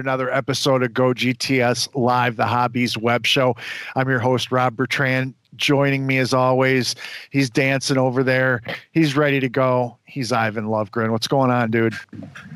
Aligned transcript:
Welcome 0.00 0.06
to 0.06 0.12
another 0.12 0.32
episode 0.32 0.82
of 0.82 0.94
Go 0.94 1.12
GTS 1.12 1.94
Live, 1.94 2.36
the 2.36 2.46
Hobbies 2.46 2.96
web 2.96 3.26
show. 3.26 3.54
I'm 3.94 4.08
your 4.08 4.18
host, 4.18 4.50
Rob 4.50 4.74
Bertrand. 4.74 5.34
Joining 5.56 6.06
me 6.06 6.16
as 6.16 6.32
always, 6.32 6.94
he's 7.28 7.50
dancing 7.50 7.98
over 7.98 8.22
there. 8.22 8.62
He's 8.92 9.14
ready 9.14 9.40
to 9.40 9.48
go. 9.50 9.98
He's 10.06 10.32
Ivan 10.32 10.68
Lovegren. 10.68 11.10
What's 11.10 11.28
going 11.28 11.50
on, 11.50 11.70
dude? 11.70 11.92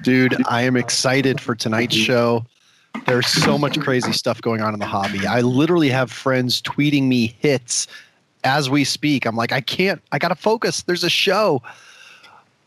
Dude, 0.01 0.35
I 0.49 0.63
am 0.63 0.75
excited 0.75 1.39
for 1.39 1.55
tonight's 1.55 1.95
show. 1.95 2.47
There's 3.05 3.27
so 3.27 3.59
much 3.59 3.79
crazy 3.79 4.13
stuff 4.13 4.41
going 4.41 4.63
on 4.63 4.73
in 4.73 4.81
the 4.81 4.87
hobby. 4.87 5.27
I 5.27 5.43
literally 5.43 5.91
have 5.91 6.11
friends 6.11 6.63
tweeting 6.63 7.09
me 7.09 7.37
hits 7.41 7.87
as 8.45 8.71
we 8.71 8.85
speak. 8.85 9.27
I'm 9.27 9.37
like, 9.37 9.53
I 9.53 9.61
can't, 9.61 10.01
I 10.13 10.19
got 10.19 10.29
to 10.29 10.35
focus. 10.35 10.81
There's 10.83 11.05
a 11.05 11.11
show. 11.11 11.63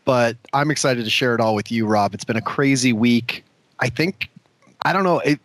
But 0.04 0.36
I'm 0.52 0.70
excited 0.70 1.02
to 1.02 1.10
share 1.10 1.34
it 1.34 1.40
all 1.40 1.56
with 1.56 1.72
you, 1.72 1.84
Rob. 1.84 2.14
It's 2.14 2.24
been 2.24 2.36
a 2.36 2.42
crazy 2.42 2.92
week. 2.92 3.44
I 3.80 3.88
think 3.88 4.30
I 4.82 4.92
don't 4.92 5.04
know 5.04 5.18
it 5.20 5.40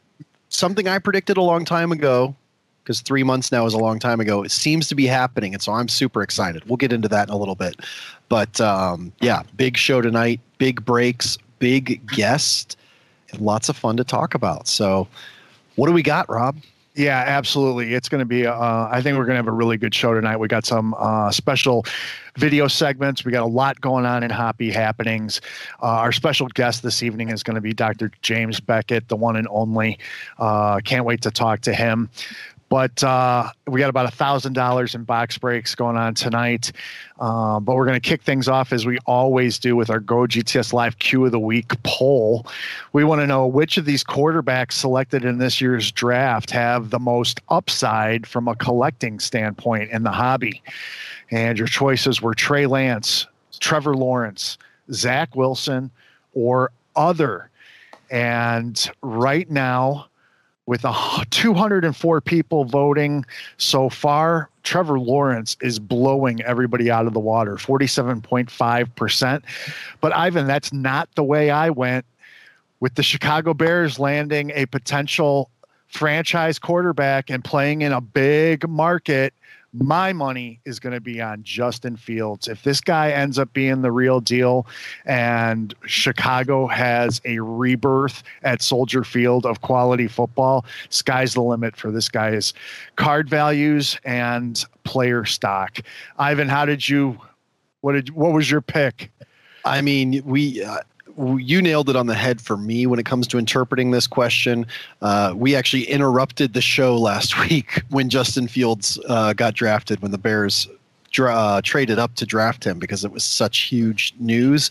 something 0.49 0.87
I 0.87 0.99
predicted 0.99 1.37
a 1.37 1.41
long 1.41 1.65
time 1.65 1.91
ago 1.91 2.35
because 2.83 3.01
three 3.01 3.23
months 3.23 3.51
now 3.51 3.65
is 3.65 3.73
a 3.73 3.77
long 3.77 3.97
time 3.97 4.19
ago. 4.19 4.43
It 4.43 4.51
seems 4.51 4.87
to 4.89 4.95
be 4.95 5.05
happening, 5.05 5.53
and 5.53 5.61
so 5.63 5.71
I'm 5.71 5.87
super 5.87 6.21
excited. 6.21 6.63
We'll 6.65 6.77
get 6.77 6.91
into 6.91 7.07
that 7.09 7.29
in 7.29 7.33
a 7.33 7.37
little 7.37 7.55
bit, 7.55 7.75
but 8.29 8.59
um, 8.59 9.13
yeah, 9.21 9.43
big 9.55 9.77
show 9.77 10.01
tonight, 10.01 10.39
big 10.57 10.83
breaks, 10.83 11.37
big 11.59 12.05
guest, 12.07 12.77
and 13.31 13.41
lots 13.41 13.69
of 13.69 13.77
fun 13.77 13.97
to 13.97 14.03
talk 14.03 14.35
about. 14.35 14.67
So, 14.67 15.07
what 15.75 15.87
do 15.87 15.93
we 15.93 16.03
got, 16.03 16.29
Rob? 16.29 16.57
Yeah, 16.95 17.23
absolutely. 17.25 17.95
It's 17.95 18.07
going 18.07 18.19
to 18.19 18.25
be, 18.25 18.45
uh, 18.45 18.87
I 18.91 19.01
think 19.01 19.17
we're 19.17 19.25
going 19.25 19.33
to 19.33 19.37
have 19.37 19.47
a 19.47 19.51
really 19.51 19.77
good 19.77 19.95
show 19.95 20.13
tonight. 20.13 20.37
We 20.37 20.47
got 20.47 20.63
some 20.63 20.93
uh, 20.99 21.31
special 21.31 21.85
video 22.37 22.67
segments. 22.67 23.25
We 23.25 23.31
got 23.31 23.41
a 23.41 23.47
lot 23.47 23.81
going 23.81 24.05
on 24.05 24.21
in 24.21 24.29
Hobby 24.29 24.69
Happenings. 24.69 25.41
Uh, 25.81 25.87
our 25.87 26.11
special 26.11 26.47
guest 26.49 26.83
this 26.83 27.01
evening 27.01 27.29
is 27.29 27.41
going 27.41 27.55
to 27.55 27.61
be 27.61 27.73
Dr. 27.73 28.11
James 28.21 28.59
Beckett, 28.59 29.07
the 29.07 29.15
one 29.15 29.35
and 29.35 29.47
only. 29.49 29.97
Uh, 30.37 30.81
can't 30.81 31.03
wait 31.03 31.23
to 31.23 31.31
talk 31.31 31.61
to 31.61 31.73
him. 31.73 32.11
But 32.73 33.03
uh, 33.03 33.51
we 33.67 33.79
got 33.79 33.91
about 33.91 34.07
a 34.07 34.15
thousand 34.15 34.53
dollars 34.53 34.95
in 34.95 35.03
box 35.03 35.37
breaks 35.37 35.75
going 35.75 35.95
on 35.95 36.15
tonight. 36.15 36.71
Uh, 37.19 37.59
but 37.59 37.75
we're 37.75 37.85
going 37.85 38.01
to 38.01 38.09
kick 38.09 38.23
things 38.23 38.47
off 38.47 38.73
as 38.73 38.83
we 38.83 38.97
always 39.05 39.59
do 39.59 39.75
with 39.75 39.91
our 39.91 39.99
Go 39.99 40.21
GTS 40.21 40.73
Live 40.73 40.97
Q 40.97 41.23
of 41.23 41.31
the 41.31 41.39
Week 41.39 41.71
poll. 41.83 42.47
We 42.91 43.03
want 43.03 43.21
to 43.21 43.27
know 43.27 43.45
which 43.45 43.77
of 43.77 43.85
these 43.85 44.03
quarterbacks 44.03 44.71
selected 44.71 45.23
in 45.23 45.37
this 45.37 45.61
year's 45.61 45.91
draft 45.91 46.49
have 46.49 46.89
the 46.89 46.97
most 46.97 47.41
upside 47.49 48.25
from 48.25 48.47
a 48.47 48.55
collecting 48.55 49.19
standpoint 49.19 49.91
in 49.91 50.01
the 50.01 50.11
hobby. 50.11 50.63
And 51.29 51.59
your 51.59 51.67
choices 51.67 52.23
were 52.23 52.33
Trey 52.33 52.65
Lance, 52.65 53.27
Trevor 53.59 53.93
Lawrence, 53.93 54.57
Zach 54.91 55.35
Wilson, 55.35 55.91
or 56.33 56.71
other. 56.95 57.51
And 58.09 58.89
right 59.03 59.47
now, 59.51 60.07
with 60.65 60.85
a 60.85 61.25
204 61.29 62.21
people 62.21 62.65
voting 62.65 63.25
so 63.57 63.89
far, 63.89 64.49
Trevor 64.63 64.99
Lawrence 64.99 65.57
is 65.61 65.77
blowing 65.77 66.41
everybody 66.41 66.89
out 66.89 67.05
of 67.05 67.13
the 67.13 67.19
water, 67.19 67.55
47.5%. 67.55 69.43
But 69.99 70.15
Ivan, 70.15 70.47
that's 70.47 70.71
not 70.71 71.09
the 71.15 71.23
way 71.23 71.49
I 71.49 71.69
went 71.69 72.05
with 72.79 72.95
the 72.95 73.03
Chicago 73.03 73.53
Bears 73.53 73.99
landing 73.99 74.51
a 74.55 74.65
potential 74.65 75.49
franchise 75.87 76.59
quarterback 76.59 77.29
and 77.29 77.43
playing 77.43 77.81
in 77.81 77.91
a 77.91 78.01
big 78.01 78.67
market 78.67 79.33
my 79.73 80.13
money 80.13 80.59
is 80.65 80.79
going 80.79 80.93
to 80.93 81.01
be 81.01 81.19
on 81.19 81.41
Justin 81.43 81.97
Fields. 81.97 82.47
If 82.47 82.63
this 82.63 82.79
guy 82.79 83.11
ends 83.11 83.39
up 83.39 83.51
being 83.53 83.81
the 83.81 83.91
real 83.91 84.19
deal 84.19 84.67
and 85.05 85.73
Chicago 85.85 86.67
has 86.67 87.19
a 87.25 87.39
rebirth 87.39 88.23
at 88.43 88.61
Soldier 88.61 89.03
Field 89.03 89.45
of 89.45 89.61
quality 89.61 90.07
football, 90.07 90.65
sky's 90.89 91.33
the 91.33 91.41
limit 91.41 91.75
for 91.75 91.91
this 91.91 92.07
guy's 92.07 92.53
card 92.95 93.29
values 93.29 93.97
and 94.05 94.63
player 94.83 95.25
stock. 95.25 95.79
Ivan, 96.19 96.49
how 96.49 96.65
did 96.65 96.87
you 96.87 97.19
what 97.81 97.93
did 97.93 98.11
what 98.11 98.31
was 98.31 98.49
your 98.49 98.61
pick? 98.61 99.11
I 99.65 99.81
mean, 99.81 100.21
we 100.25 100.63
uh, 100.63 100.79
you 101.17 101.61
nailed 101.61 101.89
it 101.89 101.95
on 101.95 102.07
the 102.07 102.15
head 102.15 102.41
for 102.41 102.57
me 102.57 102.85
when 102.85 102.99
it 102.99 103.05
comes 103.05 103.27
to 103.27 103.37
interpreting 103.37 103.91
this 103.91 104.07
question. 104.07 104.65
Uh, 105.01 105.33
we 105.35 105.55
actually 105.55 105.83
interrupted 105.83 106.53
the 106.53 106.61
show 106.61 106.97
last 106.97 107.39
week 107.49 107.81
when 107.89 108.09
Justin 108.09 108.47
Fields 108.47 108.99
uh, 109.07 109.33
got 109.33 109.53
drafted 109.53 110.01
when 110.01 110.11
the 110.11 110.17
Bears 110.17 110.67
dra- 111.11 111.35
uh, 111.35 111.61
traded 111.61 111.99
up 111.99 112.15
to 112.15 112.25
draft 112.25 112.65
him 112.65 112.79
because 112.79 113.05
it 113.05 113.11
was 113.11 113.23
such 113.23 113.59
huge 113.59 114.13
news. 114.19 114.69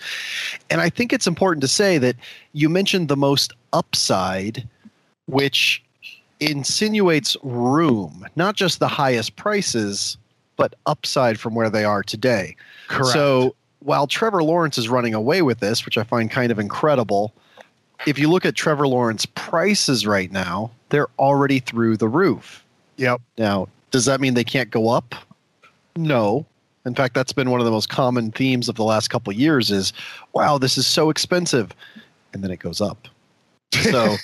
And 0.68 0.80
I 0.80 0.90
think 0.90 1.12
it's 1.12 1.26
important 1.26 1.62
to 1.62 1.68
say 1.68 1.98
that 1.98 2.16
you 2.52 2.68
mentioned 2.68 3.08
the 3.08 3.16
most 3.16 3.52
upside, 3.72 4.68
which 5.26 5.82
insinuates 6.40 7.36
room, 7.42 8.26
not 8.36 8.56
just 8.56 8.80
the 8.80 8.88
highest 8.88 9.36
prices, 9.36 10.18
but 10.56 10.74
upside 10.86 11.38
from 11.40 11.54
where 11.54 11.70
they 11.70 11.84
are 11.84 12.02
today. 12.02 12.56
Correct. 12.88 13.12
So 13.12 13.54
while 13.84 14.06
Trevor 14.06 14.42
Lawrence 14.42 14.78
is 14.78 14.88
running 14.88 15.14
away 15.14 15.42
with 15.42 15.60
this, 15.60 15.84
which 15.84 15.98
I 15.98 16.04
find 16.04 16.30
kind 16.30 16.52
of 16.52 16.58
incredible, 16.58 17.32
if 18.06 18.18
you 18.18 18.28
look 18.28 18.44
at 18.44 18.54
Trevor 18.54 18.88
Lawrence 18.88 19.26
prices 19.26 20.06
right 20.06 20.30
now, 20.30 20.70
they're 20.88 21.08
already 21.18 21.58
through 21.58 21.96
the 21.96 22.08
roof. 22.08 22.64
Yep. 22.96 23.20
Now, 23.38 23.68
does 23.90 24.04
that 24.04 24.20
mean 24.20 24.34
they 24.34 24.44
can't 24.44 24.70
go 24.70 24.88
up? 24.88 25.14
No. 25.96 26.46
In 26.84 26.94
fact, 26.94 27.14
that's 27.14 27.32
been 27.32 27.50
one 27.50 27.60
of 27.60 27.64
the 27.64 27.70
most 27.70 27.88
common 27.88 28.32
themes 28.32 28.68
of 28.68 28.74
the 28.74 28.84
last 28.84 29.08
couple 29.08 29.32
of 29.32 29.38
years 29.38 29.70
is, 29.70 29.92
wow, 30.32 30.58
this 30.58 30.76
is 30.76 30.86
so 30.86 31.10
expensive. 31.10 31.72
And 32.32 32.42
then 32.42 32.50
it 32.50 32.58
goes 32.58 32.80
up. 32.80 33.08
So 33.72 34.16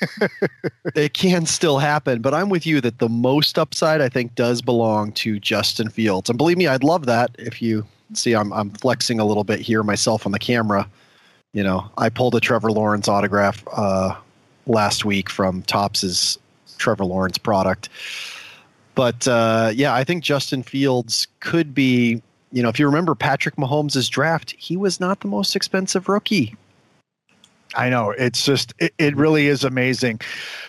it 0.95 1.15
can 1.15 1.47
still 1.47 1.79
happen, 1.79 2.21
but 2.21 2.35
I'm 2.35 2.49
with 2.51 2.67
you 2.67 2.81
that 2.83 2.99
the 2.99 3.09
most 3.09 3.59
upside 3.59 4.01
I 4.01 4.09
think 4.09 4.35
does 4.35 4.61
belong 4.61 5.13
to 5.13 5.39
Justin 5.39 5.89
Fields. 5.89 6.29
And 6.29 6.37
believe 6.37 6.59
me, 6.59 6.67
I'd 6.67 6.85
love 6.85 7.07
that 7.07 7.31
if 7.39 7.63
you 7.63 7.87
see 8.15 8.35
I'm 8.35 8.53
I'm 8.53 8.71
flexing 8.71 9.21
a 9.21 9.25
little 9.25 9.45
bit 9.45 9.61
here 9.61 9.83
myself 9.83 10.27
on 10.27 10.33
the 10.33 10.39
camera. 10.39 10.89
You 11.53 11.63
know, 11.63 11.91
I 11.97 12.09
pulled 12.09 12.35
a 12.35 12.41
Trevor 12.41 12.71
Lawrence 12.71 13.09
autograph 13.09 13.65
uh, 13.73 14.15
last 14.67 15.05
week 15.05 15.31
from 15.31 15.63
Topps's 15.63 16.39
Trevor 16.77 17.05
Lawrence 17.05 17.39
product. 17.39 17.89
But 18.95 19.27
uh, 19.29 19.73
yeah, 19.75 19.95
I 19.95 20.05
think 20.05 20.25
Justin 20.25 20.63
Fields 20.63 21.27
could 21.41 21.75
be. 21.75 22.23
You 22.51 22.63
know, 22.63 22.71
if 22.71 22.79
you 22.79 22.87
remember 22.87 23.15
Patrick 23.15 23.57
Mahomes' 23.57 24.09
draft, 24.09 24.55
he 24.57 24.75
was 24.75 25.01
not 25.01 25.21
the 25.21 25.29
most 25.29 25.55
expensive 25.55 26.09
rookie. 26.09 26.57
I 27.75 27.91
know 27.91 28.11
it's 28.11 28.45
just 28.45 28.73
it, 28.79 28.95
it 28.99 29.15
really 29.17 29.49
is 29.49 29.65
amazing. 29.65 30.21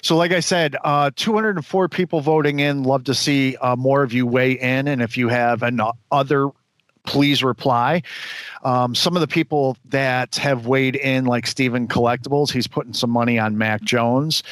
So, 0.02 0.18
like 0.18 0.32
I 0.32 0.42
said, 0.42 0.76
uh, 0.84 1.12
204 1.16 1.88
people 1.88 2.20
voting 2.22 2.60
in. 2.60 2.84
Love 2.84 3.06
to 3.06 3.14
see 3.14 3.56
uh, 3.58 3.76
more 3.76 4.04
of 4.04 4.12
you 4.12 4.28
weigh 4.28 4.60
in, 4.60 4.88
and 4.88 5.02
if 5.02 5.18
you 5.18 5.30
have 5.30 5.64
an 5.64 5.82
other 6.12 6.50
please 7.06 7.44
reply. 7.44 8.02
Um, 8.64 8.94
some 8.94 9.16
of 9.16 9.22
the 9.22 9.28
people 9.28 9.78
that 9.86 10.36
have 10.36 10.68
weighed 10.68 10.96
in, 10.96 11.26
like 11.26 11.48
Stephen 11.48 11.88
Collectibles, 11.88 12.52
he's 12.52 12.68
putting 12.68 12.94
some 12.94 13.10
money 13.10 13.40
on 13.40 13.58
Mac 13.58 13.82
Jones. 13.82 14.44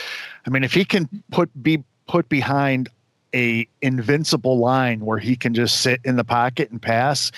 I 0.45 0.49
mean, 0.49 0.63
if 0.63 0.73
he 0.73 0.85
can 0.85 1.09
put 1.31 1.49
be 1.61 1.83
put 2.07 2.29
behind 2.29 2.89
a 3.37 3.67
invincible 3.83 4.57
line 4.57 5.01
where 5.01 5.19
he 5.19 5.35
can 5.35 5.53
just 5.53 5.81
sit 5.81 6.01
in 6.03 6.15
the 6.15 6.23
pocket 6.23 6.71
and 6.71 6.81
pass 6.81 7.31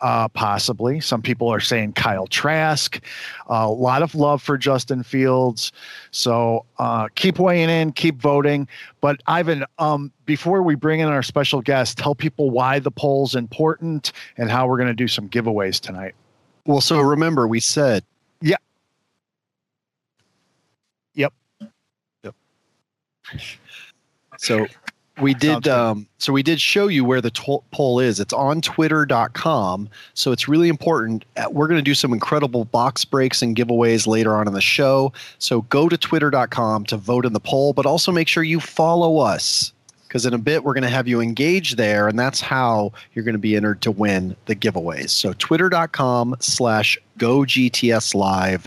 uh, 0.00 0.28
possibly. 0.28 1.00
Some 1.00 1.22
people 1.22 1.48
are 1.48 1.58
saying 1.58 1.94
kyle 1.94 2.28
trask 2.28 3.04
uh, 3.50 3.66
a 3.66 3.68
lot 3.68 4.02
of 4.02 4.14
love 4.14 4.40
for 4.40 4.56
justin 4.56 5.02
fields. 5.02 5.72
So 6.12 6.64
uh, 6.78 7.08
keep 7.16 7.40
weighing 7.40 7.68
in 7.68 7.90
keep 7.92 8.22
voting. 8.22 8.68
But 9.00 9.20
ivan 9.26 9.64
um, 9.80 10.12
before 10.24 10.62
we 10.62 10.76
bring 10.76 11.00
in 11.00 11.08
our 11.08 11.22
special 11.22 11.60
guest 11.60 11.98
tell 11.98 12.14
people 12.14 12.50
why 12.50 12.78
the 12.78 12.92
poll's 12.92 13.34
important 13.34 14.12
and 14.36 14.50
how 14.50 14.68
we're 14.68 14.78
going 14.78 14.86
to 14.86 14.94
do 14.94 15.08
some 15.08 15.28
giveaways 15.28 15.80
tonight. 15.80 16.14
Well 16.64 16.80
so 16.80 17.00
remember 17.00 17.48
we 17.48 17.58
said 17.58 18.04
yeah. 18.40 18.56
Yep. 21.14 21.32
Yep. 22.22 22.34
So 24.38 24.66
we 25.20 25.34
did 25.34 25.68
um, 25.68 26.06
so 26.18 26.32
we 26.32 26.42
did 26.42 26.60
show 26.60 26.88
you 26.88 27.04
where 27.04 27.20
the 27.20 27.30
to- 27.30 27.62
poll 27.72 28.00
is. 28.00 28.20
It's 28.20 28.32
on 28.32 28.60
twitter.com 28.60 29.88
so 30.14 30.32
it's 30.32 30.48
really 30.48 30.68
important. 30.68 31.24
Uh, 31.36 31.46
we're 31.50 31.68
going 31.68 31.78
to 31.78 31.82
do 31.82 31.94
some 31.94 32.12
incredible 32.12 32.64
box 32.64 33.04
breaks 33.04 33.42
and 33.42 33.56
giveaways 33.56 34.06
later 34.06 34.34
on 34.34 34.46
in 34.46 34.52
the 34.52 34.60
show. 34.60 35.12
So 35.38 35.62
go 35.62 35.88
to 35.88 35.96
twitter.com 35.96 36.84
to 36.86 36.96
vote 36.96 37.26
in 37.26 37.32
the 37.32 37.40
poll 37.40 37.72
but 37.72 37.86
also 37.86 38.12
make 38.12 38.28
sure 38.28 38.42
you 38.42 38.60
follow 38.60 39.18
us 39.18 39.72
because 40.08 40.26
in 40.26 40.34
a 40.34 40.38
bit 40.38 40.64
we're 40.64 40.74
going 40.74 40.82
to 40.82 40.88
have 40.88 41.06
you 41.06 41.20
engage 41.20 41.76
there 41.76 42.08
and 42.08 42.18
that's 42.18 42.40
how 42.40 42.92
you're 43.14 43.24
going 43.24 43.34
to 43.34 43.38
be 43.38 43.56
entered 43.56 43.80
to 43.82 43.90
win 43.90 44.36
the 44.46 44.56
giveaways. 44.56 45.10
So 45.10 45.32
twitter.com 45.34 46.36
slash 46.40 46.98
go 47.18 47.40
gts 47.40 48.14
live 48.14 48.66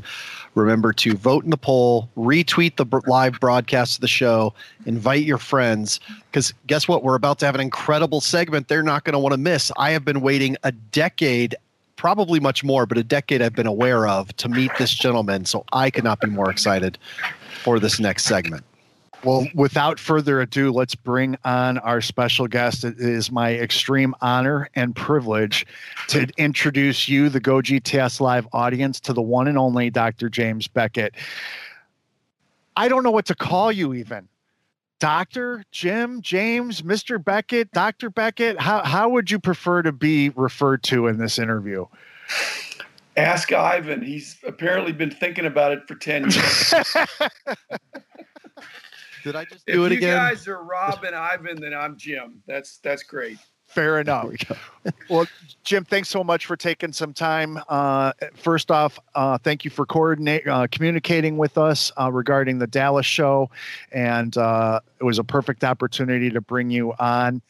Remember 0.55 0.93
to 0.93 1.15
vote 1.15 1.43
in 1.43 1.49
the 1.49 1.57
poll, 1.57 2.09
retweet 2.15 2.75
the 2.75 2.85
live 3.07 3.39
broadcast 3.39 3.97
of 3.97 4.01
the 4.01 4.07
show, 4.07 4.53
invite 4.85 5.23
your 5.23 5.37
friends. 5.37 5.99
Because 6.31 6.53
guess 6.67 6.87
what? 6.87 7.03
We're 7.03 7.15
about 7.15 7.39
to 7.39 7.45
have 7.45 7.55
an 7.55 7.61
incredible 7.61 8.21
segment 8.21 8.67
they're 8.67 8.83
not 8.83 9.03
going 9.03 9.13
to 9.13 9.19
want 9.19 9.33
to 9.33 9.37
miss. 9.37 9.71
I 9.77 9.91
have 9.91 10.05
been 10.05 10.21
waiting 10.21 10.55
a 10.63 10.71
decade 10.71 11.55
probably 11.95 12.39
much 12.39 12.63
more, 12.63 12.85
but 12.85 12.97
a 12.97 13.03
decade 13.03 13.41
I've 13.41 13.55
been 13.55 13.67
aware 13.67 14.07
of 14.07 14.35
to 14.37 14.49
meet 14.49 14.71
this 14.77 14.93
gentleman. 14.93 15.45
So 15.45 15.63
I 15.73 15.89
could 15.89 16.03
not 16.03 16.19
be 16.19 16.27
more 16.27 16.49
excited 16.49 16.97
for 17.63 17.79
this 17.79 17.99
next 17.99 18.25
segment. 18.25 18.63
Well, 19.23 19.47
without 19.55 19.99
further 19.99 20.41
ado, 20.41 20.71
let's 20.71 20.95
bring 20.95 21.37
on 21.45 21.77
our 21.77 22.01
special 22.01 22.47
guest. 22.47 22.83
It 22.83 22.99
is 22.99 23.31
my 23.31 23.53
extreme 23.55 24.13
honor 24.19 24.69
and 24.75 24.93
privilege 24.93 25.65
to 26.09 26.27
introduce 26.37 27.07
you, 27.07 27.29
the 27.29 27.39
Go 27.39 27.55
GTS 27.55 28.19
Live 28.19 28.47
audience, 28.51 28.99
to 29.01 29.13
the 29.13 29.21
one 29.21 29.47
and 29.47 29.57
only 29.57 29.89
Dr. 29.89 30.29
James 30.29 30.67
Beckett. 30.67 31.15
I 32.75 32.89
don't 32.89 33.03
know 33.03 33.11
what 33.11 33.25
to 33.27 33.35
call 33.35 33.71
you, 33.71 33.93
even. 33.93 34.27
Doctor, 34.99 35.63
Jim, 35.71 36.21
James, 36.21 36.81
Mr. 36.81 37.23
Beckett, 37.23 37.71
Dr. 37.71 38.09
Beckett. 38.09 38.59
How, 38.59 38.83
how 38.83 39.09
would 39.09 39.31
you 39.31 39.39
prefer 39.39 39.81
to 39.83 39.91
be 39.91 40.29
referred 40.29 40.83
to 40.83 41.07
in 41.07 41.17
this 41.17 41.39
interview? 41.39 41.85
Ask 43.15 43.53
Ivan. 43.53 44.01
He's 44.01 44.37
apparently 44.45 44.91
been 44.91 45.11
thinking 45.11 45.45
about 45.45 45.71
it 45.71 45.87
for 45.87 45.95
10 45.95 46.31
years. 46.31 46.73
Did 49.23 49.35
I 49.35 49.45
just 49.45 49.63
if 49.67 49.75
do 49.75 49.85
it 49.85 49.93
If 49.93 50.01
you 50.01 50.07
guys 50.07 50.47
are 50.47 50.63
Rob 50.63 51.03
and 51.03 51.15
Ivan, 51.15 51.59
then 51.61 51.73
I'm 51.73 51.97
Jim. 51.97 52.41
That's 52.45 52.77
that's 52.77 53.03
great. 53.03 53.37
Fair 53.67 53.99
enough. 53.99 54.29
well, 55.09 55.25
Jim, 55.63 55.83
thanks 55.83 56.07
so 56.07 56.23
much 56.23 56.45
for 56.45 56.55
taking 56.55 56.93
some 56.93 57.11
time. 57.11 57.57
Uh, 57.69 58.11
first 58.35 58.69
off, 58.69 58.99
uh, 59.15 59.37
thank 59.39 59.65
you 59.65 59.71
for 59.71 59.85
coordinate 59.85 60.47
uh, 60.47 60.67
communicating 60.71 61.37
with 61.37 61.57
us 61.57 61.91
uh, 61.99 62.11
regarding 62.11 62.59
the 62.59 62.67
Dallas 62.67 63.05
show, 63.05 63.49
and 63.91 64.37
uh, 64.37 64.79
it 64.99 65.03
was 65.03 65.17
a 65.17 65.23
perfect 65.23 65.63
opportunity 65.63 66.29
to 66.29 66.39
bring 66.39 66.69
you 66.69 66.93
on. 66.99 67.41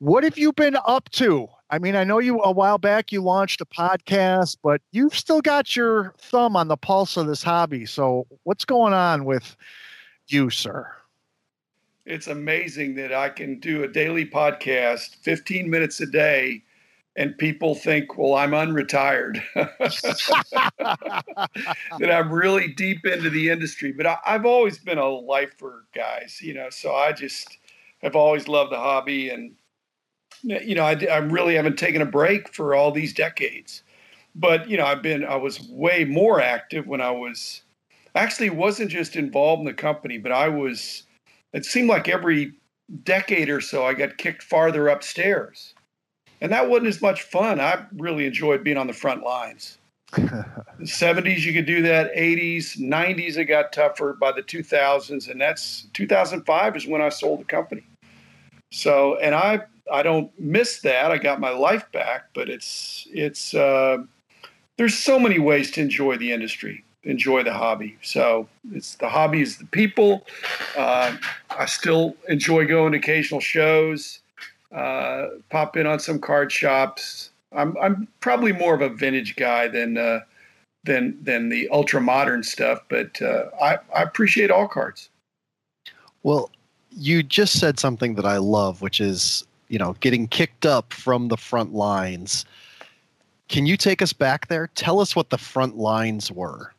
What 0.00 0.22
have 0.24 0.36
you 0.36 0.52
been 0.52 0.76
up 0.86 1.08
to? 1.12 1.48
I 1.70 1.78
mean, 1.78 1.96
I 1.96 2.04
know 2.04 2.18
you 2.18 2.42
a 2.42 2.52
while 2.52 2.78
back 2.78 3.10
you 3.10 3.22
launched 3.22 3.62
a 3.62 3.64
podcast, 3.64 4.58
but 4.62 4.82
you've 4.92 5.16
still 5.16 5.40
got 5.40 5.74
your 5.74 6.14
thumb 6.18 6.56
on 6.56 6.68
the 6.68 6.76
pulse 6.76 7.16
of 7.16 7.26
this 7.26 7.42
hobby. 7.42 7.86
So, 7.86 8.26
what's 8.42 8.66
going 8.66 8.92
on 8.92 9.24
with 9.24 9.56
you, 10.26 10.50
sir? 10.50 10.90
It's 12.06 12.26
amazing 12.26 12.96
that 12.96 13.14
I 13.14 13.30
can 13.30 13.58
do 13.60 13.82
a 13.82 13.88
daily 13.88 14.26
podcast, 14.26 15.16
15 15.22 15.70
minutes 15.70 16.00
a 16.00 16.06
day, 16.06 16.62
and 17.16 17.38
people 17.38 17.74
think, 17.74 18.18
well, 18.18 18.34
I'm 18.34 18.50
unretired, 18.50 19.42
that 21.98 22.10
I'm 22.10 22.30
really 22.30 22.68
deep 22.74 23.06
into 23.06 23.30
the 23.30 23.48
industry. 23.48 23.92
But 23.92 24.06
I, 24.06 24.18
have 24.26 24.44
always 24.44 24.78
been 24.78 24.98
a 24.98 25.08
lifer, 25.08 25.86
guys, 25.94 26.40
you 26.42 26.52
know, 26.52 26.68
so 26.68 26.94
I 26.94 27.12
just 27.12 27.56
have 28.02 28.16
always 28.16 28.48
loved 28.48 28.72
the 28.72 28.76
hobby. 28.76 29.30
And, 29.30 29.54
you 30.42 30.74
know, 30.74 30.84
I, 30.84 31.06
I 31.10 31.18
really 31.18 31.54
haven't 31.54 31.78
taken 31.78 32.02
a 32.02 32.06
break 32.06 32.52
for 32.52 32.74
all 32.74 32.90
these 32.90 33.14
decades. 33.14 33.82
But, 34.34 34.68
you 34.68 34.76
know, 34.76 34.84
I've 34.84 35.02
been, 35.02 35.24
I 35.24 35.36
was 35.36 35.58
way 35.70 36.04
more 36.04 36.38
active 36.38 36.86
when 36.86 37.00
I 37.00 37.12
was 37.12 37.62
actually 38.14 38.50
wasn't 38.50 38.90
just 38.90 39.16
involved 39.16 39.60
in 39.60 39.66
the 39.66 39.72
company, 39.72 40.18
but 40.18 40.32
I 40.32 40.48
was, 40.48 41.04
it 41.54 41.64
seemed 41.64 41.88
like 41.88 42.08
every 42.08 42.52
decade 43.04 43.48
or 43.48 43.60
so 43.60 43.86
I 43.86 43.94
got 43.94 44.18
kicked 44.18 44.42
farther 44.42 44.88
upstairs. 44.88 45.74
And 46.40 46.52
that 46.52 46.68
wasn't 46.68 46.88
as 46.88 47.00
much 47.00 47.22
fun. 47.22 47.60
I 47.60 47.86
really 47.96 48.26
enjoyed 48.26 48.62
being 48.64 48.76
on 48.76 48.88
the 48.88 48.92
front 48.92 49.22
lines. 49.22 49.78
the 50.12 50.44
70s, 50.82 51.44
you 51.44 51.52
could 51.52 51.64
do 51.64 51.80
that. 51.82 52.14
80s, 52.14 52.76
90s, 52.78 53.38
it 53.38 53.46
got 53.46 53.72
tougher 53.72 54.16
by 54.20 54.32
the 54.32 54.42
2000s. 54.42 55.30
And 55.30 55.40
that's 55.40 55.86
2005 55.94 56.76
is 56.76 56.86
when 56.86 57.00
I 57.00 57.08
sold 57.08 57.40
the 57.40 57.44
company. 57.44 57.84
So, 58.70 59.16
and 59.18 59.34
I, 59.34 59.60
I 59.90 60.02
don't 60.02 60.30
miss 60.38 60.80
that. 60.80 61.12
I 61.12 61.18
got 61.18 61.40
my 61.40 61.50
life 61.50 61.90
back, 61.92 62.30
but 62.34 62.50
it's, 62.50 63.06
it's, 63.12 63.54
uh, 63.54 63.98
there's 64.76 64.98
so 64.98 65.20
many 65.20 65.38
ways 65.38 65.70
to 65.72 65.80
enjoy 65.80 66.16
the 66.16 66.32
industry 66.32 66.83
enjoy 67.04 67.42
the 67.42 67.52
hobby. 67.52 67.96
So 68.02 68.48
it's 68.72 68.96
the 68.96 69.08
hobby 69.08 69.42
is 69.42 69.58
the 69.58 69.66
people. 69.66 70.26
Uh, 70.76 71.16
I 71.50 71.66
still 71.66 72.16
enjoy 72.28 72.66
going 72.66 72.92
to 72.92 72.98
occasional 72.98 73.40
shows, 73.40 74.20
uh, 74.72 75.28
pop 75.50 75.76
in 75.76 75.86
on 75.86 76.00
some 76.00 76.18
card 76.18 76.50
shops. 76.50 77.30
I'm 77.52 77.76
I'm 77.78 78.08
probably 78.20 78.52
more 78.52 78.74
of 78.74 78.80
a 78.80 78.88
vintage 78.88 79.36
guy 79.36 79.68
than 79.68 79.96
uh, 79.96 80.20
than 80.84 81.16
than 81.22 81.48
the 81.48 81.68
ultra 81.70 82.00
modern 82.00 82.42
stuff, 82.42 82.80
but 82.88 83.20
uh, 83.22 83.44
I 83.62 83.78
I 83.94 84.02
appreciate 84.02 84.50
all 84.50 84.68
cards. 84.68 85.08
Well, 86.22 86.50
you 86.90 87.22
just 87.22 87.58
said 87.58 87.78
something 87.78 88.14
that 88.14 88.24
I 88.24 88.38
love, 88.38 88.82
which 88.82 89.00
is 89.00 89.46
you 89.68 89.78
know 89.78 89.94
getting 90.00 90.28
kicked 90.28 90.66
up 90.66 90.92
from 90.92 91.28
the 91.28 91.36
front 91.36 91.74
lines. 91.74 92.44
Can 93.48 93.66
you 93.66 93.76
take 93.76 94.02
us 94.02 94.12
back 94.12 94.48
there? 94.48 94.68
Tell 94.74 95.00
us 95.00 95.14
what 95.14 95.30
the 95.30 95.38
front 95.38 95.76
lines 95.76 96.32
were. 96.32 96.73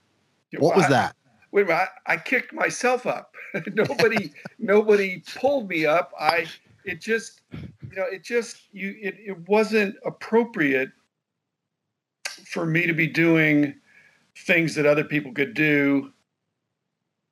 What 0.58 0.76
was 0.76 0.88
that? 0.90 1.16
Wait 1.52 1.64
a 1.64 1.66
minute. 1.66 1.90
I, 2.06 2.14
I 2.14 2.18
kicked 2.18 2.54
myself 2.54 3.06
up. 3.06 3.34
nobody, 3.74 4.32
nobody 4.60 5.24
pulled 5.36 5.70
me 5.70 5.86
up. 5.86 6.12
I, 6.20 6.48
it 6.84 7.02
just, 7.02 7.42
you 7.52 7.96
know, 7.96 8.06
it 8.12 8.24
just, 8.24 8.64
you, 8.72 8.96
it, 9.02 9.16
it 9.20 9.50
wasn't 9.50 9.96
appropriate 10.06 10.92
for 12.46 12.66
me 12.66 12.86
to 12.86 12.94
be 12.94 13.08
doing 13.08 13.76
things 14.38 14.76
that 14.76 14.86
other 14.86 15.04
people 15.04 15.32
could 15.32 15.54
do. 15.54 16.12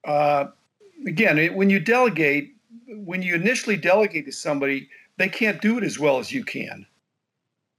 Uh, 0.06 0.46
again, 1.06 1.38
it, 1.38 1.54
when 1.54 1.70
you 1.70 1.80
delegate, 1.80 2.56
when 2.88 3.22
you 3.22 3.36
initially 3.36 3.78
delegate 3.78 4.26
to 4.26 4.32
somebody, 4.32 4.90
they 5.18 5.30
can't 5.30 5.62
do 5.62 5.78
it 5.78 5.84
as 5.84 6.00
well 6.00 6.20
as 6.20 6.32
you 6.32 6.44
can. 6.44 6.86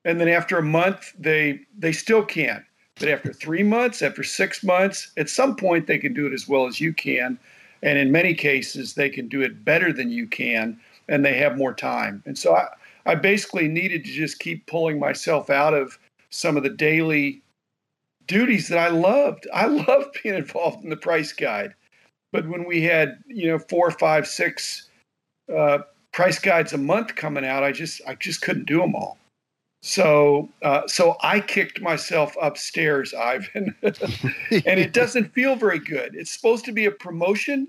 And 0.04 0.20
then 0.20 0.28
after 0.28 0.58
a 0.58 0.62
month, 0.62 1.12
they 1.18 1.60
they 1.76 1.92
still 1.92 2.24
can't. 2.24 2.64
But 2.98 3.08
after 3.08 3.32
three 3.32 3.62
months, 3.62 4.02
after 4.02 4.22
six 4.22 4.62
months, 4.62 5.10
at 5.16 5.28
some 5.28 5.56
point 5.56 5.86
they 5.86 5.98
can 5.98 6.14
do 6.14 6.26
it 6.26 6.32
as 6.32 6.48
well 6.48 6.66
as 6.66 6.80
you 6.80 6.92
can. 6.92 7.38
And 7.82 7.98
in 7.98 8.12
many 8.12 8.34
cases, 8.34 8.94
they 8.94 9.10
can 9.10 9.28
do 9.28 9.42
it 9.42 9.64
better 9.64 9.92
than 9.92 10.10
you 10.10 10.26
can, 10.26 10.80
and 11.08 11.24
they 11.24 11.34
have 11.34 11.58
more 11.58 11.74
time. 11.74 12.22
And 12.24 12.38
so 12.38 12.54
I, 12.54 12.68
I 13.04 13.14
basically 13.14 13.68
needed 13.68 14.04
to 14.04 14.10
just 14.10 14.38
keep 14.38 14.66
pulling 14.66 14.98
myself 14.98 15.50
out 15.50 15.74
of 15.74 15.98
some 16.30 16.56
of 16.56 16.62
the 16.62 16.70
daily 16.70 17.42
duties 18.26 18.68
that 18.68 18.78
I 18.78 18.88
loved. 18.88 19.46
I 19.54 19.66
loved 19.66 20.18
being 20.22 20.36
involved 20.36 20.84
in 20.84 20.90
the 20.90 20.96
price 20.96 21.32
guide. 21.32 21.74
But 22.32 22.48
when 22.48 22.64
we 22.64 22.82
had, 22.82 23.22
you 23.26 23.46
know, 23.48 23.58
four, 23.58 23.90
five, 23.90 24.26
six 24.26 24.88
uh, 25.54 25.78
price 26.12 26.38
guides 26.38 26.72
a 26.72 26.78
month 26.78 27.14
coming 27.14 27.44
out, 27.44 27.62
I 27.62 27.70
just 27.70 28.00
I 28.08 28.14
just 28.14 28.42
couldn't 28.42 28.66
do 28.66 28.80
them 28.80 28.94
all. 28.94 29.18
So, 29.86 30.48
uh, 30.62 30.86
so 30.86 31.16
I 31.20 31.40
kicked 31.40 31.82
myself 31.82 32.34
upstairs, 32.40 33.12
Ivan, 33.12 33.74
and 33.82 33.92
it 34.50 34.94
doesn't 34.94 35.34
feel 35.34 35.56
very 35.56 35.78
good. 35.78 36.14
It's 36.14 36.30
supposed 36.30 36.64
to 36.64 36.72
be 36.72 36.86
a 36.86 36.90
promotion, 36.90 37.68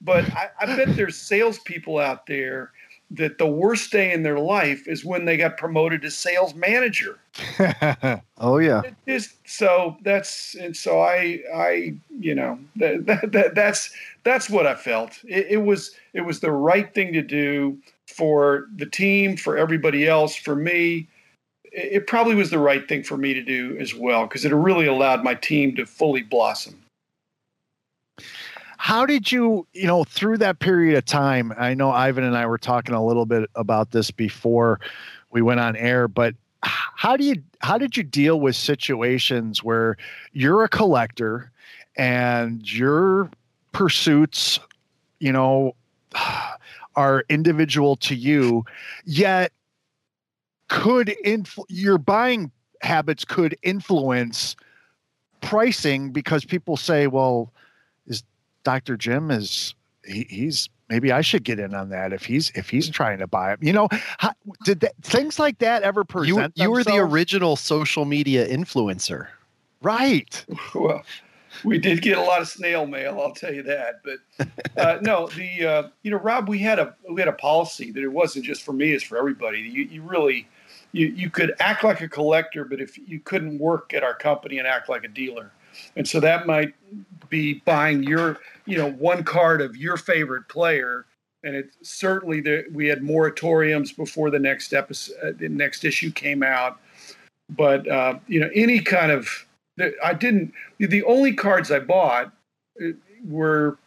but 0.00 0.24
I, 0.32 0.50
I 0.58 0.66
bet 0.66 0.96
there's 0.96 1.16
salespeople 1.16 1.98
out 1.98 2.26
there 2.26 2.72
that 3.12 3.38
the 3.38 3.46
worst 3.46 3.92
day 3.92 4.12
in 4.12 4.24
their 4.24 4.40
life 4.40 4.88
is 4.88 5.04
when 5.04 5.24
they 5.24 5.36
got 5.36 5.56
promoted 5.56 6.02
to 6.02 6.10
sales 6.10 6.52
manager. 6.56 7.20
oh 8.38 8.58
yeah. 8.58 8.82
Is, 9.06 9.34
so 9.44 9.96
that's 10.02 10.56
and 10.56 10.76
so 10.76 11.00
I 11.00 11.42
I 11.54 11.94
you 12.18 12.34
know 12.34 12.58
that, 12.74 13.06
that, 13.06 13.30
that 13.30 13.54
that's 13.54 13.94
that's 14.24 14.50
what 14.50 14.66
I 14.66 14.74
felt. 14.74 15.16
It, 15.28 15.46
it 15.50 15.56
was 15.58 15.94
it 16.12 16.22
was 16.22 16.40
the 16.40 16.50
right 16.50 16.92
thing 16.92 17.12
to 17.12 17.22
do 17.22 17.78
for 18.08 18.66
the 18.74 18.86
team, 18.86 19.36
for 19.36 19.56
everybody 19.56 20.08
else, 20.08 20.34
for 20.34 20.56
me 20.56 21.06
it 21.72 22.06
probably 22.06 22.34
was 22.34 22.50
the 22.50 22.58
right 22.58 22.86
thing 22.86 23.02
for 23.02 23.16
me 23.16 23.34
to 23.34 23.42
do 23.42 23.76
as 23.78 23.94
well 23.94 24.26
because 24.26 24.44
it 24.44 24.52
really 24.52 24.86
allowed 24.86 25.24
my 25.24 25.34
team 25.34 25.74
to 25.76 25.86
fully 25.86 26.22
blossom. 26.22 26.82
How 28.76 29.06
did 29.06 29.30
you, 29.30 29.66
you 29.72 29.86
know, 29.86 30.04
through 30.04 30.38
that 30.38 30.58
period 30.58 30.96
of 30.98 31.04
time? 31.04 31.52
I 31.56 31.72
know 31.72 31.90
Ivan 31.90 32.24
and 32.24 32.36
I 32.36 32.46
were 32.46 32.58
talking 32.58 32.94
a 32.94 33.04
little 33.04 33.26
bit 33.26 33.48
about 33.54 33.92
this 33.92 34.10
before 34.10 34.80
we 35.30 35.40
went 35.40 35.60
on 35.60 35.76
air, 35.76 36.08
but 36.08 36.34
how 36.62 37.16
do 37.16 37.24
you 37.24 37.36
how 37.60 37.78
did 37.78 37.96
you 37.96 38.02
deal 38.02 38.40
with 38.40 38.54
situations 38.54 39.62
where 39.62 39.96
you're 40.32 40.64
a 40.64 40.68
collector 40.68 41.50
and 41.96 42.70
your 42.70 43.30
pursuits, 43.72 44.60
you 45.20 45.32
know, 45.32 45.74
are 46.96 47.24
individual 47.28 47.96
to 47.96 48.14
you, 48.14 48.64
yet 49.04 49.52
could 50.72 51.14
influ- 51.22 51.66
your 51.68 51.98
buying 51.98 52.50
habits 52.80 53.26
could 53.26 53.56
influence 53.62 54.56
pricing 55.42 56.10
because 56.10 56.46
people 56.46 56.78
say, 56.78 57.06
well, 57.06 57.52
is 58.06 58.24
Dr. 58.64 58.96
Jim 58.96 59.30
is 59.30 59.74
he, 60.04 60.26
he's 60.30 60.70
maybe 60.88 61.12
I 61.12 61.20
should 61.20 61.44
get 61.44 61.58
in 61.58 61.74
on 61.74 61.90
that 61.90 62.14
if 62.14 62.24
he's 62.24 62.50
if 62.54 62.70
he's 62.70 62.88
trying 62.88 63.18
to 63.18 63.26
buy 63.26 63.52
it. 63.52 63.62
You 63.62 63.74
know, 63.74 63.88
how, 64.16 64.32
did 64.64 64.80
that, 64.80 64.94
things 65.02 65.38
like 65.38 65.58
that 65.58 65.82
ever 65.82 66.04
present? 66.04 66.54
You, 66.56 66.64
you 66.64 66.70
were 66.70 66.82
the 66.82 66.96
original 66.96 67.56
social 67.56 68.06
media 68.06 68.48
influencer, 68.48 69.26
right? 69.82 70.44
well, 70.74 71.02
we 71.64 71.78
did 71.78 72.00
get 72.00 72.16
a 72.16 72.22
lot 72.22 72.40
of 72.40 72.48
snail 72.48 72.86
mail, 72.86 73.20
I'll 73.20 73.34
tell 73.34 73.52
you 73.52 73.62
that. 73.64 74.00
But 74.02 74.48
uh, 74.78 74.98
no, 75.02 75.26
the 75.28 75.66
uh, 75.66 75.88
you 76.02 76.10
know, 76.10 76.16
Rob, 76.16 76.48
we 76.48 76.60
had 76.60 76.78
a 76.78 76.96
we 77.10 77.20
had 77.20 77.28
a 77.28 77.32
policy 77.34 77.90
that 77.92 78.02
it 78.02 78.10
wasn't 78.10 78.46
just 78.46 78.62
for 78.62 78.72
me; 78.72 78.92
it's 78.92 79.04
for 79.04 79.18
everybody. 79.18 79.60
You, 79.60 79.84
you 79.84 80.02
really 80.02 80.48
you 80.92 81.06
you 81.08 81.30
could 81.30 81.54
act 81.58 81.84
like 81.84 82.00
a 82.00 82.08
collector, 82.08 82.64
but 82.64 82.80
if 82.80 82.96
you 82.98 83.20
couldn't 83.20 83.58
work 83.58 83.92
at 83.94 84.02
our 84.02 84.14
company 84.14 84.58
and 84.58 84.66
act 84.66 84.88
like 84.88 85.04
a 85.04 85.08
dealer, 85.08 85.50
and 85.96 86.06
so 86.06 86.20
that 86.20 86.46
might 86.46 86.74
be 87.28 87.54
buying 87.64 88.02
your 88.02 88.38
you 88.66 88.76
know 88.76 88.92
one 88.92 89.24
card 89.24 89.60
of 89.60 89.76
your 89.76 89.96
favorite 89.96 90.48
player. 90.48 91.06
And 91.44 91.56
it 91.56 91.70
certainly 91.82 92.40
the, 92.40 92.66
we 92.72 92.86
had 92.86 93.00
moratoriums 93.00 93.96
before 93.96 94.30
the 94.30 94.38
next 94.38 94.72
episode, 94.72 95.16
uh, 95.24 95.32
the 95.36 95.48
next 95.48 95.84
issue 95.84 96.12
came 96.12 96.44
out. 96.44 96.78
But 97.50 97.88
uh, 97.88 98.20
you 98.28 98.38
know, 98.38 98.48
any 98.54 98.78
kind 98.78 99.10
of 99.10 99.28
I 100.04 100.14
didn't. 100.14 100.52
The 100.78 101.02
only 101.04 101.32
cards 101.34 101.70
I 101.70 101.80
bought 101.80 102.32
uh, 102.80 102.88
were 103.24 103.78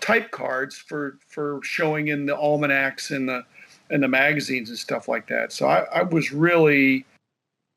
type 0.00 0.30
cards 0.30 0.76
for 0.76 1.18
for 1.26 1.60
showing 1.62 2.08
in 2.08 2.26
the 2.26 2.36
almanacs 2.36 3.10
and 3.10 3.28
the 3.28 3.44
and 3.90 4.02
the 4.02 4.08
magazines 4.08 4.68
and 4.68 4.78
stuff 4.78 5.08
like 5.08 5.26
that. 5.28 5.52
So 5.52 5.66
I, 5.66 5.80
I 5.92 6.02
was 6.02 6.32
really, 6.32 7.04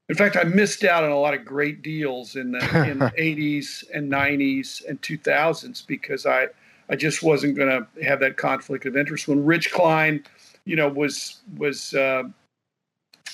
in 0.09 0.15
fact, 0.15 0.35
I 0.35 0.43
missed 0.43 0.83
out 0.83 1.03
on 1.03 1.11
a 1.11 1.19
lot 1.19 1.33
of 1.33 1.45
great 1.45 1.81
deals 1.81 2.35
in 2.35 2.51
the 2.51 2.89
in 2.89 2.99
the 2.99 3.05
80s 3.17 3.83
and 3.93 4.11
90s 4.11 4.85
and 4.87 5.01
2000s 5.01 5.85
because 5.87 6.25
I 6.25 6.47
I 6.89 6.95
just 6.95 7.23
wasn't 7.23 7.55
going 7.55 7.69
to 7.69 8.03
have 8.03 8.19
that 8.19 8.35
conflict 8.35 8.85
of 8.85 8.97
interest. 8.97 9.27
When 9.27 9.45
Rich 9.45 9.71
Klein, 9.71 10.25
you 10.65 10.75
know, 10.75 10.89
was 10.89 11.39
was 11.57 11.93
uh, 11.93 12.23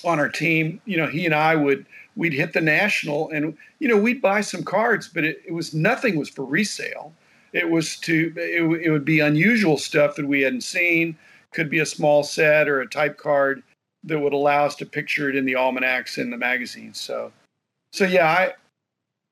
on 0.04 0.20
our 0.20 0.30
team, 0.30 0.80
you 0.86 0.98
know, 0.98 1.08
he 1.08 1.26
and 1.26 1.34
I 1.34 1.56
would 1.56 1.86
we'd 2.16 2.34
hit 2.34 2.54
the 2.54 2.62
national 2.62 3.30
and 3.30 3.58
you 3.80 3.88
know 3.88 3.98
we'd 3.98 4.22
buy 4.22 4.42
some 4.42 4.64
cards, 4.64 5.08
but 5.08 5.24
it, 5.24 5.42
it 5.46 5.54
was 5.54 5.74
nothing 5.74 6.18
was 6.18 6.30
for 6.30 6.46
resale. 6.46 7.14
It 7.54 7.70
was 7.70 7.98
to 8.02 8.34
it, 8.38 8.86
it 8.86 8.92
would 8.92 9.06
be 9.06 9.22
unusual 9.22 9.78
stuff 9.78 10.16
that 10.16 10.28
we 10.28 10.42
hadn't 10.42 10.62
seen 10.62 11.18
could 11.58 11.72
be 11.72 11.80
a 11.80 11.86
small 11.88 12.22
set 12.22 12.70
or 12.70 12.82
a 12.82 12.88
type 12.88 13.18
card 13.18 13.64
that 14.04 14.20
would 14.20 14.32
allow 14.32 14.64
us 14.64 14.76
to 14.76 14.86
picture 14.86 15.28
it 15.28 15.36
in 15.36 15.44
the 15.44 15.56
almanacs 15.56 16.20
and 16.20 16.32
the 16.32 16.38
magazines. 16.38 17.00
So, 17.00 17.32
so 17.92 18.06
yeah, 18.06 18.28
I, 18.28 18.54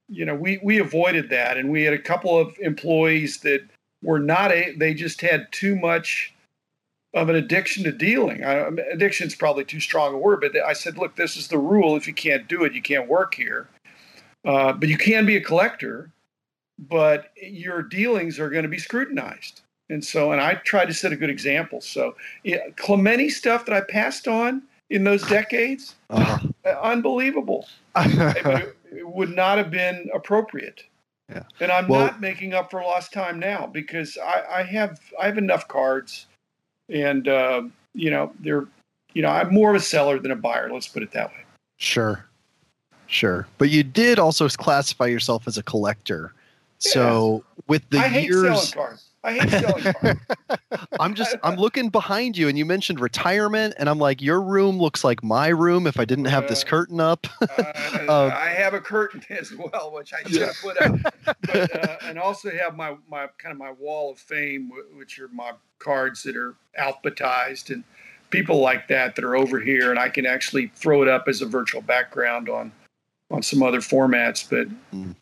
you 0.10 0.26
know, 0.26 0.34
we 0.34 0.60
we 0.64 0.80
avoided 0.80 1.30
that, 1.30 1.56
and 1.56 1.70
we 1.70 1.84
had 1.84 1.94
a 1.94 2.00
couple 2.00 2.36
of 2.36 2.56
employees 2.60 3.42
that 3.42 3.62
were 4.02 4.18
not 4.18 4.52
a. 4.52 4.74
They 4.76 4.96
just 4.96 5.22
had 5.22 5.52
too 5.52 5.76
much 5.76 6.34
of 7.14 7.30
an 7.30 7.36
addiction 7.36 7.84
to 7.84 7.92
dealing. 7.92 8.44
Addiction 8.44 9.28
is 9.28 9.36
probably 9.36 9.64
too 9.64 9.80
strong 9.80 10.16
a 10.16 10.18
word, 10.18 10.42
but 10.42 10.56
I 10.66 10.74
said, 10.74 10.98
look, 10.98 11.16
this 11.16 11.38
is 11.38 11.48
the 11.48 11.60
rule. 11.60 11.96
If 11.96 12.08
you 12.08 12.14
can't 12.16 12.48
do 12.48 12.64
it, 12.64 12.74
you 12.74 12.82
can't 12.82 13.08
work 13.08 13.36
here. 13.36 13.70
Uh, 14.44 14.74
but 14.74 14.90
you 14.90 14.98
can 14.98 15.28
be 15.28 15.38
a 15.38 15.42
collector, 15.42 16.10
but 16.90 17.32
your 17.40 17.84
dealings 17.84 18.40
are 18.40 18.50
going 18.50 18.64
to 18.64 18.70
be 18.70 18.80
scrutinized. 18.80 19.62
And 19.90 20.04
so, 20.04 20.32
and 20.32 20.42
I 20.42 20.56
tried 20.56 20.86
to 20.88 20.94
set 20.94 21.12
a 21.12 21.16
good 21.16 21.30
example. 21.30 21.80
So, 21.80 22.16
yeah, 22.44 22.70
Clemente 22.76 23.30
stuff 23.30 23.66
that 23.66 23.76
I 23.76 23.82
passed 23.82 24.28
on 24.28 24.64
in 24.90 25.04
those 25.04 25.24
decades, 25.24 25.96
uh-huh. 26.10 26.48
Uh, 26.66 26.70
unbelievable. 26.82 27.68
it, 27.96 28.76
it, 28.92 29.08
would 29.08 29.36
not 29.36 29.58
have 29.58 29.72
been 29.72 30.10
appropriate. 30.14 30.84
Yeah. 31.30 31.44
And 31.60 31.72
I'm 31.72 31.88
well, 31.88 32.02
not 32.02 32.22
making 32.22 32.54
up 32.54 32.72
for 32.72 32.82
lost 32.82 33.14
time 33.14 33.40
now 33.40 33.68
because 33.68 34.18
I, 34.18 34.60
I 34.60 34.64
have 34.64 35.00
I 35.20 35.26
have 35.26 35.38
enough 35.38 35.68
cards, 35.68 36.28
and 36.90 37.28
uh, 37.28 37.64
you 37.94 38.12
know 38.12 38.32
they're 38.40 38.68
you 39.14 39.22
know 39.22 39.30
I'm 39.30 39.52
more 39.54 39.72
of 39.72 39.76
a 39.76 39.80
seller 39.80 40.20
than 40.20 40.32
a 40.32 40.36
buyer. 40.36 40.70
Let's 40.72 40.88
put 40.88 41.02
it 41.02 41.12
that 41.12 41.32
way. 41.32 41.44
Sure, 41.78 42.26
sure. 43.08 43.48
But 43.58 43.70
you 43.70 43.84
did 43.84 44.20
also 44.20 44.48
classify 44.50 45.08
yourself 45.08 45.48
as 45.48 45.58
a 45.58 45.64
collector. 45.64 46.34
Yeah. 46.82 46.92
So 46.92 47.44
with 47.68 47.90
the 47.90 48.00
I 48.00 48.08
years, 48.20 48.70
selling 48.70 48.88
cards. 48.88 49.10
I 49.26 49.34
hate 49.34 49.50
selling 49.50 49.94
cars. 49.94 50.18
I'm 51.00 51.16
just 51.16 51.36
I'm 51.44 51.56
looking 51.56 51.90
behind 51.90 52.38
you, 52.38 52.48
and 52.48 52.58
you 52.58 52.66
mentioned 52.66 53.00
retirement, 53.00 53.74
and 53.80 53.90
I'm 53.90 53.98
like, 53.98 54.22
your 54.22 54.42
room 54.42 54.78
looks 54.78 55.04
like 55.04 55.24
my 55.24 55.48
room 55.48 55.88
if 55.88 56.00
I 56.00 56.06
didn't 56.06 56.26
have 56.26 56.44
uh, 56.44 56.48
this 56.48 56.64
curtain 56.64 57.00
up. 57.00 57.26
uh, 57.42 58.32
I 58.36 58.50
have 58.50 58.74
a 58.76 58.80
curtain 58.80 59.24
as 59.30 59.52
well, 59.52 59.92
which 59.92 60.14
I 60.14 60.30
should 60.30 60.42
have 60.42 60.56
put 60.62 60.82
up, 60.82 60.96
but, 61.42 61.76
uh, 61.76 61.98
and 62.04 62.20
also 62.20 62.52
have 62.52 62.76
my 62.76 62.96
my 63.10 63.28
kind 63.40 63.52
of 63.52 63.58
my 63.58 63.72
wall 63.72 64.12
of 64.12 64.20
fame, 64.20 64.72
which 64.96 65.20
are 65.20 65.30
my 65.30 65.54
cards 65.80 66.22
that 66.24 66.36
are 66.36 66.56
alphabetized 66.80 67.72
and 67.74 67.84
people 68.30 68.60
like 68.60 68.88
that 68.90 69.16
that 69.16 69.26
are 69.26 69.36
over 69.36 69.60
here, 69.60 69.90
and 69.90 70.00
I 70.00 70.10
can 70.10 70.28
actually 70.28 70.68
throw 70.76 71.02
it 71.02 71.08
up 71.08 71.28
as 71.28 71.42
a 71.42 71.48
virtual 71.48 71.82
background 71.82 72.48
on 72.48 72.72
on 73.32 73.42
some 73.42 73.64
other 73.64 73.82
formats, 73.82 74.48
but. 74.48 74.68
Mm 74.94 75.16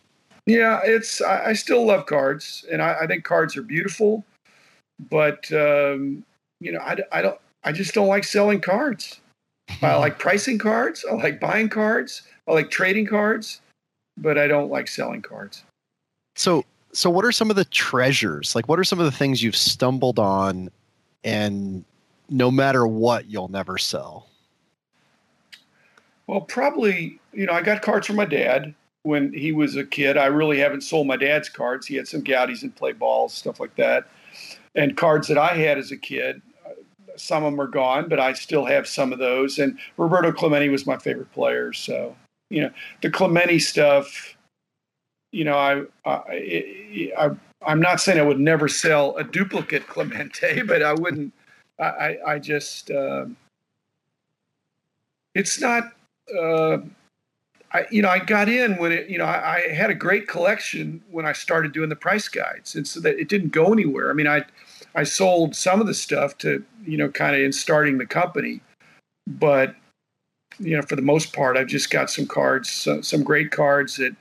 yeah, 0.45 0.81
it's 0.83 1.21
I, 1.21 1.47
I 1.47 1.53
still 1.53 1.85
love 1.85 2.05
cards, 2.05 2.65
and 2.71 2.81
I, 2.81 2.95
I, 3.01 3.07
think 3.07 3.23
cards 3.23 3.55
are 3.55 3.61
beautiful, 3.61 4.25
but 5.09 5.51
um, 5.53 6.23
you 6.59 6.71
know, 6.71 6.79
I, 6.79 6.97
I 7.11 7.21
don't 7.21 7.39
I 7.63 7.71
just 7.71 7.93
don't 7.93 8.07
like 8.07 8.23
selling 8.25 8.59
cards. 8.59 9.19
I 9.81 9.95
like 9.97 10.19
pricing 10.19 10.57
cards. 10.57 11.05
I 11.09 11.13
like 11.15 11.39
buying 11.39 11.69
cards. 11.69 12.23
I 12.47 12.51
like 12.51 12.69
trading 12.69 13.05
cards, 13.05 13.61
but 14.17 14.37
I 14.37 14.47
don't 14.47 14.69
like 14.69 14.87
selling 14.89 15.21
cards. 15.21 15.63
So, 16.35 16.65
so 16.91 17.09
what 17.09 17.23
are 17.23 17.31
some 17.31 17.49
of 17.49 17.55
the 17.55 17.65
treasures? 17.65 18.55
Like, 18.55 18.67
what 18.67 18.79
are 18.79 18.83
some 18.83 18.99
of 18.99 19.05
the 19.05 19.11
things 19.11 19.41
you've 19.41 19.55
stumbled 19.55 20.19
on, 20.19 20.69
and 21.23 21.85
no 22.29 22.51
matter 22.51 22.85
what, 22.85 23.27
you'll 23.27 23.47
never 23.47 23.77
sell? 23.77 24.27
Well, 26.27 26.41
probably, 26.41 27.19
you 27.31 27.45
know, 27.45 27.53
I 27.53 27.61
got 27.61 27.81
cards 27.81 28.07
from 28.07 28.17
my 28.17 28.25
dad 28.25 28.73
when 29.03 29.31
he 29.33 29.51
was 29.51 29.75
a 29.75 29.85
kid. 29.85 30.17
I 30.17 30.25
really 30.25 30.57
haven't 30.59 30.81
sold 30.81 31.07
my 31.07 31.17
dad's 31.17 31.49
cards. 31.49 31.85
He 31.85 31.95
had 31.95 32.07
some 32.07 32.23
Goudeys 32.23 32.63
and 32.63 32.75
play 32.75 32.93
balls, 32.93 33.33
stuff 33.33 33.59
like 33.59 33.75
that. 33.75 34.07
And 34.75 34.97
cards 34.97 35.27
that 35.27 35.37
I 35.37 35.53
had 35.55 35.77
as 35.77 35.91
a 35.91 35.97
kid, 35.97 36.41
some 37.15 37.43
of 37.43 37.51
them 37.51 37.61
are 37.61 37.67
gone, 37.67 38.09
but 38.09 38.19
I 38.19 38.33
still 38.33 38.65
have 38.65 38.87
some 38.87 39.13
of 39.13 39.19
those. 39.19 39.59
And 39.59 39.77
Roberto 39.97 40.31
Clemente 40.31 40.69
was 40.69 40.87
my 40.87 40.97
favorite 40.97 41.31
player. 41.31 41.73
So, 41.73 42.15
you 42.49 42.61
know, 42.61 42.71
the 43.01 43.11
Clemente 43.11 43.59
stuff, 43.59 44.35
you 45.31 45.43
know, 45.43 45.57
I, 45.57 45.83
I, 46.09 47.11
I, 47.17 47.29
I'm 47.65 47.79
not 47.79 48.01
saying 48.01 48.19
I 48.19 48.23
would 48.23 48.39
never 48.39 48.67
sell 48.67 49.15
a 49.17 49.23
duplicate 49.23 49.87
Clemente, 49.87 50.61
but 50.67 50.81
I 50.81 50.93
wouldn't, 50.93 51.33
I, 51.79 52.17
I 52.25 52.39
just, 52.39 52.89
uh, 52.89 53.25
it's 55.35 55.59
not, 55.59 55.83
uh, 56.39 56.77
I, 57.73 57.87
you 57.89 58.01
know, 58.01 58.09
I 58.09 58.19
got 58.19 58.49
in 58.49 58.77
when 58.77 58.91
it, 58.91 59.09
you 59.09 59.17
know, 59.17 59.25
I, 59.25 59.55
I, 59.55 59.73
had 59.73 59.89
a 59.89 59.95
great 59.95 60.27
collection 60.27 61.01
when 61.09 61.25
I 61.25 61.33
started 61.33 61.71
doing 61.71 61.89
the 61.89 61.95
price 61.95 62.27
guides, 62.27 62.75
and 62.75 62.87
so 62.87 62.99
that 62.99 63.19
it 63.19 63.29
didn't 63.29 63.49
go 63.49 63.73
anywhere. 63.73 64.11
I 64.11 64.13
mean, 64.13 64.27
I, 64.27 64.43
I 64.95 65.03
sold 65.03 65.55
some 65.55 65.81
of 65.81 65.87
the 65.87 65.93
stuff 65.93 66.37
to, 66.39 66.63
you 66.85 66.97
know, 66.97 67.09
kind 67.09 67.35
of 67.35 67.41
in 67.41 67.51
starting 67.51 67.97
the 67.97 68.05
company, 68.05 68.61
but, 69.25 69.75
you 70.59 70.75
know, 70.75 70.83
for 70.83 70.95
the 70.95 71.01
most 71.01 71.33
part, 71.33 71.57
I've 71.57 71.67
just 71.67 71.89
got 71.89 72.11
some 72.11 72.27
cards, 72.27 72.71
some, 72.71 73.01
some 73.01 73.23
great 73.23 73.49
cards 73.49 73.95
that, 73.97 74.15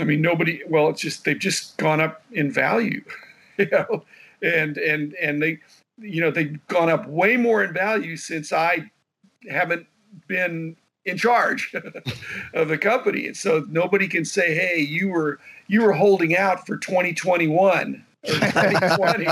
I 0.00 0.04
mean, 0.04 0.22
nobody. 0.22 0.62
Well, 0.68 0.88
it's 0.88 1.02
just 1.02 1.24
they've 1.24 1.38
just 1.38 1.76
gone 1.76 2.00
up 2.00 2.22
in 2.32 2.50
value, 2.50 3.04
you 3.58 3.68
know, 3.70 4.04
and 4.42 4.78
and 4.78 5.12
and 5.14 5.42
they, 5.42 5.58
you 5.98 6.22
know, 6.22 6.30
they've 6.30 6.58
gone 6.68 6.88
up 6.88 7.06
way 7.08 7.36
more 7.36 7.62
in 7.62 7.74
value 7.74 8.16
since 8.16 8.54
I 8.54 8.90
haven't 9.50 9.86
been 10.28 10.76
in 11.04 11.16
charge 11.16 11.74
of 12.54 12.68
the 12.68 12.78
company. 12.78 13.26
And 13.26 13.36
so 13.36 13.64
nobody 13.68 14.08
can 14.08 14.24
say, 14.24 14.54
"Hey, 14.54 14.80
you 14.80 15.08
were 15.08 15.38
you 15.66 15.82
were 15.82 15.92
holding 15.92 16.36
out 16.36 16.66
for 16.66 16.76
2021 16.76 18.04
or 18.24 18.32
2020. 18.32 19.26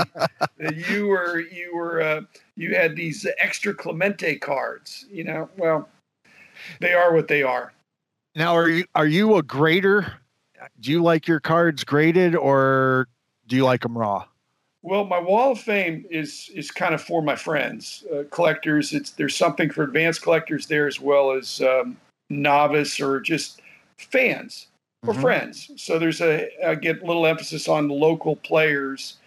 you 0.89 1.07
were 1.07 1.39
you 1.39 1.75
were 1.75 2.01
uh, 2.01 2.21
you 2.55 2.75
had 2.75 2.95
these 2.95 3.25
extra 3.39 3.73
Clemente 3.73 4.37
cards." 4.37 5.05
You 5.11 5.23
know, 5.23 5.49
well, 5.57 5.89
they 6.79 6.93
are 6.93 7.13
what 7.13 7.27
they 7.27 7.43
are. 7.43 7.73
Now, 8.35 8.53
are 8.53 8.69
you 8.69 8.85
are 8.95 9.07
you 9.07 9.35
a 9.35 9.43
grader? 9.43 10.13
Do 10.79 10.91
you 10.91 11.01
like 11.01 11.27
your 11.27 11.39
cards 11.39 11.83
graded, 11.83 12.35
or 12.35 13.07
do 13.47 13.55
you 13.55 13.65
like 13.65 13.81
them 13.81 13.97
raw? 13.97 14.25
Well, 14.83 15.05
my 15.05 15.19
wall 15.19 15.51
of 15.51 15.59
fame 15.59 16.05
is 16.09 16.49
is 16.55 16.71
kind 16.71 16.95
of 16.95 17.01
for 17.01 17.21
my 17.21 17.35
friends, 17.35 18.03
uh, 18.13 18.23
collectors. 18.31 18.93
It's 18.93 19.11
there's 19.11 19.35
something 19.35 19.69
for 19.69 19.83
advanced 19.83 20.23
collectors 20.23 20.65
there 20.65 20.87
as 20.87 20.99
well 20.99 21.31
as 21.31 21.61
um, 21.61 21.97
novice 22.29 22.99
or 22.99 23.19
just 23.19 23.61
fans 23.97 24.67
or 25.03 25.13
mm-hmm. 25.13 25.21
friends. 25.21 25.71
So 25.77 25.99
there's 25.99 26.21
a 26.21 26.49
I 26.65 26.75
get 26.75 27.03
a 27.03 27.05
little 27.05 27.27
emphasis 27.27 27.67
on 27.67 27.89
local 27.89 28.37
players, 28.37 29.17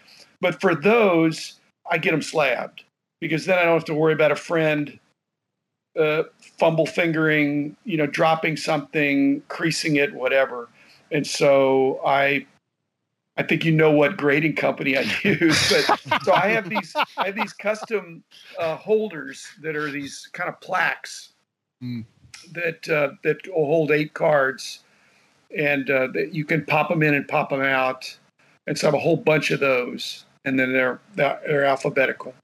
but 0.41 0.61
for 0.61 0.75
those 0.75 1.61
I 1.91 1.99
get 1.99 2.11
them 2.11 2.23
slabbed 2.23 2.83
because 3.21 3.47
then 3.47 3.59
I 3.59 3.63
don't 3.63 3.75
have 3.75 3.85
to 3.85 3.95
worry 3.95 4.13
about 4.13 4.33
a 4.33 4.37
friend 4.37 4.99
uh, 5.99 6.25
fumble 6.59 6.87
fingering, 6.87 7.77
you 7.85 7.97
know, 7.97 8.07
dropping 8.07 8.57
something, 8.57 9.43
creasing 9.49 9.97
it, 9.97 10.13
whatever. 10.13 10.69
And 11.13 11.27
so 11.27 12.01
I 12.05 12.47
I 13.37 13.43
think 13.43 13.65
you 13.65 13.73
know 13.73 13.91
what 13.91 14.17
grading 14.17 14.55
company 14.55 14.97
I 14.97 15.03
use, 15.25 15.73
but 15.73 16.23
so 16.23 16.33
I 16.33 16.49
have 16.49 16.69
these 16.69 16.95
I 17.17 17.27
have 17.27 17.35
these 17.35 17.53
custom 17.53 18.23
uh, 18.59 18.77
holders 18.77 19.47
that 19.61 19.77
are 19.77 19.91
these 19.91 20.29
kind 20.33 20.49
of 20.49 20.61
plaques 20.61 21.33
mm. 21.83 22.05
that 22.53 22.89
uh, 22.89 23.11
that 23.23 23.39
hold 23.53 23.91
eight 23.91 24.15
cards, 24.15 24.81
and 25.57 25.91
uh, 25.91 26.09
that 26.15 26.35
you 26.35 26.45
can 26.45 26.65
pop 26.65 26.89
them 26.89 27.03
in 27.03 27.15
and 27.15 27.27
pop 27.27 27.51
them 27.51 27.63
out, 27.63 28.17
and 28.67 28.79
so 28.79 28.87
I 28.87 28.89
have 28.89 28.95
a 28.95 29.03
whole 29.03 29.17
bunch 29.17 29.51
of 29.51 29.61
those, 29.61 30.25
and 30.45 30.59
then 30.59 30.73
they're 30.73 31.01
they're 31.17 31.65
alphabetical, 31.65 32.35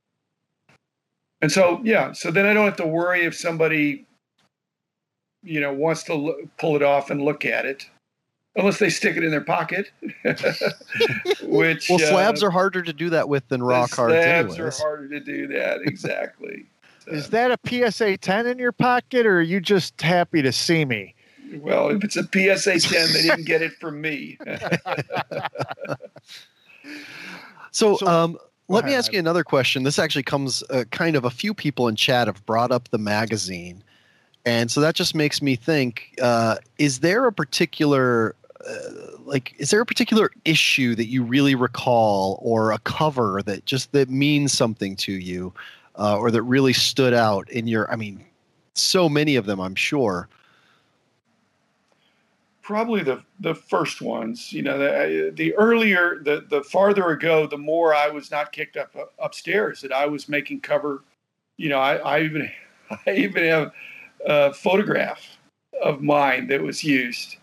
and 1.40 1.52
so 1.52 1.80
yeah, 1.84 2.12
so 2.12 2.32
then 2.32 2.46
I 2.46 2.52
don't 2.52 2.64
have 2.64 2.76
to 2.76 2.86
worry 2.86 3.24
if 3.24 3.36
somebody 3.36 4.06
you 5.42 5.60
know, 5.60 5.72
wants 5.72 6.02
to 6.04 6.14
lo- 6.14 6.48
pull 6.58 6.76
it 6.76 6.82
off 6.82 7.10
and 7.10 7.22
look 7.22 7.44
at 7.44 7.66
it, 7.66 7.86
unless 8.56 8.78
they 8.78 8.90
stick 8.90 9.16
it 9.16 9.24
in 9.24 9.30
their 9.30 9.40
pocket. 9.40 9.90
Which 11.42 11.88
Well, 11.88 11.98
slabs 11.98 12.42
uh, 12.42 12.46
are 12.46 12.50
harder 12.50 12.82
to 12.82 12.92
do 12.92 13.10
that 13.10 13.28
with 13.28 13.48
than 13.48 13.62
raw 13.62 13.86
the 13.86 13.94
cards, 13.94 14.14
Slabs 14.24 14.58
anyways. 14.58 14.80
are 14.80 14.82
harder 14.82 15.08
to 15.08 15.20
do 15.20 15.46
that 15.48 15.80
exactly. 15.84 16.66
Is 17.06 17.30
that 17.30 17.50
a 17.50 17.90
PSA 17.90 18.18
10 18.18 18.46
in 18.46 18.58
your 18.58 18.72
pocket, 18.72 19.26
or 19.26 19.38
are 19.38 19.42
you 19.42 19.60
just 19.60 20.00
happy 20.00 20.42
to 20.42 20.52
see 20.52 20.84
me? 20.84 21.14
Well, 21.54 21.88
if 21.88 22.04
it's 22.04 22.16
a 22.16 22.22
PSA 22.22 22.78
10, 22.88 23.12
they 23.12 23.22
didn't 23.22 23.46
get 23.46 23.62
it 23.62 23.72
from 23.80 24.00
me. 24.00 24.38
So, 27.72 27.96
So- 27.96 28.06
um, 28.06 28.38
let 28.68 28.84
me 28.84 28.92
ahead. 28.92 28.98
ask 29.00 29.12
you 29.12 29.18
another 29.18 29.42
question. 29.42 29.82
This 29.82 29.98
actually 29.98 30.22
comes 30.22 30.62
uh, 30.70 30.84
kind 30.92 31.16
of 31.16 31.24
a 31.24 31.30
few 31.30 31.52
people 31.54 31.88
in 31.88 31.96
chat 31.96 32.28
have 32.28 32.44
brought 32.46 32.70
up 32.70 32.88
the 32.90 32.98
magazine. 32.98 33.82
And 34.46 34.70
so 34.70 34.80
that 34.80 34.94
just 34.94 35.12
makes 35.14 35.42
me 35.42 35.56
think 35.56 36.16
uh, 36.22 36.56
is 36.78 37.00
there 37.00 37.26
a 37.26 37.32
particular. 37.32 38.36
Uh, 38.68 39.16
like 39.24 39.54
is 39.58 39.70
there 39.70 39.80
a 39.80 39.86
particular 39.86 40.30
issue 40.44 40.94
that 40.94 41.06
you 41.06 41.22
really 41.22 41.54
recall 41.54 42.38
or 42.42 42.72
a 42.72 42.78
cover 42.80 43.40
that 43.42 43.64
just 43.64 43.90
that 43.92 44.10
means 44.10 44.52
something 44.52 44.94
to 44.94 45.12
you 45.12 45.52
uh, 45.96 46.18
or 46.18 46.30
that 46.30 46.42
really 46.42 46.74
stood 46.74 47.14
out 47.14 47.48
in 47.48 47.66
your 47.66 47.90
i 47.90 47.96
mean 47.96 48.22
so 48.74 49.08
many 49.08 49.34
of 49.34 49.46
them 49.46 49.60
i'm 49.60 49.74
sure 49.74 50.28
Probably 52.70 53.02
the 53.02 53.20
the 53.40 53.54
first 53.56 54.00
ones. 54.00 54.52
You 54.52 54.62
know, 54.62 54.78
the, 54.78 55.32
the 55.34 55.54
earlier, 55.56 56.20
the 56.22 56.46
the 56.48 56.62
farther 56.62 57.08
ago, 57.08 57.48
the 57.48 57.58
more 57.58 57.92
I 57.94 58.08
was 58.08 58.30
not 58.30 58.52
kicked 58.52 58.76
up 58.76 58.94
upstairs. 59.18 59.80
That 59.80 59.90
I 59.90 60.06
was 60.06 60.28
making 60.28 60.60
cover. 60.60 61.02
You 61.56 61.70
know, 61.70 61.80
I, 61.80 61.96
I 61.96 62.20
even 62.20 62.48
I 63.06 63.10
even 63.10 63.44
have 63.44 63.72
a 64.24 64.52
photograph 64.52 65.20
of 65.82 66.00
mine 66.00 66.46
that 66.46 66.62
was 66.62 66.84
used. 66.84 67.38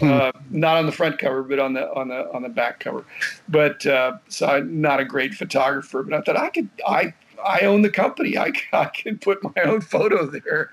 Uh, 0.00 0.32
not 0.50 0.78
on 0.78 0.86
the 0.86 0.92
front 0.92 1.18
cover, 1.18 1.42
but 1.42 1.58
on 1.58 1.74
the 1.74 1.92
on 1.94 2.08
the 2.08 2.32
on 2.32 2.42
the 2.42 2.48
back 2.48 2.80
cover. 2.80 3.04
But 3.48 3.84
uh, 3.86 4.18
so 4.28 4.46
I'm 4.46 4.80
not 4.80 5.00
a 5.00 5.04
great 5.04 5.34
photographer, 5.34 6.02
but 6.02 6.14
I 6.14 6.20
thought 6.22 6.36
I 6.36 6.48
could 6.48 6.68
I 6.86 7.14
I 7.44 7.60
own 7.60 7.82
the 7.82 7.90
company. 7.90 8.38
I 8.38 8.52
I 8.72 8.86
can 8.86 9.18
put 9.18 9.42
my 9.42 9.62
own 9.64 9.80
photo 9.80 10.26
there. 10.26 10.70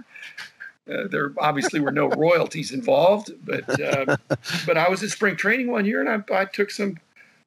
Uh, 0.89 1.07
there 1.07 1.33
obviously 1.37 1.79
were 1.79 1.91
no 1.91 2.07
royalties 2.17 2.71
involved, 2.71 3.31
but 3.43 3.79
uh, 3.79 4.17
but 4.65 4.77
I 4.77 4.89
was 4.89 5.03
at 5.03 5.09
spring 5.09 5.35
training 5.35 5.69
one 5.69 5.85
year 5.85 6.01
and 6.01 6.09
I, 6.09 6.35
I 6.35 6.45
took 6.45 6.71
some 6.71 6.97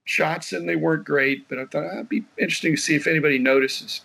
shots 0.04 0.52
and 0.52 0.68
they 0.68 0.76
weren't 0.76 1.04
great, 1.04 1.48
but 1.48 1.58
I 1.58 1.64
thought 1.66 1.84
it'd 1.92 2.08
be 2.08 2.24
interesting 2.38 2.76
to 2.76 2.80
see 2.80 2.94
if 2.94 3.06
anybody 3.06 3.38
notices. 3.38 4.02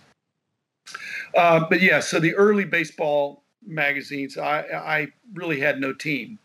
Uh, 1.36 1.66
but 1.68 1.82
yeah, 1.82 2.00
so 2.00 2.18
the 2.18 2.34
early 2.34 2.64
baseball 2.64 3.42
magazines, 3.66 4.38
I 4.38 4.62
I 4.62 5.08
really 5.34 5.60
had 5.60 5.80
no 5.80 5.92
team 5.92 6.38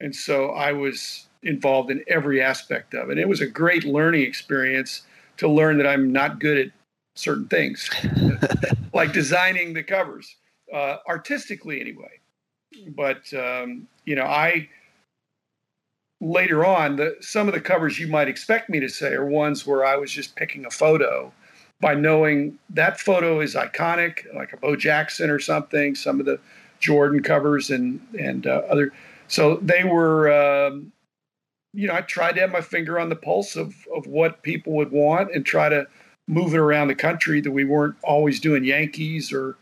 and 0.00 0.14
so 0.14 0.50
I 0.50 0.72
was 0.72 1.26
involved 1.42 1.90
in 1.90 2.04
every 2.08 2.42
aspect 2.42 2.94
of 2.94 3.10
it. 3.10 3.18
It 3.18 3.28
was 3.28 3.40
a 3.40 3.46
great 3.46 3.84
learning 3.84 4.22
experience 4.22 5.02
to 5.38 5.48
learn 5.48 5.78
that 5.78 5.86
I'm 5.86 6.12
not 6.12 6.40
good 6.40 6.58
at 6.58 6.72
certain 7.14 7.48
things, 7.48 7.88
like 8.94 9.12
designing 9.12 9.72
the 9.72 9.82
covers, 9.82 10.36
uh, 10.72 10.96
artistically 11.08 11.80
anyway. 11.80 12.20
But 12.94 13.32
um, 13.34 13.86
you 14.04 14.16
know, 14.16 14.24
I 14.24 14.68
later 16.20 16.64
on 16.64 16.96
the 16.96 17.16
some 17.20 17.48
of 17.48 17.54
the 17.54 17.60
covers 17.60 17.98
you 17.98 18.08
might 18.08 18.28
expect 18.28 18.68
me 18.70 18.80
to 18.80 18.88
say 18.88 19.12
are 19.12 19.24
ones 19.24 19.66
where 19.66 19.84
I 19.84 19.96
was 19.96 20.10
just 20.10 20.36
picking 20.36 20.66
a 20.66 20.70
photo 20.70 21.32
by 21.80 21.94
knowing 21.94 22.58
that 22.70 22.98
photo 22.98 23.40
is 23.40 23.54
iconic, 23.54 24.34
like 24.34 24.52
a 24.52 24.56
Bo 24.56 24.76
Jackson 24.76 25.30
or 25.30 25.38
something. 25.38 25.94
Some 25.94 26.20
of 26.20 26.26
the 26.26 26.38
Jordan 26.80 27.22
covers 27.22 27.70
and 27.70 28.00
and 28.18 28.46
uh, 28.46 28.62
other 28.68 28.92
so 29.28 29.56
they 29.56 29.84
were 29.84 30.30
um, 30.32 30.92
you 31.74 31.86
know 31.86 31.94
i 31.94 32.00
tried 32.00 32.32
to 32.32 32.40
have 32.40 32.50
my 32.50 32.60
finger 32.60 32.98
on 32.98 33.08
the 33.08 33.16
pulse 33.16 33.56
of, 33.56 33.74
of 33.94 34.06
what 34.06 34.42
people 34.42 34.72
would 34.74 34.90
want 34.90 35.34
and 35.34 35.44
try 35.44 35.68
to 35.68 35.86
move 36.28 36.54
it 36.54 36.58
around 36.58 36.88
the 36.88 36.94
country 36.94 37.40
that 37.40 37.50
we 37.50 37.64
weren't 37.64 37.96
always 38.02 38.40
doing 38.40 38.64
yankees 38.64 39.32
or 39.32 39.56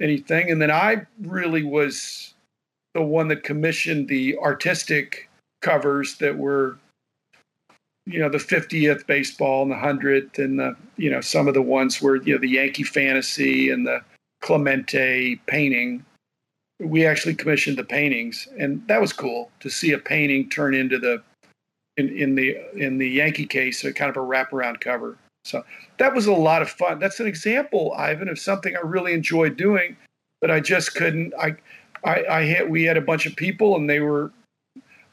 anything. 0.00 0.50
And 0.50 0.60
then 0.60 0.70
i 0.70 1.06
really 1.22 1.62
was 1.62 2.34
the 2.94 3.02
one 3.02 3.28
that 3.28 3.44
commissioned 3.44 4.08
the 4.08 4.36
artistic 4.38 5.28
covers 5.62 6.16
that 6.16 6.36
were 6.36 6.78
you 8.06 8.18
know 8.18 8.28
the 8.28 8.38
50th 8.38 9.06
baseball 9.06 9.62
and 9.62 9.70
the 9.70 9.76
100th 9.76 10.38
and 10.42 10.58
the 10.58 10.74
you 10.96 11.10
know 11.10 11.20
some 11.20 11.46
of 11.46 11.54
the 11.54 11.62
ones 11.62 12.00
where 12.00 12.16
you 12.16 12.32
know 12.32 12.40
the 12.40 12.48
yankee 12.48 12.82
fantasy 12.82 13.70
and 13.70 13.86
the 13.86 14.02
clemente 14.40 15.36
painting 15.46 16.04
we 16.80 17.06
actually 17.06 17.34
commissioned 17.34 17.76
the 17.76 17.84
paintings 17.84 18.48
and 18.58 18.86
that 18.88 19.00
was 19.00 19.12
cool 19.12 19.50
to 19.60 19.68
see 19.68 19.92
a 19.92 19.98
painting 19.98 20.48
turn 20.48 20.74
into 20.74 20.98
the 20.98 21.22
in, 21.96 22.08
in 22.16 22.34
the 22.34 22.56
in 22.74 22.98
the 22.98 23.08
yankee 23.08 23.46
case 23.46 23.84
a 23.84 23.92
kind 23.92 24.10
of 24.10 24.16
a 24.16 24.26
wraparound 24.26 24.80
cover. 24.80 25.18
So 25.44 25.64
that 25.98 26.14
was 26.14 26.26
a 26.26 26.32
lot 26.32 26.60
of 26.60 26.70
fun. 26.70 26.98
That's 26.98 27.20
an 27.20 27.26
example 27.26 27.92
ivan 27.96 28.28
of 28.28 28.38
something 28.38 28.76
i 28.76 28.80
really 28.80 29.12
enjoyed 29.12 29.56
doing 29.56 29.96
but 30.40 30.50
i 30.50 30.60
just 30.60 30.94
couldn't 30.94 31.34
i 31.38 31.54
i, 32.04 32.24
I 32.24 32.44
had 32.44 32.70
we 32.70 32.84
had 32.84 32.96
a 32.96 33.02
bunch 33.02 33.26
of 33.26 33.36
people 33.36 33.76
and 33.76 33.88
they 33.88 34.00
were 34.00 34.32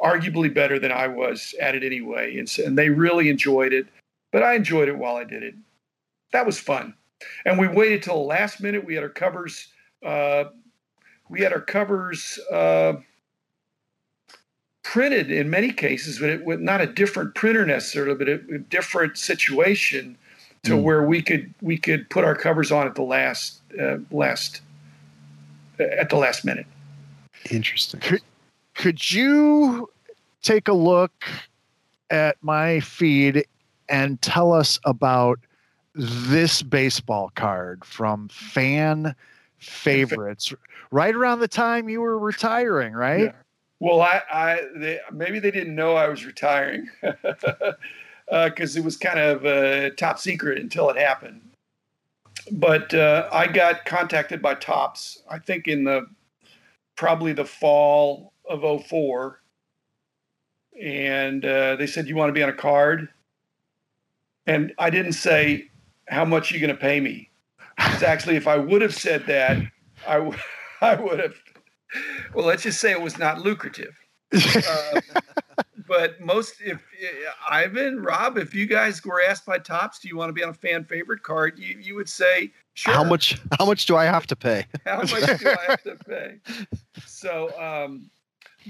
arguably 0.01 0.53
better 0.53 0.79
than 0.79 0.91
i 0.91 1.07
was 1.07 1.53
at 1.59 1.75
it 1.75 1.83
anyway 1.83 2.37
and, 2.37 2.47
so, 2.47 2.63
and 2.63 2.77
they 2.77 2.89
really 2.89 3.29
enjoyed 3.29 3.73
it 3.73 3.87
but 4.31 4.43
i 4.43 4.53
enjoyed 4.53 4.87
it 4.87 4.97
while 4.97 5.15
i 5.15 5.23
did 5.23 5.43
it. 5.43 5.55
That 6.31 6.45
was 6.45 6.59
fun. 6.59 6.93
And 7.45 7.57
we 7.57 7.67
waited 7.67 8.03
till 8.03 8.15
the 8.15 8.27
last 8.27 8.61
minute. 8.61 8.85
We 8.85 8.93
had 8.93 9.03
our 9.03 9.09
covers 9.09 9.69
uh, 10.05 10.45
we 11.29 11.41
had 11.41 11.53
our 11.53 11.61
covers 11.61 12.39
uh, 12.51 12.93
printed 14.83 15.31
in 15.31 15.49
many 15.49 15.71
cases, 15.71 16.19
but 16.19 16.29
it 16.29 16.45
was 16.45 16.59
not 16.59 16.81
a 16.81 16.87
different 16.87 17.35
printer 17.35 17.65
necessarily, 17.65 18.15
but 18.15 18.29
a, 18.29 18.55
a 18.55 18.59
different 18.59 19.17
situation 19.17 20.17
to 20.63 20.71
Mm. 20.73 20.81
where 20.81 21.03
we 21.03 21.21
could 21.21 21.53
we 21.61 21.77
could 21.77 22.09
put 22.09 22.23
our 22.23 22.35
covers 22.35 22.71
on 22.71 22.87
at 22.87 22.95
the 22.95 23.03
last 23.03 23.61
uh, 23.79 23.97
last 24.11 24.61
at 25.79 26.09
the 26.09 26.17
last 26.17 26.43
minute. 26.43 26.65
interesting 27.51 28.01
Could 28.73 29.11
you 29.11 29.89
take 30.41 30.67
a 30.67 30.73
look 30.73 31.25
at 32.09 32.37
my 32.41 32.79
feed 32.79 33.45
and 33.89 34.21
tell 34.21 34.53
us 34.53 34.79
about 34.85 35.39
this 35.95 36.61
baseball 36.61 37.31
card 37.35 37.83
from 37.85 38.29
fan 38.29 39.15
favorites 39.59 40.53
right 40.91 41.15
around 41.15 41.39
the 41.39 41.47
time 41.47 41.89
you 41.89 42.01
were 42.01 42.19
retiring, 42.19 42.93
right? 42.93 43.25
Yeah. 43.25 43.31
Well, 43.79 44.01
I, 44.01 44.21
I 44.31 44.61
they, 44.75 44.99
maybe 45.11 45.39
they 45.39 45.51
didn't 45.51 45.75
know 45.75 45.95
I 45.95 46.07
was 46.07 46.25
retiring 46.25 46.89
because 47.01 48.75
it 48.75 48.83
was 48.83 48.97
kind 48.97 49.19
of 49.19 49.45
uh, 49.45 49.91
top 49.95 50.19
secret 50.19 50.59
until 50.59 50.89
it 50.89 50.97
happened. 50.97 51.41
But 52.51 52.93
uh, 52.93 53.29
I 53.31 53.47
got 53.47 53.85
contacted 53.85 54.41
by 54.41 54.55
Topps, 54.55 55.21
I 55.29 55.39
think 55.39 55.67
in 55.67 55.83
the 55.83 56.07
probably 56.95 57.33
the 57.33 57.45
fall 57.45 58.33
of 58.49 58.85
04. 58.85 59.41
And 60.81 61.45
uh, 61.45 61.75
they 61.75 61.87
said, 61.87 62.07
You 62.07 62.15
want 62.15 62.29
to 62.29 62.33
be 62.33 62.43
on 62.43 62.49
a 62.49 62.53
card? 62.53 63.09
And 64.45 64.73
I 64.77 64.89
didn't 64.89 65.13
say, 65.13 65.69
How 66.07 66.25
much 66.25 66.51
are 66.51 66.55
you 66.55 66.61
going 66.61 66.75
to 66.75 66.81
pay 66.81 66.99
me? 66.99 67.26
Because 67.77 68.03
actually, 68.03 68.35
if 68.35 68.47
I 68.47 68.57
would 68.57 68.81
have 68.81 68.95
said 68.95 69.25
that, 69.27 69.57
I, 70.07 70.15
w- 70.15 70.37
I 70.81 70.95
would 70.95 71.19
have 71.19 71.35
well, 72.33 72.45
let's 72.45 72.63
just 72.63 72.79
say 72.79 72.91
it 72.91 73.01
was 73.01 73.17
not 73.17 73.41
lucrative. 73.41 73.97
Uh, 74.67 75.01
but 75.87 76.19
most, 76.19 76.55
if 76.59 76.83
Ivan, 77.49 78.01
Rob, 78.01 78.37
if 78.37 78.53
you 78.53 78.65
guys 78.65 79.03
were 79.05 79.21
asked 79.21 79.45
by 79.45 79.57
Topps, 79.57 79.99
do 79.99 80.09
you 80.09 80.17
want 80.17 80.27
to 80.27 80.33
be 80.33 80.43
on 80.43 80.49
a 80.49 80.53
fan 80.53 80.83
favorite 80.83 81.23
card? 81.23 81.57
You, 81.57 81.77
you 81.79 81.95
would 81.95 82.09
say, 82.09 82.51
sure. 82.73 82.93
how 82.93 83.05
much 83.05 83.39
how 83.57 83.65
much 83.65 83.85
do 83.85 83.95
i 83.95 84.03
have 84.03 84.27
to 84.27 84.35
pay 84.35 84.65
How 84.85 84.97
much 84.97 85.11
do 85.11 85.49
I 85.49 85.65
have 85.69 85.83
to 85.83 85.95
pay? 85.95 86.39
So 87.05 87.57
um, 87.57 88.09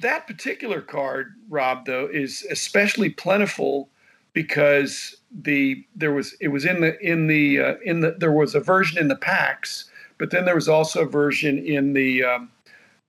that 0.02 0.28
particular 0.28 0.80
card, 0.80 1.34
Rob, 1.50 1.86
though, 1.86 2.06
is 2.06 2.46
especially 2.52 3.10
plentiful 3.10 3.90
because 4.38 5.16
the 5.32 5.84
there 5.96 6.14
was 6.14 6.36
it 6.40 6.50
was 6.50 6.64
in 6.64 6.82
the 6.82 6.96
in 7.02 7.26
the 7.26 7.60
uh, 7.60 7.76
in 7.84 8.02
the 8.02 8.12
there 8.20 8.32
was 8.32 8.54
a 8.54 8.60
version 8.60 9.00
in 9.00 9.08
the 9.08 9.16
packs, 9.16 9.90
but 10.20 10.30
then 10.30 10.46
there 10.46 10.54
was 10.54 10.70
also 10.70 11.02
a 11.02 11.10
version 11.10 11.58
in 11.58 11.94
the 11.94 12.24
um, 12.24 12.52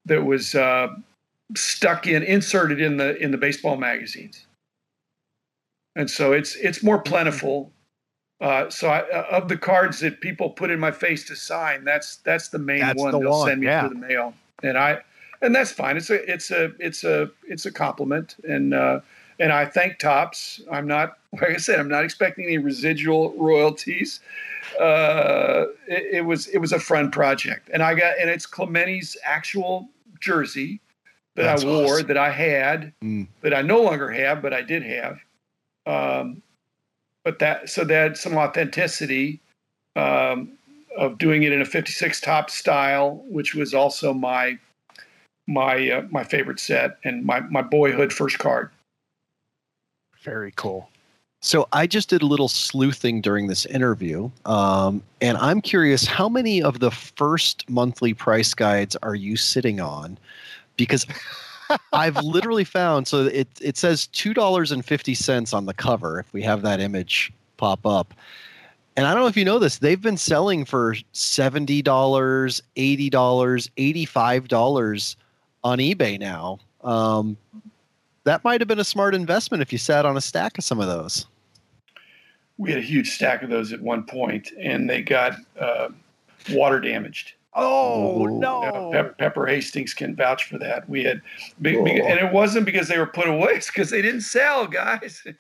that 0.07 0.25
was 0.25 0.55
uh, 0.55 0.89
stuck 1.55 2.07
in 2.07 2.23
inserted 2.23 2.81
in 2.81 2.97
the 2.97 3.15
in 3.23 3.31
the 3.31 3.37
baseball 3.37 3.77
magazines, 3.77 4.47
and 5.97 6.11
so 6.11 6.33
it's 6.33 6.57
it's 6.57 6.83
more 6.83 6.99
plentiful. 6.99 7.71
Uh, 8.41 8.71
so 8.71 8.89
I, 8.89 9.01
uh, 9.11 9.27
of 9.31 9.49
the 9.49 9.59
cards 9.59 10.01
that 10.01 10.23
people 10.23 10.49
put 10.49 10.71
in 10.71 10.81
my 10.81 10.93
face 10.93 11.27
to 11.27 11.37
sign, 11.37 11.85
that's 11.85 12.17
that's 12.25 12.49
the 12.49 12.59
main 12.59 12.81
That's 12.81 12.99
one 12.99 13.13
the 13.13 13.19
they'll 13.19 13.31
one, 13.33 13.49
send 13.49 13.61
me 13.61 13.67
yeah. 13.67 13.81
through 13.81 14.01
the 14.01 14.07
mail, 14.07 14.33
and 14.63 14.79
I 14.79 15.01
and 15.43 15.55
that's 15.55 15.73
fine. 15.73 15.99
It's 15.99 16.09
a 16.09 16.33
it's 16.33 16.51
a 16.51 16.73
it's 16.79 17.05
a 17.05 17.31
it's 17.47 17.67
a 17.67 17.71
compliment, 17.71 18.37
and 18.49 18.73
uh, 18.73 19.01
and 19.41 19.53
I 19.53 19.65
thank 19.67 19.99
Topps. 19.99 20.61
I'm 20.71 20.87
not 20.87 21.19
like 21.33 21.51
I 21.51 21.57
said, 21.57 21.79
I'm 21.79 21.89
not 21.89 22.05
expecting 22.05 22.45
any 22.45 22.59
residual 22.59 23.33
royalties. 23.37 24.21
Uh, 24.81 25.67
it, 25.87 26.17
it 26.17 26.25
was 26.25 26.47
it 26.49 26.59
was 26.59 26.73
a 26.73 26.81
fun 26.81 27.11
project, 27.11 27.71
and 27.73 27.83
I 27.83 27.95
got 27.95 28.19
and 28.21 28.29
it's 28.31 28.47
Clemente's 28.47 29.17
actual 29.25 29.89
jersey 30.21 30.81
that 31.37 31.45
That's 31.45 31.65
I 31.65 31.67
wore, 31.67 31.95
awesome. 31.95 32.07
that 32.09 32.17
I 32.17 32.31
had, 32.31 32.93
Mm. 33.03 33.29
that 33.43 33.55
I 33.55 33.63
no 33.63 33.81
longer 33.81 34.11
have, 34.11 34.43
but 34.43 34.53
I 34.53 34.61
did 34.63 34.83
have. 34.83 35.19
Um, 35.87 36.43
but 37.25 37.39
that 37.39 37.69
so 37.71 37.85
that 37.85 38.17
some 38.17 38.37
authenticity 38.37 39.41
um, 39.97 40.51
of 40.97 41.19
doing 41.19 41.45
it 41.45 41.53
in 41.53 41.61
a 41.61 41.65
56 41.65 42.21
Topps 42.21 42.55
style, 42.55 43.23
which 43.29 43.55
was 43.55 43.73
also 43.75 44.13
my 44.13 44.59
my 45.47 45.91
uh, 45.91 46.03
my 46.11 46.25
favorite 46.25 46.61
set 46.61 46.99
and 47.05 47.25
my 47.25 47.41
my 47.41 47.63
boyhood 47.63 48.13
first 48.13 48.39
card. 48.39 48.71
Very 50.23 50.53
cool. 50.57 50.89
So 51.41 51.69
I 51.73 51.87
just 51.87 52.11
did 52.11 52.23
a 52.23 52.27
little 52.27 52.49
sleuthing 52.49 53.21
during 53.21 53.47
this 53.47 53.65
interview, 53.67 54.29
um, 54.45 55.03
and 55.21 55.39
I'm 55.39 55.61
curious 55.61 56.05
how 56.05 56.29
many 56.29 56.61
of 56.61 56.81
the 56.81 56.91
first 56.91 57.69
monthly 57.71 58.13
price 58.13 58.55
guides 58.55 58.97
are 59.05 59.15
you 59.15 59.37
sitting 59.37 59.81
on? 59.81 60.19
Because 60.77 61.07
I've 61.93 62.17
literally 62.25 62.65
found 62.65 63.07
so 63.07 63.27
it 63.27 63.47
it 63.61 63.77
says 63.77 64.09
two 64.09 64.35
dollars 64.35 64.73
and 64.73 64.85
fifty 64.85 65.15
cents 65.15 65.53
on 65.53 65.67
the 65.67 65.75
cover 65.75 66.19
if 66.19 66.33
we 66.33 66.43
have 66.43 66.63
that 66.63 66.81
image 66.81 67.33
pop 67.57 67.87
up. 67.87 68.15
And 68.97 69.07
I 69.07 69.13
don't 69.15 69.23
know 69.23 69.29
if 69.29 69.37
you 69.37 69.45
know 69.45 69.61
this, 69.61 69.79
they've 69.79 70.03
been 70.03 70.17
selling 70.17 70.65
for 70.65 70.97
seventy 71.13 71.83
dollars, 71.83 72.61
eighty 72.75 73.11
dollars, 73.11 73.71
eighty-five 73.77 74.49
dollars 74.49 75.17
on 75.63 75.79
eBay 75.79 76.19
now. 76.19 76.59
Um, 76.83 77.37
that 78.29 78.45
might 78.45 78.61
have 78.61 78.69
been 78.69 78.79
a 78.79 78.85
smart 78.85 79.15
investment 79.15 79.63
if 79.63 79.73
you 79.73 79.79
sat 79.79 80.05
on 80.05 80.15
a 80.19 80.21
stack 80.21 80.59
of 80.59 80.65
some 80.65 80.81
of 80.81 80.87
those. 80.87 81.27
We 82.59 82.71
had 82.71 82.79
a 82.79 82.83
huge 82.85 83.11
stack 83.13 83.43
of 83.43 83.49
those 83.49 83.73
at 83.73 83.81
one 83.81 84.03
point, 84.05 84.51
and 84.61 84.89
they 84.91 85.01
got 85.01 85.33
uh, 85.59 85.89
water 86.51 86.79
damaged. 86.79 87.33
Oh 87.55 88.27
Ooh. 88.27 88.39
no! 88.39 88.63
Uh, 88.63 88.91
Pep- 88.93 89.17
Pepper 89.19 89.47
Hastings 89.47 89.95
can 89.95 90.15
vouch 90.15 90.45
for 90.45 90.59
that. 90.59 90.87
We 90.91 91.03
had, 91.05 91.23
be, 91.63 91.79
Oh. 91.79 91.85
be- 91.85 92.01
and 92.03 92.19
it 92.21 92.31
wasn't 92.31 92.67
because 92.67 92.87
they 92.87 92.99
were 92.99 93.07
put 93.07 93.29
away; 93.29 93.53
it's 93.53 93.69
because 93.69 93.89
they 93.89 94.03
didn't 94.03 94.21
sell, 94.21 94.67
guys. 94.67 95.23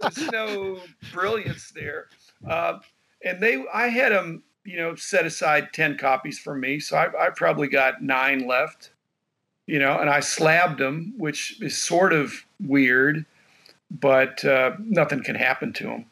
There's 0.00 0.30
no 0.30 0.78
brilliance 1.12 1.72
there. 1.72 2.06
Uh, 2.48 2.78
and 3.24 3.42
they, 3.42 3.64
I 3.74 3.88
had 3.88 4.12
them, 4.12 4.44
you 4.64 4.76
know, 4.78 4.94
set 4.94 5.26
aside 5.26 5.72
ten 5.72 5.98
copies 5.98 6.38
for 6.38 6.54
me, 6.54 6.78
so 6.78 6.96
I, 6.96 7.26
I 7.26 7.30
probably 7.30 7.66
got 7.68 8.00
nine 8.00 8.46
left. 8.46 8.90
You 9.66 9.78
know, 9.78 9.98
and 9.98 10.10
I 10.10 10.20
slabbed 10.20 10.78
them, 10.78 11.14
which 11.16 11.60
is 11.62 11.76
sort 11.76 12.12
of 12.12 12.32
weird, 12.60 13.24
but 13.90 14.44
uh, 14.44 14.72
nothing 14.80 15.22
can 15.22 15.36
happen 15.36 15.72
to 15.74 15.84
them. 15.84 16.06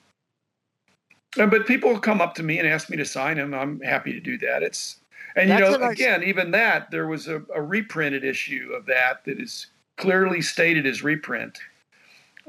Uh, 1.38 1.46
but 1.46 1.66
people 1.66 1.98
come 1.98 2.20
up 2.20 2.34
to 2.37 2.42
me 2.42 2.58
and 2.58 2.68
ask 2.68 2.88
me 2.88 2.96
to 2.96 3.04
sign 3.04 3.37
them. 3.37 3.54
I'm 3.54 3.80
happy 3.80 4.12
to 4.12 4.20
do 4.20 4.38
that. 4.38 4.62
It's 4.62 4.98
and 5.37 5.48
you 5.50 5.56
That's 5.56 5.70
know, 5.70 5.76
a 5.76 5.78
nice- 5.78 5.92
again, 5.94 6.22
even 6.24 6.50
that 6.52 6.90
there 6.90 7.06
was 7.06 7.28
a, 7.28 7.42
a 7.54 7.61
reprinted 7.62 8.24
issue 8.24 8.72
of 8.76 8.87
that 8.87 9.24
that 9.24 9.40
is 9.40 9.66
clearly 9.96 10.40
stated 10.40 10.87
as 10.87 11.02
reprint 11.02 11.58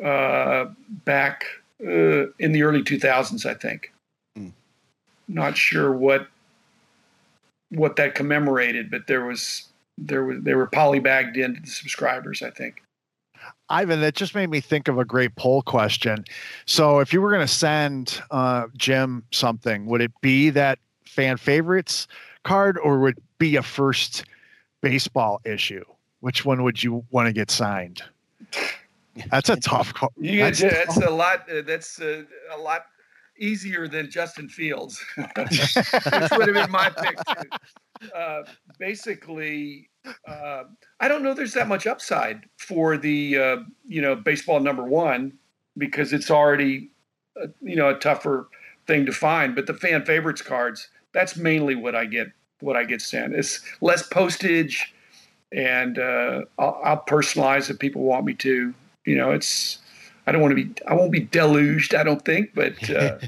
uh, 0.04 0.66
back 1.06 1.44
uh, 1.86 2.28
in 2.40 2.52
the 2.52 2.64
early 2.64 2.82
2000s, 2.84 3.46
I 3.46 3.54
think. 3.54 3.92
Hmm. 4.36 4.50
Not 5.28 5.58
sure 5.58 5.92
what 5.92 6.28
what 7.72 7.96
that 7.98 8.16
commemorated, 8.16 8.90
but 8.90 9.06
there 9.08 9.26
was 9.26 9.69
there 10.06 10.24
was 10.24 10.42
they 10.42 10.56
were 10.56 10.68
polybagged 10.68 11.38
into 11.38 11.62
the 11.62 11.68
subscribers, 11.68 12.42
I 12.42 12.50
think. 12.50 12.82
Ivan, 13.70 14.02
that 14.02 14.16
just 14.16 14.36
made 14.36 14.50
me 14.50 14.60
think 14.60 14.88
of 14.88 14.98
a 14.98 15.06
great 15.06 15.36
poll 15.36 15.62
question. 15.62 16.26
So, 16.66 17.00
if 17.00 17.14
you 17.14 17.22
were 17.22 17.30
going 17.30 17.46
to 17.46 17.54
send 17.54 18.22
uh, 18.32 18.68
Jim 18.76 19.24
something, 19.32 19.86
would 19.86 20.02
it 20.02 20.12
be 20.22 20.50
that 20.52 20.80
fan 21.06 21.38
favorites 21.38 22.08
card, 22.44 22.78
or 22.78 23.00
would 23.00 23.18
it 23.18 23.24
be 23.38 23.56
a 23.56 23.64
first 23.64 24.26
baseball 24.82 25.42
issue? 25.46 25.84
Which 26.22 26.46
one 26.46 26.64
would 26.64 26.84
you 26.84 27.06
want 27.12 27.28
to 27.28 27.34
get 27.34 27.52
signed? 27.52 28.02
That's 29.32 29.50
a 29.50 29.56
tough 29.60 29.94
call. 29.94 30.12
You 30.18 30.40
That's 30.40 30.62
that's, 30.62 30.98
a 30.98 31.10
lot. 31.10 31.50
Uh, 31.50 31.62
that's 31.62 32.02
uh, 32.02 32.24
a 32.52 32.58
lot 32.58 32.86
easier 33.40 33.88
than 33.88 34.10
Justin 34.10 34.50
Fields, 34.50 35.04
which 35.16 35.76
would 36.32 36.48
have 36.48 36.54
been 36.54 36.72
my 36.72 36.90
pick. 36.90 37.18
Too. 37.18 38.10
Uh, 38.16 38.44
basically, 38.78 39.90
uh, 40.28 40.64
I 41.00 41.08
don't 41.08 41.24
know. 41.24 41.34
There's 41.34 41.54
that 41.54 41.68
much 41.68 41.88
upside 41.88 42.42
for 42.58 42.98
the 42.98 43.38
uh, 43.38 43.58
you 43.86 44.02
know 44.02 44.16
baseball 44.16 44.60
number 44.60 44.84
one 44.84 45.34
because 45.78 46.14
it's 46.14 46.32
already 46.32 46.90
uh, 47.42 47.48
you 47.62 47.76
know 47.76 47.90
a 47.90 47.96
tougher 47.96 48.48
thing 48.88 49.06
to 49.06 49.12
find. 49.12 49.56
But 49.56 49.68
the 49.68 49.74
fan 49.74 50.06
favorites 50.06 50.42
cards, 50.42 50.90
that's 51.14 51.36
mainly 51.36 51.76
what 51.76 51.96
I 51.96 52.06
get. 52.06 52.28
What 52.62 52.76
I 52.76 52.84
get 52.84 53.02
sent. 53.02 53.34
It's 53.34 53.62
less 53.80 54.06
postage, 54.08 54.94
and 55.54 55.98
uh, 55.98 56.42
I'll, 56.58 56.82
I'll 56.84 57.04
personalize 57.08 57.70
if 57.70 57.80
people 57.80 58.02
want 58.04 58.26
me 58.26 58.34
to. 58.36 58.74
You 59.06 59.16
know, 59.16 59.32
it's 59.32 59.80
I 60.28 60.32
don't 60.32 60.42
want 60.42 60.56
to 60.56 60.64
be 60.64 60.74
I 60.88 60.94
won't 60.94 61.12
be 61.12 61.22
deluged. 61.22 61.94
I 61.94 62.04
don't 62.04 62.24
think, 62.24 62.54
but 62.54 62.90
uh, 62.96 63.20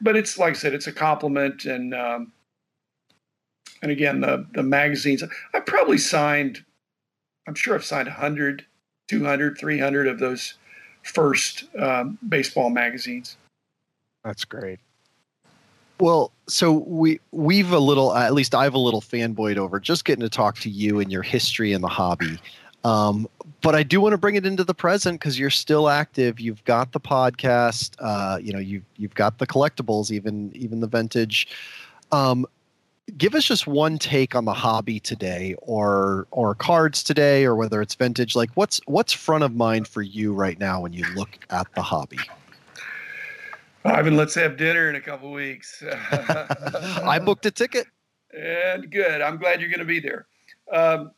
but 0.00 0.16
it's 0.16 0.38
like 0.38 0.50
I 0.50 0.56
said, 0.56 0.74
it's 0.74 0.86
a 0.86 0.92
compliment, 0.92 1.64
and 1.64 1.94
um, 1.94 2.32
and 3.82 3.90
again 3.90 4.20
the 4.20 4.46
the 4.54 4.62
magazines. 4.62 5.22
I 5.54 5.60
probably 5.60 5.98
signed. 5.98 6.64
I'm 7.46 7.54
sure 7.54 7.74
I've 7.74 7.84
signed 7.84 8.06
100, 8.06 8.64
200, 9.08 9.58
300 9.58 10.06
of 10.06 10.18
those 10.18 10.54
first 11.02 11.64
um, 11.78 12.18
baseball 12.28 12.70
magazines. 12.70 13.36
That's 14.24 14.44
great. 14.44 14.78
Well, 15.98 16.32
so 16.48 16.72
we 16.72 17.20
we've 17.30 17.72
a 17.72 17.78
little, 17.78 18.14
at 18.14 18.32
least 18.32 18.54
I've 18.54 18.74
a 18.74 18.78
little 18.78 19.02
fanboyed 19.02 19.58
over 19.58 19.78
just 19.78 20.04
getting 20.06 20.22
to 20.22 20.30
talk 20.30 20.58
to 20.60 20.70
you 20.70 20.98
and 20.98 21.12
your 21.12 21.22
history 21.22 21.72
in 21.72 21.82
the 21.82 21.88
hobby. 21.88 22.38
Um, 22.84 23.28
but 23.60 23.74
I 23.74 23.82
do 23.82 24.00
want 24.00 24.12
to 24.12 24.18
bring 24.18 24.36
it 24.36 24.46
into 24.46 24.64
the 24.64 24.74
present 24.74 25.20
because 25.20 25.38
you're 25.38 25.50
still 25.50 25.88
active. 25.88 26.40
You've 26.40 26.64
got 26.64 26.92
the 26.92 27.00
podcast. 27.00 27.94
Uh, 27.98 28.38
you 28.38 28.52
know, 28.52 28.58
you've 28.58 28.84
you've 28.96 29.14
got 29.14 29.38
the 29.38 29.46
collectibles, 29.46 30.10
even 30.10 30.50
even 30.54 30.80
the 30.80 30.86
vintage. 30.86 31.48
Um, 32.10 32.46
give 33.18 33.34
us 33.34 33.44
just 33.44 33.66
one 33.66 33.98
take 33.98 34.34
on 34.34 34.46
the 34.46 34.54
hobby 34.54 34.98
today, 34.98 35.54
or 35.58 36.26
or 36.30 36.54
cards 36.54 37.02
today, 37.02 37.44
or 37.44 37.54
whether 37.54 37.82
it's 37.82 37.94
vintage. 37.94 38.34
Like, 38.34 38.50
what's 38.54 38.80
what's 38.86 39.12
front 39.12 39.44
of 39.44 39.54
mind 39.54 39.86
for 39.86 40.02
you 40.02 40.32
right 40.32 40.58
now 40.58 40.80
when 40.80 40.92
you 40.92 41.04
look 41.14 41.38
at 41.50 41.66
the 41.74 41.82
hobby? 41.82 42.18
Ivan, 43.84 44.16
let's 44.16 44.34
have 44.34 44.56
dinner 44.56 44.90
in 44.90 44.96
a 44.96 45.00
couple 45.00 45.32
weeks. 45.32 45.82
I 46.12 47.18
booked 47.18 47.46
a 47.46 47.50
ticket. 47.50 47.86
and 48.38 48.90
good. 48.90 49.20
I'm 49.20 49.38
glad 49.38 49.60
you're 49.60 49.70
going 49.70 49.80
to 49.80 49.86
be 49.86 50.00
there. 50.00 50.26
Um, 50.72 51.12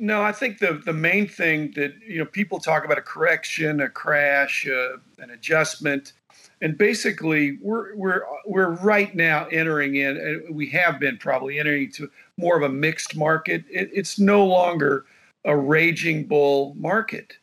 no, 0.00 0.22
I 0.22 0.32
think 0.32 0.58
the 0.58 0.80
the 0.84 0.92
main 0.92 1.28
thing 1.28 1.72
that 1.76 1.94
you 2.06 2.18
know 2.18 2.24
people 2.24 2.58
talk 2.58 2.84
about 2.84 2.98
a 2.98 3.02
correction, 3.02 3.80
a 3.80 3.88
crash, 3.88 4.66
uh, 4.66 4.96
an 5.18 5.30
adjustment, 5.30 6.12
and 6.60 6.78
basically 6.78 7.58
we're 7.60 7.94
we're 7.96 8.22
we're 8.46 8.70
right 8.70 9.14
now 9.14 9.46
entering 9.46 9.96
in, 9.96 10.16
and 10.16 10.54
we 10.54 10.68
have 10.70 11.00
been 11.00 11.18
probably 11.18 11.58
entering 11.58 11.84
into 11.84 12.10
more 12.36 12.56
of 12.56 12.62
a 12.62 12.68
mixed 12.68 13.16
market. 13.16 13.64
It, 13.70 13.90
it's 13.92 14.18
no 14.18 14.46
longer 14.46 15.04
a 15.44 15.56
raging 15.56 16.24
bull 16.26 16.74
market, 16.76 17.36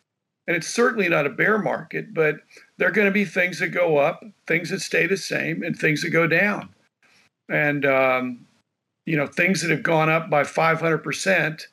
and 0.48 0.56
it's 0.56 0.68
certainly 0.68 1.10
not 1.10 1.26
a 1.26 1.32
bear 1.32 1.58
market. 1.58 2.14
But 2.14 2.38
there 2.78 2.88
are 2.88 2.94
going 2.94 3.08
to 3.08 3.12
be 3.12 3.26
things 3.26 3.60
that 3.60 3.70
go 3.70 3.98
up, 3.98 4.24
things 4.48 4.70
that 4.70 4.82
stay 4.82 5.08
the 5.08 5.18
same, 5.18 5.64
and 5.64 5.78
things 5.78 6.02
that 6.02 6.10
go 6.12 6.28
down, 6.28 6.70
and 7.50 7.86
um, 7.86 8.46
you 9.06 9.18
know 9.18 9.28
things 9.28 9.62
that 9.62 9.72
have 9.72 9.84
gone 9.84 10.10
up 10.10 10.30
by 10.30 10.44
500 10.44 11.00
percent 11.00 11.68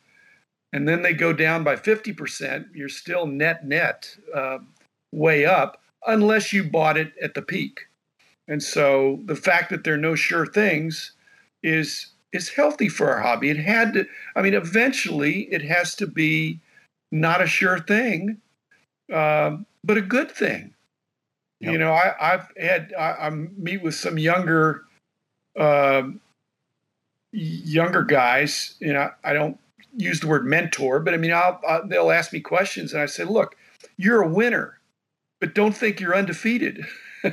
and 0.72 0.88
then 0.88 1.02
they 1.02 1.12
go 1.12 1.32
down 1.32 1.64
by 1.64 1.76
50%, 1.76 2.66
you're 2.74 2.88
still 2.88 3.26
net 3.26 3.66
net 3.66 4.16
uh, 4.34 4.58
way 5.12 5.44
up 5.44 5.80
unless 6.06 6.52
you 6.52 6.64
bought 6.64 6.96
it 6.96 7.12
at 7.22 7.34
the 7.34 7.42
peak. 7.42 7.80
And 8.48 8.62
so 8.62 9.20
the 9.26 9.36
fact 9.36 9.70
that 9.70 9.84
there 9.84 9.94
are 9.94 9.98
no 9.98 10.14
sure 10.14 10.46
things 10.46 11.12
is 11.62 12.08
is 12.32 12.48
healthy 12.48 12.88
for 12.88 13.10
our 13.10 13.20
hobby. 13.20 13.50
It 13.50 13.58
had 13.58 13.92
to, 13.92 14.06
I 14.34 14.40
mean, 14.40 14.54
eventually 14.54 15.42
it 15.52 15.60
has 15.62 15.94
to 15.96 16.06
be 16.06 16.58
not 17.10 17.42
a 17.42 17.46
sure 17.46 17.78
thing, 17.78 18.38
um, 19.12 19.66
but 19.84 19.98
a 19.98 20.00
good 20.00 20.30
thing. 20.30 20.72
Yep. 21.60 21.72
You 21.72 21.78
know, 21.78 21.92
I, 21.92 22.14
I've 22.18 22.48
had 22.56 22.94
I, 22.98 23.12
I 23.12 23.30
meet 23.30 23.82
with 23.82 23.94
some 23.94 24.18
younger 24.18 24.84
um, 25.58 26.20
younger 27.32 28.02
guys. 28.02 28.74
You 28.80 28.94
know, 28.94 29.10
I 29.22 29.32
don't 29.34 29.58
use 29.96 30.20
the 30.20 30.28
word 30.28 30.44
mentor, 30.44 31.00
but 31.00 31.14
I 31.14 31.16
mean, 31.16 31.32
I'll, 31.32 31.60
i 31.68 31.80
they'll 31.86 32.10
ask 32.10 32.32
me 32.32 32.40
questions, 32.40 32.92
and 32.92 33.02
I 33.02 33.06
say, 33.06 33.24
"Look, 33.24 33.56
you're 33.96 34.22
a 34.22 34.28
winner, 34.28 34.78
but 35.40 35.54
don't 35.54 35.76
think 35.76 36.00
you're 36.00 36.16
undefeated. 36.16 36.84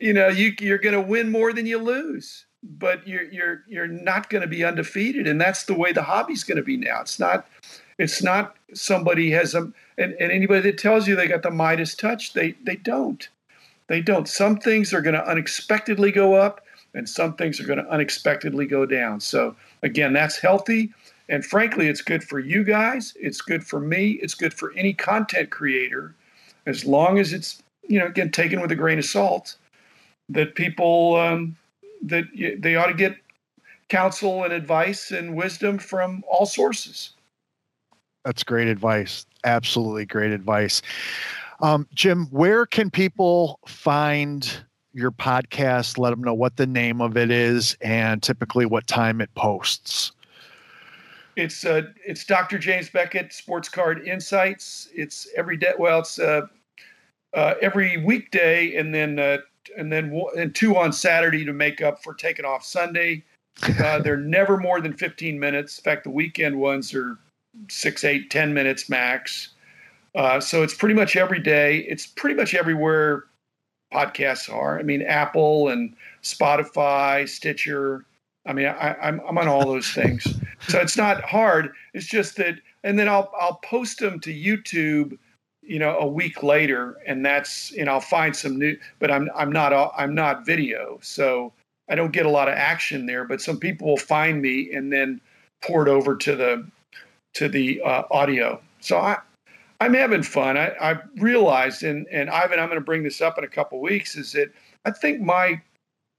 you 0.00 0.12
know, 0.12 0.28
you, 0.28 0.54
you're 0.60 0.78
going 0.78 0.94
to 0.94 1.00
win 1.00 1.30
more 1.30 1.52
than 1.52 1.66
you 1.66 1.78
lose, 1.78 2.46
but 2.62 3.06
you're 3.06 3.24
you're 3.24 3.64
you're 3.68 3.88
not 3.88 4.30
going 4.30 4.42
to 4.42 4.48
be 4.48 4.64
undefeated, 4.64 5.26
and 5.26 5.40
that's 5.40 5.64
the 5.64 5.74
way 5.74 5.92
the 5.92 6.02
hobby's 6.02 6.44
going 6.44 6.56
to 6.56 6.62
be 6.62 6.76
now. 6.76 7.00
It's 7.00 7.18
not." 7.18 7.46
It's 7.98 8.22
not 8.22 8.54
somebody 8.74 9.32
has 9.32 9.56
a 9.56 9.72
and, 9.98 10.12
and 10.14 10.30
anybody 10.30 10.60
that 10.62 10.78
tells 10.78 11.08
you 11.08 11.16
they 11.16 11.26
got 11.26 11.42
the 11.42 11.50
Midas 11.50 11.94
touch, 11.96 12.32
they 12.32 12.52
they 12.62 12.76
don't. 12.76 13.28
They 13.88 14.00
don't. 14.00 14.28
Some 14.28 14.58
things 14.58 14.92
are 14.94 15.00
going 15.00 15.14
to 15.14 15.28
unexpectedly 15.28 16.12
go 16.12 16.34
up, 16.34 16.60
and 16.94 17.08
some 17.08 17.34
things 17.34 17.60
are 17.60 17.64
going 17.64 17.78
to 17.78 17.88
unexpectedly 17.90 18.66
go 18.66 18.86
down. 18.86 19.20
So 19.20 19.54
again, 19.82 20.12
that's 20.12 20.38
healthy. 20.38 20.92
And 21.28 21.44
frankly, 21.44 21.88
it's 21.88 22.00
good 22.00 22.24
for 22.24 22.38
you 22.38 22.64
guys. 22.64 23.14
It's 23.20 23.40
good 23.40 23.64
for 23.64 23.80
me. 23.80 24.12
It's 24.22 24.34
good 24.34 24.54
for 24.54 24.72
any 24.72 24.94
content 24.94 25.50
creator, 25.50 26.14
as 26.66 26.84
long 26.84 27.18
as 27.18 27.32
it's 27.32 27.62
you 27.86 27.98
know 27.98 28.06
again 28.06 28.30
taken 28.30 28.60
with 28.60 28.72
a 28.72 28.76
grain 28.76 28.98
of 28.98 29.04
salt. 29.04 29.56
That 30.30 30.54
people 30.54 31.16
um, 31.16 31.56
that 32.02 32.24
they 32.58 32.76
ought 32.76 32.86
to 32.86 32.94
get 32.94 33.16
counsel 33.88 34.44
and 34.44 34.52
advice 34.52 35.10
and 35.10 35.34
wisdom 35.34 35.78
from 35.78 36.22
all 36.28 36.46
sources. 36.46 37.10
That's 38.24 38.44
great 38.44 38.68
advice. 38.68 39.24
Absolutely 39.44 40.04
great 40.06 40.32
advice. 40.32 40.82
Um, 41.60 41.86
Jim, 41.94 42.26
where 42.26 42.66
can 42.66 42.90
people 42.90 43.58
find 43.66 44.64
your 44.92 45.10
podcast? 45.10 45.98
Let 45.98 46.10
them 46.10 46.22
know 46.22 46.34
what 46.34 46.56
the 46.56 46.66
name 46.66 47.00
of 47.00 47.16
it 47.16 47.30
is 47.30 47.76
and 47.80 48.22
typically 48.22 48.66
what 48.66 48.86
time 48.86 49.20
it 49.20 49.34
posts. 49.34 50.12
It's 51.36 51.64
uh, 51.64 51.82
it's 52.04 52.24
Dr. 52.24 52.58
James 52.58 52.90
Beckett 52.90 53.32
Sports 53.32 53.68
Card 53.68 54.06
Insights. 54.06 54.88
It's 54.92 55.28
every 55.36 55.56
day. 55.56 55.72
Well, 55.78 56.00
it's 56.00 56.18
uh, 56.18 56.42
uh, 57.32 57.54
every 57.62 57.96
weekday, 57.98 58.74
and 58.74 58.92
then 58.92 59.18
uh, 59.20 59.38
and 59.76 59.92
then 59.92 60.20
and 60.36 60.52
two 60.54 60.76
on 60.76 60.92
Saturday 60.92 61.44
to 61.44 61.52
make 61.52 61.80
up 61.80 62.02
for 62.02 62.14
taking 62.14 62.44
off 62.44 62.64
Sunday. 62.64 63.24
Uh, 63.80 63.98
they're 63.98 64.16
never 64.16 64.56
more 64.56 64.80
than 64.80 64.92
15 64.92 65.36
minutes. 65.36 65.78
In 65.78 65.82
fact, 65.82 66.04
the 66.04 66.10
weekend 66.10 66.60
ones 66.60 66.94
are 66.94 67.18
six, 67.68 68.04
eight, 68.04 68.30
ten 68.30 68.54
minutes 68.54 68.88
max. 68.88 69.48
Uh, 70.14 70.38
so 70.38 70.62
it's 70.62 70.74
pretty 70.74 70.94
much 70.94 71.16
every 71.16 71.40
day. 71.40 71.78
It's 71.78 72.06
pretty 72.06 72.36
much 72.36 72.54
everywhere 72.54 73.24
podcasts 73.92 74.52
are. 74.52 74.78
I 74.78 74.82
mean, 74.82 75.02
Apple 75.02 75.68
and 75.68 75.94
Spotify, 76.22 77.28
Stitcher. 77.28 78.04
I 78.46 78.52
mean, 78.52 78.66
I, 78.66 78.94
I'm 79.02 79.20
I'm 79.28 79.38
on 79.38 79.48
all 79.48 79.66
those 79.66 79.90
things. 79.90 80.24
so 80.68 80.78
it's 80.78 80.96
not 80.96 81.22
hard. 81.22 81.72
It's 81.94 82.06
just 82.06 82.36
that, 82.36 82.56
and 82.84 82.98
then 82.98 83.08
I'll 83.08 83.30
I'll 83.38 83.60
post 83.64 83.98
them 83.98 84.20
to 84.20 84.32
YouTube, 84.32 85.18
you 85.62 85.78
know, 85.78 85.98
a 85.98 86.06
week 86.06 86.42
later, 86.42 86.96
and 87.06 87.24
that's 87.24 87.72
and 87.76 87.88
I'll 87.88 88.00
find 88.00 88.34
some 88.34 88.58
new. 88.58 88.76
But 88.98 89.10
I'm 89.10 89.28
I'm 89.34 89.52
not 89.52 89.72
I'm 89.96 90.14
not 90.14 90.46
video, 90.46 90.98
so 91.02 91.52
I 91.88 91.94
don't 91.94 92.12
get 92.12 92.26
a 92.26 92.30
lot 92.30 92.48
of 92.48 92.54
action 92.54 93.06
there. 93.06 93.24
But 93.24 93.40
some 93.40 93.58
people 93.58 93.88
will 93.88 93.96
find 93.96 94.40
me 94.40 94.72
and 94.72 94.92
then 94.92 95.20
pour 95.62 95.86
it 95.86 95.90
over 95.90 96.16
to 96.16 96.36
the 96.36 96.66
to 97.34 97.48
the 97.48 97.80
uh, 97.82 98.04
audio. 98.10 98.60
So 98.80 98.98
I 98.98 99.18
I'm 99.80 99.94
having 99.94 100.22
fun. 100.22 100.56
I, 100.56 100.72
I 100.80 100.98
realized, 101.16 101.82
and 101.82 102.06
and 102.10 102.30
Ivan, 102.30 102.58
I'm 102.58 102.68
going 102.68 102.80
to 102.80 102.84
bring 102.84 103.02
this 103.02 103.20
up 103.20 103.38
in 103.38 103.44
a 103.44 103.48
couple 103.48 103.80
weeks, 103.80 104.16
is 104.16 104.32
that 104.32 104.52
I 104.84 104.90
think 104.90 105.20
my 105.20 105.60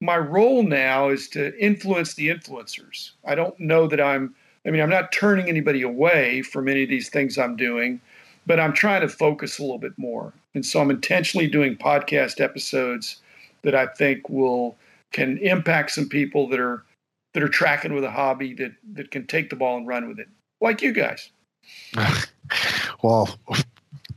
my 0.02 0.18
role 0.18 0.64
now 0.64 1.10
is 1.10 1.28
to 1.30 1.58
influence 1.60 2.14
the 2.14 2.30
influencers. 2.30 3.12
I 3.26 3.36
don't 3.36 3.60
know 3.60 3.88
that 3.88 4.00
I'm. 4.00 4.36
I 4.66 4.72
mean, 4.72 4.82
I'm 4.82 4.90
not 4.90 5.12
turning 5.12 5.48
anybody 5.48 5.82
away 5.82 6.42
from 6.42 6.68
any 6.68 6.84
of 6.84 6.90
these 6.90 7.10
things 7.10 7.38
I'm 7.38 7.56
doing, 7.56 8.02
but 8.46 8.60
I'm 8.60 8.74
trying 8.74 9.02
to 9.02 9.10
focus 9.10 9.58
a 9.58 9.62
little 9.62 9.78
bit 9.78 9.98
more. 9.98 10.34
And 10.54 10.66
so 10.66 10.82
I'm 10.82 10.92
intentionally 10.92 11.48
doing 11.48 11.78
podcast 11.78 12.42
episodes 12.42 13.22
that 13.62 13.76
I 13.76 13.88
think 13.88 14.30
will 14.30 14.78
can 15.12 15.38
impact 15.40 15.92
some 15.92 16.08
people 16.08 16.48
that 16.50 16.60
are 16.60 16.84
that 17.34 17.44
are 17.44 17.50
tracking 17.50 17.94
with 17.94 18.04
a 18.04 18.12
hobby 18.12 18.54
that 18.56 18.72
that 18.94 19.12
can 19.12 19.28
take 19.28 19.50
the 19.50 19.56
ball 19.56 19.78
and 19.78 19.88
run 19.88 20.08
with 20.08 20.20
it, 20.20 20.30
like 20.62 20.82
you 20.82 20.94
guys. 20.94 21.32
well, 23.02 23.30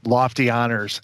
lofty 0.05 0.51
honors. 0.51 1.01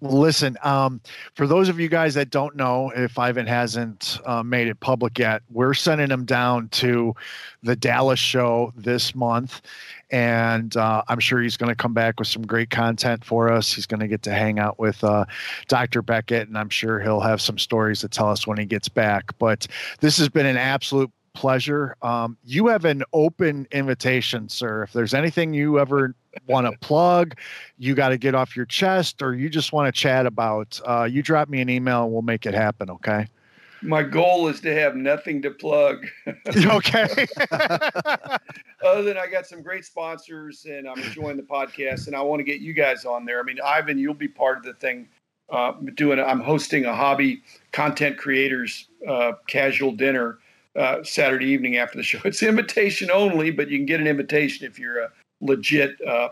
Listen, 0.00 0.56
um, 0.62 1.00
for 1.34 1.48
those 1.48 1.68
of 1.68 1.80
you 1.80 1.88
guys 1.88 2.14
that 2.14 2.30
don't 2.30 2.54
know, 2.54 2.92
if 2.94 3.18
Ivan 3.18 3.46
hasn't 3.46 4.20
uh, 4.24 4.42
made 4.42 4.68
it 4.68 4.78
public 4.78 5.18
yet, 5.18 5.42
we're 5.50 5.74
sending 5.74 6.10
him 6.10 6.24
down 6.24 6.68
to 6.68 7.12
the 7.64 7.74
Dallas 7.74 8.20
show 8.20 8.72
this 8.76 9.16
month. 9.16 9.60
And 10.12 10.76
uh, 10.76 11.02
I'm 11.08 11.18
sure 11.18 11.40
he's 11.40 11.56
going 11.56 11.70
to 11.70 11.74
come 11.74 11.92
back 11.92 12.20
with 12.20 12.28
some 12.28 12.46
great 12.46 12.70
content 12.70 13.24
for 13.24 13.50
us. 13.50 13.72
He's 13.72 13.86
going 13.86 14.00
to 14.00 14.08
get 14.08 14.22
to 14.22 14.32
hang 14.32 14.60
out 14.60 14.78
with 14.78 15.02
uh, 15.02 15.24
Dr. 15.66 16.02
Beckett, 16.02 16.46
and 16.46 16.56
I'm 16.56 16.70
sure 16.70 17.00
he'll 17.00 17.20
have 17.20 17.40
some 17.40 17.58
stories 17.58 18.00
to 18.00 18.08
tell 18.08 18.30
us 18.30 18.46
when 18.46 18.58
he 18.58 18.66
gets 18.66 18.88
back. 18.88 19.36
But 19.38 19.66
this 20.00 20.18
has 20.18 20.28
been 20.28 20.46
an 20.46 20.56
absolute 20.56 21.10
pleasure. 21.34 21.96
Um, 22.02 22.36
you 22.44 22.66
have 22.68 22.84
an 22.84 23.02
open 23.12 23.66
invitation, 23.72 24.48
sir. 24.48 24.82
If 24.82 24.92
there's 24.92 25.14
anything 25.14 25.54
you 25.54 25.78
ever 25.78 26.14
want 26.46 26.70
to 26.70 26.78
plug, 26.86 27.36
you 27.78 27.94
got 27.94 28.10
to 28.10 28.18
get 28.18 28.34
off 28.34 28.56
your 28.56 28.66
chest, 28.66 29.22
or 29.22 29.34
you 29.34 29.48
just 29.48 29.72
want 29.72 29.92
to 29.92 29.98
chat 29.98 30.26
about, 30.26 30.80
uh, 30.86 31.04
you 31.04 31.22
drop 31.22 31.48
me 31.48 31.60
an 31.60 31.68
email 31.68 32.04
and 32.04 32.12
we'll 32.12 32.22
make 32.22 32.46
it 32.46 32.54
happen. 32.54 32.90
Okay. 32.90 33.26
My 33.82 34.02
goal 34.02 34.48
is 34.48 34.60
to 34.60 34.74
have 34.74 34.94
nothing 34.94 35.40
to 35.42 35.50
plug. 35.50 36.06
okay. 36.46 37.26
Other 38.84 39.02
than 39.02 39.16
I 39.16 39.26
got 39.26 39.46
some 39.46 39.62
great 39.62 39.86
sponsors 39.86 40.66
and 40.66 40.86
I'm 40.86 40.98
enjoying 40.98 41.38
the 41.38 41.42
podcast 41.42 42.06
and 42.06 42.14
I 42.14 42.20
want 42.20 42.40
to 42.40 42.44
get 42.44 42.60
you 42.60 42.74
guys 42.74 43.06
on 43.06 43.24
there. 43.24 43.40
I 43.40 43.42
mean, 43.42 43.58
Ivan, 43.64 43.98
you'll 43.98 44.12
be 44.12 44.28
part 44.28 44.58
of 44.58 44.64
the 44.64 44.74
thing. 44.74 45.08
Uh, 45.48 45.72
doing, 45.94 46.20
I'm 46.20 46.40
hosting 46.40 46.84
a 46.84 46.94
hobby 46.94 47.42
content 47.72 48.18
creators 48.18 48.88
uh, 49.08 49.32
casual 49.48 49.92
dinner 49.92 50.38
uh, 50.76 51.02
Saturday 51.02 51.46
evening 51.46 51.76
after 51.76 51.96
the 51.96 52.02
show. 52.02 52.18
It's 52.24 52.42
invitation 52.42 53.10
only, 53.10 53.50
but 53.50 53.68
you 53.68 53.78
can 53.78 53.86
get 53.86 54.00
an 54.00 54.06
invitation 54.06 54.66
if 54.66 54.78
you're 54.78 55.00
a 55.00 55.10
legit 55.40 56.00
uh, 56.06 56.30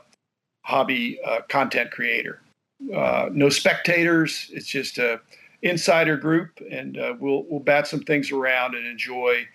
hobby 0.64 1.18
uh, 1.24 1.40
content 1.48 1.90
creator. 1.90 2.40
Uh, 2.94 3.28
no 3.32 3.48
spectators. 3.48 4.50
It's 4.52 4.66
just 4.66 4.98
a 4.98 5.20
insider 5.62 6.16
group, 6.16 6.60
and 6.70 6.98
uh, 6.98 7.14
we'll 7.18 7.44
we'll 7.48 7.60
bat 7.60 7.88
some 7.88 8.00
things 8.00 8.30
around 8.30 8.76
and 8.76 8.86
enjoy 8.86 9.46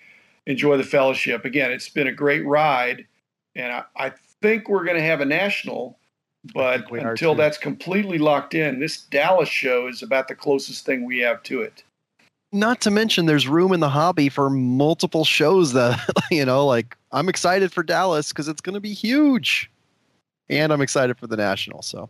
enjoy 0.45 0.75
the 0.75 0.83
fellowship. 0.83 1.45
Again, 1.45 1.71
it's 1.71 1.87
been 1.87 2.07
a 2.07 2.11
great 2.11 2.45
ride, 2.45 3.05
and 3.55 3.71
I, 3.71 3.83
I 3.95 4.11
think 4.41 4.67
we're 4.67 4.83
going 4.83 4.97
to 4.97 5.03
have 5.03 5.21
a 5.21 5.25
national. 5.25 5.97
But 6.53 6.91
until 6.91 7.35
that's 7.35 7.57
completely 7.57 8.17
locked 8.17 8.53
in, 8.53 8.77
this 8.77 9.03
Dallas 9.03 9.47
show 9.47 9.87
is 9.87 10.03
about 10.03 10.27
the 10.27 10.35
closest 10.35 10.85
thing 10.85 11.05
we 11.05 11.19
have 11.19 11.41
to 11.43 11.61
it 11.61 11.85
not 12.53 12.81
to 12.81 12.91
mention 12.91 13.25
there's 13.25 13.47
room 13.47 13.73
in 13.73 13.79
the 13.79 13.89
hobby 13.89 14.29
for 14.29 14.49
multiple 14.49 15.25
shows 15.25 15.73
that 15.73 15.99
you 16.31 16.45
know 16.45 16.65
like 16.65 16.95
i'm 17.11 17.27
excited 17.27 17.71
for 17.71 17.83
dallas 17.83 18.29
because 18.29 18.47
it's 18.47 18.61
going 18.61 18.75
to 18.75 18.79
be 18.79 18.93
huge. 18.93 19.69
And 20.49 20.71
i'm 20.73 20.81
excited 20.81 21.17
for 21.17 21.25
the 21.25 21.37
national 21.37 21.81
so 21.81 22.09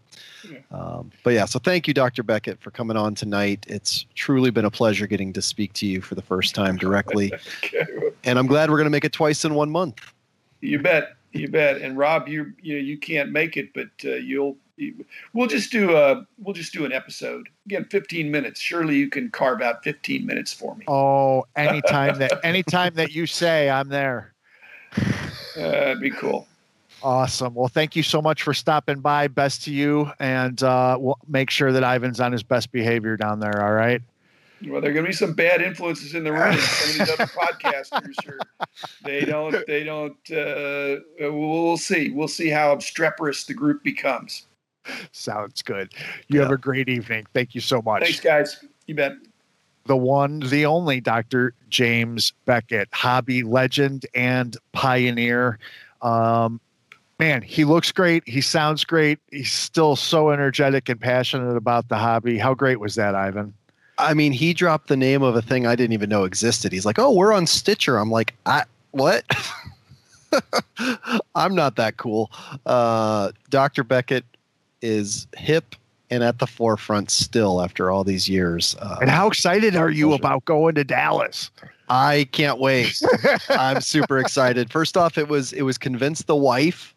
um, 0.71 1.11
but 1.23 1.33
yeah 1.33 1.45
so 1.45 1.59
thank 1.59 1.87
you 1.87 1.93
dr 1.93 2.21
beckett 2.23 2.59
for 2.61 2.71
coming 2.71 2.97
on 2.97 3.15
tonight. 3.15 3.65
It's 3.69 4.05
truly 4.15 4.49
been 4.49 4.65
a 4.65 4.71
pleasure 4.71 5.07
getting 5.07 5.31
to 5.33 5.41
speak 5.41 5.71
to 5.73 5.85
you 5.85 6.01
for 6.01 6.15
the 6.15 6.21
first 6.21 6.53
time 6.55 6.75
directly. 6.75 7.31
And 8.25 8.39
i'm 8.39 8.47
glad 8.47 8.69
we're 8.69 8.77
going 8.77 8.85
to 8.85 8.91
make 8.91 9.05
it 9.05 9.11
twice 9.11 9.43
in 9.43 9.53
one 9.53 9.69
month. 9.69 9.99
You 10.61 10.79
bet. 10.79 11.15
You 11.33 11.49
bet. 11.49 11.81
And 11.81 11.97
rob 11.97 12.27
you 12.27 12.53
you 12.61 12.75
know 12.75 12.81
you 12.81 12.97
can't 12.97 13.31
make 13.31 13.55
it 13.55 13.73
but 13.73 13.89
uh, 14.03 14.15
you'll 14.15 14.57
we'll 15.33 15.47
just 15.47 15.71
do 15.71 15.95
a 15.95 16.25
we'll 16.39 16.53
just 16.53 16.73
do 16.73 16.85
an 16.85 16.91
episode 16.91 17.47
again 17.65 17.85
15 17.85 18.29
minutes 18.31 18.59
surely 18.59 18.95
you 18.95 19.09
can 19.09 19.29
carve 19.29 19.61
out 19.61 19.83
15 19.83 20.25
minutes 20.25 20.53
for 20.53 20.75
me 20.75 20.85
oh 20.87 21.45
anytime 21.55 22.17
that 22.17 22.39
anytime 22.43 22.93
that 22.95 23.11
you 23.11 23.25
say 23.25 23.69
i'm 23.69 23.89
there 23.89 24.33
uh, 24.97 25.11
that'd 25.55 26.01
be 26.01 26.09
cool 26.09 26.47
awesome 27.03 27.53
well 27.53 27.67
thank 27.67 27.95
you 27.95 28.03
so 28.03 28.21
much 28.21 28.43
for 28.43 28.53
stopping 28.53 28.99
by 28.99 29.27
best 29.27 29.63
to 29.63 29.71
you 29.71 30.09
and 30.19 30.63
uh, 30.63 30.97
we'll 30.99 31.19
make 31.27 31.49
sure 31.49 31.71
that 31.71 31.83
ivan's 31.83 32.19
on 32.19 32.31
his 32.31 32.43
best 32.43 32.71
behavior 32.71 33.15
down 33.17 33.39
there 33.39 33.63
all 33.63 33.73
right 33.73 34.01
well, 34.69 34.79
there 34.79 34.91
are 34.91 34.93
going 34.93 35.05
to 35.05 35.09
be 35.09 35.15
some 35.15 35.33
bad 35.33 35.61
influences 35.61 36.15
in 36.15 36.23
the 36.23 36.31
room. 36.31 36.57
Some 36.57 36.89
of 36.89 37.07
these 37.07 37.19
other 37.19 37.25
podcasters, 37.25 38.27
are, 38.27 38.39
they 39.03 39.25
don't, 39.25 39.55
they 39.67 39.83
don't. 39.83 40.15
Uh, 40.31 41.01
we'll 41.19 41.75
see. 41.75 42.11
We'll 42.11 42.29
see 42.29 42.47
how 42.47 42.71
obstreperous 42.71 43.43
the 43.43 43.53
group 43.53 43.83
becomes. 43.83 44.45
Sounds 45.11 45.61
good. 45.61 45.93
You 46.27 46.39
yeah. 46.39 46.43
have 46.43 46.51
a 46.51 46.57
great 46.57 46.89
evening. 46.89 47.25
Thank 47.33 47.55
you 47.55 47.61
so 47.61 47.81
much. 47.81 48.03
Thanks, 48.03 48.19
guys. 48.19 48.63
You 48.87 48.95
bet. 48.95 49.13
The 49.85 49.97
one, 49.97 50.39
the 50.39 50.65
only 50.65 51.01
Dr. 51.01 51.53
James 51.69 52.31
Beckett, 52.45 52.87
hobby 52.93 53.43
legend 53.43 54.05
and 54.13 54.55
pioneer. 54.71 55.59
Um, 56.01 56.61
man, 57.19 57.41
he 57.41 57.65
looks 57.65 57.91
great. 57.91 58.23
He 58.25 58.39
sounds 58.39 58.85
great. 58.85 59.19
He's 59.29 59.51
still 59.51 59.97
so 59.97 60.29
energetic 60.29 60.87
and 60.87 60.99
passionate 60.99 61.57
about 61.57 61.89
the 61.89 61.97
hobby. 61.97 62.37
How 62.37 62.53
great 62.53 62.79
was 62.79 62.95
that, 62.95 63.13
Ivan? 63.13 63.53
I 63.97 64.13
mean, 64.13 64.31
he 64.31 64.53
dropped 64.53 64.87
the 64.87 64.97
name 64.97 65.21
of 65.21 65.35
a 65.35 65.41
thing 65.41 65.67
I 65.67 65.75
didn't 65.75 65.93
even 65.93 66.09
know 66.09 66.23
existed. 66.23 66.71
He's 66.71 66.85
like, 66.85 66.97
"Oh, 66.97 67.11
we're 67.11 67.31
on 67.31 67.45
Stitcher." 67.45 67.97
I'm 67.97 68.09
like, 68.09 68.33
"I 68.45 68.63
what?" 68.91 69.23
I'm 71.35 71.53
not 71.53 71.75
that 71.75 71.97
cool. 71.97 72.31
Uh, 72.65 73.31
Dr. 73.49 73.83
Beckett 73.83 74.25
is 74.83 75.25
hip 75.35 75.75
and 76.09 76.23
at 76.23 76.37
the 76.37 76.45
forefront 76.45 77.09
still 77.09 77.61
after 77.61 77.89
all 77.89 78.03
these 78.03 78.29
years. 78.29 78.75
Uh, 78.79 78.97
and 79.01 79.09
how 79.09 79.27
excited 79.27 79.75
are 79.75 79.89
you 79.89 80.13
about 80.13 80.45
going 80.45 80.75
to 80.75 80.83
Dallas? 80.83 81.49
I 81.89 82.27
can't 82.31 82.59
wait. 82.59 83.01
I'm 83.49 83.81
super 83.81 84.19
excited. 84.19 84.71
First 84.71 84.95
off, 84.95 85.17
it 85.17 85.27
was 85.27 85.53
it 85.53 85.63
was 85.63 85.77
convince 85.77 86.23
the 86.23 86.35
wife, 86.35 86.93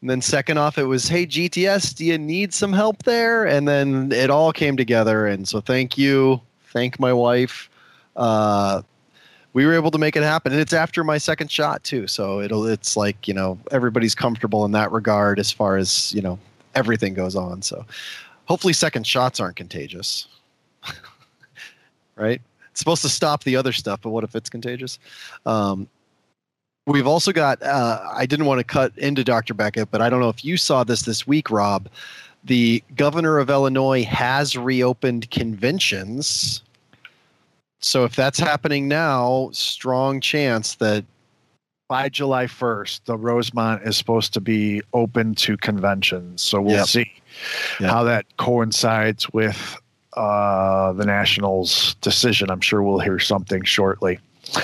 and 0.00 0.08
then 0.08 0.20
second 0.20 0.58
off, 0.58 0.78
it 0.78 0.84
was 0.84 1.08
hey 1.08 1.26
GTS, 1.26 1.96
do 1.96 2.04
you 2.04 2.16
need 2.18 2.54
some 2.54 2.72
help 2.72 3.02
there? 3.02 3.44
And 3.44 3.66
then 3.66 4.12
it 4.12 4.30
all 4.30 4.52
came 4.52 4.76
together. 4.76 5.26
And 5.26 5.48
so 5.48 5.60
thank 5.60 5.98
you, 5.98 6.40
thank 6.72 7.00
my 7.00 7.12
wife. 7.12 7.68
Uh, 8.14 8.82
we 9.52 9.66
were 9.66 9.74
able 9.74 9.90
to 9.92 9.98
make 9.98 10.16
it 10.16 10.22
happen, 10.22 10.52
and 10.52 10.60
it's 10.60 10.72
after 10.72 11.04
my 11.04 11.16
second 11.18 11.50
shot 11.50 11.82
too. 11.84 12.06
So 12.06 12.40
it'll 12.40 12.66
it's 12.66 12.96
like 12.96 13.26
you 13.26 13.34
know 13.34 13.58
everybody's 13.72 14.14
comfortable 14.14 14.64
in 14.64 14.72
that 14.72 14.92
regard 14.92 15.38
as 15.38 15.50
far 15.50 15.76
as 15.76 16.12
you 16.12 16.22
know 16.22 16.38
everything 16.74 17.14
goes 17.14 17.36
on. 17.36 17.62
So 17.62 17.84
hopefully, 18.46 18.72
second 18.72 19.06
shots 19.06 19.40
aren't 19.40 19.56
contagious, 19.56 20.26
right? 22.16 22.40
It's 22.70 22.80
supposed 22.80 23.02
to 23.02 23.08
stop 23.08 23.44
the 23.44 23.56
other 23.56 23.72
stuff, 23.72 24.00
but 24.02 24.10
what 24.10 24.24
if 24.24 24.34
it's 24.34 24.50
contagious? 24.50 24.98
Um, 25.46 25.88
we've 26.86 27.06
also 27.06 27.32
got. 27.32 27.62
Uh, 27.62 28.00
I 28.12 28.26
didn't 28.26 28.46
want 28.46 28.58
to 28.58 28.64
cut 28.64 28.96
into 28.98 29.24
Dr. 29.24 29.54
Beckett, 29.54 29.90
but 29.90 30.00
I 30.00 30.10
don't 30.10 30.20
know 30.20 30.28
if 30.28 30.44
you 30.44 30.56
saw 30.56 30.84
this 30.84 31.02
this 31.02 31.26
week, 31.26 31.50
Rob. 31.50 31.88
The 32.44 32.82
governor 32.94 33.38
of 33.38 33.48
Illinois 33.48 34.04
has 34.04 34.54
reopened 34.56 35.30
conventions 35.30 36.62
so 37.84 38.04
if 38.04 38.16
that's 38.16 38.38
happening 38.38 38.88
now, 38.88 39.50
strong 39.52 40.18
chance 40.18 40.76
that 40.76 41.04
by 41.88 42.08
July 42.08 42.46
1st, 42.46 43.04
the 43.04 43.16
Rosemont 43.16 43.82
is 43.82 43.96
supposed 43.96 44.32
to 44.34 44.40
be 44.40 44.82
open 44.92 45.34
to 45.36 45.56
conventions. 45.56 46.42
So 46.42 46.60
we'll 46.60 46.76
yep. 46.76 46.86
see 46.86 47.12
yep. 47.80 47.90
how 47.90 48.04
that 48.04 48.36
coincides 48.36 49.30
with 49.30 49.76
uh, 50.14 50.92
the 50.94 51.04
Nationals' 51.04 51.94
decision. 51.96 52.50
I'm 52.50 52.60
sure 52.60 52.82
we'll 52.82 53.00
hear 53.00 53.18
something 53.18 53.62
shortly. 53.64 54.18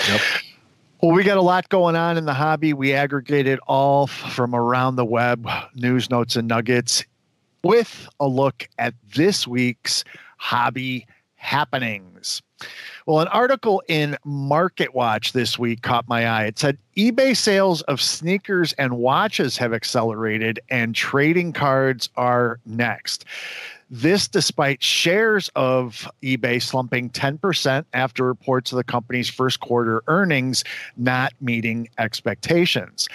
Yep. 0.09 0.21
Well, 1.03 1.13
we 1.13 1.25
got 1.25 1.39
a 1.39 1.43
lot 1.43 1.69
going 1.71 1.97
on 1.97 2.19
in 2.19 2.27
the 2.27 2.35
hobby. 2.35 2.73
We 2.73 2.93
aggregated 2.93 3.59
all 3.67 4.07
from 4.07 4.55
around 4.55 4.97
the 4.97 5.05
web, 5.05 5.49
news, 5.75 6.11
notes, 6.11 6.37
and 6.37 6.47
nuggets, 6.47 7.05
with 7.65 8.09
a 8.21 8.29
look 8.29 8.69
at 8.79 8.95
this 9.15 9.47
week's 9.47 10.05
hobby 10.37 11.07
happenings. 11.41 12.43
Well, 13.07 13.21
an 13.21 13.29
article 13.29 13.83
in 13.89 14.17
Market 14.25 14.95
Watch 14.95 15.33
this 15.33 15.59
week 15.59 15.81
caught 15.81 16.07
my 16.07 16.29
eye. 16.29 16.45
It 16.45 16.59
said 16.59 16.77
eBay 16.97 17.35
sales 17.35 17.81
of 17.83 18.01
sneakers 18.01 18.75
and 18.75 18.99
watches 18.99 19.57
have 19.57 19.73
accelerated, 19.73 20.61
and 20.69 20.95
trading 20.95 21.55
cards 21.55 22.11
are 22.17 22.61
next. 22.67 23.25
This 23.91 24.29
despite 24.29 24.83
shares 24.83 25.51
of 25.57 26.09
eBay 26.23 26.63
slumping 26.63 27.11
10% 27.11 27.85
after 27.95 28.25
reports 28.25 28.71
of 28.71 28.77
the 28.77 28.85
company's 28.85 29.29
first 29.29 29.61
quarter 29.61 30.03
earnings 30.07 30.63
not 30.97 31.33
meeting 31.41 31.89
expectations. 31.99 33.09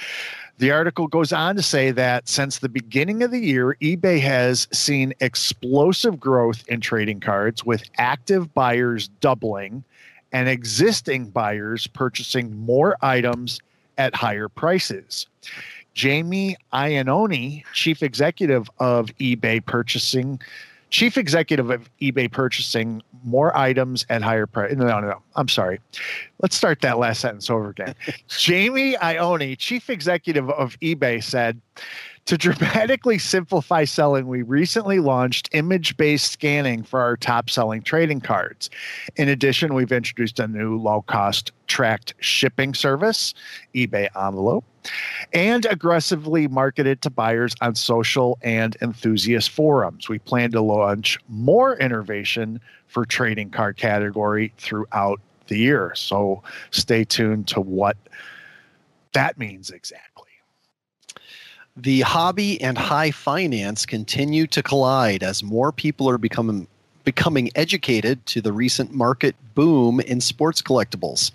The 0.58 0.72
article 0.72 1.08
goes 1.08 1.34
on 1.34 1.58
to 1.58 1.62
say 1.62 1.92
that 1.92 2.30
since 2.30 2.60
the 2.60 2.70
beginning 2.70 3.24
of 3.24 3.32
the 3.32 3.40
year, 3.40 3.76
eBay 3.82 4.22
has 4.22 4.70
seen 4.72 5.14
explosive 5.20 6.18
growth 6.18 6.64
in 6.70 6.80
trading 6.80 7.20
cards, 7.20 7.66
with 7.66 7.84
active 7.98 8.54
buyers 8.54 9.10
doubling 9.20 9.84
and 10.32 10.48
existing 10.48 11.26
buyers 11.26 11.88
purchasing 11.88 12.56
more 12.56 12.96
items 13.02 13.60
at 13.98 14.16
higher 14.16 14.48
prices. 14.48 15.28
Jamie 15.94 16.56
Iannone, 16.74 17.64
chief 17.74 18.02
executive 18.02 18.70
of 18.80 19.08
eBay 19.18 19.66
Purchasing, 19.66 20.40
chief 20.90 21.18
executive 21.18 21.70
of 21.70 21.90
eBay 22.00 22.32
purchasing 22.32 23.02
more 23.24 23.56
items 23.58 24.06
at 24.10 24.22
higher 24.22 24.46
price. 24.46 24.76
No, 24.76 24.86
no, 24.86 25.02
no. 25.02 25.22
I'm 25.36 25.48
sorry. 25.48 25.80
Let's 26.40 26.56
start 26.56 26.82
that 26.82 27.00
last 27.00 27.22
sentence 27.22 27.50
over 27.50 27.70
again. 27.70 27.96
Jamie 28.28 28.94
Iannone, 28.96 29.58
chief 29.58 29.90
executive 29.90 30.50
of 30.50 30.80
eBay, 30.80 31.24
said, 31.24 31.60
to 32.26 32.38
dramatically 32.38 33.20
simplify 33.20 33.84
selling, 33.84 34.28
we 34.28 34.42
recently 34.42 35.00
launched 35.00 35.50
image 35.52 35.96
based 35.96 36.32
scanning 36.32 36.82
for 36.82 37.00
our 37.00 37.16
top 37.16 37.52
selling 37.52 37.84
trading 37.84 38.20
cards. 38.20 38.70
In 39.16 39.30
addition, 39.30 39.76
we've 39.76 39.92
introduced 39.92 40.40
a 40.40 40.48
new 40.48 40.78
low 40.78 41.04
cost 41.04 41.52
tracked 41.68 42.16
shipping 42.20 42.74
service, 42.74 43.36
eBay 43.76 44.08
Envelope, 44.16 44.66
and 45.34 45.66
aggressively 45.66 46.48
marketed 46.48 47.02
to 47.02 47.10
buyers 47.10 47.56
on 47.62 47.76
social 47.76 48.38
and 48.42 48.78
enthusiast 48.82 49.50
forums. 49.50 50.10
We 50.10 50.20
plan 50.20 50.52
to 50.52 50.62
launch 50.62 51.20
more 51.30 51.78
innovation 51.78 52.60
for 52.88 53.06
trading 53.06 53.50
card 53.50 53.78
category 53.78 54.54
throughout 54.58 55.20
the 55.48 55.58
year. 55.58 55.94
So 55.96 56.44
stay 56.72 57.04
tuned 57.04 57.48
to 57.50 57.62
what 57.62 57.98
that 59.14 59.38
means 59.38 59.70
exactly. 59.70 60.24
The 61.78 62.02
hobby 62.02 62.62
and 62.62 62.78
high 62.78 63.12
finance 63.12 63.86
continue 63.86 64.48
to 64.48 64.64
collide 64.64 65.24
as 65.24 65.44
more 65.44 65.72
people 65.72 66.10
are 66.10 66.18
becoming 66.18 66.68
becoming 67.04 67.52
educated 67.54 68.26
to 68.26 68.42
the 68.42 68.52
recent 68.52 68.92
market 68.92 69.36
boom 69.54 70.00
in 70.00 70.20
sports 70.20 70.62
collectibles. 70.62 71.32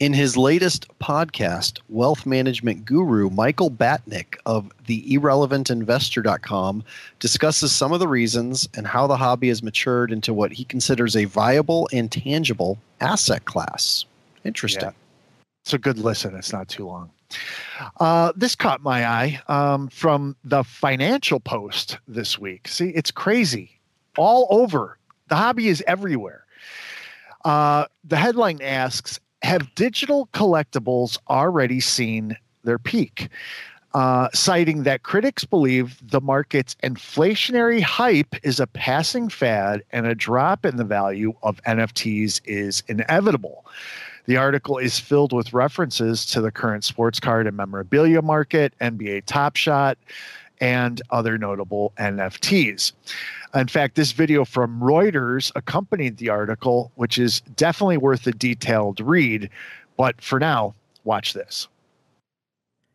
In 0.00 0.14
his 0.14 0.34
latest 0.34 0.88
podcast, 0.98 1.78
wealth 1.90 2.24
management 2.24 2.86
guru 2.86 3.28
Michael 3.28 3.70
Batnick 3.70 4.38
of 4.46 4.72
the 4.86 5.04
irrelevantinvestor.com 5.10 6.82
discusses 7.18 7.70
some 7.70 7.92
of 7.92 8.00
the 8.00 8.08
reasons 8.08 8.66
and 8.74 8.86
how 8.86 9.06
the 9.06 9.18
hobby 9.18 9.48
has 9.48 9.62
matured 9.62 10.10
into 10.10 10.32
what 10.32 10.52
he 10.52 10.64
considers 10.64 11.16
a 11.16 11.26
viable 11.26 11.86
and 11.92 12.10
tangible 12.10 12.78
asset 13.02 13.44
class. 13.44 14.06
Interesting. 14.42 14.84
Yeah. 14.84 14.92
It's 15.66 15.74
a 15.74 15.78
good 15.78 15.98
listen. 15.98 16.34
It's 16.34 16.50
not 16.50 16.70
too 16.70 16.86
long. 16.86 17.10
Uh, 17.98 18.32
this 18.34 18.54
caught 18.54 18.82
my 18.82 19.06
eye 19.06 19.38
um, 19.48 19.88
from 19.88 20.34
the 20.44 20.64
Financial 20.64 21.40
Post 21.40 21.98
this 22.08 22.38
week. 22.38 22.68
See, 22.68 22.88
it's 22.88 23.10
crazy 23.10 23.78
all 24.16 24.46
over. 24.48 24.96
The 25.28 25.36
hobby 25.36 25.68
is 25.68 25.84
everywhere. 25.86 26.46
Uh, 27.44 27.84
the 28.02 28.16
headline 28.16 28.62
asks 28.62 29.20
Have 29.42 29.74
digital 29.74 30.28
collectibles 30.32 31.18
already 31.28 31.80
seen 31.80 32.36
their 32.64 32.78
peak? 32.78 33.28
Uh, 33.92 34.28
citing 34.32 34.84
that 34.84 35.02
critics 35.02 35.44
believe 35.44 35.98
the 36.10 36.20
market's 36.20 36.76
inflationary 36.82 37.80
hype 37.80 38.36
is 38.44 38.60
a 38.60 38.66
passing 38.68 39.28
fad 39.28 39.82
and 39.90 40.06
a 40.06 40.14
drop 40.14 40.64
in 40.64 40.76
the 40.76 40.84
value 40.84 41.34
of 41.42 41.60
NFTs 41.64 42.40
is 42.44 42.84
inevitable. 42.86 43.64
The 44.26 44.36
article 44.36 44.78
is 44.78 45.00
filled 45.00 45.32
with 45.32 45.52
references 45.52 46.24
to 46.26 46.40
the 46.40 46.52
current 46.52 46.84
sports 46.84 47.18
card 47.18 47.48
and 47.48 47.56
memorabilia 47.56 48.22
market, 48.22 48.74
NBA 48.80 49.24
Top 49.26 49.56
Shot, 49.56 49.98
and 50.60 51.02
other 51.10 51.36
notable 51.36 51.92
NFTs. 51.98 52.92
In 53.52 53.66
fact, 53.66 53.96
this 53.96 54.12
video 54.12 54.44
from 54.44 54.80
Reuters 54.80 55.50
accompanied 55.56 56.18
the 56.18 56.28
article, 56.28 56.92
which 56.94 57.18
is 57.18 57.40
definitely 57.56 57.96
worth 57.96 58.24
a 58.28 58.32
detailed 58.32 59.00
read. 59.00 59.50
But 59.96 60.20
for 60.20 60.38
now, 60.38 60.76
watch 61.02 61.32
this. 61.32 61.66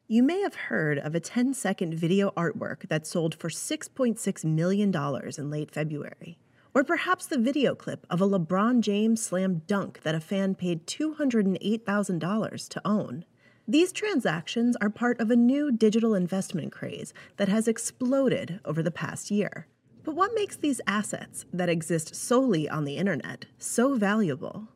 You 0.07 0.23
may 0.23 0.39
have 0.41 0.55
heard 0.55 0.97
of 0.97 1.13
a 1.13 1.19
10 1.19 1.53
second 1.53 1.95
video 1.95 2.31
artwork 2.37 2.87
that 2.87 3.05
sold 3.05 3.35
for 3.35 3.49
$6.6 3.49 4.45
million 4.45 4.95
in 5.37 5.49
late 5.49 5.71
February. 5.71 6.37
Or 6.73 6.85
perhaps 6.85 7.25
the 7.25 7.37
video 7.37 7.75
clip 7.75 8.05
of 8.09 8.21
a 8.21 8.27
LeBron 8.27 8.79
James 8.79 9.21
slam 9.21 9.61
dunk 9.67 10.03
that 10.03 10.15
a 10.15 10.21
fan 10.21 10.55
paid 10.55 10.87
$208,000 10.87 12.69
to 12.69 12.81
own. 12.85 13.25
These 13.67 13.91
transactions 13.91 14.77
are 14.79 14.89
part 14.89 15.19
of 15.19 15.31
a 15.31 15.35
new 15.35 15.71
digital 15.71 16.15
investment 16.15 16.71
craze 16.71 17.13
that 17.35 17.49
has 17.49 17.67
exploded 17.67 18.61
over 18.63 18.81
the 18.81 18.91
past 18.91 19.31
year. 19.31 19.67
But 20.05 20.13
what 20.13 20.35
makes 20.35 20.55
these 20.55 20.81
assets 20.85 21.45
that 21.51 21.67
exist 21.67 22.15
solely 22.15 22.69
on 22.69 22.85
the 22.85 22.95
internet 22.97 23.45
so 23.57 23.95
valuable? 23.95 24.67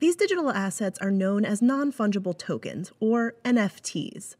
These 0.00 0.16
digital 0.16 0.50
assets 0.50 0.98
are 0.98 1.10
known 1.10 1.46
as 1.46 1.62
non 1.62 1.90
fungible 1.92 2.36
tokens, 2.36 2.92
or 3.00 3.34
NFTs. 3.46 4.36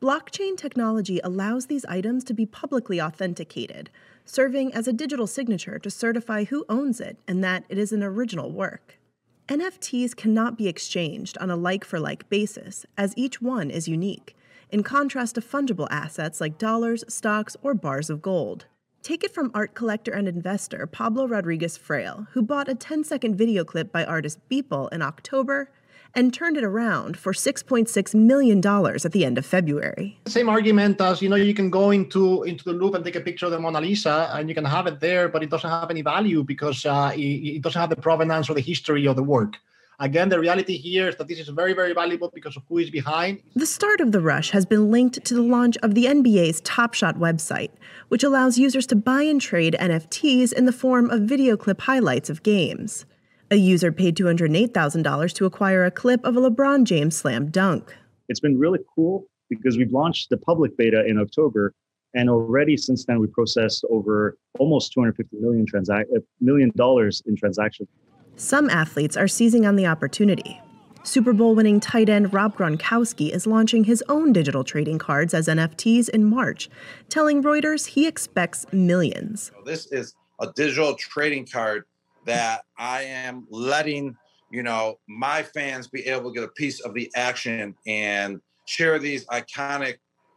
Blockchain 0.00 0.56
technology 0.56 1.20
allows 1.24 1.66
these 1.66 1.84
items 1.86 2.22
to 2.24 2.34
be 2.34 2.46
publicly 2.46 3.00
authenticated, 3.00 3.90
serving 4.24 4.72
as 4.72 4.86
a 4.86 4.92
digital 4.92 5.26
signature 5.26 5.78
to 5.80 5.90
certify 5.90 6.44
who 6.44 6.64
owns 6.68 7.00
it 7.00 7.18
and 7.26 7.42
that 7.42 7.64
it 7.68 7.78
is 7.78 7.92
an 7.92 8.04
original 8.04 8.52
work. 8.52 9.00
NFTs 9.48 10.14
cannot 10.14 10.56
be 10.56 10.68
exchanged 10.68 11.36
on 11.38 11.50
a 11.50 11.56
like 11.56 11.84
for 11.84 11.98
like 11.98 12.30
basis, 12.30 12.86
as 12.96 13.12
each 13.16 13.42
one 13.42 13.72
is 13.72 13.88
unique, 13.88 14.36
in 14.70 14.84
contrast 14.84 15.34
to 15.34 15.40
fungible 15.40 15.88
assets 15.90 16.40
like 16.40 16.58
dollars, 16.58 17.02
stocks, 17.08 17.56
or 17.60 17.74
bars 17.74 18.08
of 18.08 18.22
gold. 18.22 18.66
Take 19.02 19.24
it 19.24 19.34
from 19.34 19.50
art 19.52 19.74
collector 19.74 20.12
and 20.12 20.28
investor 20.28 20.86
Pablo 20.86 21.26
Rodriguez 21.26 21.76
Fraile, 21.76 22.28
who 22.30 22.40
bought 22.40 22.68
a 22.68 22.74
10 22.76 23.02
second 23.02 23.34
video 23.34 23.64
clip 23.64 23.90
by 23.90 24.04
artist 24.04 24.38
Beeple 24.48 24.92
in 24.92 25.02
October 25.02 25.72
and 26.14 26.32
turned 26.32 26.56
it 26.56 26.62
around 26.62 27.16
for 27.16 27.32
$6.6 27.32 28.14
million 28.14 28.64
at 28.64 29.12
the 29.12 29.24
end 29.24 29.38
of 29.38 29.46
February. 29.46 30.20
Same 30.28 30.48
argument 30.48 31.00
as, 31.00 31.20
you 31.20 31.28
know, 31.28 31.34
you 31.34 31.52
can 31.52 31.68
go 31.68 31.90
into, 31.90 32.44
into 32.44 32.62
the 32.62 32.72
Louvre 32.72 32.94
and 32.94 33.04
take 33.04 33.16
a 33.16 33.20
picture 33.20 33.46
of 33.46 33.52
the 33.52 33.58
Mona 33.58 33.80
Lisa 33.80 34.30
and 34.34 34.48
you 34.48 34.54
can 34.54 34.64
have 34.64 34.86
it 34.86 35.00
there, 35.00 35.28
but 35.28 35.42
it 35.42 35.50
doesn't 35.50 35.70
have 35.70 35.90
any 35.90 36.02
value 36.02 36.44
because 36.44 36.86
uh, 36.86 37.10
it, 37.12 37.18
it 37.18 37.62
doesn't 37.62 37.80
have 37.80 37.90
the 37.90 37.96
provenance 37.96 38.48
or 38.48 38.54
the 38.54 38.60
history 38.60 39.08
of 39.08 39.16
the 39.16 39.22
work. 39.24 39.56
Again, 40.02 40.30
the 40.30 40.40
reality 40.40 40.78
here 40.78 41.08
is 41.08 41.14
that 41.14 41.28
this 41.28 41.38
is 41.38 41.48
very, 41.50 41.74
very 41.74 41.94
valuable 41.94 42.28
because 42.34 42.56
of 42.56 42.64
who 42.68 42.78
is 42.78 42.90
behind. 42.90 43.40
The 43.54 43.66
start 43.66 44.00
of 44.00 44.10
the 44.10 44.20
rush 44.20 44.50
has 44.50 44.66
been 44.66 44.90
linked 44.90 45.24
to 45.24 45.32
the 45.32 45.42
launch 45.42 45.76
of 45.76 45.94
the 45.94 46.06
NBA's 46.06 46.60
Top 46.62 46.92
Shot 46.92 47.18
website, 47.18 47.70
which 48.08 48.24
allows 48.24 48.58
users 48.58 48.84
to 48.88 48.96
buy 48.96 49.22
and 49.22 49.40
trade 49.40 49.76
NFTs 49.78 50.52
in 50.52 50.64
the 50.64 50.72
form 50.72 51.08
of 51.10 51.20
video 51.20 51.56
clip 51.56 51.82
highlights 51.82 52.28
of 52.28 52.42
games. 52.42 53.06
A 53.52 53.54
user 53.54 53.92
paid 53.92 54.16
$208,000 54.16 55.32
to 55.34 55.44
acquire 55.46 55.84
a 55.84 55.90
clip 55.92 56.24
of 56.24 56.36
a 56.36 56.40
LeBron 56.40 56.82
James 56.82 57.16
slam 57.16 57.52
dunk. 57.52 57.94
It's 58.28 58.40
been 58.40 58.58
really 58.58 58.80
cool 58.96 59.28
because 59.48 59.78
we've 59.78 59.92
launched 59.92 60.30
the 60.30 60.36
public 60.36 60.76
beta 60.76 61.06
in 61.06 61.16
October, 61.16 61.74
and 62.14 62.28
already 62.28 62.76
since 62.76 63.04
then 63.04 63.20
we 63.20 63.28
processed 63.28 63.84
over 63.88 64.36
almost 64.58 64.94
250 64.94 65.36
million 65.36 65.64
transac- 65.64 66.10
uh, 66.16 66.18
million 66.40 66.72
dollars 66.74 67.22
in 67.26 67.36
transactions. 67.36 67.88
Some 68.36 68.70
athletes 68.70 69.16
are 69.16 69.28
seizing 69.28 69.66
on 69.66 69.76
the 69.76 69.86
opportunity. 69.86 70.60
Super 71.04 71.32
Bowl 71.32 71.54
winning 71.54 71.80
tight 71.80 72.08
end 72.08 72.32
Rob 72.32 72.56
Gronkowski 72.56 73.30
is 73.30 73.46
launching 73.46 73.84
his 73.84 74.02
own 74.08 74.32
digital 74.32 74.64
trading 74.64 74.98
cards 74.98 75.34
as 75.34 75.48
NFTs 75.48 76.08
in 76.08 76.24
March, 76.24 76.70
telling 77.08 77.42
Reuters 77.42 77.86
he 77.86 78.06
expects 78.06 78.64
millions. 78.72 79.50
This 79.64 79.86
is 79.86 80.14
a 80.40 80.52
digital 80.54 80.94
trading 80.94 81.46
card 81.46 81.84
that 82.24 82.62
I 82.78 83.02
am 83.02 83.46
letting, 83.50 84.16
you 84.50 84.62
know, 84.62 84.98
my 85.08 85.42
fans 85.42 85.88
be 85.88 86.06
able 86.06 86.32
to 86.32 86.40
get 86.40 86.48
a 86.48 86.52
piece 86.52 86.80
of 86.80 86.94
the 86.94 87.10
action 87.16 87.74
and 87.86 88.40
share 88.66 88.98
these 88.98 89.26
iconic 89.26 89.96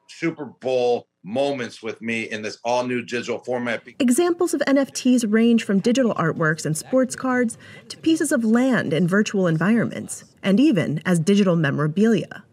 Super 0.10 0.46
Bowl 0.46 1.08
moments 1.26 1.82
with 1.82 2.02
me 2.02 2.24
in 2.24 2.44
this 2.44 2.60
all 2.64 2.86
new 2.86 3.02
digital 3.02 3.40
format. 3.40 3.84
Examples 4.00 4.54
of 4.54 4.62
NFTs 4.62 5.32
range 5.32 5.64
from 5.64 5.80
digital 5.80 6.14
artworks 6.14 6.66
and 6.66 6.78
sports 6.78 7.16
cards 7.16 7.58
to 7.90 7.98
pieces 7.98 8.32
of 8.32 8.46
land 8.46 8.94
in 8.94 9.08
virtual 9.08 9.48
environments, 9.48 10.24
and 10.44 10.60
even 10.60 11.02
as 11.06 11.20
digital 11.20 11.56
memorabilia. 11.56 12.44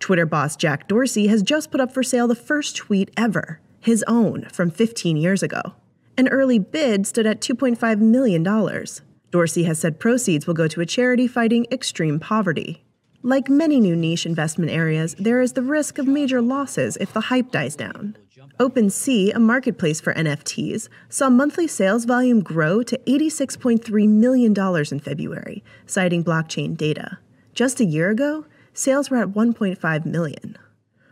Twitter 0.00 0.26
boss 0.26 0.56
Jack 0.56 0.88
Dorsey 0.88 1.28
has 1.28 1.42
just 1.42 1.70
put 1.70 1.80
up 1.80 1.92
for 1.92 2.02
sale 2.02 2.28
the 2.28 2.34
first 2.34 2.76
tweet 2.76 3.10
ever, 3.16 3.60
his 3.80 4.04
own 4.08 4.46
from 4.52 4.70
15 4.70 5.16
years 5.16 5.42
ago. 5.42 5.74
An 6.16 6.28
early 6.28 6.58
bid 6.58 7.06
stood 7.06 7.26
at 7.26 7.40
$2.5 7.40 8.00
million. 8.00 8.42
Dorsey 9.30 9.64
has 9.64 9.78
said 9.78 10.00
proceeds 10.00 10.46
will 10.46 10.54
go 10.54 10.66
to 10.66 10.80
a 10.80 10.86
charity 10.86 11.28
fighting 11.28 11.66
extreme 11.70 12.18
poverty. 12.18 12.84
Like 13.28 13.50
many 13.50 13.78
new 13.78 13.94
niche 13.94 14.24
investment 14.24 14.70
areas, 14.70 15.14
there 15.18 15.42
is 15.42 15.52
the 15.52 15.60
risk 15.60 15.98
of 15.98 16.06
major 16.06 16.40
losses 16.40 16.96
if 16.96 17.12
the 17.12 17.20
hype 17.20 17.50
dies 17.50 17.76
down. 17.76 18.16
OpenSea, 18.58 19.34
a 19.34 19.38
marketplace 19.38 20.00
for 20.00 20.14
NFTs, 20.14 20.88
saw 21.10 21.28
monthly 21.28 21.66
sales 21.66 22.06
volume 22.06 22.40
grow 22.40 22.82
to 22.82 22.96
$86.3 23.06 24.08
million 24.08 24.54
in 24.90 24.98
February, 24.98 25.62
citing 25.84 26.24
blockchain 26.24 26.74
data. 26.74 27.18
Just 27.52 27.80
a 27.80 27.84
year 27.84 28.08
ago, 28.08 28.46
sales 28.72 29.10
were 29.10 29.18
at 29.18 29.28
1.5 29.28 30.06
million. 30.06 30.56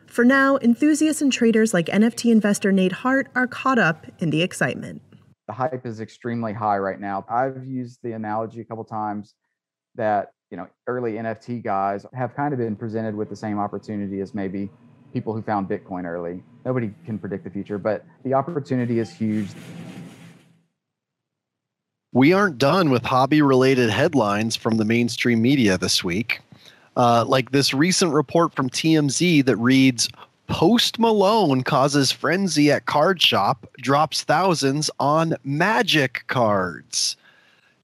For 0.07 0.25
now, 0.25 0.57
enthusiasts 0.63 1.21
and 1.21 1.31
traders 1.31 1.75
like 1.75 1.85
NFT 1.89 2.33
investor 2.33 2.73
Nate 2.73 2.93
Hart 2.93 3.29
are 3.35 3.47
caught 3.47 3.79
up 3.79 4.07
in 4.21 4.31
the 4.31 4.41
excitement. 4.41 5.03
The 5.49 5.53
hype 5.53 5.85
is 5.85 6.01
extremely 6.01 6.55
high 6.55 6.79
right 6.79 6.99
now. 6.99 7.27
I've 7.29 7.67
used 7.67 7.99
the 8.03 8.13
analogy 8.13 8.63
a 8.63 8.65
couple 8.65 8.85
times 8.85 9.35
that 9.97 10.31
you 10.51 10.57
know 10.57 10.69
early 10.87 11.13
nft 11.13 11.63
guys 11.63 12.07
have 12.13 12.35
kind 12.35 12.53
of 12.53 12.59
been 12.59 12.77
presented 12.77 13.15
with 13.15 13.29
the 13.29 13.37
same 13.37 13.59
opportunity 13.59 14.21
as 14.21 14.35
maybe 14.35 14.71
people 15.13 15.33
who 15.33 15.41
found 15.41 15.69
bitcoin 15.69 16.05
early. 16.05 16.43
Nobody 16.65 16.93
can 17.05 17.19
predict 17.19 17.45
the 17.45 17.51
future 17.51 17.79
but 17.79 18.05
the 18.25 18.35
opportunity 18.35 18.99
is 18.99 19.11
huge. 19.11 19.49
We 22.13 22.33
aren't 22.33 22.59
done 22.59 22.91
with 22.91 23.05
hobby 23.05 23.43
related 23.43 23.91
headlines 23.91 24.57
from 24.57 24.77
the 24.77 24.85
mainstream 24.85 25.43
media 25.43 25.77
this 25.77 26.03
week. 26.03 26.41
Uh, 26.97 27.25
like 27.27 27.51
this 27.51 27.75
recent 27.75 28.13
report 28.13 28.55
from 28.55 28.71
tmz 28.71 29.45
that 29.45 29.57
reads 29.57 30.09
post 30.47 30.99
malone 30.99 31.63
causes 31.63 32.13
frenzy 32.13 32.71
at 32.71 32.87
card 32.87 33.21
shop 33.21 33.67
drops 33.79 34.23
thousands 34.23 34.91
on 34.99 35.35
magic 35.45 36.25
cards 36.29 37.17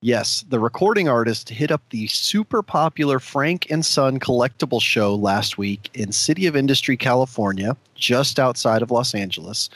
Yes, 0.05 0.45
the 0.49 0.59
recording 0.59 1.09
artist 1.09 1.49
hit 1.49 1.71
up 1.71 1.81
the 1.91 2.09
super 2.09 2.61
popular 2.61 3.21
Frank 3.21 3.71
and 3.71 3.87
Son 3.87 4.19
collectible 4.19 4.83
show 4.83 5.15
last 5.15 5.59
week 5.59 5.91
in 5.95 6.11
City 6.11 6.49
of 6.49 6.57
Industry, 6.57 6.97
California, 6.97 7.77
just 7.95 8.41
outside 8.41 8.83
of 8.83 8.91
Los 8.91 9.15
Angeles, 9.15 9.71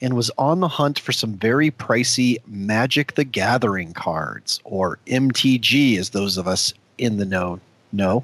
and 0.00 0.14
was 0.14 0.30
on 0.38 0.60
the 0.60 0.68
hunt 0.68 1.00
for 1.00 1.10
some 1.10 1.34
very 1.34 1.72
pricey 1.72 2.36
Magic 2.46 3.16
the 3.16 3.24
Gathering 3.24 3.94
cards, 3.94 4.60
or 4.62 5.00
MTG, 5.08 5.98
as 5.98 6.10
those 6.10 6.38
of 6.38 6.46
us 6.46 6.72
in 6.98 7.16
the 7.16 7.24
know 7.24 7.58
know. 7.90 8.22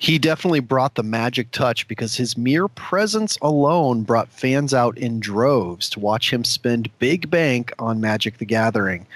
He 0.00 0.18
definitely 0.18 0.60
brought 0.60 0.96
the 0.96 1.04
magic 1.04 1.52
touch 1.52 1.86
because 1.86 2.16
his 2.16 2.36
mere 2.36 2.66
presence 2.66 3.38
alone 3.40 4.02
brought 4.02 4.32
fans 4.32 4.74
out 4.74 4.98
in 4.98 5.20
droves 5.20 5.88
to 5.90 6.00
watch 6.00 6.32
him 6.32 6.42
spend 6.42 6.96
big 6.98 7.30
bank 7.30 7.72
on 7.78 8.00
Magic 8.00 8.38
the 8.38 8.44
Gathering. 8.44 9.06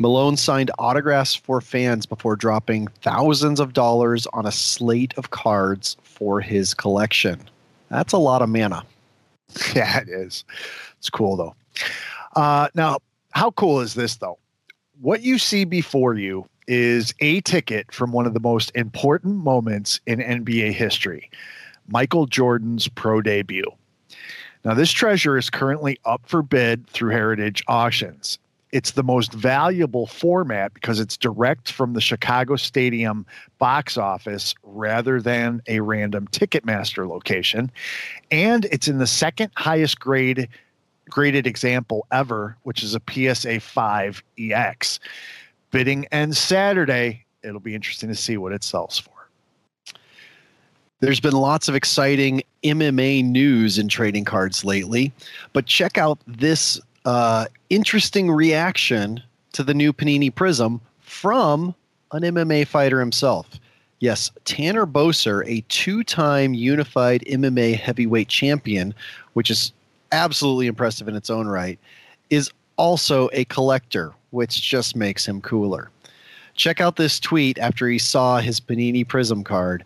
Malone 0.00 0.34
signed 0.34 0.70
autographs 0.78 1.34
for 1.34 1.60
fans 1.60 2.06
before 2.06 2.34
dropping 2.34 2.86
thousands 3.02 3.60
of 3.60 3.74
dollars 3.74 4.26
on 4.32 4.46
a 4.46 4.50
slate 4.50 5.12
of 5.18 5.28
cards 5.28 5.98
for 6.02 6.40
his 6.40 6.72
collection. 6.72 7.38
That's 7.90 8.14
a 8.14 8.18
lot 8.18 8.40
of 8.40 8.48
mana. 8.48 8.82
Yeah, 9.74 9.98
it 9.98 10.08
is. 10.08 10.44
It's 10.96 11.10
cool 11.10 11.36
though. 11.36 11.54
Uh, 12.34 12.68
now, 12.74 13.00
how 13.32 13.50
cool 13.50 13.80
is 13.80 13.92
this 13.92 14.16
though? 14.16 14.38
What 15.02 15.20
you 15.20 15.38
see 15.38 15.64
before 15.64 16.14
you 16.14 16.46
is 16.66 17.12
a 17.20 17.42
ticket 17.42 17.92
from 17.92 18.12
one 18.12 18.26
of 18.26 18.32
the 18.32 18.40
most 18.40 18.72
important 18.74 19.36
moments 19.36 20.00
in 20.06 20.20
NBA 20.20 20.72
history 20.72 21.30
Michael 21.88 22.24
Jordan's 22.24 22.88
pro 22.88 23.20
debut. 23.20 23.70
Now, 24.64 24.72
this 24.72 24.92
treasure 24.92 25.36
is 25.36 25.50
currently 25.50 25.98
up 26.06 26.22
for 26.24 26.42
bid 26.42 26.86
through 26.86 27.10
Heritage 27.10 27.62
Auctions 27.68 28.38
it's 28.72 28.92
the 28.92 29.02
most 29.02 29.32
valuable 29.32 30.06
format 30.06 30.72
because 30.74 31.00
it's 31.00 31.16
direct 31.16 31.72
from 31.72 31.92
the 31.92 32.00
Chicago 32.00 32.56
Stadium 32.56 33.26
box 33.58 33.96
office 33.96 34.54
rather 34.62 35.20
than 35.20 35.60
a 35.66 35.80
random 35.80 36.28
Ticketmaster 36.28 37.08
location. 37.08 37.70
And 38.30 38.66
it's 38.66 38.88
in 38.88 38.98
the 38.98 39.06
second 39.06 39.50
highest 39.56 39.98
grade 39.98 40.48
graded 41.08 41.46
example 41.46 42.06
ever, 42.12 42.56
which 42.62 42.82
is 42.82 42.94
a 42.94 43.00
PSA 43.10 43.60
5 43.60 44.22
EX. 44.38 45.00
Bidding 45.70 46.06
ends 46.12 46.38
Saturday. 46.38 47.24
It'll 47.42 47.60
be 47.60 47.74
interesting 47.74 48.08
to 48.08 48.14
see 48.14 48.36
what 48.36 48.52
it 48.52 48.62
sells 48.62 48.98
for. 48.98 49.10
There's 51.00 51.20
been 51.20 51.32
lots 51.32 51.68
of 51.68 51.74
exciting 51.74 52.42
MMA 52.62 53.24
news 53.24 53.78
in 53.78 53.88
trading 53.88 54.24
cards 54.24 54.64
lately, 54.64 55.12
but 55.54 55.64
check 55.64 55.96
out 55.96 56.18
this 56.26 56.78
uh, 57.04 57.46
interesting 57.68 58.30
reaction 58.30 59.22
to 59.52 59.62
the 59.62 59.74
new 59.74 59.92
Panini 59.92 60.34
Prism 60.34 60.80
from 61.00 61.74
an 62.12 62.22
MMA 62.22 62.66
fighter 62.66 63.00
himself. 63.00 63.48
Yes, 64.00 64.30
Tanner 64.44 64.86
Boser, 64.86 65.46
a 65.46 65.60
two 65.68 66.02
time 66.02 66.54
unified 66.54 67.22
MMA 67.26 67.78
heavyweight 67.78 68.28
champion, 68.28 68.94
which 69.34 69.50
is 69.50 69.72
absolutely 70.12 70.66
impressive 70.66 71.06
in 71.06 71.16
its 71.16 71.30
own 71.30 71.46
right, 71.46 71.78
is 72.30 72.50
also 72.76 73.28
a 73.32 73.44
collector, 73.46 74.14
which 74.30 74.62
just 74.62 74.96
makes 74.96 75.26
him 75.26 75.40
cooler. 75.42 75.90
Check 76.54 76.80
out 76.80 76.96
this 76.96 77.20
tweet 77.20 77.58
after 77.58 77.88
he 77.88 77.98
saw 77.98 78.38
his 78.38 78.60
Panini 78.60 79.06
Prism 79.06 79.44
card. 79.44 79.84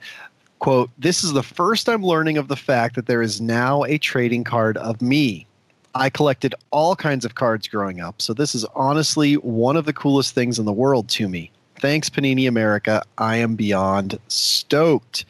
Quote, 0.60 0.90
This 0.98 1.24
is 1.24 1.32
the 1.32 1.42
first 1.42 1.88
I'm 1.88 2.02
learning 2.02 2.38
of 2.38 2.48
the 2.48 2.56
fact 2.56 2.94
that 2.94 3.06
there 3.06 3.22
is 3.22 3.40
now 3.40 3.82
a 3.84 3.98
trading 3.98 4.44
card 4.44 4.76
of 4.76 5.02
me. 5.02 5.46
I 5.94 6.10
collected 6.10 6.54
all 6.70 6.96
kinds 6.96 7.24
of 7.24 7.36
cards 7.36 7.68
growing 7.68 8.00
up, 8.00 8.20
so 8.20 8.34
this 8.34 8.54
is 8.54 8.64
honestly 8.74 9.34
one 9.34 9.76
of 9.76 9.84
the 9.84 9.92
coolest 9.92 10.34
things 10.34 10.58
in 10.58 10.64
the 10.64 10.72
world 10.72 11.08
to 11.10 11.28
me. 11.28 11.50
Thanks, 11.76 12.10
Panini 12.10 12.48
America. 12.48 13.02
I 13.18 13.36
am 13.36 13.54
beyond 13.54 14.18
stoked. 14.28 15.24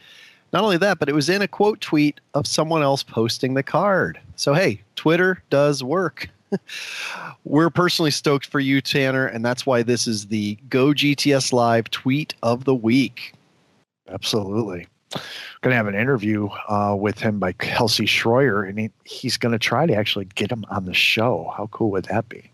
Not 0.53 0.63
only 0.63 0.77
that, 0.77 0.99
but 0.99 1.09
it 1.09 1.15
was 1.15 1.29
in 1.29 1.41
a 1.41 1.47
quote 1.47 1.81
tweet 1.81 2.19
of 2.33 2.47
someone 2.47 2.81
else 2.81 3.03
posting 3.03 3.53
the 3.53 3.63
card. 3.63 4.19
So, 4.37 4.53
hey, 4.53 4.81
Twitter 4.95 5.43
does 5.49 5.83
work. 5.83 6.29
We're 7.43 7.69
personally 7.69 8.11
stoked 8.11 8.45
for 8.45 8.59
you, 8.59 8.81
Tanner, 8.81 9.27
and 9.27 9.45
that's 9.45 9.65
why 9.65 9.83
this 9.83 10.07
is 10.07 10.27
the 10.27 10.57
Go 10.69 10.87
GTS 10.87 11.53
Live 11.53 11.91
tweet 11.91 12.33
of 12.41 12.63
the 12.63 12.75
week. 12.75 13.33
Absolutely 14.09 14.87
going 15.65 15.71
to 15.71 15.77
have 15.77 15.87
an 15.87 15.99
interview 15.99 16.47
uh, 16.67 16.95
with 16.95 17.17
him 17.17 17.39
by 17.39 17.51
Kelsey 17.53 18.05
Schroyer, 18.05 18.69
and 18.69 18.77
he, 18.77 18.91
he's 19.03 19.35
going 19.35 19.51
to 19.51 19.57
try 19.57 19.87
to 19.87 19.95
actually 19.95 20.25
get 20.35 20.51
him 20.51 20.63
on 20.69 20.85
the 20.85 20.93
show. 20.93 21.51
How 21.57 21.65
cool 21.71 21.89
would 21.89 22.05
that 22.05 22.29
be? 22.29 22.51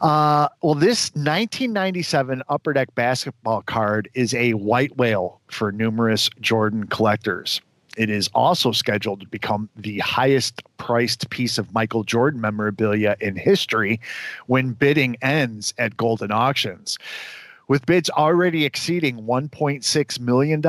Uh, 0.00 0.48
well, 0.62 0.74
this 0.74 1.10
1997 1.10 2.42
Upper 2.48 2.72
Deck 2.72 2.94
basketball 2.94 3.60
card 3.60 4.08
is 4.14 4.32
a 4.32 4.54
white 4.54 4.96
whale 4.96 5.38
for 5.48 5.70
numerous 5.70 6.30
Jordan 6.40 6.86
collectors. 6.86 7.60
It 7.98 8.08
is 8.08 8.30
also 8.34 8.72
scheduled 8.72 9.20
to 9.20 9.26
become 9.26 9.68
the 9.76 9.98
highest 9.98 10.62
priced 10.78 11.28
piece 11.28 11.58
of 11.58 11.74
Michael 11.74 12.04
Jordan 12.04 12.40
memorabilia 12.40 13.16
in 13.20 13.36
history 13.36 14.00
when 14.46 14.72
bidding 14.72 15.18
ends 15.20 15.74
at 15.76 15.98
Golden 15.98 16.32
Auctions. 16.32 16.96
With 17.68 17.86
bids 17.86 18.10
already 18.10 18.64
exceeding 18.64 19.22
$1.6 19.22 20.20
million, 20.20 20.60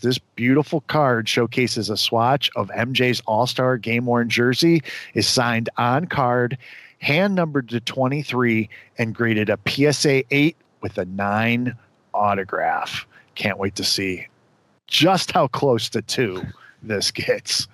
this 0.00 0.18
beautiful 0.36 0.80
card 0.82 1.28
showcases 1.28 1.90
a 1.90 1.96
swatch 1.96 2.50
of 2.56 2.68
MJ's 2.68 3.20
All 3.26 3.46
Star 3.46 3.76
game 3.76 4.06
worn 4.06 4.28
jersey, 4.28 4.82
is 5.14 5.26
signed 5.26 5.68
on 5.76 6.06
card, 6.06 6.56
hand 6.98 7.34
numbered 7.34 7.68
to 7.70 7.80
23, 7.80 8.68
and 8.98 9.14
graded 9.14 9.50
a 9.50 9.58
PSA 9.66 10.22
8 10.30 10.56
with 10.80 10.98
a 10.98 11.04
9 11.04 11.76
autograph. 12.14 13.06
Can't 13.34 13.58
wait 13.58 13.74
to 13.74 13.84
see 13.84 14.26
just 14.86 15.32
how 15.32 15.48
close 15.48 15.88
to 15.90 16.02
two 16.02 16.42
this 16.82 17.10
gets. 17.10 17.66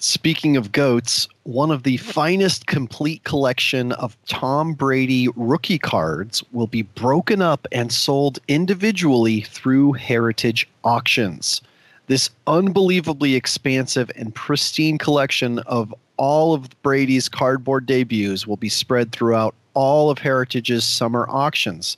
Speaking 0.00 0.56
of 0.56 0.70
goats, 0.70 1.26
one 1.42 1.72
of 1.72 1.82
the 1.82 1.96
finest 1.96 2.68
complete 2.68 3.24
collection 3.24 3.90
of 3.92 4.16
Tom 4.26 4.74
Brady 4.74 5.26
rookie 5.34 5.78
cards 5.78 6.44
will 6.52 6.68
be 6.68 6.82
broken 6.82 7.42
up 7.42 7.66
and 7.72 7.92
sold 7.92 8.38
individually 8.46 9.40
through 9.40 9.94
Heritage 9.94 10.68
Auctions. 10.84 11.60
This 12.06 12.30
unbelievably 12.46 13.34
expansive 13.34 14.08
and 14.14 14.32
pristine 14.32 14.98
collection 14.98 15.58
of 15.60 15.92
all 16.16 16.54
of 16.54 16.70
Brady's 16.82 17.28
cardboard 17.28 17.84
debuts 17.84 18.46
will 18.46 18.56
be 18.56 18.68
spread 18.68 19.10
throughout 19.10 19.56
all 19.74 20.10
of 20.10 20.18
Heritage's 20.18 20.84
summer 20.84 21.26
auctions. 21.28 21.96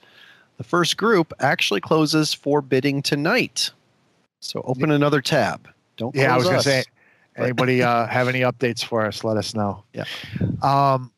The 0.57 0.65
first 0.65 0.97
group 0.97 1.35
actually 1.41 1.83
closes 1.83 2.33
for 2.33 2.63
bidding 2.63 3.03
tonight. 3.03 3.71
So 4.41 4.63
open 4.65 4.91
another 4.91 5.21
tab. 5.21 5.69
Don't 5.99 6.15
Yeah, 6.15 6.35
I 6.35 6.39
was 6.39 6.47
gonna 6.47 6.63
say. 6.63 6.85
Anybody 7.37 7.83
uh, 7.83 8.07
have 8.07 8.29
any 8.29 8.41
updates 8.41 8.85
for 8.85 9.07
us? 9.07 9.25
Let 9.25 9.37
us 9.37 9.55
know. 9.55 9.85
Yeah. 9.93 10.05
Um, 10.63 11.13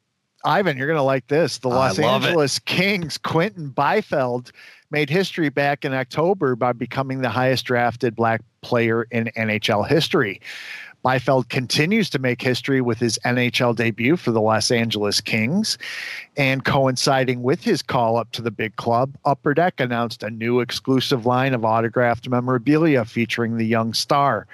Ivan, 0.45 0.77
you're 0.77 0.89
gonna 0.89 1.03
like 1.03 1.27
this. 1.29 1.59
The 1.59 1.69
Los 1.69 1.99
love 1.99 2.25
it. 2.25 2.29
Angeles 2.29 2.59
Kings, 2.59 3.19
Quinton 3.19 3.71
Byfield, 3.71 4.53
made 4.91 5.09
history 5.09 5.49
back 5.49 5.85
in 5.85 5.95
October 5.95 6.57
by 6.57 6.73
becoming 6.73 7.23
the 7.23 7.29
highest 7.29 7.65
drafted 7.65 8.15
black 8.17 8.43
player 8.61 9.05
in 9.11 9.31
NHL 9.37 9.87
history. 9.87 10.41
Byfield 11.03 11.49
continues 11.49 12.09
to 12.11 12.19
make 12.21 12.41
history 12.41 12.81
with 12.81 12.99
his 12.99 13.19
NHL 13.25 13.75
debut 13.75 14.17
for 14.17 14.31
the 14.31 14.41
Los 14.41 14.71
Angeles 14.71 15.21
Kings. 15.21 15.77
And 16.37 16.65
coinciding 16.65 17.43
with 17.43 17.63
his 17.63 17.83
call 17.83 18.17
up 18.17 18.31
to 18.33 18.43
the 18.43 18.53
big 18.53 18.77
club, 18.77 19.17
Upper 19.25 19.53
Deck 19.53 19.81
announced 19.81 20.23
a 20.23 20.31
new 20.31 20.61
exclusive 20.61 21.27
line 21.27 21.55
of 21.55 21.65
autographed 21.65 22.29
memorabilia 22.29 23.05
featuring 23.05 23.57
the 23.57 23.67
young 23.67 23.95
star. 23.95 24.47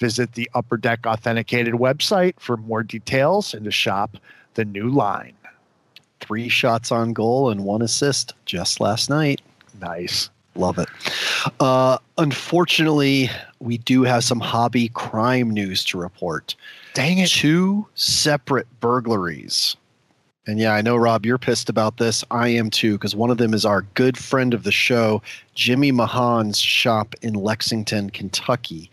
Visit 0.00 0.32
the 0.32 0.50
Upper 0.54 0.76
Deck 0.76 1.06
Authenticated 1.06 1.74
website 1.74 2.34
for 2.40 2.56
more 2.56 2.82
details 2.82 3.54
and 3.54 3.64
to 3.66 3.70
shop 3.70 4.16
the 4.54 4.64
new 4.64 4.88
line. 4.88 5.34
Three 6.20 6.48
shots 6.48 6.90
on 6.90 7.12
goal 7.12 7.50
and 7.50 7.64
one 7.64 7.82
assist 7.82 8.34
just 8.46 8.80
last 8.80 9.08
night. 9.08 9.40
Nice. 9.80 10.30
Love 10.56 10.78
it. 10.78 10.88
Uh, 11.60 11.98
unfortunately, 12.18 13.30
we 13.60 13.78
do 13.78 14.02
have 14.02 14.24
some 14.24 14.40
hobby 14.40 14.88
crime 14.88 15.50
news 15.50 15.84
to 15.84 15.98
report. 15.98 16.56
Dang 16.94 17.18
it. 17.18 17.28
Two 17.28 17.86
separate 17.94 18.66
burglaries. 18.80 19.76
And 20.46 20.58
yeah, 20.58 20.72
I 20.72 20.80
know, 20.80 20.96
Rob, 20.96 21.24
you're 21.24 21.38
pissed 21.38 21.68
about 21.68 21.98
this. 21.98 22.24
I 22.30 22.48
am 22.48 22.70
too, 22.70 22.94
because 22.94 23.14
one 23.14 23.30
of 23.30 23.38
them 23.38 23.54
is 23.54 23.64
our 23.64 23.82
good 23.94 24.18
friend 24.18 24.52
of 24.52 24.64
the 24.64 24.72
show, 24.72 25.22
Jimmy 25.54 25.92
Mahan's 25.92 26.58
shop 26.58 27.14
in 27.22 27.34
Lexington, 27.34 28.10
Kentucky. 28.10 28.90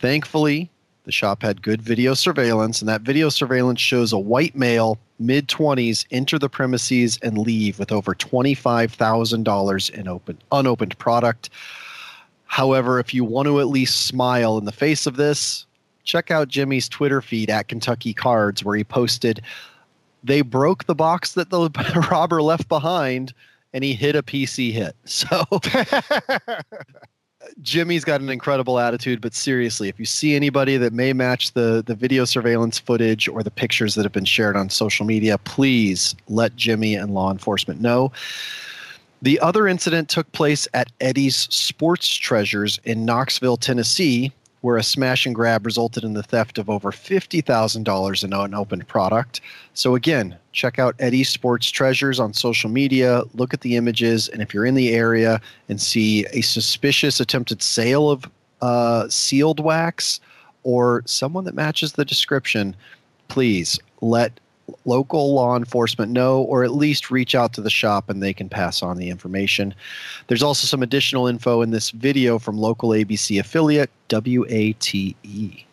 Thankfully, 0.00 0.70
the 1.04 1.12
shop 1.12 1.42
had 1.42 1.60
good 1.60 1.82
video 1.82 2.14
surveillance, 2.14 2.80
and 2.80 2.88
that 2.88 3.02
video 3.02 3.28
surveillance 3.28 3.80
shows 3.82 4.14
a 4.14 4.18
white 4.18 4.56
male, 4.56 4.98
mid 5.18 5.46
20s, 5.46 6.06
enter 6.10 6.38
the 6.38 6.48
premises 6.48 7.18
and 7.22 7.36
leave 7.36 7.78
with 7.78 7.92
over 7.92 8.14
$25,000 8.14 9.90
in 9.90 10.08
open, 10.08 10.38
unopened 10.52 10.96
product. 10.96 11.50
However, 12.46 12.98
if 12.98 13.12
you 13.12 13.24
want 13.24 13.46
to 13.46 13.60
at 13.60 13.68
least 13.68 14.06
smile 14.06 14.56
in 14.56 14.64
the 14.64 14.72
face 14.72 15.06
of 15.06 15.16
this, 15.16 15.66
check 16.04 16.30
out 16.30 16.48
Jimmy's 16.48 16.88
Twitter 16.88 17.20
feed 17.20 17.50
at 17.50 17.68
Kentucky 17.68 18.14
Cards, 18.14 18.64
where 18.64 18.76
he 18.76 18.84
posted, 18.84 19.42
They 20.24 20.40
broke 20.40 20.86
the 20.86 20.94
box 20.94 21.34
that 21.34 21.50
the 21.50 21.68
robber 22.10 22.40
left 22.40 22.68
behind, 22.70 23.34
and 23.74 23.84
he 23.84 23.92
hit 23.92 24.16
a 24.16 24.22
PC 24.22 24.72
hit. 24.72 24.96
So. 25.04 25.44
Jimmy's 27.62 28.04
got 28.04 28.20
an 28.20 28.28
incredible 28.28 28.78
attitude, 28.78 29.20
but 29.20 29.34
seriously, 29.34 29.88
if 29.88 29.98
you 29.98 30.04
see 30.04 30.34
anybody 30.34 30.76
that 30.76 30.92
may 30.92 31.12
match 31.12 31.52
the 31.52 31.82
the 31.84 31.94
video 31.94 32.24
surveillance 32.24 32.78
footage 32.78 33.28
or 33.28 33.42
the 33.42 33.50
pictures 33.50 33.94
that 33.94 34.04
have 34.04 34.12
been 34.12 34.24
shared 34.24 34.56
on 34.56 34.68
social 34.68 35.06
media, 35.06 35.38
please 35.38 36.14
let 36.28 36.54
Jimmy 36.56 36.94
and 36.94 37.14
law 37.14 37.30
enforcement 37.30 37.80
know. 37.80 38.12
The 39.22 39.38
other 39.40 39.68
incident 39.68 40.08
took 40.08 40.30
place 40.32 40.66
at 40.72 40.90
Eddie's 41.00 41.36
Sports 41.36 42.14
Treasures 42.14 42.80
in 42.84 43.04
Knoxville, 43.04 43.58
Tennessee, 43.58 44.32
where 44.60 44.76
a 44.76 44.82
smash 44.82 45.26
and 45.26 45.34
grab 45.34 45.64
resulted 45.64 46.04
in 46.04 46.12
the 46.12 46.22
theft 46.22 46.58
of 46.58 46.68
over 46.68 46.90
$50,000 46.90 48.24
in 48.24 48.32
unopened 48.32 48.86
product. 48.86 49.40
So, 49.74 49.94
again, 49.94 50.36
check 50.52 50.78
out 50.78 50.94
Eddie's 50.98 51.28
Sports 51.28 51.70
Treasures 51.70 52.20
on 52.20 52.34
social 52.34 52.70
media, 52.70 53.22
look 53.34 53.54
at 53.54 53.62
the 53.62 53.76
images, 53.76 54.28
and 54.28 54.42
if 54.42 54.52
you're 54.52 54.66
in 54.66 54.74
the 54.74 54.90
area 54.90 55.40
and 55.68 55.80
see 55.80 56.26
a 56.32 56.42
suspicious 56.42 57.20
attempted 57.20 57.62
sale 57.62 58.10
of 58.10 58.30
uh, 58.60 59.08
sealed 59.08 59.60
wax 59.60 60.20
or 60.62 61.02
someone 61.06 61.44
that 61.44 61.54
matches 61.54 61.92
the 61.92 62.04
description, 62.04 62.76
please 63.28 63.78
let 64.02 64.38
local 64.84 65.34
law 65.34 65.56
enforcement 65.56 66.12
know 66.12 66.42
or 66.42 66.64
at 66.64 66.72
least 66.72 67.10
reach 67.10 67.34
out 67.34 67.52
to 67.54 67.60
the 67.60 67.70
shop 67.70 68.10
and 68.10 68.22
they 68.22 68.32
can 68.32 68.48
pass 68.48 68.82
on 68.82 68.96
the 68.96 69.10
information. 69.10 69.74
There's 70.26 70.42
also 70.42 70.66
some 70.66 70.82
additional 70.82 71.26
info 71.26 71.62
in 71.62 71.70
this 71.70 71.90
video 71.90 72.38
from 72.38 72.58
local 72.58 72.90
ABC 72.90 73.38
affiliate 73.40 73.90
WATE. 74.10 75.66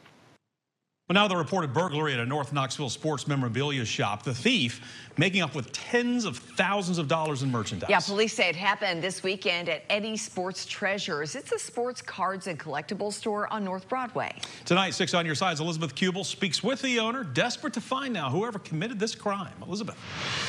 Well, 1.10 1.14
now 1.14 1.30
the 1.30 1.38
reported 1.38 1.74
burglary 1.74 2.14
at 2.14 2.20
a 2.20 2.26
North 2.26 2.52
Knoxville 2.52 2.90
sports 2.90 3.30
memorabilia 3.30 3.86
shop. 3.86 4.24
The 4.24 4.34
thief 4.34 4.82
making 5.16 5.40
up 5.40 5.56
with 5.56 5.72
tens 5.72 6.26
of 6.26 6.36
thousands 6.36 6.98
of 6.98 7.08
dollars 7.08 7.44
in 7.44 7.50
merchandise. 7.50 7.90
Yeah, 7.90 8.02
police 8.02 8.34
say 8.34 8.50
it 8.50 8.58
happened 8.58 9.02
this 9.02 9.24
weekend 9.24 9.70
at 9.70 9.84
Eddie 9.90 10.18
Sports 10.18 10.66
Treasures. 10.66 11.36
It's 11.36 11.54
a 11.54 11.60
sports 11.60 12.02
cards 12.02 12.48
and 12.48 12.60
collectibles 12.60 13.14
store 13.14 13.48
on 13.54 13.64
North 13.64 13.88
Broadway. 13.88 14.36
Tonight, 14.66 14.96
Six 14.96 15.14
on 15.14 15.26
Your 15.26 15.34
Side's 15.34 15.62
Elizabeth 15.62 15.96
Kubel 15.96 16.26
speaks 16.26 16.62
with 16.62 16.82
the 16.82 17.00
owner, 17.00 17.24
desperate 17.24 17.74
to 17.76 17.82
find 17.82 18.14
now 18.14 18.30
whoever 18.30 18.60
committed 18.60 19.00
this 19.00 19.16
crime. 19.16 19.54
Elizabeth. 19.66 19.96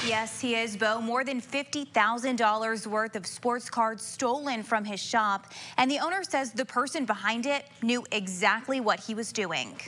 Yes, 0.08 0.40
he 0.40 0.56
is, 0.56 0.76
Bo. 0.76 1.00
More 1.00 1.22
than 1.22 1.40
$50,000 1.40 2.86
worth 2.88 3.14
of 3.14 3.28
sports 3.28 3.70
cards 3.70 4.02
stolen 4.02 4.64
from 4.64 4.84
his 4.84 4.98
shop. 4.98 5.52
And 5.76 5.88
the 5.88 6.00
owner 6.00 6.24
says 6.24 6.50
the 6.50 6.64
person 6.64 7.04
behind 7.04 7.46
it 7.46 7.66
knew 7.80 8.04
exactly 8.10 8.80
what 8.80 8.98
he 8.98 9.14
was 9.14 9.30
doing. 9.30 9.78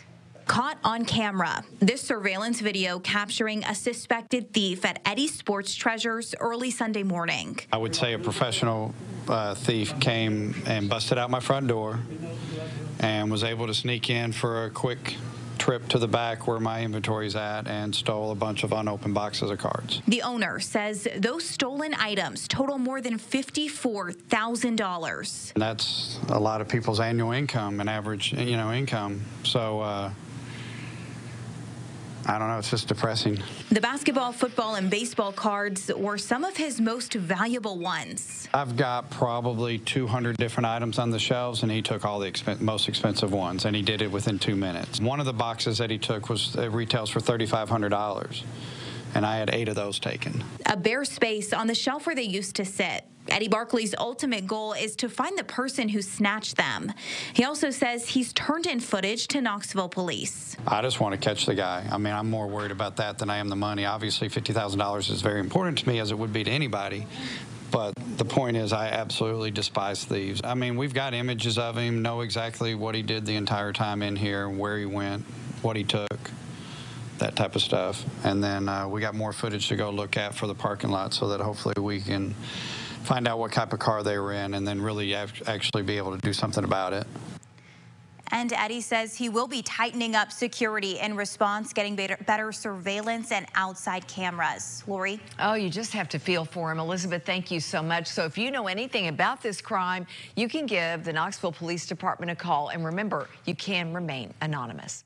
Caught 0.50 0.78
on 0.82 1.04
camera. 1.04 1.62
This 1.78 2.02
surveillance 2.02 2.60
video 2.60 2.98
capturing 2.98 3.62
a 3.62 3.72
suspected 3.72 4.52
thief 4.52 4.84
at 4.84 4.98
Eddie 5.06 5.28
Sports 5.28 5.76
Treasures 5.76 6.34
early 6.40 6.72
Sunday 6.72 7.04
morning. 7.04 7.60
I 7.72 7.76
would 7.76 7.94
say 7.94 8.14
a 8.14 8.18
professional 8.18 8.92
uh, 9.28 9.54
thief 9.54 10.00
came 10.00 10.60
and 10.66 10.88
busted 10.88 11.18
out 11.18 11.30
my 11.30 11.38
front 11.38 11.68
door 11.68 12.00
and 12.98 13.30
was 13.30 13.44
able 13.44 13.68
to 13.68 13.74
sneak 13.74 14.10
in 14.10 14.32
for 14.32 14.64
a 14.64 14.70
quick 14.70 15.14
trip 15.58 15.86
to 15.90 16.00
the 16.00 16.08
back 16.08 16.48
where 16.48 16.58
my 16.58 16.82
inventory's 16.82 17.36
at 17.36 17.68
and 17.68 17.94
stole 17.94 18.32
a 18.32 18.34
bunch 18.34 18.64
of 18.64 18.72
unopened 18.72 19.14
boxes 19.14 19.52
of 19.52 19.58
cards. 19.58 20.02
The 20.08 20.22
owner 20.22 20.58
says 20.58 21.06
those 21.16 21.48
stolen 21.48 21.94
items 21.94 22.48
total 22.48 22.76
more 22.76 23.00
than 23.00 23.20
$54,000. 23.20 25.52
That's 25.54 26.18
a 26.30 26.40
lot 26.40 26.60
of 26.60 26.68
people's 26.68 26.98
annual 26.98 27.30
income 27.30 27.78
and 27.78 27.88
average, 27.88 28.32
you 28.32 28.56
know, 28.56 28.72
income. 28.72 29.20
So 29.44 29.80
uh, 29.80 30.10
I 32.30 32.38
don't 32.38 32.46
know. 32.46 32.58
It's 32.58 32.70
just 32.70 32.86
depressing. 32.86 33.42
The 33.72 33.80
basketball, 33.80 34.30
football, 34.30 34.76
and 34.76 34.88
baseball 34.88 35.32
cards 35.32 35.90
were 35.96 36.16
some 36.16 36.44
of 36.44 36.56
his 36.56 36.80
most 36.80 37.14
valuable 37.14 37.76
ones. 37.76 38.48
I've 38.54 38.76
got 38.76 39.10
probably 39.10 39.78
200 39.78 40.36
different 40.36 40.66
items 40.66 41.00
on 41.00 41.10
the 41.10 41.18
shelves, 41.18 41.64
and 41.64 41.72
he 41.72 41.82
took 41.82 42.04
all 42.04 42.20
the 42.20 42.30
expen- 42.30 42.60
most 42.60 42.88
expensive 42.88 43.32
ones, 43.32 43.64
and 43.64 43.74
he 43.74 43.82
did 43.82 44.00
it 44.00 44.12
within 44.12 44.38
two 44.38 44.54
minutes. 44.54 45.00
One 45.00 45.18
of 45.18 45.26
the 45.26 45.32
boxes 45.32 45.78
that 45.78 45.90
he 45.90 45.98
took 45.98 46.28
was 46.28 46.54
retails 46.54 47.10
for 47.10 47.18
$3,500, 47.18 48.44
and 49.16 49.26
I 49.26 49.36
had 49.36 49.50
eight 49.52 49.68
of 49.68 49.74
those 49.74 49.98
taken. 49.98 50.44
A 50.66 50.76
bare 50.76 51.04
space 51.04 51.52
on 51.52 51.66
the 51.66 51.74
shelf 51.74 52.06
where 52.06 52.14
they 52.14 52.22
used 52.22 52.54
to 52.56 52.64
sit. 52.64 53.06
Eddie 53.30 53.48
Barkley's 53.48 53.94
ultimate 53.96 54.46
goal 54.46 54.72
is 54.72 54.96
to 54.96 55.08
find 55.08 55.38
the 55.38 55.44
person 55.44 55.88
who 55.88 56.02
snatched 56.02 56.56
them. 56.56 56.92
He 57.32 57.44
also 57.44 57.70
says 57.70 58.08
he's 58.08 58.32
turned 58.32 58.66
in 58.66 58.80
footage 58.80 59.28
to 59.28 59.40
Knoxville 59.40 59.88
police. 59.88 60.56
I 60.66 60.82
just 60.82 61.00
want 61.00 61.14
to 61.14 61.18
catch 61.18 61.46
the 61.46 61.54
guy. 61.54 61.86
I 61.90 61.98
mean, 61.98 62.12
I'm 62.12 62.28
more 62.28 62.48
worried 62.48 62.72
about 62.72 62.96
that 62.96 63.18
than 63.18 63.30
I 63.30 63.38
am 63.38 63.48
the 63.48 63.56
money. 63.56 63.86
Obviously, 63.86 64.28
$50,000 64.28 65.10
is 65.10 65.22
very 65.22 65.40
important 65.40 65.78
to 65.78 65.88
me, 65.88 66.00
as 66.00 66.10
it 66.10 66.18
would 66.18 66.32
be 66.32 66.44
to 66.44 66.50
anybody. 66.50 67.06
But 67.70 67.94
the 68.16 68.24
point 68.24 68.56
is, 68.56 68.72
I 68.72 68.88
absolutely 68.88 69.52
despise 69.52 70.04
thieves. 70.04 70.40
I 70.42 70.54
mean, 70.54 70.76
we've 70.76 70.92
got 70.92 71.14
images 71.14 71.56
of 71.56 71.76
him, 71.76 72.02
know 72.02 72.22
exactly 72.22 72.74
what 72.74 72.96
he 72.96 73.02
did 73.02 73.26
the 73.26 73.36
entire 73.36 73.72
time 73.72 74.02
in 74.02 74.16
here, 74.16 74.48
where 74.48 74.76
he 74.76 74.86
went, 74.86 75.24
what 75.62 75.76
he 75.76 75.84
took, 75.84 76.30
that 77.18 77.36
type 77.36 77.54
of 77.54 77.62
stuff. 77.62 78.04
And 78.24 78.42
then 78.42 78.68
uh, 78.68 78.88
we 78.88 79.00
got 79.00 79.14
more 79.14 79.32
footage 79.32 79.68
to 79.68 79.76
go 79.76 79.90
look 79.90 80.16
at 80.16 80.34
for 80.34 80.48
the 80.48 80.54
parking 80.54 80.90
lot 80.90 81.14
so 81.14 81.28
that 81.28 81.40
hopefully 81.40 81.74
we 81.78 82.00
can 82.00 82.34
find 83.02 83.26
out 83.26 83.38
what 83.38 83.52
type 83.52 83.72
of 83.72 83.78
car 83.78 84.02
they 84.02 84.18
were 84.18 84.32
in 84.32 84.54
and 84.54 84.66
then 84.66 84.80
really 84.80 85.14
actually 85.14 85.82
be 85.82 85.96
able 85.96 86.14
to 86.14 86.20
do 86.22 86.32
something 86.32 86.64
about 86.64 86.92
it. 86.92 87.06
And 88.32 88.52
Eddie 88.52 88.80
says 88.80 89.16
he 89.16 89.28
will 89.28 89.48
be 89.48 89.60
tightening 89.60 90.14
up 90.14 90.30
security 90.30 91.00
in 91.00 91.16
response, 91.16 91.72
getting 91.72 91.96
better, 91.96 92.16
better 92.26 92.52
surveillance 92.52 93.32
and 93.32 93.44
outside 93.56 94.06
cameras. 94.06 94.84
Lori? 94.86 95.18
Oh, 95.40 95.54
you 95.54 95.68
just 95.68 95.92
have 95.94 96.08
to 96.10 96.18
feel 96.20 96.44
for 96.44 96.70
him. 96.70 96.78
Elizabeth, 96.78 97.26
thank 97.26 97.50
you 97.50 97.58
so 97.58 97.82
much. 97.82 98.06
So 98.06 98.24
if 98.24 98.38
you 98.38 98.52
know 98.52 98.68
anything 98.68 99.08
about 99.08 99.42
this 99.42 99.60
crime, 99.60 100.06
you 100.36 100.48
can 100.48 100.66
give 100.66 101.02
the 101.02 101.12
Knoxville 101.12 101.50
Police 101.50 101.86
Department 101.86 102.30
a 102.30 102.36
call. 102.36 102.68
And 102.68 102.84
remember, 102.84 103.28
you 103.46 103.56
can 103.56 103.92
remain 103.92 104.32
anonymous. 104.40 105.02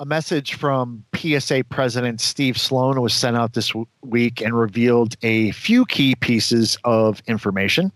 A 0.00 0.06
message 0.06 0.54
from 0.54 1.04
PSA 1.14 1.64
President 1.68 2.22
Steve 2.22 2.56
Sloan 2.56 3.02
was 3.02 3.12
sent 3.12 3.36
out 3.36 3.52
this 3.52 3.74
week 4.00 4.40
and 4.40 4.58
revealed 4.58 5.14
a 5.20 5.50
few 5.50 5.84
key 5.84 6.14
pieces 6.14 6.78
of 6.84 7.22
information, 7.26 7.92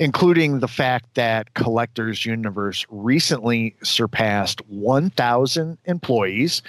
including 0.00 0.58
the 0.58 0.66
fact 0.66 1.14
that 1.14 1.54
Collectors 1.54 2.26
Universe 2.26 2.84
recently 2.90 3.76
surpassed 3.84 4.60
1,000 4.66 5.78
employees, 5.84 6.60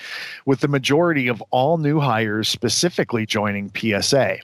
with 0.45 0.59
the 0.59 0.67
majority 0.67 1.27
of 1.27 1.41
all 1.49 1.79
new 1.79 1.99
hires 1.99 2.47
specifically 2.47 3.25
joining 3.25 3.71
PSA. 3.75 4.37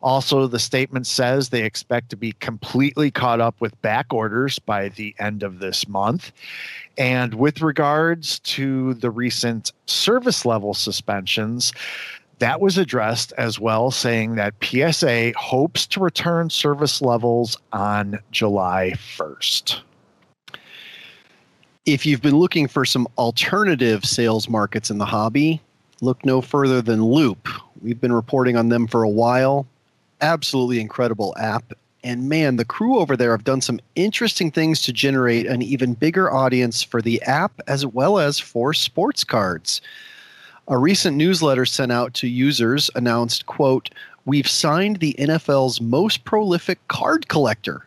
Also, 0.00 0.46
the 0.46 0.60
statement 0.60 1.08
says 1.08 1.48
they 1.48 1.64
expect 1.64 2.10
to 2.10 2.16
be 2.16 2.30
completely 2.32 3.10
caught 3.10 3.40
up 3.40 3.60
with 3.60 3.80
back 3.82 4.12
orders 4.12 4.60
by 4.60 4.90
the 4.90 5.12
end 5.18 5.42
of 5.42 5.58
this 5.58 5.88
month. 5.88 6.30
And 6.98 7.34
with 7.34 7.60
regards 7.60 8.38
to 8.40 8.94
the 8.94 9.10
recent 9.10 9.72
service 9.86 10.46
level 10.46 10.72
suspensions, 10.72 11.72
that 12.38 12.60
was 12.60 12.78
addressed 12.78 13.32
as 13.38 13.58
well, 13.58 13.90
saying 13.90 14.34
that 14.34 14.54
PSA 14.62 15.32
hopes 15.36 15.86
to 15.88 16.00
return 16.00 16.50
service 16.50 17.00
levels 17.00 17.56
on 17.72 18.18
July 18.30 18.92
1st. 19.16 19.80
If 21.86 22.04
you've 22.04 22.22
been 22.22 22.36
looking 22.36 22.66
for 22.66 22.84
some 22.84 23.06
alternative 23.16 24.04
sales 24.04 24.48
markets 24.48 24.90
in 24.90 24.98
the 24.98 25.06
hobby, 25.06 25.62
look 26.00 26.24
no 26.24 26.40
further 26.40 26.82
than 26.82 27.00
Loupe. 27.04 27.48
We've 27.80 28.00
been 28.00 28.12
reporting 28.12 28.56
on 28.56 28.68
them 28.68 28.86
for 28.86 29.02
a 29.02 29.08
while. 29.08 29.66
Absolutely 30.20 30.80
incredible 30.80 31.34
app. 31.38 31.72
And 32.06 32.28
man, 32.28 32.54
the 32.54 32.64
crew 32.64 33.00
over 33.00 33.16
there 33.16 33.32
have 33.32 33.42
done 33.42 33.60
some 33.60 33.80
interesting 33.96 34.52
things 34.52 34.80
to 34.82 34.92
generate 34.92 35.44
an 35.44 35.60
even 35.60 35.94
bigger 35.94 36.32
audience 36.32 36.80
for 36.80 37.02
the 37.02 37.20
app 37.22 37.60
as 37.66 37.84
well 37.84 38.20
as 38.20 38.38
for 38.38 38.72
sports 38.72 39.24
cards. 39.24 39.80
A 40.68 40.78
recent 40.78 41.16
newsletter 41.16 41.66
sent 41.66 41.90
out 41.90 42.14
to 42.14 42.28
users 42.28 42.88
announced, 42.94 43.46
quote, 43.46 43.90
We've 44.24 44.46
signed 44.46 45.00
the 45.00 45.16
NFL's 45.18 45.80
most 45.80 46.24
prolific 46.24 46.78
card 46.86 47.26
collector. 47.26 47.84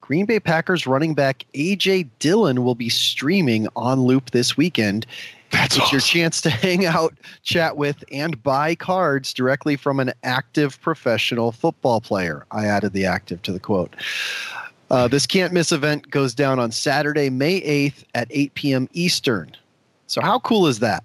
Green 0.00 0.24
Bay 0.24 0.40
Packers 0.40 0.86
running 0.86 1.12
back 1.12 1.44
AJ 1.52 2.08
Dillon 2.18 2.64
will 2.64 2.74
be 2.74 2.88
streaming 2.88 3.68
on 3.76 4.00
Loupe 4.00 4.30
this 4.30 4.56
weekend. 4.56 5.04
That's 5.50 5.76
it's 5.76 5.84
awesome. 5.84 5.94
your 5.96 6.00
chance 6.00 6.40
to 6.42 6.50
hang 6.50 6.86
out, 6.86 7.14
chat 7.42 7.76
with, 7.76 8.04
and 8.12 8.42
buy 8.42 8.74
cards 8.74 9.32
directly 9.34 9.76
from 9.76 10.00
an 10.00 10.12
active 10.22 10.80
professional 10.80 11.52
football 11.52 12.00
player. 12.00 12.46
I 12.50 12.66
added 12.66 12.92
the 12.92 13.04
active 13.06 13.42
to 13.42 13.52
the 13.52 13.60
quote. 13.60 13.94
Uh, 14.90 15.06
this 15.06 15.26
can't 15.26 15.52
miss 15.52 15.70
event 15.70 16.10
goes 16.10 16.34
down 16.34 16.58
on 16.58 16.72
Saturday, 16.72 17.30
May 17.30 17.60
8th 17.60 18.04
at 18.14 18.26
8 18.30 18.54
p.m. 18.54 18.88
Eastern. 18.92 19.54
So, 20.08 20.20
how 20.20 20.40
cool 20.40 20.66
is 20.66 20.80
that? 20.80 21.04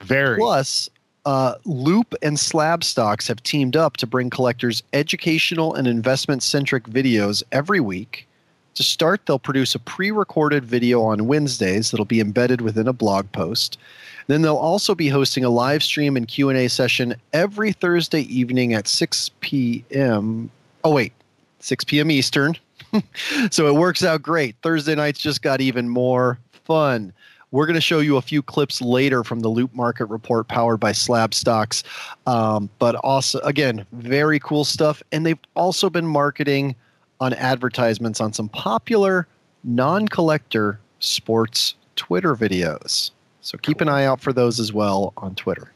Very. 0.00 0.36
Plus, 0.36 0.88
uh, 1.26 1.54
Loupe 1.64 2.14
and 2.22 2.38
Slab 2.38 2.82
Stocks 2.82 3.28
have 3.28 3.42
teamed 3.42 3.76
up 3.76 3.96
to 3.98 4.06
bring 4.06 4.30
collectors 4.30 4.82
educational 4.92 5.74
and 5.74 5.86
investment 5.86 6.42
centric 6.42 6.84
videos 6.84 7.42
every 7.52 7.80
week. 7.80 8.26
To 8.74 8.82
start, 8.82 9.26
they'll 9.26 9.38
produce 9.38 9.74
a 9.74 9.78
pre 9.78 10.10
recorded 10.10 10.64
video 10.64 11.02
on 11.02 11.26
Wednesdays 11.26 11.90
that'll 11.90 12.06
be 12.06 12.20
embedded 12.20 12.60
within 12.60 12.88
a 12.88 12.92
blog 12.92 13.30
post. 13.32 13.78
Then 14.26 14.42
they'll 14.42 14.56
also 14.56 14.94
be 14.94 15.08
hosting 15.08 15.44
a 15.44 15.50
live 15.50 15.82
stream 15.82 16.16
and 16.16 16.28
Q&A 16.28 16.68
session 16.68 17.16
every 17.32 17.72
Thursday 17.72 18.22
evening 18.22 18.74
at 18.74 18.86
6 18.86 19.30
p.m. 19.40 20.50
Oh 20.84 20.94
wait, 20.94 21.12
6 21.58 21.84
p.m. 21.84 22.10
Eastern. 22.10 22.56
so 23.50 23.66
it 23.66 23.74
works 23.74 24.04
out 24.04 24.22
great. 24.22 24.54
Thursday 24.62 24.94
nights 24.94 25.20
just 25.20 25.42
got 25.42 25.60
even 25.60 25.88
more 25.88 26.38
fun. 26.52 27.12
We're 27.52 27.66
going 27.66 27.74
to 27.74 27.80
show 27.80 27.98
you 27.98 28.16
a 28.16 28.22
few 28.22 28.42
clips 28.42 28.80
later 28.80 29.24
from 29.24 29.40
the 29.40 29.48
Loupe 29.48 29.74
Market 29.74 30.04
Report 30.06 30.46
powered 30.46 30.78
by 30.78 30.92
Slab 30.92 31.34
Stocks. 31.34 31.82
Um, 32.26 32.70
but 32.78 32.94
also, 32.96 33.40
again, 33.40 33.84
very 33.92 34.38
cool 34.38 34.64
stuff. 34.64 35.02
And 35.10 35.26
they've 35.26 35.38
also 35.56 35.90
been 35.90 36.06
marketing 36.06 36.76
on 37.20 37.34
advertisements 37.34 38.20
on 38.20 38.32
some 38.32 38.48
popular 38.48 39.26
non 39.62 40.08
collector 40.08 40.80
sports 40.98 41.74
Twitter 41.96 42.34
videos. 42.34 43.10
So 43.42 43.58
keep 43.58 43.80
an 43.80 43.88
eye 43.88 44.04
out 44.04 44.20
for 44.20 44.32
those 44.32 44.58
as 44.58 44.72
well 44.72 45.12
on 45.16 45.34
Twitter. 45.34 45.72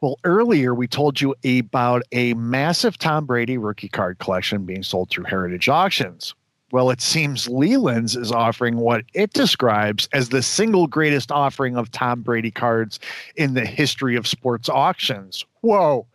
Well, 0.00 0.18
earlier 0.24 0.74
we 0.74 0.86
told 0.86 1.20
you 1.20 1.34
about 1.44 2.02
a 2.12 2.34
massive 2.34 2.98
Tom 2.98 3.24
Brady 3.24 3.56
rookie 3.56 3.88
card 3.88 4.18
collection 4.18 4.64
being 4.64 4.82
sold 4.82 5.10
through 5.10 5.24
Heritage 5.24 5.68
Auctions. 5.68 6.34
Well, 6.72 6.90
it 6.90 7.00
seems 7.00 7.48
Leland's 7.48 8.16
is 8.16 8.32
offering 8.32 8.76
what 8.78 9.04
it 9.14 9.32
describes 9.32 10.08
as 10.12 10.30
the 10.30 10.42
single 10.42 10.86
greatest 10.86 11.30
offering 11.30 11.76
of 11.76 11.90
Tom 11.90 12.20
Brady 12.20 12.50
cards 12.50 12.98
in 13.36 13.54
the 13.54 13.64
history 13.64 14.16
of 14.16 14.26
sports 14.26 14.68
auctions. 14.68 15.44
Whoa. 15.60 16.06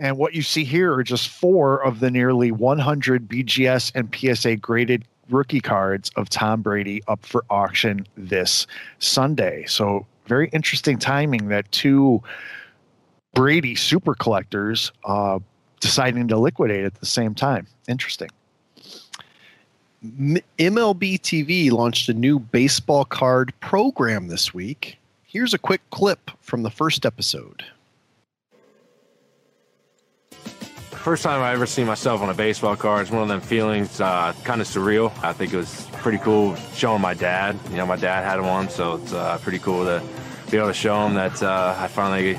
And 0.00 0.16
what 0.16 0.34
you 0.34 0.40
see 0.40 0.64
here 0.64 0.94
are 0.94 1.04
just 1.04 1.28
four 1.28 1.84
of 1.84 2.00
the 2.00 2.10
nearly 2.10 2.50
100 2.50 3.28
BGS 3.28 3.92
and 3.94 4.12
PSA 4.14 4.56
graded 4.56 5.04
rookie 5.28 5.60
cards 5.60 6.10
of 6.16 6.30
Tom 6.30 6.62
Brady 6.62 7.02
up 7.06 7.24
for 7.24 7.44
auction 7.50 8.06
this 8.16 8.66
Sunday. 8.98 9.64
So, 9.66 10.06
very 10.26 10.48
interesting 10.48 10.98
timing 10.98 11.48
that 11.48 11.70
two 11.70 12.22
Brady 13.34 13.74
super 13.74 14.14
collectors 14.14 14.90
uh, 15.04 15.38
deciding 15.80 16.28
to 16.28 16.38
liquidate 16.38 16.84
at 16.84 16.94
the 16.94 17.06
same 17.06 17.34
time. 17.34 17.66
Interesting. 17.86 18.30
MLB 20.02 21.20
TV 21.20 21.70
launched 21.70 22.08
a 22.08 22.14
new 22.14 22.38
baseball 22.38 23.04
card 23.04 23.52
program 23.60 24.28
this 24.28 24.54
week. 24.54 24.96
Here's 25.24 25.52
a 25.52 25.58
quick 25.58 25.82
clip 25.90 26.30
from 26.40 26.62
the 26.62 26.70
first 26.70 27.04
episode. 27.04 27.64
First 31.02 31.22
time 31.22 31.40
I 31.40 31.52
ever 31.52 31.64
seen 31.64 31.86
myself 31.86 32.20
on 32.20 32.28
a 32.28 32.34
baseball 32.34 32.76
card. 32.76 33.00
It's 33.00 33.10
one 33.10 33.22
of 33.22 33.28
them 33.28 33.40
feelings, 33.40 34.02
uh, 34.02 34.34
kind 34.44 34.60
of 34.60 34.66
surreal. 34.66 35.10
I 35.24 35.32
think 35.32 35.54
it 35.54 35.56
was 35.56 35.86
pretty 35.94 36.18
cool 36.18 36.56
showing 36.74 37.00
my 37.00 37.14
dad. 37.14 37.58
You 37.70 37.78
know, 37.78 37.86
my 37.86 37.96
dad 37.96 38.22
had 38.22 38.38
one, 38.42 38.68
so 38.68 38.96
it's 38.96 39.14
uh, 39.14 39.38
pretty 39.38 39.60
cool 39.60 39.84
to 39.86 40.02
be 40.50 40.58
able 40.58 40.68
to 40.68 40.74
show 40.74 41.06
him 41.06 41.14
that 41.14 41.42
uh, 41.42 41.74
I 41.78 41.88
finally 41.88 42.38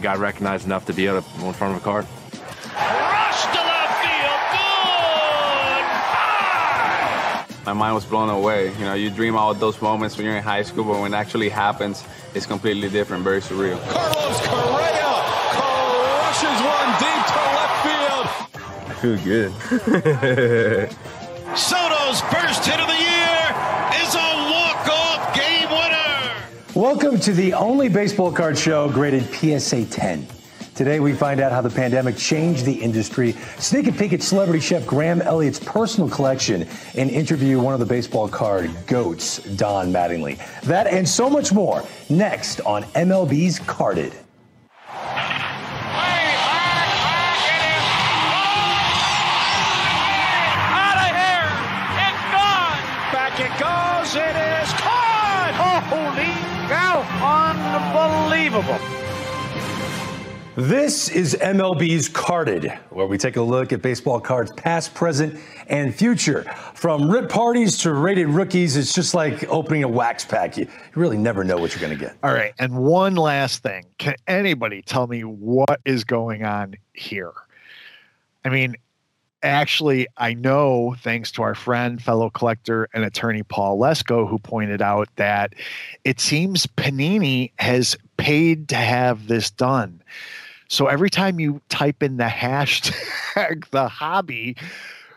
got 0.00 0.16
recognized 0.16 0.64
enough 0.64 0.86
to 0.86 0.94
be 0.94 1.06
able 1.06 1.20
to 1.20 1.28
go 1.38 1.48
in 1.48 1.52
front 1.52 1.76
of 1.76 1.82
a 1.82 1.84
card. 1.84 2.06
Rush 2.72 3.42
to 3.42 3.60
left 3.60 4.00
field. 4.00 4.40
Good. 7.60 7.66
My 7.66 7.74
mind 7.74 7.94
was 7.96 8.06
blown 8.06 8.30
away. 8.30 8.72
You 8.78 8.84
know, 8.86 8.94
you 8.94 9.10
dream 9.10 9.34
about 9.34 9.60
those 9.60 9.82
moments 9.82 10.16
when 10.16 10.24
you're 10.24 10.38
in 10.38 10.42
high 10.42 10.62
school, 10.62 10.84
but 10.84 10.98
when 11.00 11.12
it 11.12 11.16
actually 11.18 11.50
happens, 11.50 12.02
it's 12.32 12.46
completely 12.46 12.88
different, 12.88 13.24
very 13.24 13.42
surreal. 13.42 13.78
Carlos 13.90 14.46
Correa 14.46 15.20
crushes 15.52 16.60
one 16.64 16.90
deep 16.98 17.26
to 17.28 17.34
left 17.52 17.74
field. 17.84 18.26
I 19.04 19.06
feel 19.06 19.24
good. 19.24 19.52
Soto's 21.54 22.22
first 22.22 22.64
hit 22.64 22.80
of 22.80 22.86
the 22.86 22.96
year 22.96 23.52
is 24.00 24.14
a 24.14 24.28
walk-off 24.50 25.34
game 25.34 25.68
winner. 25.68 26.32
Welcome 26.74 27.20
to 27.20 27.34
the 27.34 27.52
only 27.52 27.90
baseball 27.90 28.32
card 28.32 28.56
show 28.56 28.88
graded 28.88 29.24
PSA 29.24 29.84
10. 29.84 30.26
Today, 30.74 31.00
we 31.00 31.12
find 31.12 31.40
out 31.40 31.52
how 31.52 31.60
the 31.60 31.68
pandemic 31.68 32.16
changed 32.16 32.64
the 32.64 32.72
industry, 32.72 33.32
sneak 33.58 33.88
a 33.88 33.92
peek 33.92 34.14
at 34.14 34.22
celebrity 34.22 34.60
chef 34.60 34.86
Graham 34.86 35.20
Elliott's 35.20 35.60
personal 35.60 36.08
collection, 36.08 36.66
and 36.96 37.10
interview 37.10 37.60
one 37.60 37.74
of 37.74 37.80
the 37.80 37.86
baseball 37.86 38.26
card 38.26 38.70
goats, 38.86 39.36
Don 39.56 39.92
Mattingly. 39.92 40.38
That 40.62 40.86
and 40.86 41.06
so 41.06 41.28
much 41.28 41.52
more 41.52 41.84
next 42.08 42.62
on 42.62 42.84
MLB's 42.84 43.58
Carded. 43.58 44.14
Goes. 54.14 54.22
It 54.22 54.36
is 54.36 54.72
caught. 54.74 55.82
Holy 55.88 56.24
cow. 56.68 57.02
Unbelievable. 58.30 58.78
This 60.56 61.08
is 61.08 61.34
MLB's 61.40 62.08
Carded, 62.08 62.70
where 62.90 63.06
we 63.06 63.18
take 63.18 63.36
a 63.36 63.42
look 63.42 63.72
at 63.72 63.82
baseball 63.82 64.20
cards 64.20 64.52
past, 64.52 64.94
present, 64.94 65.40
and 65.66 65.92
future. 65.92 66.44
From 66.74 67.10
rip 67.10 67.28
parties 67.28 67.76
to 67.78 67.92
rated 67.92 68.28
rookies, 68.28 68.76
it's 68.76 68.94
just 68.94 69.14
like 69.14 69.48
opening 69.48 69.82
a 69.82 69.88
wax 69.88 70.24
pack. 70.24 70.56
You, 70.56 70.66
you 70.66 70.70
really 70.94 71.18
never 71.18 71.42
know 71.42 71.56
what 71.56 71.74
you're 71.74 71.80
going 71.80 71.98
to 71.98 72.04
get. 72.04 72.16
All 72.22 72.32
right. 72.32 72.54
And 72.60 72.76
one 72.76 73.16
last 73.16 73.64
thing. 73.64 73.84
Can 73.98 74.14
anybody 74.28 74.80
tell 74.80 75.08
me 75.08 75.22
what 75.22 75.80
is 75.84 76.04
going 76.04 76.44
on 76.44 76.76
here? 76.92 77.32
I 78.44 78.50
mean, 78.50 78.76
actually, 79.44 80.06
I 80.16 80.34
know 80.34 80.96
thanks 81.00 81.30
to 81.32 81.42
our 81.42 81.54
friend, 81.54 82.02
fellow 82.02 82.30
collector, 82.30 82.88
and 82.94 83.04
attorney 83.04 83.42
Paul 83.42 83.78
Lesko, 83.78 84.28
who 84.28 84.38
pointed 84.38 84.82
out 84.82 85.08
that 85.16 85.54
it 86.04 86.18
seems 86.18 86.66
Panini 86.66 87.52
has 87.58 87.96
paid 88.16 88.68
to 88.70 88.76
have 88.76 89.28
this 89.28 89.50
done. 89.50 90.02
So 90.68 90.86
every 90.86 91.10
time 91.10 91.38
you 91.38 91.60
type 91.68 92.02
in 92.02 92.16
the 92.16 92.24
hashtag, 92.24 93.68
the 93.70 93.86
hobby, 93.88 94.56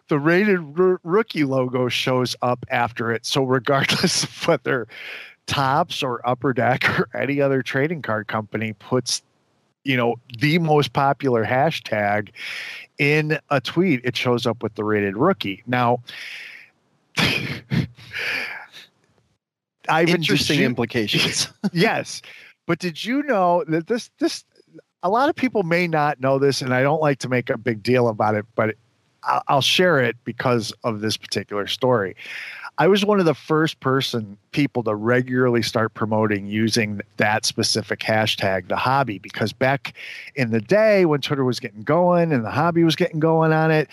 the 0.09 0.19
rated 0.19 0.59
r- 0.79 0.99
rookie 1.03 1.45
logo 1.45 1.87
shows 1.87 2.35
up 2.41 2.65
after 2.69 3.11
it. 3.11 3.25
So 3.25 3.43
regardless 3.43 4.23
of 4.25 4.47
whether 4.47 4.87
Topps 5.47 6.03
or 6.03 6.27
Upper 6.27 6.53
Deck 6.53 6.87
or 6.99 7.09
any 7.15 7.41
other 7.41 7.61
trading 7.61 8.01
card 8.01 8.27
company 8.27 8.73
puts, 8.73 9.23
you 9.83 9.95
know, 9.95 10.15
the 10.37 10.59
most 10.59 10.91
popular 10.91 11.45
hashtag 11.45 12.29
in 12.97 13.39
a 13.49 13.61
tweet, 13.61 14.01
it 14.03 14.15
shows 14.15 14.45
up 14.45 14.63
with 14.63 14.75
the 14.75 14.83
rated 14.83 15.17
rookie. 15.17 15.63
Now, 15.67 16.01
Ivan, 19.89 20.15
Interesting 20.15 20.59
you, 20.59 20.65
implications. 20.65 21.47
yes, 21.73 22.21
but 22.65 22.79
did 22.79 23.03
you 23.03 23.23
know 23.23 23.63
that 23.67 23.87
this 23.87 24.09
this 24.19 24.43
a 25.03 25.09
lot 25.09 25.29
of 25.29 25.35
people 25.35 25.63
may 25.63 25.87
not 25.87 26.19
know 26.19 26.39
this, 26.39 26.61
and 26.61 26.73
I 26.73 26.81
don't 26.81 27.01
like 27.01 27.19
to 27.19 27.29
make 27.29 27.49
a 27.49 27.57
big 27.57 27.81
deal 27.83 28.07
about 28.09 28.35
it, 28.35 28.45
but 28.55 28.75
I'll, 29.47 29.61
share 29.61 29.99
it 29.99 30.15
because 30.23 30.71
of 30.83 31.01
this 31.01 31.17
particular 31.17 31.67
story. 31.67 32.15
I 32.79 32.87
was 32.87 33.03
one 33.03 33.19
of 33.19 33.25
the 33.25 33.33
first 33.33 33.79
person 33.79 34.37
people 34.51 34.83
to 34.83 34.93
regularly 34.93 35.63
start 35.63 35.93
promoting 35.95 36.45
using 36.45 37.01
that 37.17 37.43
specific 37.45 37.99
hashtag, 37.99 38.67
the 38.67 38.75
hobby, 38.75 39.17
because 39.17 39.51
back 39.51 39.93
in 40.35 40.51
the 40.51 40.61
day 40.61 41.05
when 41.05 41.21
Twitter 41.21 41.43
was 41.43 41.59
getting 41.59 41.81
going 41.81 42.31
and 42.31 42.45
the 42.45 42.51
hobby 42.51 42.83
was 42.83 42.95
getting 42.95 43.19
going 43.19 43.51
on 43.51 43.71
it, 43.71 43.87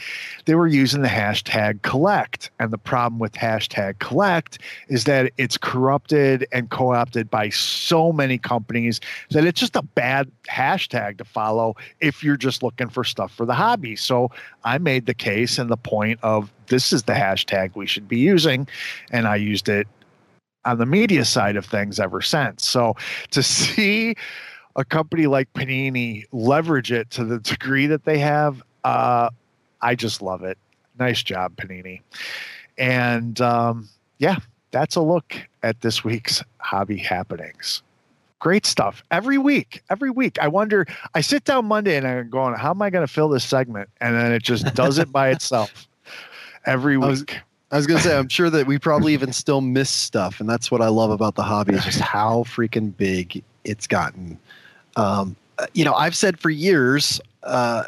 they 0.45 0.55
were 0.55 0.67
using 0.67 1.01
the 1.01 1.09
hashtag 1.09 1.81
collect. 1.81 2.51
And 2.59 2.71
the 2.71 2.79
problem 2.79 3.19
with 3.19 3.33
hashtag 3.33 3.99
collect 4.01 4.59
is 4.89 5.05
that 5.05 5.33
it's 5.39 5.57
corrupted 5.57 6.47
and 6.53 6.71
co-opted 6.71 7.31
by 7.31 7.49
so 7.49 8.13
many 8.13 8.37
companies 8.37 9.01
that 9.31 9.45
it's 9.47 9.61
just 9.61 9.77
a 9.77 9.83
bad 9.83 10.31
hashtag 10.49 11.19
to 11.19 11.25
follow 11.25 11.75
if 12.01 12.23
you're 12.23 12.37
just 12.37 12.63
looking 12.63 12.91
for 12.91 13.03
stuff 13.03 13.33
for 13.33 13.47
the 13.47 13.55
hobby. 13.55 13.97
So 13.97 14.31
I 14.65 14.77
made 14.77 15.07
the 15.07 15.15
case 15.25 15.59
and 15.59 15.71
the 15.71 15.77
point 15.77 16.21
of 16.23 16.53
this 16.67 16.93
is 16.93 17.05
the 17.05 17.15
hashtag 17.15 17.75
we 17.75 17.87
should 17.87 18.07
be 18.07 18.19
using. 18.19 18.69
And 19.11 19.27
I 19.27 19.37
used 19.37 19.69
it 19.69 19.89
on 20.65 20.79
the 20.79 20.87
media 20.87 21.25
side 21.25 21.57
of 21.57 21.65
things 21.65 21.99
ever 21.99 22.21
since. 22.21 22.67
So 22.69 22.95
to 23.31 23.43
see 23.43 24.15
a 24.77 24.85
company 24.85 25.27
like 25.27 25.53
Panini 25.55 26.25
leverage 26.33 26.93
it 26.93 27.11
to 27.11 27.25
the 27.25 27.39
degree 27.39 27.87
that 27.87 28.05
they 28.05 28.19
have, 28.19 28.63
uh, 28.85 29.31
I 29.81 29.95
just 29.95 30.21
love 30.21 30.43
it. 30.43 30.59
Nice 30.99 31.23
job, 31.23 31.57
Panini. 31.57 32.01
And 32.77 33.41
um, 33.41 33.89
yeah, 34.19 34.39
that's 34.73 34.97
a 34.97 35.03
look 35.03 35.37
at 35.63 35.81
this 35.81 36.05
week's 36.05 36.43
hobby 36.59 36.99
happenings. 36.99 37.83
Great 38.45 38.67
stuff 38.67 39.03
every 39.11 39.39
week. 39.39 39.83
Every 39.89 40.11
week, 40.11 40.39
I 40.39 40.49
wonder. 40.49 40.87
I 41.15 41.23
sit 41.23 41.45
down 41.45 41.65
Monday 41.65 41.97
and 41.97 42.07
I'm 42.07 42.29
going, 42.29 42.55
"How 42.55 42.73
am 42.73 42.83
I 42.83 42.91
going 42.91 43.07
to 43.07 43.11
fill 43.11 43.31
this 43.31 43.43
segment?" 43.43 43.89
And 44.03 44.15
then 44.15 44.33
it 44.33 44.43
just 44.43 44.75
does 44.75 44.99
it 44.99 45.11
by 45.11 45.31
itself 45.31 45.89
every 46.67 46.99
week. 46.99 47.07
I 47.07 47.09
was, 47.09 47.25
I 47.71 47.77
was 47.79 47.87
gonna 47.87 48.01
say, 48.01 48.15
I'm 48.15 48.29
sure 48.29 48.51
that 48.51 48.67
we 48.67 48.79
probably 48.91 49.15
even 49.15 49.33
still 49.33 49.63
miss 49.63 49.89
stuff, 49.89 50.41
and 50.41 50.49
that's 50.49 50.71
what 50.71 50.83
I 50.83 50.89
love 50.89 51.11
about 51.11 51.37
the 51.37 51.43
hobby 51.43 51.73
is 51.73 51.87
just 51.87 52.01
how 52.01 52.45
freaking 52.45 52.95
big 52.95 53.43
it's 53.65 53.87
gotten. 53.87 54.39
Um, 54.97 55.37
you 55.73 55.87
know, 55.87 55.95
I've 55.95 56.15
said 56.15 56.39
for 56.39 56.51
years, 56.51 57.23
uh, 57.45 57.85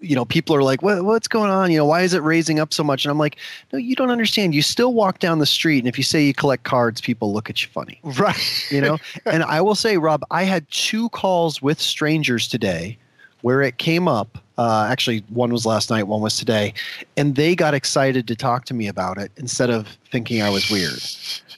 you 0.00 0.14
know, 0.14 0.24
people 0.24 0.54
are 0.54 0.62
like, 0.62 0.82
what, 0.82 1.04
what's 1.04 1.28
going 1.28 1.50
on? 1.50 1.70
You 1.70 1.78
know, 1.78 1.84
why 1.84 2.02
is 2.02 2.14
it 2.14 2.22
raising 2.22 2.60
up 2.60 2.72
so 2.72 2.84
much? 2.84 3.04
And 3.04 3.10
I'm 3.10 3.18
like, 3.18 3.36
no, 3.72 3.78
you 3.78 3.96
don't 3.96 4.10
understand. 4.10 4.54
You 4.54 4.62
still 4.62 4.94
walk 4.94 5.18
down 5.18 5.38
the 5.38 5.46
street, 5.46 5.78
and 5.80 5.88
if 5.88 5.98
you 5.98 6.04
say 6.04 6.24
you 6.24 6.34
collect 6.34 6.64
cards, 6.64 7.00
people 7.00 7.32
look 7.32 7.50
at 7.50 7.62
you 7.62 7.68
funny. 7.68 7.98
Right. 8.02 8.70
You 8.70 8.80
know, 8.80 8.98
and 9.26 9.42
I 9.42 9.60
will 9.60 9.74
say, 9.74 9.96
Rob, 9.96 10.24
I 10.30 10.44
had 10.44 10.70
two 10.70 11.08
calls 11.10 11.60
with 11.60 11.80
strangers 11.80 12.46
today 12.46 12.98
where 13.42 13.62
it 13.62 13.78
came 13.78 14.08
up. 14.08 14.38
Uh, 14.56 14.88
actually, 14.90 15.24
one 15.28 15.52
was 15.52 15.64
last 15.64 15.88
night, 15.88 16.08
one 16.08 16.20
was 16.20 16.36
today, 16.36 16.74
and 17.16 17.36
they 17.36 17.54
got 17.54 17.74
excited 17.74 18.26
to 18.26 18.34
talk 18.34 18.64
to 18.64 18.74
me 18.74 18.88
about 18.88 19.16
it 19.16 19.30
instead 19.36 19.70
of 19.70 19.86
thinking 20.10 20.42
I 20.42 20.50
was 20.50 20.68
weird. 20.68 21.00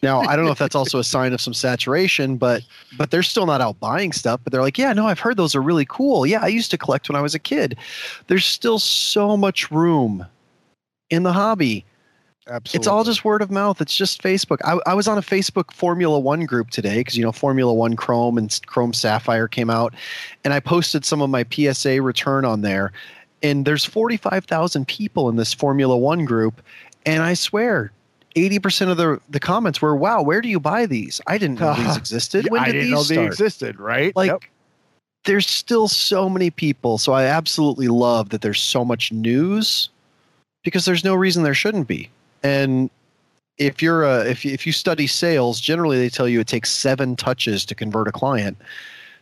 Now, 0.03 0.20
I 0.20 0.37
don't 0.37 0.45
know 0.45 0.51
if 0.51 0.59
that's 0.59 0.74
also 0.74 0.99
a 0.99 1.05
sign 1.05 1.33
of 1.33 1.41
some 1.41 1.55
saturation, 1.55 2.37
but 2.37 2.62
but 2.97 3.11
they're 3.11 3.22
still 3.22 3.47
not 3.47 3.61
out 3.61 3.78
buying 3.81 4.12
stuff. 4.12 4.41
But 4.43 4.53
they're 4.53 4.62
like, 4.62 4.78
yeah, 4.78 4.93
no, 4.93 5.07
I've 5.07 5.18
heard 5.18 5.37
those 5.37 5.55
are 5.55 5.62
really 5.62 5.87
cool. 5.87 6.26
Yeah, 6.26 6.41
I 6.43 6.49
used 6.49 6.70
to 6.72 6.78
collect 6.78 7.09
when 7.09 7.16
I 7.16 7.20
was 7.22 7.35
a 7.35 7.39
kid. 7.39 7.76
There's 8.26 8.47
still 8.47 8.78
so 8.78 9.37
much 9.37 9.70
room 9.70 10.26
in 11.11 11.22
the 11.22 11.33
hobby. 11.33 11.85
Absolutely. 12.51 12.78
It's 12.78 12.86
all 12.88 13.05
just 13.05 13.24
word 13.24 13.42
of 13.42 13.51
mouth. 13.51 13.80
It's 13.80 13.96
just 13.96 14.22
Facebook. 14.22 14.59
I, 14.64 14.78
I 14.90 14.94
was 14.94 15.07
on 15.07 15.16
a 15.18 15.22
Facebook 15.22 15.72
Formula 15.72 16.18
One 16.18 16.46
group 16.46 16.70
today 16.70 16.98
because 16.98 17.16
you 17.16 17.22
know 17.22 17.32
Formula 17.32 17.72
One 17.72 17.94
Chrome 17.94 18.36
and 18.36 18.59
Chrome 18.66 18.92
Sapphire 18.92 19.46
came 19.46 19.70
out, 19.70 19.94
and 20.44 20.53
I 20.53 20.59
posted 20.61 21.05
some 21.05 21.22
of 21.22 21.30
my 21.30 21.44
PSA 21.51 22.03
return 22.03 22.44
on 22.44 22.62
there. 22.62 22.92
And 23.42 23.64
there's 23.64 23.86
45,000 23.86 24.86
people 24.86 25.28
in 25.30 25.36
this 25.36 25.55
Formula 25.55 25.96
One 25.96 26.24
group, 26.26 26.61
and 27.07 27.22
I 27.22 27.32
swear 27.34 27.90
80% 28.36 28.90
of 28.90 28.96
the, 28.96 29.20
the 29.30 29.40
comments 29.40 29.80
were, 29.80 29.96
wow, 29.96 30.22
where 30.22 30.40
do 30.40 30.48
you 30.48 30.61
buy 30.61 30.86
these? 30.86 31.20
I 31.26 31.38
didn't 31.38 31.59
know 31.61 31.74
these 31.74 31.96
existed. 31.96 32.48
When 32.51 32.62
did 32.62 32.68
I 32.68 32.72
did 32.72 32.80
didn't 32.80 32.84
these 32.90 32.92
know 32.96 33.03
start? 33.03 33.16
they 33.16 33.26
existed, 33.26 33.80
right? 33.80 34.14
Like, 34.14 34.30
Yep. 34.30 34.42
there's 35.24 35.46
still 35.46 35.88
so 35.88 36.28
many 36.28 36.51
people. 36.51 36.98
So 36.98 37.12
I 37.12 37.24
absolutely 37.24 37.88
love 37.88 38.28
that 38.28 38.42
there's 38.42 38.61
so 38.61 38.84
much 38.84 39.11
news 39.11 39.88
because 40.62 40.84
there's 40.84 41.05
no 41.05 41.14
reason 41.14 41.42
there 41.42 41.55
shouldn't 41.55 41.88
be. 41.88 42.11
And 42.43 42.91
if 43.59 43.82
you're 43.82 44.05
a, 44.05 44.20
if 44.28 44.45
you, 44.45 44.53
if 44.53 44.66
you 44.66 44.72
study 44.72 45.07
sales, 45.07 45.61
generally 45.61 45.99
they 45.99 46.09
tell 46.09 46.28
you 46.28 46.41
it 46.41 46.47
takes 46.47 46.70
seven 46.70 47.16
touches 47.16 47.64
to 47.66 47.74
convert 47.74 48.09
a 48.09 48.12
client. 48.12 48.57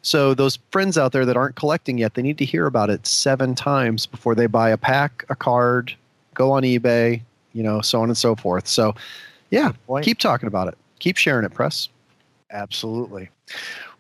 So 0.03 0.33
those 0.33 0.59
friends 0.71 0.97
out 0.97 1.13
there 1.13 1.27
that 1.27 1.37
aren't 1.37 1.57
collecting 1.57 1.99
yet, 1.99 2.15
they 2.15 2.23
need 2.23 2.39
to 2.39 2.45
hear 2.45 2.67
about 2.67 2.89
it 2.89 3.07
seven 3.07 3.55
times 3.55 4.07
before 4.07 4.35
they 4.35 4.47
buy 4.47 4.71
a 4.71 4.77
pack, 4.77 5.25
a 5.29 5.35
card, 5.35 5.95
go 6.35 6.53
on 6.53 6.63
eBay, 6.63 7.21
you 7.53 7.63
know, 7.63 7.81
so 7.81 8.01
on 8.01 8.09
and 8.09 8.17
so 8.17 8.37
forth. 8.37 8.69
So, 8.69 8.95
yeah, 9.51 9.73
keep 10.03 10.19
talking 10.19 10.47
about 10.47 10.69
it. 10.69 10.79
Keep 11.01 11.17
sharing 11.17 11.45
it, 11.45 11.53
press. 11.53 11.89
Absolutely. 12.51 13.29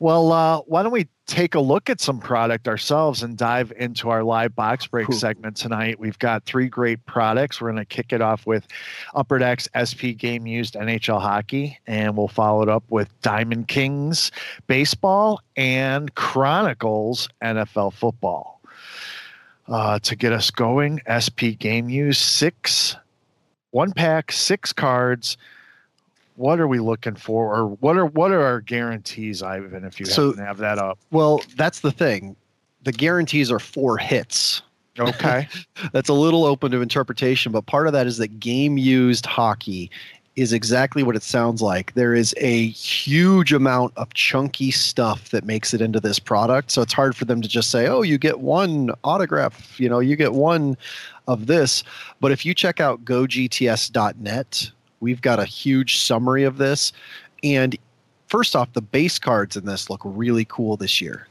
Well, 0.01 0.31
uh, 0.31 0.61
why 0.61 0.85
don't 0.85 0.93
we 0.93 1.09
take 1.27 1.57
a 1.57 1.61
look 1.61 1.91
at 1.91 2.01
some 2.01 2.21
product 2.21 2.69
ourselves 2.69 3.25
and 3.25 3.37
dive 3.37 3.73
into 3.77 4.11
our 4.11 4.23
live 4.23 4.55
box 4.55 4.87
break 4.87 5.13
segment 5.13 5.57
tonight? 5.57 5.99
We've 5.99 6.19
got 6.21 6.45
three 6.45 6.69
great 6.69 7.05
products. 7.05 7.61
We're 7.61 7.73
going 7.73 7.83
to 7.83 7.85
kick 7.85 8.13
it 8.13 8.23
off 8.23 8.47
with 8.47 8.65
Upper 9.17 9.39
Decks 9.39 9.69
SP 9.75 10.15
Game 10.17 10.47
Used 10.47 10.75
NHL 10.75 11.21
Hockey, 11.21 11.81
and 11.89 12.17
we'll 12.17 12.29
follow 12.29 12.63
it 12.63 12.69
up 12.69 12.85
with 12.91 13.09
Diamond 13.23 13.67
Kings 13.67 14.31
Baseball 14.69 15.41
and 15.57 16.15
Chronicles 16.15 17.29
NFL 17.43 17.93
Football. 17.95 18.61
Uh, 19.67 19.99
to 19.99 20.15
get 20.17 20.33
us 20.33 20.51
going, 20.51 21.01
SP 21.11 21.59
Game 21.59 21.89
Used 21.89 22.23
six, 22.23 22.97
one 23.73 23.93
pack, 23.93 24.31
six 24.31 24.73
cards 24.73 25.37
what 26.39 26.61
are 26.61 26.68
we 26.68 26.78
looking 26.78 27.16
for 27.16 27.55
or 27.55 27.66
what 27.80 27.97
are 27.97 28.07
what 28.07 28.30
are 28.30 28.43
our 28.43 28.61
guarantees 28.61 29.43
ivan 29.43 29.84
if 29.84 29.99
you 29.99 30.07
So- 30.07 30.34
have 30.36 30.59
that 30.59 30.78
up 30.78 30.99
Well, 31.11 31.43
that's 31.57 31.80
the 31.80 31.91
thing. 31.93 32.36
The 32.84 32.93
guarantees 32.93 33.51
are 33.51 33.59
four 33.59 33.99
hits. 33.99 34.62
Okay. 34.99 35.49
that's 35.93 36.09
a 36.09 36.14
little 36.14 36.45
open 36.45 36.70
to 36.72 36.80
interpretation, 36.80 37.53
but 37.53 37.66
part 37.66 37.86
of 37.86 37.93
that 37.93 38.07
is 38.07 38.18
that 38.18 38.39
game 38.41 38.78
used 38.78 39.26
hockey 39.26 39.91
is 40.36 40.53
exactly 40.53 41.03
what 41.03 41.16
it 41.16 41.22
sounds 41.24 41.61
like. 41.61 41.93
There 41.95 42.14
is 42.14 42.32
a 42.39 42.68
huge 42.68 43.53
amount 43.53 43.93
of 43.97 44.14
chunky 44.14 44.70
stuff 44.70 45.30
that 45.30 45.45
makes 45.45 45.74
it 45.74 45.80
into 45.80 45.99
this 45.99 46.20
product. 46.20 46.70
So 46.70 46.80
it's 46.80 46.93
hard 46.93 47.16
for 47.16 47.24
them 47.24 47.43
to 47.43 47.49
just 47.49 47.70
say, 47.72 47.89
oh, 47.89 48.03
you 48.03 48.18
get 48.18 48.39
one 48.39 48.91
autograph, 49.03 49.80
you 49.80 49.89
know, 49.89 49.99
you 49.99 50.14
get 50.14 50.34
one 50.34 50.76
of 51.26 51.47
this. 51.47 51.82
But 52.20 52.30
if 52.30 52.47
you 52.47 52.55
check 52.55 52.78
out 52.80 53.05
gogts.net, 53.05 54.70
we've 55.01 55.21
got 55.21 55.39
a 55.39 55.45
huge 55.45 55.99
summary 55.99 56.45
of 56.45 56.59
this. 56.59 56.93
And 57.43 57.77
first 58.27 58.57
off, 58.57 58.73
the 58.73 58.81
base 58.81 59.19
cards 59.19 59.57
in 59.57 59.65
this 59.65 59.91
look 59.91 60.01
really 60.05 60.45
cool 60.47 60.77
this 60.77 61.01
year. 61.01 61.27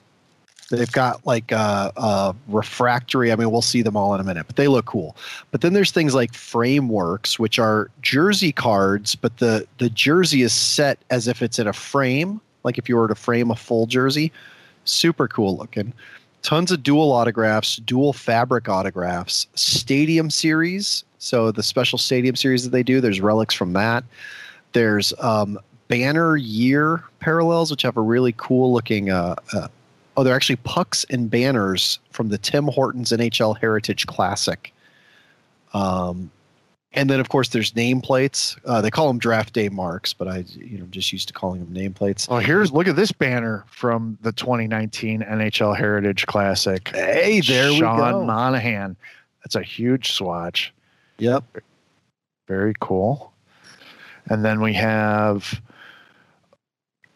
They've 0.69 0.91
got 0.91 1.25
like 1.25 1.53
uh, 1.53 1.91
uh, 1.95 2.33
refractory. 2.49 3.31
I 3.31 3.37
mean, 3.37 3.51
we'll 3.51 3.61
see 3.61 3.81
them 3.81 3.95
all 3.95 4.13
in 4.13 4.19
a 4.19 4.23
minute, 4.23 4.47
but 4.47 4.57
they 4.57 4.67
look 4.67 4.85
cool. 4.85 5.15
But 5.51 5.61
then 5.61 5.71
there's 5.71 5.91
things 5.91 6.13
like 6.13 6.33
frameworks, 6.33 7.39
which 7.39 7.57
are 7.57 7.89
jersey 8.01 8.51
cards, 8.51 9.15
but 9.15 9.37
the 9.37 9.65
the 9.77 9.89
jersey 9.89 10.41
is 10.41 10.51
set 10.51 10.99
as 11.09 11.27
if 11.27 11.41
it's 11.41 11.57
in 11.57 11.67
a 11.67 11.73
frame, 11.73 12.41
like 12.63 12.77
if 12.77 12.89
you 12.89 12.97
were 12.97 13.07
to 13.07 13.15
frame 13.15 13.49
a 13.49 13.55
full 13.55 13.85
jersey. 13.85 14.31
Super 14.83 15.27
cool 15.27 15.55
looking. 15.55 15.93
Tons 16.41 16.71
of 16.71 16.83
dual 16.83 17.11
autographs, 17.13 17.77
dual 17.77 18.11
fabric 18.11 18.67
autographs, 18.67 19.47
stadium 19.55 20.29
series. 20.29 21.05
So 21.19 21.51
the 21.51 21.63
special 21.63 21.97
stadium 21.97 22.35
series 22.35 22.63
that 22.63 22.69
they 22.69 22.83
do, 22.83 23.01
there's 23.01 23.21
relics 23.21 23.55
from 23.55 23.73
that. 23.73 24.03
There's 24.73 25.13
um, 25.19 25.59
banner 25.87 26.37
year 26.37 27.03
parallels, 27.19 27.71
which 27.71 27.81
have 27.81 27.97
a 27.97 28.01
really 28.01 28.33
cool 28.37 28.71
looking. 28.73 29.09
Uh, 29.09 29.35
uh, 29.53 29.67
oh, 30.15 30.23
they're 30.23 30.35
actually 30.35 30.57
pucks 30.57 31.05
and 31.09 31.29
banners 31.29 31.99
from 32.11 32.29
the 32.29 32.37
Tim 32.37 32.65
Hortons 32.65 33.11
NHL 33.11 33.57
Heritage 33.57 34.05
Classic. 34.07 34.73
Um, 35.73 36.31
and 36.93 37.09
then 37.09 37.19
of 37.19 37.29
course 37.29 37.49
there's 37.49 37.73
nameplates. 37.73 38.57
Uh, 38.65 38.81
they 38.81 38.89
call 38.89 39.07
them 39.07 39.19
draft 39.19 39.53
day 39.53 39.69
marks, 39.69 40.13
but 40.13 40.27
I 40.27 40.45
you 40.55 40.79
know 40.79 40.85
just 40.85 41.11
used 41.13 41.27
to 41.27 41.33
calling 41.33 41.59
them 41.59 41.73
nameplates. 41.73 42.27
Oh, 42.29 42.37
here's 42.37 42.71
look 42.71 42.87
at 42.87 42.95
this 42.95 43.11
banner 43.11 43.63
from 43.69 44.17
the 44.21 44.31
2019 44.31 45.21
NHL 45.21 45.77
Heritage 45.77 46.25
Classic. 46.25 46.89
Hey, 46.89 47.41
there 47.41 47.71
we 47.71 47.79
go. 47.79 47.97
Sean. 47.97 48.25
Monahan. 48.25 48.95
That's 49.43 49.55
a 49.55 49.61
huge 49.61 50.13
swatch. 50.13 50.73
Yep. 51.19 51.43
Very 52.47 52.73
cool. 52.79 53.33
And 54.29 54.43
then 54.43 54.61
we 54.61 54.73
have 54.73 55.61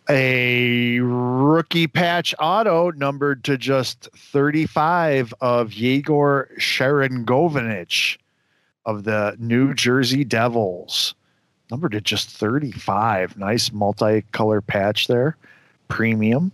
a 0.09 0.99
rookie 0.99 1.87
patch 1.87 2.33
auto 2.39 2.91
numbered 2.91 3.43
to 3.45 3.57
just 3.57 4.09
35 4.15 5.33
of 5.41 5.73
Yegor 5.73 6.49
Sharon 6.57 7.25
Sharangovich 7.25 8.17
of 8.85 9.03
the 9.03 9.35
New 9.39 9.73
Jersey 9.73 10.23
Devils. 10.23 11.15
Numbered 11.69 11.93
to 11.93 12.01
just 12.01 12.29
35. 12.29 13.37
Nice 13.37 13.69
multicolor 13.69 14.65
patch 14.65 15.07
there. 15.07 15.37
Premium. 15.87 16.51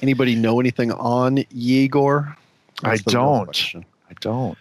Anybody 0.00 0.34
know 0.34 0.60
anything 0.60 0.90
on 0.92 1.44
Yegor? 1.50 2.34
I 2.82 2.96
That's 2.96 3.06
real 3.06 3.22
don't. 3.22 3.74
I 3.76 4.14
don't. 4.20 4.58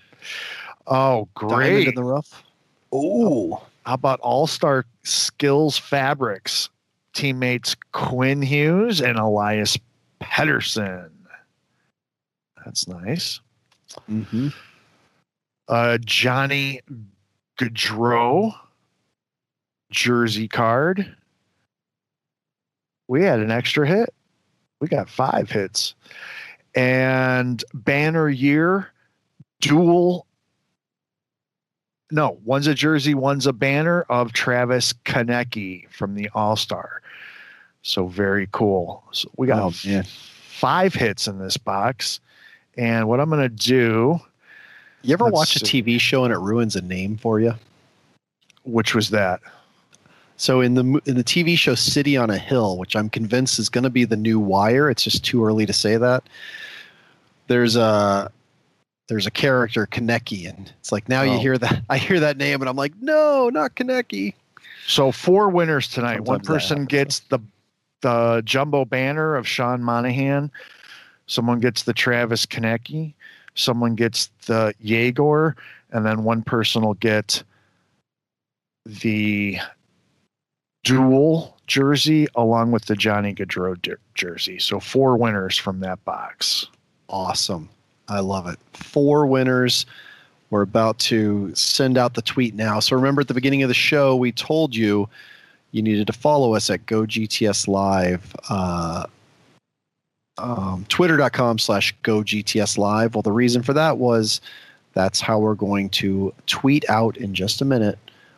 Oh, 0.88 1.28
Diamond 1.40 1.56
great. 1.56 1.88
in 1.90 1.96
the 1.96 2.04
rough. 2.04 2.44
Oh, 2.92 3.64
How 3.86 3.94
about 3.96 4.20
All 4.20 4.48
Star 4.48 4.86
Skills 5.04 5.78
Fabrics? 5.78 6.70
Teammates 7.14 7.76
Quinn 7.92 8.42
Hughes 8.42 9.00
and 9.02 9.18
Elias 9.18 9.78
Pettersson. 10.22 11.10
That's 12.66 12.88
nice. 12.88 13.40
mm-hmm. 14.10 14.48
Uh, 15.68 15.98
Johnny 16.04 16.82
Gaudreau 17.60 18.54
jersey 19.92 20.48
card. 20.48 21.16
We 23.08 23.24
had 23.24 23.40
an 23.40 23.52
extra 23.52 23.88
hit. 23.88 24.14
We 24.80 24.88
got 24.88 25.10
five 25.10 25.50
hits. 25.52 25.94
And 26.76 27.64
banner 27.74 28.28
year 28.30 28.92
dual. 29.62 30.26
No, 32.14 32.38
one's 32.46 32.68
a 32.68 32.76
jersey, 32.76 33.16
one's 33.16 33.48
a 33.48 33.54
banner 33.54 34.04
of 34.04 34.34
Travis 34.34 34.94
Konecki 35.04 35.90
from 35.90 36.14
the 36.14 36.30
All 36.36 36.56
Star. 36.56 37.02
So 37.82 38.06
very 38.06 38.48
cool. 38.52 39.04
So 39.12 39.30
we 39.36 39.48
got 39.48 39.60
Oh, 39.60 39.74
man. 39.84 40.04
five 40.04 40.94
hits 40.94 41.28
in 41.28 41.40
this 41.40 41.58
box. 41.58 42.20
And 42.78 43.08
what 43.08 43.20
I'm 43.20 43.30
going 43.32 43.42
to 43.42 43.50
do, 43.50 44.20
You 45.02 45.14
ever 45.14 45.26
watch 45.26 45.56
a. 45.56 45.60
TV 45.60 46.00
show 46.00 46.24
and 46.24 46.32
it 46.32 46.38
ruins 46.38 46.76
a 46.76 46.82
name 46.82 47.18
for 47.18 47.40
you? 47.40 47.56
which 48.66 48.94
was 48.96 49.10
that? 49.10 49.42
So 50.38 50.62
in 50.62 50.76
the 50.76 50.84
in 51.06 51.18
the 51.18 51.24
TV 51.24 51.58
show 51.58 51.76
City 51.76 52.16
on 52.16 52.30
a 52.30 52.38
Hill, 52.38 52.78
which 52.78 52.96
I'm 52.96 53.10
convinced 53.10 53.60
is 53.60 53.68
going 53.70 53.84
to 53.84 53.90
be 53.90 54.06
the 54.06 54.16
new 54.16 54.40
Wire, 54.40 54.90
it's 54.90 55.04
just 55.04 55.26
too 55.26 55.44
early 55.44 55.66
to 55.66 55.74
say 55.74 55.98
that. 55.98 56.24
There's 57.48 57.76
a 57.76 58.32
there's 59.08 59.26
a 59.28 59.32
character 59.32 59.86
Kaneki, 59.86 60.50
and 60.50 60.72
it's 60.80 60.92
like 60.92 61.10
now 61.10 61.22
you 61.24 61.34
Oh. 61.34 61.40
hear 61.40 61.58
that 61.58 61.84
I 61.90 61.98
hear 61.98 62.20
that 62.20 62.38
name, 62.38 62.62
and 62.62 62.70
I'm 62.70 62.76
like, 62.76 62.94
no, 63.02 63.50
not 63.50 63.76
Kaneki. 63.76 64.34
So 64.88 65.12
four 65.12 65.50
winners 65.50 65.88
tonight. 65.88 66.22
One 66.22 66.40
Sometimes 66.44 66.48
that 66.48 66.54
person 66.54 66.86
gets 66.86 67.20
the 67.22 67.40
the 68.02 68.42
jumbo 68.46 68.84
banner 68.86 69.36
of 69.36 69.48
Sean 69.48 69.82
Monahan. 69.82 70.52
Someone 71.28 71.60
gets 71.60 71.84
the 71.84 71.94
Travis 71.94 72.46
Konecki. 72.46 73.14
Someone 73.56 73.96
gets 73.96 74.30
the 74.46 74.74
Yegor, 74.82 75.56
and 75.92 76.06
then 76.06 76.24
one 76.24 76.42
person 76.42 76.82
will 76.84 76.96
get 76.96 77.44
the 78.86 79.58
dual 80.84 81.56
jersey 81.68 82.28
along 82.36 82.72
with 82.72 82.86
the 82.86 82.96
Johnny 82.96 83.34
Gaudreau 83.34 83.78
jersey. 84.16 84.60
So 84.60 84.80
four 84.82 85.16
winners 85.16 85.58
from 85.58 85.80
that 85.80 86.04
box. 86.04 86.68
Awesome, 87.08 87.70
I 88.08 88.20
love 88.20 88.48
it. 88.48 88.60
Four 88.74 89.26
winners. 89.28 89.86
We're 90.50 90.62
about 90.62 91.00
to 91.00 91.54
send 91.56 91.98
out 91.98 92.14
the 92.14 92.22
tweet 92.22 92.54
now. 92.54 92.80
So 92.80 92.96
remember 92.96 93.22
at 93.22 93.28
the 93.28 93.34
beginning 93.34 93.64
of 93.64 93.70
the 93.70 93.74
show, 93.74 94.16
we 94.16 94.32
told 94.32 94.76
you 94.76 95.10
you 95.72 95.82
needed 95.82 96.08
to 96.08 96.14
follow 96.14 96.54
us 96.54 96.70
at 96.70 96.86
GoGTS 96.86 97.68
Live. 97.68 98.36
Uh, 98.50 99.06
um, 100.38 100.86
twitter.com 100.90 101.58
slash 101.58 101.96
GoGTS 102.04 102.78
Live. 102.78 103.16
Well, 103.16 103.24
the 103.24 103.32
reason 103.32 103.64
for 103.64 103.74
that 103.74 103.98
was 103.98 104.42
that's 104.94 105.20
how 105.20 105.40
we're 105.40 105.56
going 105.56 105.90
to 105.90 106.34
tweet 106.46 106.88
out 106.90 107.18
in 107.18 107.34
just 107.34 107.62
a 107.62 107.66
minute 107.66 107.98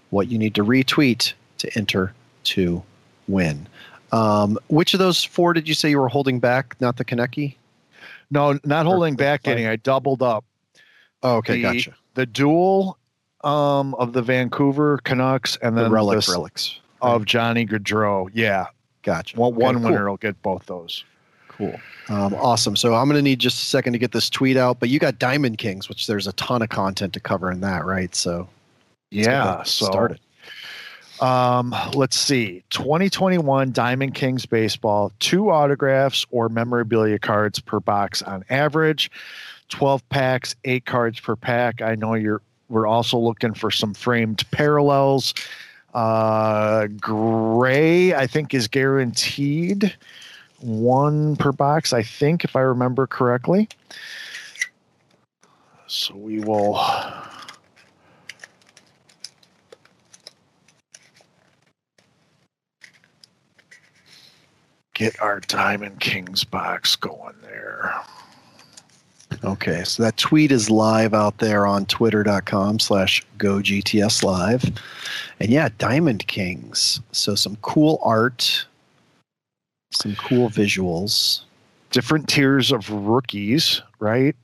what 0.10 0.30
you 0.30 0.38
need 0.38 0.56
to 0.56 0.64
retweet 0.64 1.34
to 1.58 1.78
enter 1.78 2.14
to 2.46 2.82
win. 3.28 3.68
Um, 4.12 4.58
which 4.68 4.94
of 4.94 5.00
those 5.00 5.24
four 5.24 5.54
did 5.54 5.68
you 5.68 5.74
say 5.74 5.90
you 5.90 6.00
were 6.00 6.08
holding 6.08 6.40
back? 6.40 6.76
Not 6.80 6.98
the 6.98 7.04
Kaneki? 7.04 7.56
No, 8.32 8.60
not 8.64 8.86
holding 8.86 9.16
back 9.16 9.48
any. 9.48 9.68
I 9.68 9.76
doubled 9.76 10.22
up. 10.22 10.44
Oh, 11.24 11.38
okay, 11.38 11.56
the, 11.58 11.62
gotcha. 11.62 11.96
The 12.16 12.26
dual 12.26 12.98
um, 13.44 13.94
of 13.96 14.14
the 14.14 14.22
Vancouver 14.22 15.00
Canucks 15.04 15.58
and 15.62 15.78
The 15.78 15.84
then 15.84 15.92
relics, 15.92 16.26
the 16.26 16.32
s- 16.32 16.36
relics. 16.36 16.80
of 17.02 17.26
Johnny 17.26 17.66
Gaudreau. 17.66 18.30
Yeah, 18.34 18.66
Gotcha. 19.04 19.38
one, 19.38 19.56
one 19.56 19.76
Okay, 19.76 19.84
cool. 19.84 19.92
winner 19.92 20.10
will 20.10 20.18
get 20.18 20.42
both 20.42 20.66
those. 20.66 21.04
Cool. 21.48 21.80
Um, 22.10 22.34
awesome. 22.36 22.76
So 22.76 22.94
I'm 22.96 23.08
going 23.08 23.16
to 23.18 23.22
need 23.22 23.40
just 23.40 23.62
a 23.62 23.66
second 23.66 23.94
to 23.94 24.00
get 24.00 24.12
this 24.12 24.30
tweet 24.30 24.58
out, 24.58 24.80
but 24.80 24.90
you 24.90 25.00
got 25.00 25.20
Diamond 25.20 25.58
Kings, 25.58 25.88
which 25.88 26.06
there's 26.08 26.28
a 26.28 26.34
ton 26.34 26.62
of 26.62 26.70
content 26.70 27.14
to 27.14 27.20
cover 27.20 27.50
in 27.52 27.62
that, 27.62 27.86
right? 27.86 28.14
So 28.14 28.48
Yeah, 29.12 29.64
so 29.64 29.86
started. 29.86 30.20
Um, 31.22 31.74
let's 31.94 32.18
see. 32.18 32.64
2021 32.72 33.72
Diamond 33.72 34.16
Kings 34.16 34.46
baseball, 34.46 35.12
two 35.20 35.50
autographs 35.50 36.26
or 36.30 36.50
memorabilia 36.50 37.20
cards 37.20 37.60
per 37.60 37.80
box 37.80 38.22
on 38.22 38.44
average. 38.50 39.10
12 39.70 40.08
packs, 40.10 40.56
eight 40.66 40.86
cards 40.86 41.20
per 41.20 41.36
pack. 41.36 41.82
I 41.82 41.96
know 41.96 42.14
you're 42.14 42.42
we're 42.68 42.88
also 42.88 43.18
looking 43.18 43.54
for 43.54 43.72
some 43.72 43.94
framed 43.94 44.44
parallels. 44.52 45.34
Uh 45.94 46.88
gray, 47.00 48.14
I 48.14 48.28
think, 48.28 48.54
is 48.54 48.68
guaranteed. 48.68 49.96
One 50.60 51.36
per 51.36 51.52
box, 51.52 51.94
I 51.94 52.04
think, 52.04 52.44
if 52.44 52.56
I 52.56 52.62
remember 52.62 53.08
correctly. 53.08 53.70
So 55.88 56.16
we 56.16 56.40
will 56.40 56.74
get 64.96 65.22
our 65.22 65.40
Diamond 65.42 66.00
Kings 66.00 66.44
box 66.44 66.96
going 66.96 67.36
there. 67.44 67.94
Okay, 69.44 69.84
so 69.84 70.02
that 70.02 70.18
tweet 70.18 70.52
is 70.52 70.72
live 70.72 71.14
out 71.14 71.38
there 71.38 71.68
on 71.68 71.86
twitter.com 71.86 72.80
slash 72.80 73.24
go 73.38 73.58
GTS 73.58 74.24
live. 74.24 74.64
And 75.40 75.50
yeah, 75.52 75.70
Diamond 75.78 76.26
Kings. 76.28 77.00
So 77.12 77.36
some 77.36 77.58
cool 77.58 78.00
art, 78.02 78.66
some 79.92 80.16
cool 80.16 80.50
visuals, 80.50 81.42
Different 81.92 82.28
tiers 82.28 82.74
of 82.74 82.90
rookies, 82.90 83.82
right? 84.00 84.36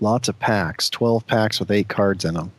lots 0.00 0.28
of 0.28 0.38
packs, 0.38 0.90
12 0.90 1.26
packs 1.26 1.60
with 1.60 1.70
eight 1.70 1.88
cards 1.88 2.24
in 2.24 2.34
them. 2.34 2.52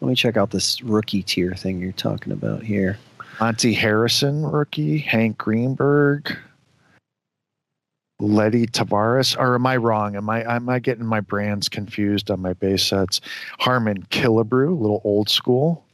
Let 0.00 0.08
me 0.08 0.14
check 0.14 0.36
out 0.36 0.50
this 0.50 0.82
rookie 0.82 1.22
tier 1.22 1.54
thing 1.54 1.80
you're 1.80 1.92
talking 1.92 2.32
about 2.32 2.62
here. 2.62 2.98
Monte 3.40 3.74
Harrison 3.74 4.44
rookie, 4.44 4.98
Hank 4.98 5.36
Greenberg, 5.38 6.36
Leody 8.20 8.68
Taveras. 8.70 9.38
Or 9.38 9.54
am 9.54 9.66
I 9.66 9.76
wrong? 9.76 10.16
Am 10.16 10.28
I 10.30 10.42
am 10.54 10.68
I 10.68 10.78
getting 10.78 11.04
my 11.04 11.20
brands 11.20 11.68
confused 11.68 12.30
on 12.30 12.40
my 12.40 12.54
base 12.54 12.82
sets? 12.82 13.20
Harmon 13.58 14.02
Killebrew, 14.04 14.68
a 14.68 14.80
little 14.80 15.02
old 15.04 15.28
school. 15.28 15.84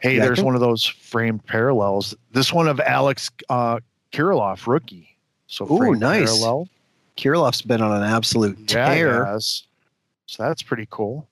Hey, 0.00 0.16
Yeah, 0.16 0.24
there's 0.24 0.42
one 0.42 0.54
of 0.54 0.60
those 0.60 0.84
framed 0.84 1.44
parallels. 1.46 2.14
This 2.32 2.52
one 2.52 2.68
of 2.68 2.78
Alex 2.80 3.30
uh, 3.48 3.80
Kirilloff, 4.12 4.66
rookie. 4.66 5.16
So 5.48 5.70
Ooh, 5.70 5.94
nice. 5.94 6.24
parallel. 6.26 6.68
Kirilloff's 7.16 7.62
been 7.62 7.82
on 7.82 7.90
an 8.00 8.02
absolute 8.08 8.58
Yeah, 8.70 8.94
tear. 8.94 9.24
has. 9.24 9.64
So 10.26 10.42
that's 10.44 10.62
pretty 10.62 10.86
cool. 10.90 11.26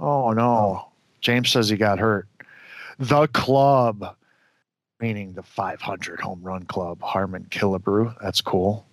Oh 0.00 0.30
no. 0.32 0.88
James 1.20 1.50
says 1.50 1.68
he 1.68 1.76
got 1.76 2.00
hurt. 2.00 2.26
The 2.98 3.26
club, 3.28 4.16
meaning 5.00 5.32
the 5.32 5.42
500 5.42 6.20
home 6.20 6.42
run 6.42 6.64
club, 6.64 7.00
Harmon 7.02 7.46
Killebrew. 7.50 8.14
That's 8.22 8.40
cool. 8.40 8.86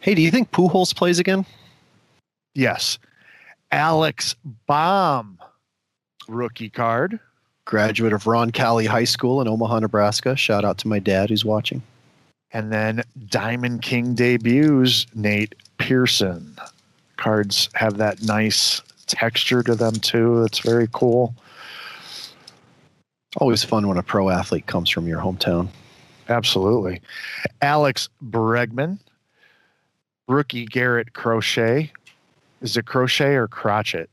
Hey, 0.00 0.14
do 0.14 0.22
you 0.22 0.30
think 0.30 0.50
Pujols 0.50 0.94
plays 0.94 1.18
again? 1.18 1.44
Yes. 2.54 2.98
Alex 3.70 4.34
Bohm, 4.66 5.38
rookie 6.28 6.70
card. 6.70 7.20
Graduate 7.66 8.12
of 8.12 8.24
Roncalli 8.24 8.86
High 8.86 9.04
School 9.04 9.40
in 9.40 9.46
Omaha, 9.46 9.80
Nebraska. 9.80 10.34
Shout 10.36 10.64
out 10.64 10.78
to 10.78 10.88
my 10.88 10.98
dad 10.98 11.30
who's 11.30 11.44
watching. 11.44 11.82
And 12.52 12.72
then 12.72 13.02
Diamond 13.28 13.82
King 13.82 14.14
debuts, 14.14 15.06
Nate 15.14 15.54
Pearson. 15.78 16.56
Cards 17.16 17.68
have 17.74 17.98
that 17.98 18.22
nice 18.22 18.82
texture 19.06 19.62
to 19.62 19.74
them 19.74 19.94
too. 19.94 20.40
That's 20.40 20.58
very 20.58 20.88
cool. 20.92 21.34
Always 23.36 23.62
fun 23.62 23.86
when 23.86 23.96
a 23.96 24.02
pro 24.02 24.28
athlete 24.28 24.66
comes 24.66 24.90
from 24.90 25.06
your 25.06 25.20
hometown. 25.20 25.68
Absolutely. 26.28 27.00
Alex 27.62 28.08
Bregman, 28.24 28.98
rookie 30.28 30.66
Garrett 30.66 31.12
Crochet. 31.12 31.92
Is 32.60 32.76
it 32.76 32.86
Crochet 32.86 33.34
or 33.34 33.48
Crotchet? 33.48 34.08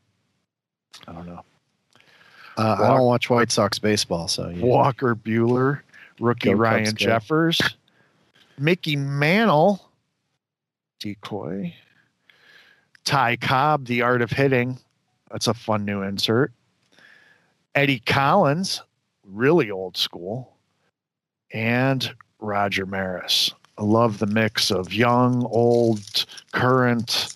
I 1.07 1.11
don't 1.11 1.25
know. 1.25 1.41
Uh, 2.57 2.75
I 2.79 2.87
don't 2.87 3.05
watch 3.05 3.29
White 3.29 3.51
Sox 3.51 3.77
baseball, 3.77 4.27
so 4.27 4.49
yeah. 4.49 4.65
Walker 4.65 5.15
Buehler, 5.15 5.81
rookie 6.19 6.49
Go 6.49 6.53
Cubs, 6.53 6.59
Ryan 6.59 6.85
go. 6.85 6.91
Jeffers, 6.93 7.61
Mickey 8.57 8.95
Mantle, 8.95 9.89
decoy, 10.99 11.73
Ty 13.03 13.35
Cobb, 13.37 13.85
The 13.85 14.01
Art 14.01 14.21
of 14.21 14.31
Hitting. 14.31 14.79
That's 15.31 15.47
a 15.47 15.53
fun 15.53 15.85
new 15.85 16.01
insert. 16.01 16.51
Eddie 17.75 17.99
Collins, 17.99 18.81
really 19.31 19.69
old 19.71 19.97
school, 19.97 20.53
and 21.53 22.13
Roger 22.39 22.85
Maris. 22.85 23.51
I 23.77 23.83
love 23.83 24.19
the 24.19 24.25
mix 24.25 24.71
of 24.71 24.93
young, 24.93 25.45
old, 25.45 26.25
current. 26.51 27.35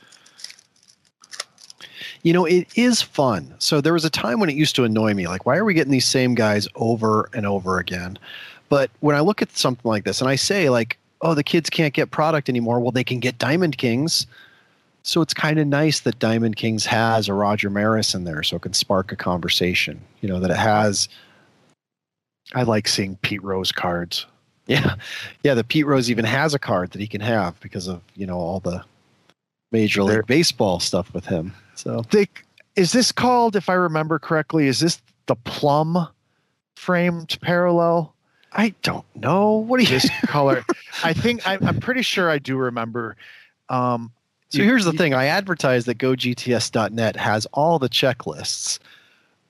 You 2.24 2.34
know, 2.34 2.46
it 2.46 2.68
is 2.76 3.02
fun. 3.02 3.54
So 3.60 3.82
there 3.82 3.94
was 3.94 4.06
a 4.06 4.10
time 4.10 4.40
when 4.40 4.50
it 4.50 4.56
used 4.56 4.76
to 4.78 4.84
annoy 4.84 5.14
me. 5.14 5.28
Like, 5.28 5.46
why 5.46 5.58
are 5.58 5.66
we 5.66 5.74
getting 5.74 5.92
these 5.92 6.08
same 6.08 6.36
guys 6.36 6.68
over 6.76 7.30
and 7.34 7.46
over 7.46 7.80
again? 7.80 8.18
But 8.70 8.90
when 9.02 9.16
I 9.16 9.20
look 9.20 9.42
at 9.42 9.56
something 9.56 9.88
like 9.88 10.04
this 10.04 10.22
and 10.22 10.30
I 10.30 10.36
say, 10.36 10.70
like, 10.70 10.98
oh, 11.22 11.34
the 11.36 11.44
kids 11.44 11.70
can't 11.70 11.94
get 11.94 12.10
product 12.10 12.50
anymore, 12.50 12.80
well, 12.80 12.92
they 12.92 13.04
can 13.04 13.20
get 13.20 13.38
Diamond 13.38 13.78
Kings. 13.78 14.26
So 15.04 15.22
it's 15.22 15.34
kind 15.34 15.60
of 15.60 15.68
nice 15.68 16.00
that 16.02 16.20
Diamond 16.20 16.56
Kings 16.56 16.86
has 16.86 17.28
a 17.28 17.34
Roger 17.34 17.70
Maris 17.70 18.14
in 18.14 18.24
there 18.24 18.44
so 18.44 18.56
it 18.56 18.62
can 18.62 18.74
spark 18.74 19.12
a 19.12 19.16
conversation. 19.16 20.00
You 20.22 20.30
know, 20.30 20.40
that 20.40 20.52
it 20.52 20.58
has. 20.58 21.08
I 22.54 22.64
like 22.64 22.88
seeing 22.88 23.16
Pete 23.18 23.44
Rose 23.44 23.72
cards. 23.72 24.26
Yeah. 24.68 24.96
Yeah. 25.44 25.54
The 25.54 25.64
Pete 25.64 25.86
Rose 25.86 26.10
even 26.10 26.26
has 26.26 26.54
a 26.54 26.60
card 26.60 26.92
that 26.92 27.02
he 27.02 27.08
can 27.08 27.22
have 27.22 27.60
because 27.60 27.88
of, 27.88 28.02
you 28.16 28.26
know, 28.26 28.38
all 28.38 28.60
the 28.60 28.84
Major 29.72 30.04
League 30.04 30.28
Baseball 30.28 30.80
stuff 30.80 31.14
with 31.14 31.26
him. 31.26 31.54
So 31.76 32.04
They, 32.12 32.28
is 32.76 32.92
this 32.92 33.12
called, 33.12 33.56
if 33.56 33.70
I 33.70 33.74
remember 33.74 34.20
correctly, 34.20 34.68
is 34.68 34.80
this 34.80 35.02
the 35.28 35.36
plum 35.36 36.08
framed 36.76 37.38
parallel? 37.42 38.14
I 38.54 38.74
don't 38.82 39.06
know. 39.16 39.52
What 39.56 39.78
do 39.80 39.84
you 39.84 39.90
this 39.90 40.10
color? 40.26 40.64
I 41.04 41.14
think 41.14 41.48
I, 41.48 41.58
I'm 41.62 41.80
pretty 41.80 42.02
sure 42.02 42.30
I 42.30 42.38
do 42.38 42.58
remember. 42.58 43.16
Um, 43.70 44.12
So 44.50 44.62
here's 44.64 44.84
the 44.84 44.92
thing 44.94 45.14
I 45.14 45.26
advertise 45.26 45.86
that 45.86 45.98
GoGTS.net 45.98 47.16
has 47.16 47.46
all 47.54 47.80
the 47.80 47.88
checklists. 47.90 48.80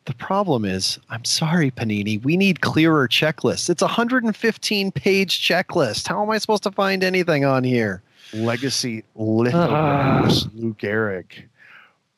The 0.06 0.14
problem 0.16 0.66
is, 0.66 0.98
I'm 1.10 1.24
sorry, 1.26 1.70
Panini, 1.70 2.22
we 2.24 2.36
need 2.36 2.62
clearer 2.62 3.08
checklists. 3.08 3.70
It's 3.70 3.84
a 3.84 3.86
115 3.86 4.92
page 4.92 5.48
checklist. 5.48 6.08
How 6.08 6.24
am 6.24 6.30
I 6.32 6.40
supposed 6.40 6.64
to 6.64 6.72
find 6.72 7.04
anything 7.04 7.46
on 7.46 7.64
here? 7.64 8.02
Legacy 8.34 9.04
lithographs, 9.16 10.48
Luke 10.56 10.84
Eric, 10.84 11.48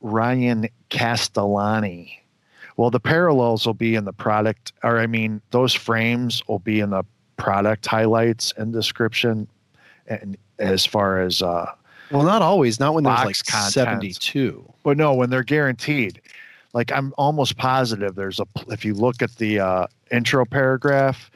Ryan 0.01 0.69
Castellani. 0.89 2.23
Well, 2.77 2.89
the 2.89 2.99
parallels 2.99 3.65
will 3.65 3.73
be 3.73 3.95
in 3.95 4.05
the 4.05 4.13
product, 4.13 4.73
or 4.83 4.99
I 4.99 5.07
mean, 5.07 5.41
those 5.51 5.73
frames 5.73 6.41
will 6.47 6.59
be 6.59 6.79
in 6.79 6.91
the 6.91 7.03
product 7.37 7.85
highlights 7.85 8.53
and 8.57 8.71
description. 8.71 9.47
And 10.07 10.37
as 10.59 10.85
far 10.85 11.19
as 11.21 11.41
uh, 11.41 11.71
Well, 12.11 12.23
not 12.23 12.41
always, 12.41 12.79
not 12.79 12.93
when 12.93 13.03
there's 13.03 13.17
like 13.17 13.25
box 13.25 13.41
contents. 13.41 13.73
72. 13.73 14.73
But 14.83 14.97
no, 14.97 15.13
when 15.13 15.29
they're 15.29 15.43
guaranteed. 15.43 16.21
Like 16.73 16.91
I'm 16.91 17.13
almost 17.17 17.57
positive 17.57 18.15
there's 18.15 18.39
a 18.39 18.45
if 18.69 18.83
you 18.83 18.93
look 18.93 19.21
at 19.21 19.35
the 19.35 19.59
uh, 19.59 19.87
intro 20.11 20.45
paragraph, 20.45 21.29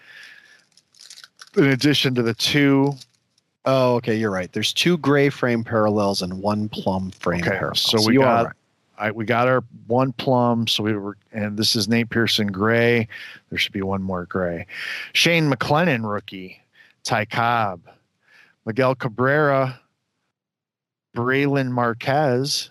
in 1.56 1.66
addition 1.66 2.16
to 2.16 2.24
the 2.24 2.34
two. 2.34 2.94
Oh, 3.66 3.96
okay, 3.96 4.16
you're 4.16 4.32
right. 4.32 4.52
There's 4.52 4.72
two 4.72 4.98
gray 4.98 5.30
frame 5.30 5.64
parallels 5.64 6.22
and 6.22 6.42
one 6.42 6.70
plum 6.70 7.12
frame 7.12 7.42
Okay, 7.42 7.52
parallel. 7.52 7.76
so 7.76 8.06
we 8.08 8.18
got 8.18 8.46
right. 8.46 8.54
I, 8.98 9.12
we 9.12 9.26
got 9.26 9.48
our 9.48 9.64
one 9.88 10.12
plum. 10.14 10.68
So 10.68 10.84
we 10.84 10.94
were, 10.94 11.18
and 11.32 11.58
this 11.58 11.76
is 11.76 11.88
Nate 11.88 12.10
Pearson 12.10 12.48
gray. 12.48 13.08
There 13.50 13.60
should 13.60 13.74
be 13.74 13.82
one 13.82 14.02
more 14.02 14.26
gray. 14.26 14.66
Shane 15.14 15.52
McClanahan 15.52 16.10
rookie, 16.10 16.62
Ty 17.04 17.26
Cobb, 17.26 17.82
Miguel 18.66 18.96
Cabrera, 18.96 19.80
Brailyn 21.16 21.70
Marquez, 21.70 22.70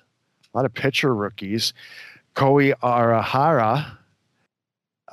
a 0.52 0.56
lot 0.56 0.64
of 0.64 0.74
pitcher 0.74 1.14
rookies, 1.14 1.72
Kohei 2.36 2.74
Arihara, 2.82 3.96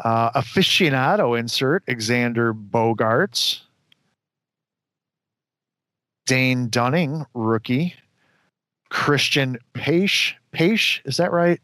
uh, 0.04 0.32
aficionado 0.32 1.40
insert, 1.40 1.86
Xander 1.86 2.54
Bogaerts, 2.54 3.62
Dane 6.26 6.68
Dunning 6.68 7.26
rookie, 7.34 7.96
Cristian 8.92 9.58
Pache. 9.74 10.36
Pache, 10.52 11.02
is 11.06 11.18
that 11.18 11.32
right? 11.32 11.60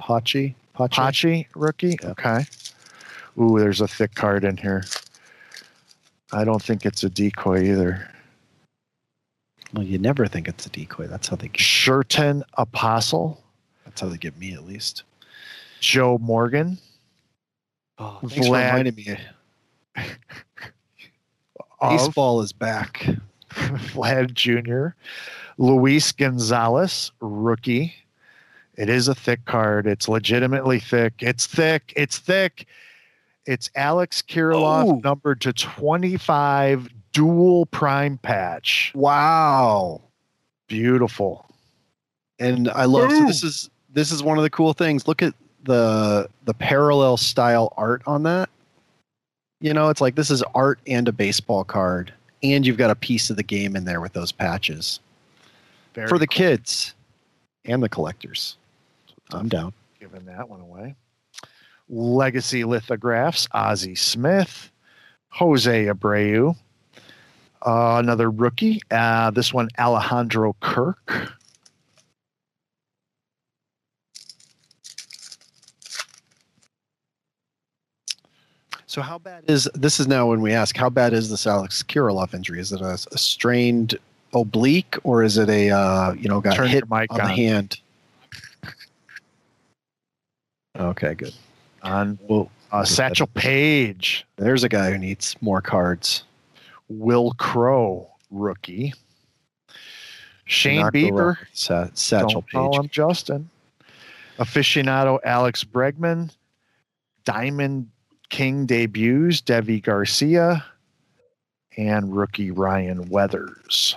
Pachi. 0.00 0.54
Pachi. 0.76 0.90
Pachi 0.90 1.46
rookie. 1.54 1.96
Okay. 2.04 2.44
Ooh, 3.40 3.58
there's 3.58 3.80
a 3.80 3.88
thick 3.88 4.14
card 4.14 4.44
in 4.44 4.56
here. 4.56 4.84
I 6.32 6.44
don't 6.44 6.62
think 6.62 6.84
it's 6.84 7.04
a 7.04 7.08
decoy 7.08 7.62
either. 7.62 8.08
Well, 9.72 9.84
you 9.84 9.98
never 9.98 10.26
think 10.26 10.48
it's 10.48 10.66
a 10.66 10.70
decoy. 10.70 11.06
That's 11.06 11.28
how 11.28 11.36
they 11.36 11.48
get. 11.48 11.60
Sherten 11.60 12.42
Apostel. 12.58 13.43
That's 13.94 14.00
how 14.02 14.08
they 14.08 14.16
get 14.18 14.36
me, 14.36 14.54
at 14.54 14.66
least. 14.66 15.04
Joe 15.78 16.18
Morgan. 16.18 16.78
Oh, 17.96 18.18
thanks 18.22 18.34
for 18.48 18.54
reminding 18.54 18.96
me. 18.96 19.16
of 21.80 21.90
Baseball 21.92 22.40
is 22.40 22.52
back. 22.52 23.06
Vlad 23.52 24.34
Jr., 24.34 24.96
Luis 25.58 26.10
Gonzalez, 26.10 27.12
rookie. 27.20 27.94
It 28.76 28.88
is 28.88 29.06
a 29.06 29.14
thick 29.14 29.44
card. 29.44 29.86
It's 29.86 30.08
legitimately 30.08 30.80
thick. 30.80 31.12
It's 31.20 31.46
thick. 31.46 31.92
It's 31.94 32.18
thick. 32.18 32.66
It's 33.46 33.70
Alex 33.76 34.22
Kirilloff 34.22 34.88
Oh. 34.88 35.00
numbered 35.04 35.40
to 35.42 35.52
25 35.52 36.88
dual 37.12 37.66
prime 37.66 38.18
patch. 38.18 38.90
Wow. 38.96 40.00
Beautiful. 40.66 41.46
and 42.40 42.68
I 42.70 42.86
love 42.86 43.12
so 43.12 43.26
this 43.26 43.44
is 43.44 43.70
this 43.94 44.12
is 44.12 44.22
one 44.22 44.36
of 44.36 44.42
the 44.42 44.50
cool 44.50 44.72
things. 44.72 45.08
Look 45.08 45.22
at 45.22 45.34
the 45.64 46.28
the 46.44 46.54
parallel 46.54 47.16
style 47.16 47.72
art 47.76 48.02
on 48.06 48.24
that. 48.24 48.50
You 49.60 49.72
know, 49.72 49.88
it's 49.88 50.00
like 50.00 50.14
this 50.14 50.30
is 50.30 50.42
art 50.54 50.78
and 50.86 51.08
a 51.08 51.12
baseball 51.12 51.64
card, 51.64 52.12
and 52.42 52.66
you've 52.66 52.76
got 52.76 52.90
a 52.90 52.94
piece 52.96 53.30
of 53.30 53.36
the 53.36 53.42
game 53.42 53.76
in 53.76 53.84
there 53.84 54.00
with 54.00 54.12
those 54.12 54.30
patches 54.32 55.00
Very 55.94 56.08
for 56.08 56.18
the 56.18 56.26
cool. 56.26 56.36
kids 56.36 56.94
and 57.64 57.82
the 57.82 57.88
collectors. 57.88 58.56
I'm 59.32 59.48
down. 59.48 59.72
Giving 59.98 60.26
that 60.26 60.48
one 60.48 60.60
away. 60.60 60.94
Legacy 61.88 62.64
lithographs, 62.64 63.48
Ozzie 63.52 63.94
Smith, 63.94 64.70
Jose 65.28 65.86
Abreu, 65.86 66.56
uh, 67.64 67.96
another 67.98 68.30
rookie. 68.30 68.80
Uh, 68.90 69.30
this 69.30 69.52
one, 69.54 69.68
Alejandro 69.78 70.54
Kirk. 70.60 71.32
So 78.94 79.02
how 79.02 79.18
bad 79.18 79.42
is 79.48 79.68
this? 79.74 79.98
Is 79.98 80.06
now 80.06 80.28
when 80.28 80.40
we 80.40 80.52
ask 80.52 80.76
how 80.76 80.88
bad 80.88 81.14
is 81.14 81.28
this 81.28 81.48
Alex 81.48 81.82
Kirilloff 81.82 82.32
injury? 82.32 82.60
Is 82.60 82.70
it 82.70 82.80
a, 82.80 82.92
a 83.10 83.18
strained 83.18 83.98
oblique 84.32 84.94
or 85.02 85.24
is 85.24 85.36
it 85.36 85.48
a 85.48 85.70
uh, 85.70 86.12
you 86.12 86.28
know 86.28 86.40
got 86.40 86.54
Turn 86.54 86.68
hit 86.68 86.88
mic 86.88 87.10
on 87.10 87.18
the 87.18 87.26
hand? 87.26 87.80
Okay, 90.78 91.14
good. 91.14 91.34
On 91.82 92.20
Well, 92.28 92.52
uh, 92.70 92.84
Satchel 92.84 93.26
Paige, 93.26 94.24
there's 94.36 94.62
a 94.62 94.68
guy 94.68 94.92
who 94.92 94.98
needs 94.98 95.34
more 95.40 95.60
cards. 95.60 96.22
Wil 96.88 97.32
Crowe, 97.32 98.08
rookie. 98.30 98.94
Shane 100.44 100.86
Bieber, 100.92 101.36
Sa- 101.52 101.88
Satchel 101.94 102.42
don't 102.42 102.50
call 102.52 102.70
Page. 102.70 102.80
him 102.80 102.88
Justin. 102.90 103.50
Aficionado 104.38 105.18
Alex 105.24 105.64
Bregman, 105.64 106.30
Diamond 107.24 107.90
King 108.30 108.66
debuts 108.66 109.40
Deivi 109.42 109.82
Garcia, 109.82 110.64
and 111.76 112.14
rookie 112.16 112.50
Ryan 112.50 113.08
Weathers. 113.08 113.96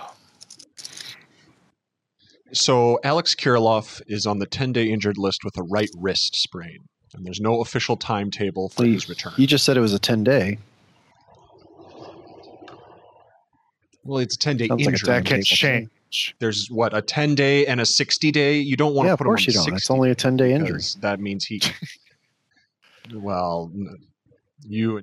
So 2.52 2.98
Alex 3.04 3.34
Kirilloff 3.34 4.00
is 4.06 4.26
on 4.26 4.38
the 4.38 4.46
10-day 4.46 4.90
injured 4.90 5.18
list 5.18 5.44
with 5.44 5.56
a 5.58 5.62
right 5.62 5.90
wrist 5.98 6.34
sprain, 6.34 6.78
and 7.14 7.24
there's 7.24 7.40
no 7.40 7.60
official 7.60 7.96
timetable 7.96 8.70
for 8.70 8.84
his 8.84 9.08
return. 9.08 9.34
You 9.36 9.46
just 9.46 9.64
said 9.64 9.76
it 9.76 9.80
was 9.80 9.92
a 9.92 9.98
10 9.98 10.24
day. 10.24 10.58
Well, 14.04 14.18
it's 14.18 14.36
a 14.36 14.38
10-day 14.38 14.68
Sounds 14.68 14.80
like 14.86 14.94
injury. 14.94 15.06
That 15.06 15.24
can 15.26 15.42
change. 15.42 16.34
there's 16.38 16.70
what 16.70 16.96
a 16.96 17.02
10 17.02 17.34
day 17.34 17.66
and 17.66 17.80
a 17.80 17.86
60 17.86 18.32
day. 18.32 18.56
You 18.56 18.76
don't 18.76 18.94
want 18.94 19.06
yeah, 19.06 19.10
to 19.10 19.12
of 19.14 19.18
put 19.18 19.24
him 19.24 19.28
on 19.28 19.34
course 19.34 19.46
you 19.46 19.52
don't. 19.52 19.64
60 19.64 19.76
It's 19.76 19.90
only 19.90 20.10
a 20.10 20.14
10 20.14 20.36
day 20.38 20.54
injury. 20.54 20.80
That 21.00 21.20
means 21.20 21.44
he. 21.44 21.60
well, 23.12 23.70
you. 24.66 25.02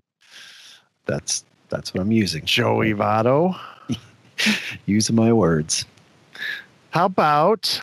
That's 1.05 1.43
that's 1.69 1.93
what 1.93 2.01
I'm 2.01 2.11
using. 2.11 2.45
Joey 2.45 2.93
Votto. 2.93 3.57
Using 4.85 5.15
my 5.15 5.31
words. 5.31 5.85
How 6.89 7.05
about 7.05 7.81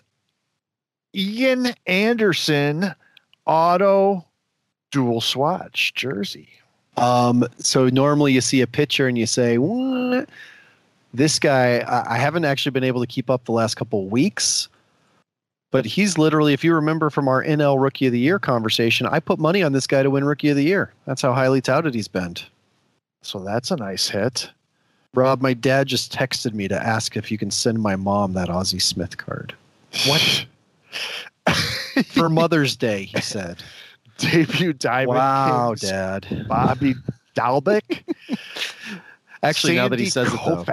Ian 1.14 1.74
Anderson 1.86 2.94
auto 3.46 4.24
dual 4.90 5.20
swatch 5.20 5.94
jersey? 5.94 6.48
Um, 6.96 7.46
so 7.58 7.88
normally 7.88 8.32
you 8.32 8.40
see 8.40 8.60
a 8.60 8.66
picture 8.66 9.08
and 9.08 9.16
you 9.16 9.26
say, 9.26 9.58
what? 9.58 10.28
This 11.14 11.38
guy, 11.38 11.78
I, 11.80 12.14
I 12.14 12.18
haven't 12.18 12.44
actually 12.44 12.72
been 12.72 12.84
able 12.84 13.00
to 13.00 13.06
keep 13.06 13.30
up 13.30 13.44
the 13.44 13.52
last 13.52 13.74
couple 13.74 14.06
weeks, 14.06 14.68
but 15.72 15.86
he's 15.86 16.18
literally, 16.18 16.52
if 16.52 16.62
you 16.62 16.74
remember 16.74 17.10
from 17.10 17.26
our 17.26 17.42
NL 17.42 17.82
Rookie 17.82 18.06
of 18.06 18.12
the 18.12 18.18
Year 18.18 18.38
conversation, 18.38 19.06
I 19.06 19.18
put 19.18 19.40
money 19.40 19.62
on 19.62 19.72
this 19.72 19.86
guy 19.86 20.02
to 20.02 20.10
win 20.10 20.24
Rookie 20.24 20.50
of 20.50 20.56
the 20.56 20.62
Year. 20.62 20.92
That's 21.06 21.22
how 21.22 21.32
highly 21.32 21.60
touted 21.60 21.94
he's 21.94 22.08
been. 22.08 22.36
So 23.22 23.40
that's 23.40 23.70
a 23.70 23.76
nice 23.76 24.08
hit. 24.08 24.50
Rob, 25.14 25.40
my 25.40 25.54
dad 25.54 25.86
just 25.88 26.12
texted 26.12 26.52
me 26.52 26.68
to 26.68 26.86
ask 26.86 27.16
if 27.16 27.30
you 27.30 27.38
can 27.38 27.50
send 27.50 27.82
my 27.82 27.96
mom 27.96 28.34
that 28.34 28.50
Ozzie 28.50 28.78
Smith 28.78 29.16
card. 29.16 29.54
What? 30.06 30.46
For 32.06 32.28
Mother's 32.28 32.76
Day, 32.76 33.04
he 33.04 33.20
said. 33.20 33.62
Debut 34.18 34.74
Diamond 34.74 35.16
Wow, 35.18 35.68
Kings, 35.70 35.80
Dad. 35.80 36.46
Bobby 36.48 36.94
Dalbec. 37.34 38.02
Actually, 39.42 39.76
now 39.76 39.88
that 39.88 39.98
he 39.98 40.08
Sandy 40.08 40.30
says 40.30 40.40
it, 40.40 40.44
though. 40.44 40.64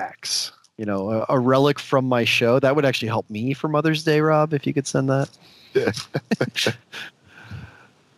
You 0.80 0.86
know, 0.86 1.10
a, 1.12 1.26
a 1.34 1.40
relic 1.40 1.78
from 1.78 2.06
my 2.06 2.24
show. 2.24 2.58
That 2.58 2.74
would 2.74 2.86
actually 2.86 3.10
help 3.10 3.30
me 3.30 3.54
for 3.54 3.68
Mother's 3.68 4.02
Day, 4.02 4.22
Rob, 4.22 4.54
if 4.54 4.66
you 4.66 4.74
could 4.74 4.88
send 4.88 5.10
that. 5.10 5.28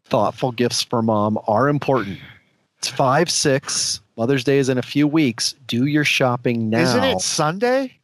Thoughtful 0.06 0.52
gifts 0.52 0.84
for 0.84 1.02
mom 1.02 1.40
are 1.48 1.70
important. 1.70 2.20
It's 2.78 2.88
five, 2.88 3.32
six. 3.32 4.00
Mother's 4.16 4.44
Day 4.44 4.60
is 4.60 4.70
in 4.70 4.78
a 4.78 4.84
few 4.84 5.08
weeks. 5.08 5.56
Do 5.66 5.88
your 5.88 6.04
shopping 6.04 6.70
now. 6.70 6.82
Isn't 6.82 7.04
it 7.04 7.22
Sunday? 7.22 7.98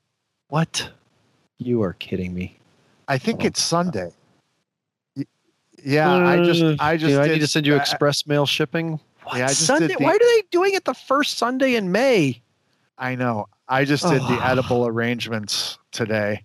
What? 0.48 0.90
You 1.60 1.84
are 1.84 1.94
kidding 1.94 2.34
me. 2.34 2.58
I 3.08 3.20
think 3.20 3.44
oh, 3.44 3.46
it's 3.46 3.62
Sunday. 3.62 4.10
Y- 5.16 5.26
Yeah, 5.84 6.18
I 6.18 6.44
just 6.44 6.64
uh, 6.64 6.76
I 6.80 6.98
just 6.98 7.12
You 7.12 7.18
know, 7.18 7.24
I 7.24 7.28
need 7.28 7.42
to 7.42 7.48
send 7.48 7.68
you 7.68 7.76
I- 7.76 7.80
express 7.80 8.26
mail 8.26 8.48
shipping. 8.48 9.00
What? 9.24 9.38
Yeah, 9.38 9.46
I 9.46 9.48
just 9.50 9.68
Sunday? 9.68 9.90
did 9.90 10.00
the- 10.00 10.04
Why 10.04 10.16
are 10.16 10.20
they 10.20 10.44
doing 10.50 10.74
it 10.74 10.86
the 10.86 10.96
first 10.96 11.38
Sunday 11.38 11.76
in 11.76 11.92
May? 11.92 12.42
I 12.98 13.14
know. 13.14 13.46
I 13.70 13.84
just 13.86 14.04
did 14.04 14.22
the 14.22 14.38
Oh. 14.40 14.44
edible 14.44 14.88
arrangements 14.88 15.78
today. 15.92 16.44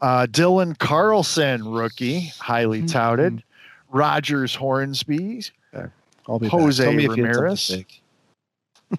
Uh, 0.00 0.26
Dylan 0.30 0.78
Carlson, 0.78 1.64
rookie, 1.64 2.32
highly 2.38 2.86
touted. 2.86 3.42
Rogers 3.90 4.54
Hornsby, 4.54 5.44
I'll 6.28 6.38
be 6.38 6.48
Jose 6.48 6.84
back. 6.84 6.90
Tell 6.90 6.96
me 6.96 7.04
if 7.06 7.16
you 7.16 7.24
had 7.24 7.34
something 7.34 7.86
Ramirez. 8.90 8.98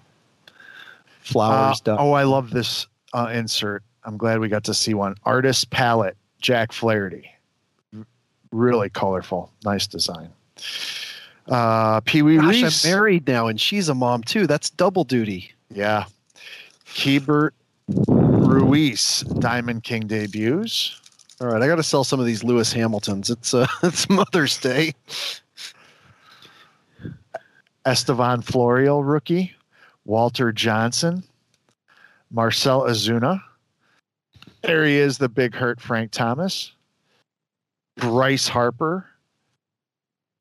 Flowers. 1.20 1.82
Uh, 1.86 1.96
oh, 1.98 2.12
I 2.12 2.24
love 2.24 2.50
this 2.50 2.86
uh, 3.12 3.30
insert. 3.32 3.82
I'm 4.04 4.16
glad 4.16 4.40
we 4.40 4.48
got 4.48 4.64
to 4.64 4.74
see 4.74 4.94
one. 4.94 5.14
Artist 5.24 5.70
palette, 5.70 6.16
Jack 6.40 6.72
Flaherty. 6.72 7.30
Really 8.52 8.90
colorful. 8.90 9.52
Nice 9.64 9.86
design. 9.86 10.30
Uh, 11.46 12.00
Pee 12.00 12.22
Wee 12.22 12.38
Reese. 12.38 12.84
I'm 12.84 12.90
married 12.90 13.28
now, 13.28 13.46
and 13.46 13.60
she's 13.60 13.88
a 13.88 13.94
mom 13.94 14.22
too. 14.22 14.46
That's 14.46 14.70
double 14.70 15.04
duty. 15.04 15.52
Yeah. 15.72 16.04
Keibert 16.94 17.50
Ruiz, 17.88 19.20
Diamond 19.38 19.82
King 19.82 20.06
debuts. 20.06 21.00
All 21.40 21.48
right, 21.48 21.62
I 21.62 21.66
got 21.66 21.76
to 21.76 21.82
sell 21.82 22.04
some 22.04 22.20
of 22.20 22.26
these 22.26 22.44
Lewis 22.44 22.72
Hamiltons. 22.72 23.30
It's 23.30 23.54
uh, 23.54 23.66
it's 23.82 24.08
Mother's 24.08 24.58
Day. 24.58 24.94
Estevan 27.86 28.42
Florial, 28.42 29.02
rookie. 29.02 29.54
Walter 30.04 30.52
Johnson. 30.52 31.22
Marcell 32.30 32.82
Ozuna. 32.82 33.42
There 34.62 34.84
he 34.84 34.96
is, 34.96 35.18
the 35.18 35.28
big 35.28 35.54
hurt 35.54 35.80
Frank 35.80 36.10
Thomas. 36.10 36.72
Bryce 37.96 38.48
Harper. 38.48 39.06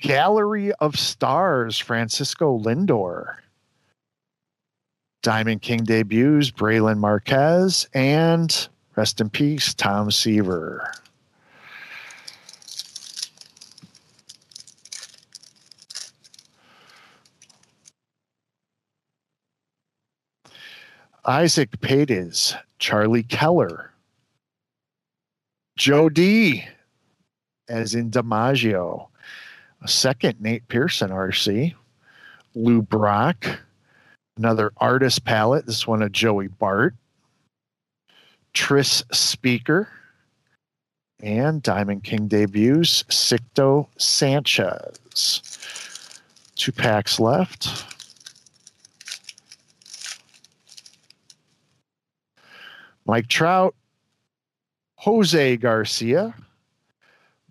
Gallery 0.02 0.72
of 0.74 0.98
Stars, 0.98 1.78
Francisco 1.78 2.58
Lindor. 2.58 3.36
Diamond 5.22 5.62
King 5.62 5.84
debuts, 5.84 6.50
Brailyn 6.50 6.98
Marquez, 6.98 7.88
and 7.94 8.70
rest 8.96 9.20
in 9.20 9.30
peace, 9.30 9.74
Tom 9.74 10.12
Seaver. 10.12 10.92
Isaac 21.26 21.80
Pates, 21.82 22.56
Charlie 22.80 23.24
Keller, 23.24 23.92
Joe 25.78 26.10
D, 26.10 26.66
as 27.68 27.94
in 27.94 28.10
DiMaggio, 28.10 29.10
a 29.82 29.88
second 29.88 30.42
Nate 30.42 30.68
Pearson 30.70 31.12
RC, 31.12 31.76
Lou 32.56 32.82
Brock, 32.82 33.60
another 34.40 34.72
artist 34.78 35.26
palette, 35.26 35.66
this 35.66 35.86
one 35.86 36.02
of 36.02 36.14
Joey 36.14 36.48
Bart, 36.48 36.96
Tris 38.54 39.04
Speaker, 39.12 39.90
and 41.22 41.62
Diamond 41.62 42.06
King 42.06 42.30
debuts, 42.30 43.04
Sixto 43.04 43.88
Sanchez. 43.98 45.42
Two 46.56 46.72
packs 46.72 47.20
left. 47.20 47.86
Mike 53.06 53.28
Trout, 53.28 53.76
Jose 54.96 55.58
Garcia, 55.58 56.34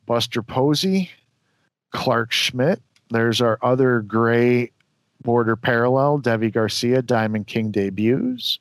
Buster 0.07 0.43
Posey, 0.43 1.11
Clark 1.91 2.33
Schmidt. 2.33 2.81
There's 3.11 3.41
our 3.43 3.59
other 3.61 4.01
gray 4.01 4.71
border 5.23 5.57
parallel, 5.57 6.21
Deivi 6.21 6.53
Garcia, 6.53 7.03
Diamond 7.03 7.47
King 7.47 7.71
debuts. 7.71 8.59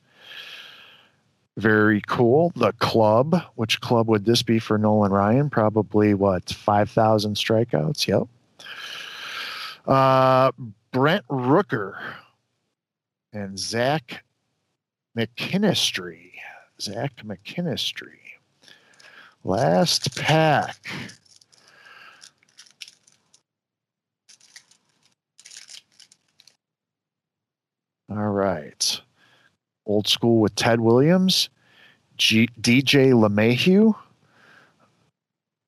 Very 1.56 2.00
cool. 2.06 2.52
The 2.54 2.72
club. 2.74 3.42
Which 3.56 3.80
club 3.80 4.08
would 4.08 4.24
this 4.24 4.42
be 4.42 4.60
for 4.60 4.78
Nolan 4.78 5.10
Ryan? 5.10 5.50
Probably 5.50 6.14
what, 6.14 6.48
5,000 6.50 7.34
strikeouts? 7.34 8.06
Yep. 8.06 8.28
Uh, 9.86 10.52
Brent 10.92 11.26
Rooker 11.28 11.96
and 13.32 13.58
Zach 13.58 14.24
McKinstry. 15.16 16.30
Zach 16.80 17.16
McKinstry. 17.24 18.18
Last 19.42 20.16
pack. 20.16 20.76
All 28.10 28.28
right. 28.30 29.00
Old 29.86 30.08
school 30.08 30.40
with 30.40 30.54
Ted 30.54 30.80
Williams, 30.80 31.50
G- 32.16 32.48
DJ 32.60 33.12
LeMahieu, 33.12 33.94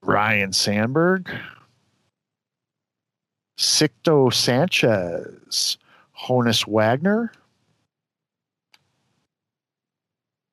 Ryne 0.03 0.53
Sandberg, 0.53 1.31
Sixto 3.59 4.33
Sanchez, 4.33 5.77
Honus 6.19 6.67
Wagner, 6.67 7.31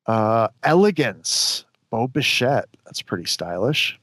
uh, 0.08 0.50
Elegance, 0.64 1.66
Bo 1.90 2.08
Bichette. 2.08 2.68
That's 2.86 3.02
pretty 3.02 3.26
stylish. 3.26 3.98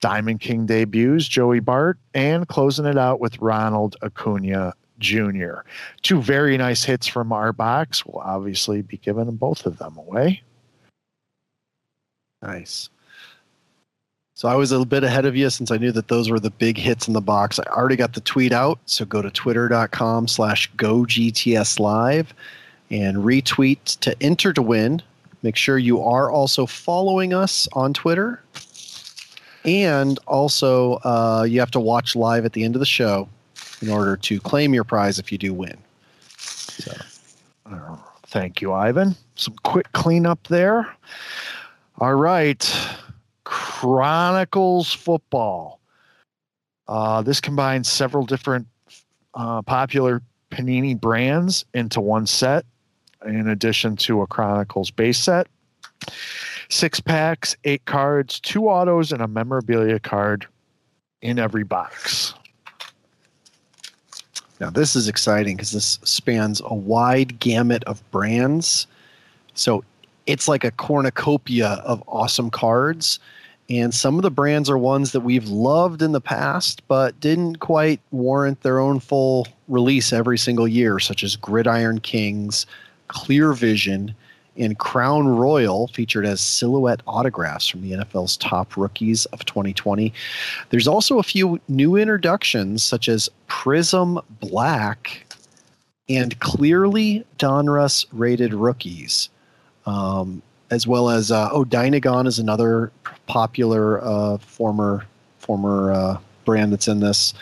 Diamond 0.00 0.40
King 0.40 0.66
debuts, 0.66 1.28
Joey 1.28 1.60
Bart, 1.60 1.98
and 2.14 2.48
closing 2.48 2.86
it 2.86 2.98
out 2.98 3.20
with 3.20 3.38
Ronald 3.40 3.96
Acuna 4.02 4.74
Jr. 5.02 5.60
Two 6.02 6.22
very 6.22 6.56
nice 6.56 6.84
hits 6.84 7.06
from 7.06 7.32
our 7.32 7.52
box. 7.52 8.06
We'll 8.06 8.22
obviously 8.22 8.82
be 8.82 8.96
giving 8.96 9.30
both 9.36 9.66
of 9.66 9.78
them 9.78 9.98
away. 9.98 10.42
Nice. 12.40 12.88
So 14.34 14.48
I 14.48 14.56
was 14.56 14.72
a 14.72 14.84
bit 14.84 15.04
ahead 15.04 15.24
of 15.24 15.36
you 15.36 15.50
since 15.50 15.70
I 15.70 15.76
knew 15.76 15.92
that 15.92 16.08
those 16.08 16.30
were 16.30 16.40
the 16.40 16.50
big 16.50 16.76
hits 16.76 17.06
in 17.06 17.14
the 17.14 17.20
box. 17.20 17.60
I 17.60 17.64
already 17.70 17.96
got 17.96 18.14
the 18.14 18.20
tweet 18.20 18.52
out, 18.52 18.80
so 18.86 19.04
go 19.04 19.22
to 19.22 19.30
twitter.com 19.30 20.26
slash 20.26 20.70
go 20.76 21.02
GTS 21.04 21.78
live 21.78 22.34
and 22.90 23.18
retweet 23.18 23.98
to 24.00 24.20
enter 24.20 24.52
to 24.52 24.62
win. 24.62 25.02
Make 25.42 25.56
sure 25.56 25.78
you 25.78 26.02
are 26.02 26.30
also 26.30 26.66
following 26.66 27.34
us 27.34 27.68
on 27.74 27.92
Twitter. 27.92 28.42
And 29.64 30.18
also, 30.26 30.94
uh, 31.04 31.46
you 31.48 31.60
have 31.60 31.70
to 31.72 31.80
watch 31.80 32.16
live 32.16 32.44
at 32.44 32.52
the 32.52 32.64
end 32.64 32.74
of 32.74 32.80
the 32.80 32.86
show 32.86 33.28
in 33.82 33.90
order 33.90 34.16
to 34.16 34.40
claim 34.40 34.72
your 34.72 34.84
prize 34.84 35.18
if 35.18 35.30
you 35.30 35.38
do 35.38 35.52
win. 35.52 35.76
Uh, 37.66 37.96
Thank 38.32 38.62
you, 38.62 38.72
Ivan. 38.72 39.14
Some 39.34 39.54
quick 39.62 39.92
cleanup 39.92 40.46
there. 40.46 40.90
All 41.98 42.14
right. 42.14 42.88
Chronicles 43.44 44.90
football. 44.90 45.80
Uh, 46.88 47.20
this 47.20 47.42
combines 47.42 47.88
several 47.88 48.24
different 48.24 48.66
uh, 49.34 49.60
popular 49.60 50.22
Panini 50.50 50.98
brands 50.98 51.66
into 51.74 52.00
one 52.00 52.26
set, 52.26 52.64
in 53.26 53.48
addition 53.48 53.96
to 53.96 54.22
a 54.22 54.26
Chronicles 54.26 54.90
base 54.90 55.18
set. 55.18 55.46
Six 56.70 57.00
packs, 57.00 57.54
eight 57.64 57.84
cards, 57.84 58.40
two 58.40 58.68
autos, 58.68 59.12
and 59.12 59.20
a 59.20 59.28
memorabilia 59.28 60.00
card 60.00 60.46
in 61.20 61.38
every 61.38 61.64
box. 61.64 62.32
Now, 64.62 64.70
this 64.70 64.94
is 64.94 65.08
exciting 65.08 65.56
because 65.56 65.72
this 65.72 65.98
spans 66.04 66.62
a 66.64 66.72
wide 66.72 67.40
gamut 67.40 67.82
of 67.82 68.08
brands. 68.12 68.86
So 69.54 69.82
it's 70.26 70.46
like 70.46 70.62
a 70.62 70.70
cornucopia 70.70 71.82
of 71.84 72.00
awesome 72.06 72.48
cards. 72.48 73.18
And 73.68 73.92
some 73.92 74.14
of 74.14 74.22
the 74.22 74.30
brands 74.30 74.70
are 74.70 74.78
ones 74.78 75.10
that 75.10 75.22
we've 75.22 75.48
loved 75.48 76.00
in 76.00 76.12
the 76.12 76.20
past, 76.20 76.86
but 76.86 77.18
didn't 77.18 77.56
quite 77.56 78.00
warrant 78.12 78.62
their 78.62 78.78
own 78.78 79.00
full 79.00 79.48
release 79.66 80.12
every 80.12 80.38
single 80.38 80.68
year, 80.68 81.00
such 81.00 81.24
as 81.24 81.34
Gridiron 81.34 81.98
Kings, 81.98 82.64
Clear 83.08 83.54
Vision, 83.54 84.14
and 84.56 84.78
Crown 84.78 85.28
Royal, 85.28 85.88
featured 85.88 86.26
as 86.26 86.40
silhouette 86.40 87.00
autographs 87.06 87.66
from 87.66 87.82
the 87.82 87.92
NFL's 87.92 88.36
top 88.36 88.76
rookies 88.76 89.24
of 89.26 89.44
2020. 89.44 90.12
There's 90.70 90.88
also 90.88 91.18
a 91.18 91.22
few 91.22 91.60
new 91.68 91.96
introductions, 91.96 92.82
such 92.82 93.08
as 93.08 93.28
Prism 93.46 94.20
Black 94.40 95.26
and 96.08 96.38
Clearly 96.40 97.24
Donruss 97.38 98.04
rated 98.12 98.52
rookies. 98.52 99.30
Um, 99.86 100.42
as 100.70 100.86
well 100.86 101.10
as 101.10 101.30
uh, 101.30 101.50
oh, 101.52 101.64
Dynagon 101.64 102.26
is 102.26 102.38
another 102.38 102.90
popular 103.26 104.02
uh, 104.02 104.38
former 104.38 105.06
former 105.38 105.92
uh, 105.92 106.18
brand 106.44 106.72
that's 106.72 106.88
in 106.88 107.00
this. 107.00 107.34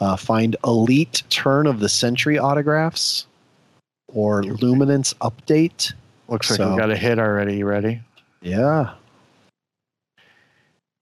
Uh, 0.00 0.16
find 0.16 0.56
Elite 0.64 1.22
Turn 1.30 1.66
of 1.66 1.78
the 1.78 1.88
Century 1.88 2.38
autographs 2.38 3.26
or 4.08 4.42
Luminance 4.42 5.14
Update. 5.20 5.92
Looks 6.28 6.50
like 6.50 6.56
So- 6.58 6.70
we 6.72 6.76
got 6.78 6.90
a 6.90 6.96
hit 6.96 7.18
already. 7.18 7.56
You 7.56 7.66
ready? 7.66 8.00
Yeah. 8.40 8.94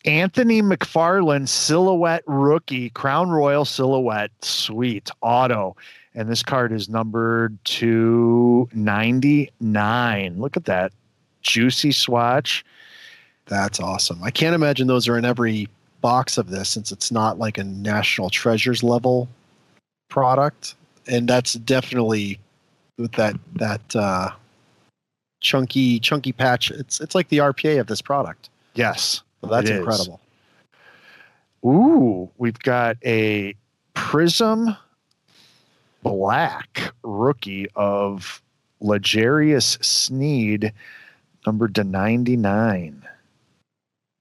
Anthony 0.05 0.63
McFarland 0.63 1.49
silhouette 1.49 2.23
rookie, 2.27 2.89
Crown 2.91 3.29
Royal 3.31 3.65
silhouette, 3.67 4.31
sweet 4.43 5.11
auto. 5.21 5.77
And 6.15 6.29
this 6.29 6.43
card 6.43 6.73
is 6.73 6.89
numbered 6.89 7.63
to 7.65 8.69
99. 8.73 10.39
Look 10.39 10.57
at 10.57 10.65
that 10.65 10.93
juicy 11.43 11.93
swatch. 11.93 12.65
That's 13.47 13.79
awesome. 13.79 14.23
I 14.23 14.31
can't 14.31 14.55
imagine 14.55 14.87
those 14.87 15.07
are 15.07 15.19
in 15.19 15.25
every 15.25 15.69
box 16.01 16.39
of 16.39 16.49
this 16.49 16.69
since 16.71 16.91
it's 16.93 17.13
not 17.13 17.39
like 17.39 17.59
a 17.59 17.65
national 17.65 18.31
treasures 18.31 18.83
level 18.83 19.29
product. 20.09 20.75
And 21.07 21.29
that's 21.29 21.55
definitely 21.55 22.39
with 22.97 23.13
that 23.13 23.37
that 23.57 23.97
uh 23.97 24.31
chunky 25.41 25.99
chunky 25.99 26.33
patch. 26.33 26.71
It's 26.71 27.01
it's 27.01 27.15
like 27.15 27.29
the 27.29 27.39
RPA 27.39 27.81
of 27.81 27.87
this 27.87 28.01
product. 28.01 28.51
Yes. 28.75 29.23
So 29.41 29.49
that's 29.49 29.71
incredible. 29.71 30.21
Ooh, 31.65 32.31
we've 32.39 32.59
got 32.59 32.97
a 33.05 33.55
Prism 33.95 34.77
Black 36.03 36.93
rookie 37.03 37.67
of 37.75 38.43
L'Jarius 38.81 39.83
Sneed, 39.85 40.73
numbered 41.47 41.75
to 41.75 41.85
99. 41.85 43.03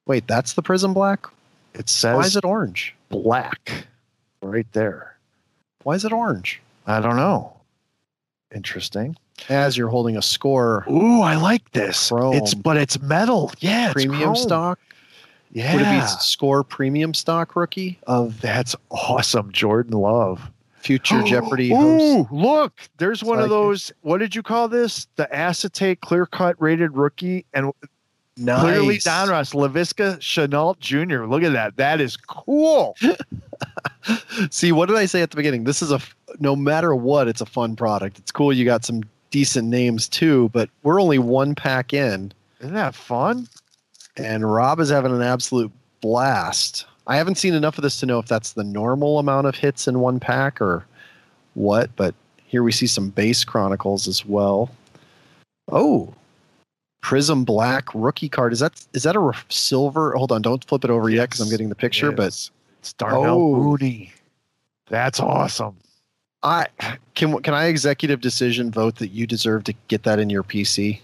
Wait, 0.05 0.27
that's 0.27 0.53
the 0.53 0.61
Prism 0.61 0.93
Black? 0.93 1.27
It 1.73 1.87
says 1.87 2.15
Why 2.15 2.23
is 2.23 2.35
it 2.35 2.45
orange? 2.45 2.95
black 3.09 3.87
right 4.41 4.67
there. 4.73 5.15
Why 5.83 5.95
is 5.95 6.05
it 6.05 6.11
orange? 6.11 6.61
I 6.85 6.99
don't 6.99 7.15
know. 7.15 7.55
Interesting. 8.53 9.15
As 9.47 9.77
you're 9.77 9.87
holding 9.89 10.17
a 10.17 10.21
score 10.21 10.85
Ooh, 10.89 11.21
I 11.21 11.35
like 11.35 11.71
this. 11.71 12.09
Chrome. 12.09 12.33
It's 12.35 12.53
but 12.53 12.77
it's 12.77 12.99
metal. 13.01 13.51
Yeah, 13.59 13.93
premium 13.93 14.35
stock. 14.35 14.79
Yeah, 15.51 15.73
Would 15.75 15.81
it 15.81 16.01
be 16.01 16.07
score 16.19 16.63
premium 16.63 17.13
stock 17.13 17.55
rookie 17.55 17.97
of 18.07 18.39
that's 18.41 18.75
awesome. 18.91 19.51
Jordan 19.51 19.93
Love. 19.99 20.51
future 20.81 21.23
Jeopardy 21.25 21.69
host? 21.69 22.29
Ooh, 22.31 22.35
look, 22.35 22.73
there's 22.97 23.23
one 23.23 23.39
of 23.39 23.43
Psychic. 23.45 23.49
those. 23.49 23.91
What 24.01 24.17
did 24.19 24.35
you 24.35 24.43
call 24.43 24.67
this? 24.67 25.07
The 25.15 25.33
acetate 25.35 26.01
clear 26.01 26.25
cut 26.27 26.55
rated 26.61 26.95
rookie 26.95 27.45
and 27.53 27.71
clearly 28.35 28.95
Nice. 28.95 29.07
Donruss 29.07 29.53
Laviska 29.55 30.17
Shenault 30.19 30.79
Jr. 30.79 31.25
Look 31.25 31.41
at 31.43 31.53
that. 31.53 31.75
That 31.77 31.99
is 31.99 32.15
cool. 32.15 32.95
See, 34.51 34.71
what 34.71 34.87
did 34.87 34.97
I 34.97 35.05
say 35.05 35.21
at 35.21 35.31
the 35.31 35.35
beginning? 35.35 35.63
This 35.63 35.81
is 35.81 35.91
a 35.91 35.99
no 36.39 36.55
matter 36.55 36.95
what, 36.95 37.27
it's 37.27 37.41
a 37.41 37.45
fun 37.45 37.75
product. 37.75 38.19
It's 38.19 38.31
cool 38.31 38.53
you 38.53 38.65
got 38.65 38.85
some 38.85 39.01
decent 39.31 39.67
names 39.67 40.07
too, 40.07 40.49
but 40.53 40.69
we're 40.83 41.01
only 41.01 41.19
one 41.19 41.55
pack 41.55 41.93
in, 41.93 42.31
Isn't 42.59 42.73
that 42.73 42.95
fun? 42.95 43.47
and 44.17 44.51
Rob 44.51 44.79
is 44.79 44.89
having 44.89 45.13
an 45.13 45.21
absolute 45.21 45.71
blast. 46.01 46.85
I 47.07 47.15
haven't 47.15 47.35
seen 47.37 47.53
enough 47.53 47.77
of 47.77 47.81
this 47.83 47.99
to 48.01 48.05
know 48.05 48.19
if 48.19 48.27
that's 48.27 48.53
the 48.53 48.63
normal 48.63 49.17
amount 49.19 49.47
of 49.47 49.55
hits 49.55 49.87
in 49.87 49.99
one 49.99 50.19
pack 50.19 50.61
or 50.61 50.85
what, 51.55 51.89
but 51.95 52.13
here 52.45 52.63
we 52.63 52.71
see 52.71 52.87
some 52.87 53.09
base 53.09 53.43
chronicles 53.43 54.07
as 54.07 54.25
well. 54.25 54.69
Oh, 55.71 56.13
Prism 57.01 57.45
Black 57.45 57.85
rookie 57.93 58.27
card. 58.29 58.51
Is 58.53 58.59
that 58.59 58.73
is 58.93 59.03
that 59.03 59.15
a 59.15 59.31
silver? 59.49 60.13
Hold 60.15 60.31
on, 60.31 60.41
don't 60.41 60.63
flip 60.65 60.83
it 60.83 60.89
over 60.89 61.09
yet 61.09 61.29
because 61.29 61.39
I'm 61.39 61.49
getting 61.49 61.69
the 61.69 61.75
picture. 61.75 62.11
But. 62.11 62.27
It's 62.27 62.93
Darnell 62.97 63.35
Oh. 63.41 63.55
Mooney. 63.55 64.11
That's 64.87 65.19
awesome. 65.19 65.75
I 66.41 66.67
can 67.15 67.41
can 67.41 67.53
I 67.53 67.65
executive 67.65 68.21
decision 68.21 68.71
vote 68.71 68.95
that 68.97 69.09
you 69.09 69.27
deserve 69.27 69.65
to 69.65 69.73
get 69.87 70.03
that 70.03 70.19
in 70.19 70.29
your 70.29 70.43
PC? 70.43 70.99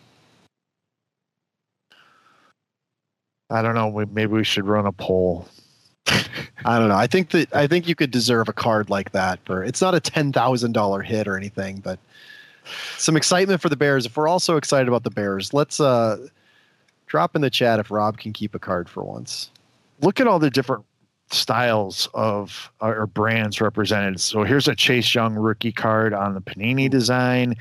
I 3.50 3.62
don't 3.62 3.76
know. 3.76 3.88
we- 3.88 4.06
Maybe 4.06 4.32
we 4.34 4.44
should 4.44 4.66
run 4.66 4.86
a 4.86 4.92
poll. 4.92 5.48
I 6.08 6.80
don't 6.80 6.88
know. 6.90 6.96
I 6.96 7.08
think 7.08 7.32
that 7.32 7.54
I 7.54 7.68
think 7.68 7.88
you 7.88 7.96
could 7.96 8.12
deserve 8.12 8.48
a 8.48 8.54
card 8.54 8.90
like 8.90 9.12
that 9.12 9.40
for 9.46 9.64
it's 9.64 9.82
not 9.82 9.94
a 9.96 10.00
ten 10.00 10.32
thousand 10.32 10.72
dollar 10.72 11.02
hit 11.02 11.28
or 11.28 11.38
anything, 11.38 11.78
but 11.78 12.00
some 12.98 13.16
excitement 13.18 13.62
for 13.62 13.70
the 13.70 13.76
Bears. 13.76 14.06
If 14.06 14.16
we're 14.18 14.28
also 14.28 14.58
excited 14.58 14.88
about 14.88 15.04
the 15.04 15.12
Bears, 15.12 15.54
let's 15.54 15.80
uh 15.80 16.28
drop 17.08 17.36
in 17.36 17.42
the 17.42 17.50
chat 17.50 17.80
if 17.80 17.92
Rob 17.92 18.18
can 18.18 18.34
keep 18.34 18.56
a 18.56 18.60
card 18.60 18.90
for 18.90 19.04
once. 19.04 19.50
Look 20.02 20.20
at 20.20 20.28
all 20.28 20.40
the 20.40 20.50
different 20.50 20.86
styles 21.36 22.08
of 22.14 22.72
or 22.82 23.06
brands 23.08 23.62
represented. 23.62 24.20
So 24.20 24.44
here's 24.44 24.68
a 24.68 24.76
Chase 24.76 25.14
Young 25.14 25.36
rookie 25.36 25.72
card 25.72 26.14
on 26.14 26.34
the 26.34 26.42
Panini 26.42 26.90
design. 26.90 27.56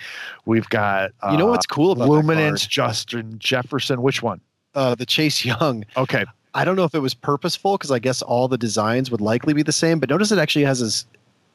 We've 0.46 0.68
got 0.68 1.10
uh, 1.22 1.30
You 1.32 1.38
know 1.38 1.46
what's 1.46 1.66
cool 1.66 1.92
about 1.92 2.08
Luminance. 2.08 2.66
Justin 2.66 3.38
Jefferson. 3.38 4.02
Which 4.02 4.22
one? 4.22 4.40
Uh 4.74 4.94
the 4.94 5.06
Chase 5.06 5.44
Young. 5.44 5.84
Okay. 5.96 6.24
I 6.54 6.64
don't 6.64 6.76
know 6.76 6.84
if 6.84 6.94
it 6.94 7.00
was 7.00 7.14
purposeful 7.14 7.76
because 7.76 7.90
I 7.90 7.98
guess 7.98 8.22
all 8.22 8.46
the 8.46 8.56
designs 8.58 9.10
would 9.10 9.20
likely 9.20 9.52
be 9.54 9.62
the 9.62 9.72
same, 9.72 9.98
but 9.98 10.08
notice 10.08 10.30
it 10.30 10.38
actually 10.38 10.64
has 10.64 10.78
his 10.78 11.04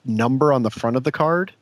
number 0.06 0.52
on 0.52 0.64
the 0.64 0.70
front 0.70 0.98
of 0.98 1.06
the 1.06 1.12
card. 1.12 1.54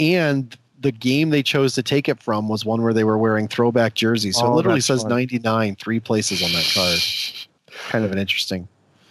And 0.00 0.56
the 0.80 0.90
game 0.92 1.30
they 1.30 1.42
chose 1.42 1.74
to 1.74 1.82
take 1.82 2.08
it 2.08 2.22
from 2.22 2.48
was 2.48 2.64
one 2.64 2.82
where 2.82 2.94
they 2.94 3.04
were 3.04 3.18
wearing 3.18 3.46
throwback 3.46 3.94
jerseys. 3.94 4.36
So 4.38 4.46
Oh, 4.46 4.52
it 4.52 4.56
literally 4.56 4.80
says 4.80 5.02
fun. 5.02 5.10
99 5.10 5.76
three 5.76 6.00
places 6.00 6.42
on 6.42 6.50
that 6.52 6.70
card. 6.74 6.98
Kind 7.90 8.04
of 8.04 8.12
an 8.12 8.18
interesting. 8.18 8.66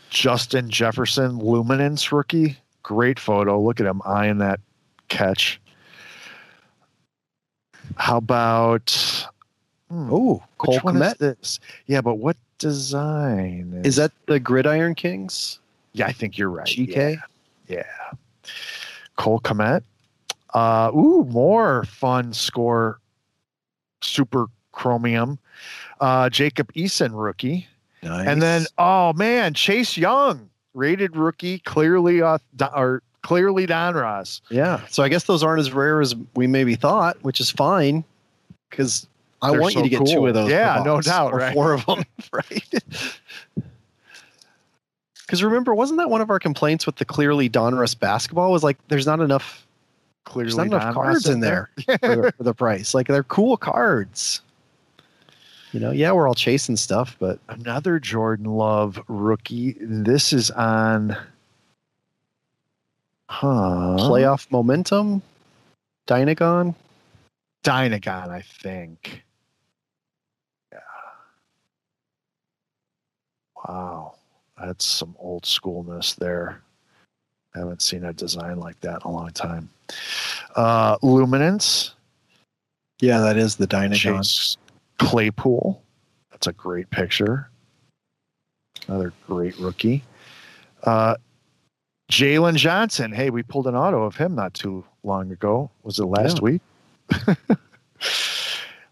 Justin 0.10 0.70
Jefferson, 0.70 1.40
Luminance 1.40 2.12
rookie. 2.12 2.58
Great 2.84 3.20
photo. 3.20 3.62
Look 3.62 3.80
at 3.80 3.86
him 3.86 4.02
eyeing 4.06 4.40
that 4.40 4.60
catch. 5.08 5.62
How 7.96 8.18
about 8.18 8.92
hmm, 9.90 10.10
Oh, 10.12 10.44
Cole 10.58 10.76
is 10.76 10.82
Kmet. 10.82 11.18
this? 11.18 11.60
Yeah, 11.88 12.02
but 12.02 12.16
what 12.16 12.38
design 12.58 13.82
Is 13.84 13.96
that 13.96 14.12
the 14.28 14.40
Gridiron 14.40 14.96
Kings? 14.96 15.60
Yeah, 15.94 16.08
I 16.08 16.12
think 16.12 16.38
you're 16.38 16.50
right. 16.50 16.68
GK? 16.68 17.22
Yeah. 17.68 17.78
yeah. 17.78 18.12
Cole 19.16 19.40
Kmet. 19.40 19.84
Uh, 20.54 20.92
ooh, 20.96 21.26
more 21.26 21.84
fun 21.86 22.34
score. 22.34 23.00
Super 24.02 24.48
Chromium. 24.72 25.38
Uh, 26.00 26.30
Jacob 26.30 26.72
Eason 26.74 27.12
rookie. 27.14 27.68
Nice. 28.02 28.28
And 28.28 28.42
then, 28.42 28.66
oh 28.78 29.14
man, 29.14 29.54
Chase 29.54 29.98
Young, 29.98 30.50
rated 30.74 31.16
rookie, 31.16 31.60
clearly 31.60 32.22
uh, 32.22 32.38
Don- 32.56 32.74
or 32.76 33.04
clearly 33.22 33.68
Donruss. 33.68 34.42
yeah. 34.50 34.82
So 34.90 35.04
I 35.04 35.10
guess 35.10 35.26
those 35.26 35.44
aren't 35.44 35.60
as 35.60 35.72
rare 35.74 36.02
as 36.02 36.16
we 36.36 36.48
maybe 36.48 36.76
thought, 36.76 37.18
which 37.24 37.40
is 37.40 37.52
fine 37.52 38.04
because 38.70 39.08
I 39.42 39.52
want 39.52 39.76
you 39.76 39.84
to 39.84 39.90
get 39.90 40.06
two 40.06 40.26
of 40.28 40.34
those. 40.34 40.50
Yeah, 40.50 40.82
no 40.86 41.02
doubt, 41.02 41.34
or 41.34 41.38
right? 41.38 41.54
Four 41.54 41.74
of 41.74 41.86
them, 41.86 42.04
right? 42.34 42.74
Because 45.26 45.44
remember, 45.44 45.76
wasn't 45.76 46.00
that 46.00 46.10
one 46.10 46.22
of 46.22 46.30
our 46.30 46.40
complaints 46.40 46.86
with 46.86 46.96
the 46.96 47.06
clearly 47.06 47.50
Donruss 47.50 47.98
basketball? 47.98 48.52
Was 48.52 48.64
like, 48.64 48.78
there's 48.88 49.06
not 49.06 49.20
enough, 49.20 49.66
Clearly 50.26 50.48
there's 50.48 50.58
not 50.58 50.66
enough 50.68 50.94
cards 50.94 51.30
in 51.30 51.40
there 51.40 51.70
for, 51.86 51.98
the, 51.98 52.34
for 52.36 52.44
the 52.44 52.54
price. 52.54 52.94
Like 52.94 53.08
they're 53.08 53.24
cool 53.24 53.56
cards. 53.58 54.42
You 55.72 55.80
know, 55.80 55.92
yeah, 55.92 56.12
we're 56.12 56.28
all 56.28 56.36
chasing 56.36 56.76
stuff, 56.76 57.16
but 57.20 57.40
Another 57.48 58.00
Jordan 58.00 58.46
Love 58.46 59.00
rookie. 59.08 59.76
This 59.80 60.34
is 60.34 60.52
on. 60.52 61.16
Huh. 63.30 63.96
playoff 64.00 64.50
momentum, 64.52 65.22
Dynagon. 66.08 66.74
Dynagon, 67.64 68.30
I 68.30 68.42
think. 68.42 69.24
Yeah. 70.72 70.80
Wow. 73.68 74.16
That's 74.60 74.84
some 74.84 75.16
old 75.20 75.44
schoolness 75.44 76.16
there. 76.16 76.62
I 77.56 77.60
Haven't 77.60 77.84
seen 77.84 78.04
a 78.04 78.14
design 78.14 78.60
like 78.60 78.80
that 78.82 79.02
in 79.06 79.10
a 79.10 79.12
long 79.12 79.30
time. 79.30 79.70
Uh, 80.56 80.98
Luminance. 81.04 81.94
Yeah, 83.00 83.20
that 83.20 83.38
is 83.38 83.56
the 83.56 83.68
Dynagon. 83.68 83.96
Chase 83.96 84.58
Claypool. 85.00 85.82
That's 86.32 86.48
a 86.48 86.54
great 86.54 86.90
picture. 86.90 87.50
Another 88.88 89.12
great 89.28 89.58
rookie. 89.58 90.04
Uh, 90.84 91.16
Jalen 92.12 92.56
Johnson. 92.56 93.12
Hey, 93.12 93.30
we 93.30 93.44
pulled 93.44 93.68
an 93.68 93.76
auto 93.76 94.04
of 94.04 94.16
him 94.16 94.36
not 94.36 94.54
too 94.54 94.84
long 95.04 95.32
ago. 95.32 95.70
Was 95.84 96.00
it 96.00 96.06
last 96.06 96.38
Yeah. 96.38 96.44
week? 96.44 96.62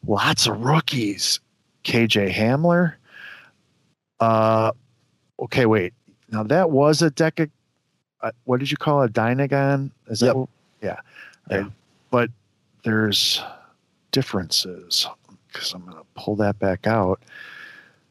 Lots 0.08 0.48
of 0.48 0.60
rookies. 0.62 1.40
KJ 1.84 2.32
Hamler. 2.34 2.94
Uh, 4.20 4.72
okay, 5.40 5.66
wait. 5.66 5.94
Now 6.32 6.44
that 6.44 6.70
was 6.72 7.02
a 7.02 7.10
deca. 7.12 7.50
Uh, 8.22 8.32
what 8.46 8.60
did 8.60 8.70
you 8.72 8.78
call 8.78 9.02
it? 9.04 9.14
Dynagon? 9.14 9.92
Is 10.08 10.20
that? 10.20 10.28
Yep. 10.28 10.36
What, 10.36 10.50
yeah. 10.82 11.00
Right. 11.50 11.66
But 12.12 12.30
there's 12.84 13.42
differences 14.12 15.08
because 15.52 15.74
I'm 15.74 15.84
going 15.84 15.98
to 15.98 16.06
pull 16.16 16.36
that 16.38 16.60
back 16.60 16.88
out. 16.88 17.22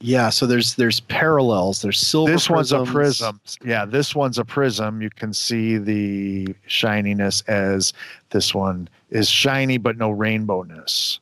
Yeah, 0.01 0.29
so 0.29 0.47
there's 0.47 0.75
there's 0.75 1.01
parallels. 1.01 1.81
There's 1.81 1.99
silver. 1.99 2.31
this 2.31 2.51
one's 2.51 2.73
a 2.73 2.85
prism. 2.85 3.41
Yeah, 3.65 3.87
this 3.87 4.15
one's 4.15 4.39
a 4.39 4.45
prism. 4.45 5.01
You 5.01 5.09
can 5.09 5.33
see 5.33 5.79
the 5.79 6.55
shininess 6.67 7.41
as 7.43 7.95
this 8.31 8.55
one 8.55 8.89
is 9.11 9.29
shiny 9.29 9.79
but 9.79 9.97
no 9.97 10.11
rainbowness 10.11 11.19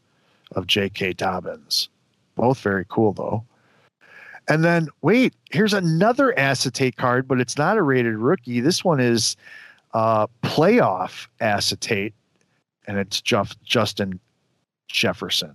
of 0.53 0.67
J.K. 0.67 1.13
Dobbins. 1.13 1.89
Both 2.35 2.61
very 2.61 2.85
cool 2.89 3.13
though. 3.13 3.45
And 4.49 4.65
then 4.65 4.89
wait, 5.03 5.35
here's 5.51 5.73
another 5.73 6.37
acetate 6.37 6.97
card, 6.97 7.29
but 7.29 7.41
it's 7.41 7.57
not 7.57 7.79
a 7.79 7.83
rated 7.83 8.17
rookie. 8.17 8.59
This 8.61 8.85
one 8.85 8.99
is 8.99 9.37
uh, 9.95 10.27
playoff 10.43 11.29
acetate, 11.41 12.13
and 12.89 12.99
it's 12.99 13.21
Jeff, 13.21 13.57
Justin 13.63 14.19
Jefferson. 14.89 15.55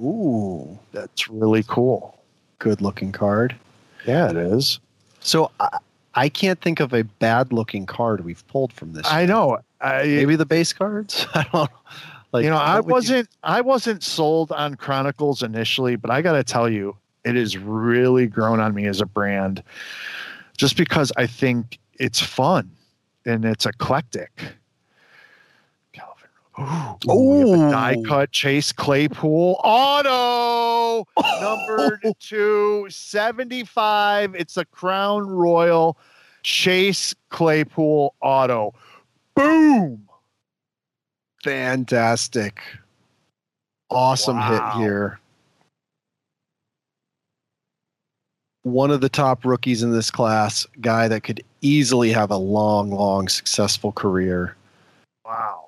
Ooh, 0.00 0.78
That's 0.92 1.28
really 1.28 1.62
cool. 1.64 2.18
good 2.58 2.80
looking 2.80 3.12
card. 3.12 3.54
Yeah, 4.06 4.30
it 4.30 4.36
is. 4.36 4.80
So 5.20 5.50
I, 5.60 5.78
I 6.14 6.28
can't 6.28 6.60
think 6.60 6.80
of 6.80 6.92
a 6.92 7.04
bad 7.04 7.52
looking 7.52 7.86
card 7.86 8.24
we've 8.24 8.46
pulled 8.48 8.72
from 8.72 8.92
this. 8.92 9.06
I 9.10 9.26
know. 9.26 9.58
I, 9.80 10.04
Maybe 10.04 10.36
the 10.36 10.46
base 10.46 10.72
cards. 10.72 11.26
I 11.34 11.44
don't. 11.52 11.70
Like 12.32 12.44
you 12.44 12.50
know, 12.50 12.56
I 12.56 12.76
would 12.80 12.86
you- 12.86 12.92
wasn't 12.92 13.28
I 13.42 13.60
wasn't 13.60 14.02
sold 14.02 14.52
on 14.52 14.74
Chronicles 14.76 15.42
initially, 15.42 15.96
but 15.96 16.10
I 16.10 16.22
got 16.22 16.32
to 16.32 16.42
tell 16.44 16.68
you, 16.68 16.96
it 17.24 17.36
has 17.36 17.56
really 17.58 18.26
grown 18.26 18.58
on 18.58 18.74
me 18.74 18.86
as 18.86 19.00
a 19.00 19.06
brand, 19.06 19.62
just 20.56 20.76
because 20.76 21.12
I 21.16 21.26
think 21.26 21.78
it's 21.98 22.20
fun 22.20 22.70
and 23.26 23.44
it's 23.44 23.66
eclectic. 23.66 24.30
Ooh, 27.10 27.70
die 27.70 27.96
cut 28.06 28.30
Chase 28.32 28.72
Claypool 28.72 29.58
auto 29.64 31.06
number 31.40 31.98
two 32.20 32.86
seventy 32.90 33.64
five. 33.64 34.34
It's 34.34 34.56
a 34.58 34.64
Crown 34.66 35.26
Royal 35.26 35.96
Chase 36.42 37.14
Claypool 37.30 38.14
auto. 38.20 38.74
Boom. 39.34 40.06
fantastic, 41.42 42.60
awesome 43.90 44.36
Wow. 44.36 44.50
hit 44.74 44.82
here. 44.82 45.18
One 48.64 48.90
of 48.92 49.00
the 49.00 49.08
top 49.08 49.44
rookies 49.44 49.82
in 49.82 49.90
this 49.90 50.10
class, 50.10 50.66
guy 50.80 51.08
that 51.08 51.22
could 51.22 51.42
easily 51.62 52.12
have 52.12 52.30
a 52.30 52.36
long, 52.36 52.90
long, 52.90 53.28
successful 53.28 53.90
career. 53.90 54.54
Wow. 55.24 55.61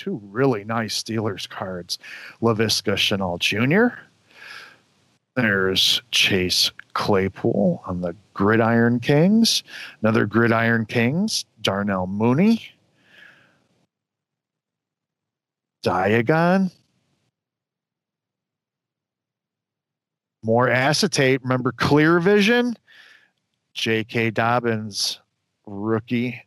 Two 0.00 0.18
really 0.30 0.64
nice 0.64 1.02
Steelers 1.02 1.46
cards. 1.46 1.98
Laviska 2.40 2.94
Shenault 2.94 3.38
Jr. 3.38 4.00
There's 5.36 6.00
Chase 6.10 6.70
Claypool 6.94 7.82
on 7.84 8.00
the 8.00 8.16
Gridiron 8.32 9.00
Kings. 9.00 9.62
Another 10.00 10.24
Gridiron 10.24 10.86
Kings, 10.86 11.44
Darnell 11.60 12.06
Mooney. 12.06 12.62
Dynagon. 15.84 16.72
More 20.42 20.70
acetate. 20.70 21.42
Remember 21.42 21.72
Clear 21.72 22.20
Vision? 22.20 22.74
J.K. 23.74 24.30
Dobbins, 24.30 25.20
rookie. 25.66 26.42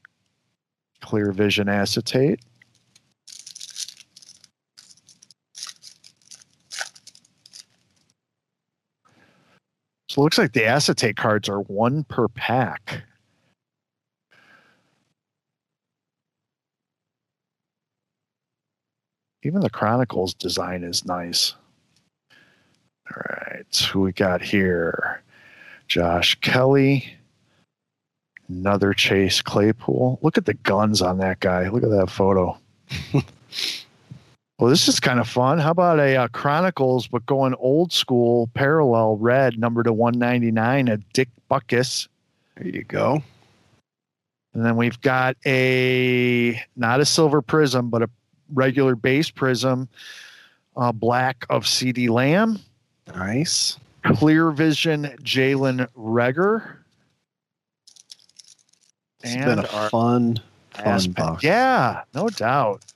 Clear 1.01 1.31
Vision 1.31 1.69
acetate. 1.69 2.39
So 10.13 10.21
it 10.21 10.25
looks 10.25 10.37
like 10.37 10.53
the 10.53 10.65
acetate 10.65 11.17
cards 11.17 11.49
are 11.49 11.61
one 11.61 12.03
per 12.03 12.27
pack. 12.27 13.01
Even 19.41 19.61
the 19.61 19.71
Chronicles 19.71 20.35
design 20.35 20.83
is 20.83 21.03
nice. 21.03 21.55
All 23.09 23.23
right, 23.27 23.75
who 23.91 24.01
we 24.01 24.11
got 24.11 24.43
here? 24.43 25.23
Josh 25.87 26.35
Kelly. 26.41 27.15
Another 28.47 28.93
Chase 28.93 29.41
Claypool. 29.41 30.19
Look 30.21 30.37
at 30.37 30.45
the 30.45 30.53
guns 30.53 31.01
on 31.01 31.17
that 31.17 31.39
guy. 31.39 31.69
Look 31.69 31.81
at 31.81 31.89
that 31.89 32.11
photo. 32.11 32.59
well, 34.63 34.69
this 34.69 34.87
is 34.87 35.01
kind 35.01 35.19
of 35.19 35.27
fun. 35.27 35.59
How 35.59 35.71
about 35.71 35.99
a 35.99 36.15
uh, 36.15 36.27
Chronicles, 36.29 37.05
but 37.05 37.25
going 37.25 37.53
old 37.55 37.91
school, 37.91 38.49
parallel 38.53 39.17
red, 39.17 39.59
number 39.59 39.83
to 39.83 39.91
199, 39.91 40.87
a 40.87 40.95
Dick 41.11 41.27
Butkus. 41.51 42.07
There 42.55 42.69
you 42.69 42.85
go. 42.85 43.21
And 44.53 44.65
then 44.65 44.77
we've 44.77 45.01
got 45.01 45.35
a 45.45 46.63
not 46.77 47.01
a 47.01 47.05
silver 47.05 47.41
prism, 47.41 47.89
but 47.89 48.03
a 48.03 48.09
regular 48.53 48.95
base 48.95 49.29
prism, 49.29 49.89
uh, 50.77 50.93
black 50.93 51.45
of 51.49 51.65
CeeDee 51.65 52.09
Lamb, 52.09 52.57
Nice. 53.13 53.77
clear 54.15 54.49
vision 54.51 55.13
Jalen 55.23 55.89
Reagor. 55.97 56.77
It's 59.25 59.35
been 59.35 59.59
a 59.59 59.89
fun, 59.89 60.39
fun 60.71 61.11
box. 61.11 61.43
Yeah, 61.43 62.03
no 62.13 62.29
doubt. 62.29 62.92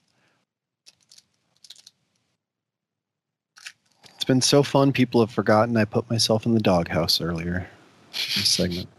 Been 4.27 4.41
so 4.41 4.61
fun. 4.61 4.91
People 4.91 5.21
have 5.21 5.31
forgotten 5.31 5.77
I 5.77 5.85
put 5.85 6.09
myself 6.09 6.45
in 6.45 6.53
the 6.53 6.59
doghouse 6.59 7.21
earlier. 7.21 7.65
This 8.11 8.49
segment. 8.49 8.89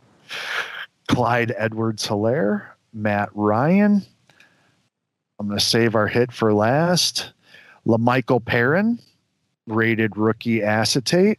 Clyde 1.09 1.55
Edwards 1.59 2.07
Helaire, 2.07 2.69
Matt 2.95 3.29
Ryan. 3.35 4.03
I'm 5.39 5.47
going 5.47 5.59
to 5.59 5.65
save 5.65 5.95
our 5.95 6.07
hit 6.07 6.33
for 6.33 6.55
last. 6.55 7.33
La'Mical 7.87 8.43
Perine, 8.43 8.99
rated 9.67 10.17
rookie 10.17 10.63
acetate. 10.63 11.39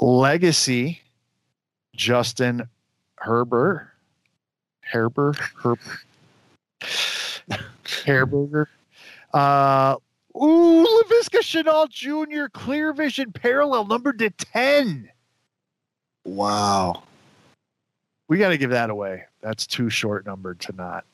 Legacy, 0.00 1.00
Justin 1.94 2.68
Herbert. 3.20 3.88
Herber, 4.92 5.36
Herb, 5.62 5.78
Herberger. 7.84 8.66
Uh, 9.32 9.96
ooh, 10.36 10.84
Laviska 10.84 11.40
Shenault 11.40 11.88
Jr. 11.90 12.46
Clear 12.52 12.92
Vision 12.92 13.32
Parallel, 13.32 13.86
number 13.86 14.12
to 14.12 14.30
10. 14.30 15.10
Wow. 16.24 17.02
We 18.28 18.38
got 18.38 18.48
to 18.48 18.58
give 18.58 18.70
that 18.70 18.90
away. 18.90 19.24
That's 19.40 19.66
too 19.66 19.88
short 19.88 20.26
numbered 20.26 20.60
to 20.60 20.72
not. 20.74 21.04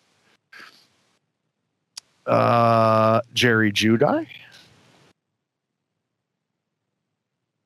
Uh, 2.26 3.20
Jerry 3.34 3.72
Jeudy. 3.72 4.26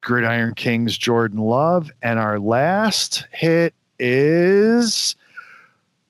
Gridiron 0.03 0.55
Kings 0.55 0.97
Jordan 0.97 1.39
Love. 1.39 1.91
And 2.03 2.19
our 2.19 2.39
last 2.39 3.27
hit 3.33 3.75
is 3.99 5.17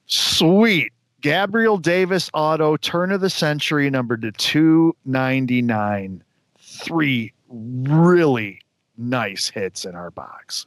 sweet. 0.06 0.92
Gabriel 1.26 1.76
Davis 1.76 2.30
auto, 2.34 2.76
turn 2.76 3.10
of 3.10 3.20
the 3.20 3.28
century, 3.28 3.90
number 3.90 4.16
to 4.16 4.30
299. 4.30 6.22
Three 6.56 7.32
really 7.48 8.60
nice 8.96 9.48
hits 9.48 9.84
in 9.84 9.96
our 9.96 10.12
box. 10.12 10.66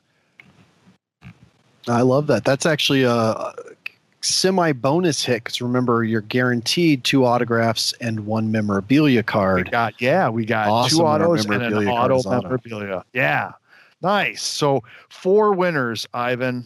I 1.88 2.02
love 2.02 2.28
that. 2.28 2.44
That's 2.44 2.66
actually 2.66 3.04
a 3.04 3.54
semi 4.20 4.74
bonus 4.74 5.24
hit 5.24 5.46
because 5.46 5.62
remember, 5.62 6.04
you're 6.04 6.20
guaranteed 6.20 7.06
two 7.06 7.24
autographs 7.24 7.94
and 8.02 8.26
one 8.26 8.52
memorabilia 8.52 9.24
card. 9.24 9.68
We 9.68 9.72
got, 9.72 9.94
yeah, 10.02 10.28
we 10.28 10.44
got 10.44 10.68
Awesome 10.68 10.98
two 10.98 11.06
autos 11.06 11.46
and 11.46 11.54
an 11.54 11.62
memorabilia 11.62 11.90
auto 11.90 12.18
is 12.18 12.26
auto. 12.26 12.42
memorabilia. 12.42 13.06
Yeah, 13.14 13.54
nice. 14.02 14.42
So 14.42 14.84
four 15.08 15.54
winners, 15.54 16.06
Ivan. 16.14 16.66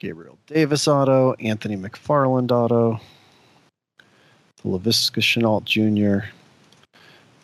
Gabriel 0.00 0.38
Davis 0.46 0.88
auto, 0.88 1.34
Anthony 1.34 1.76
McFarland 1.76 2.50
auto, 2.50 2.98
Laviska 4.64 5.20
Shenault 5.20 5.64
Jr., 5.64 6.26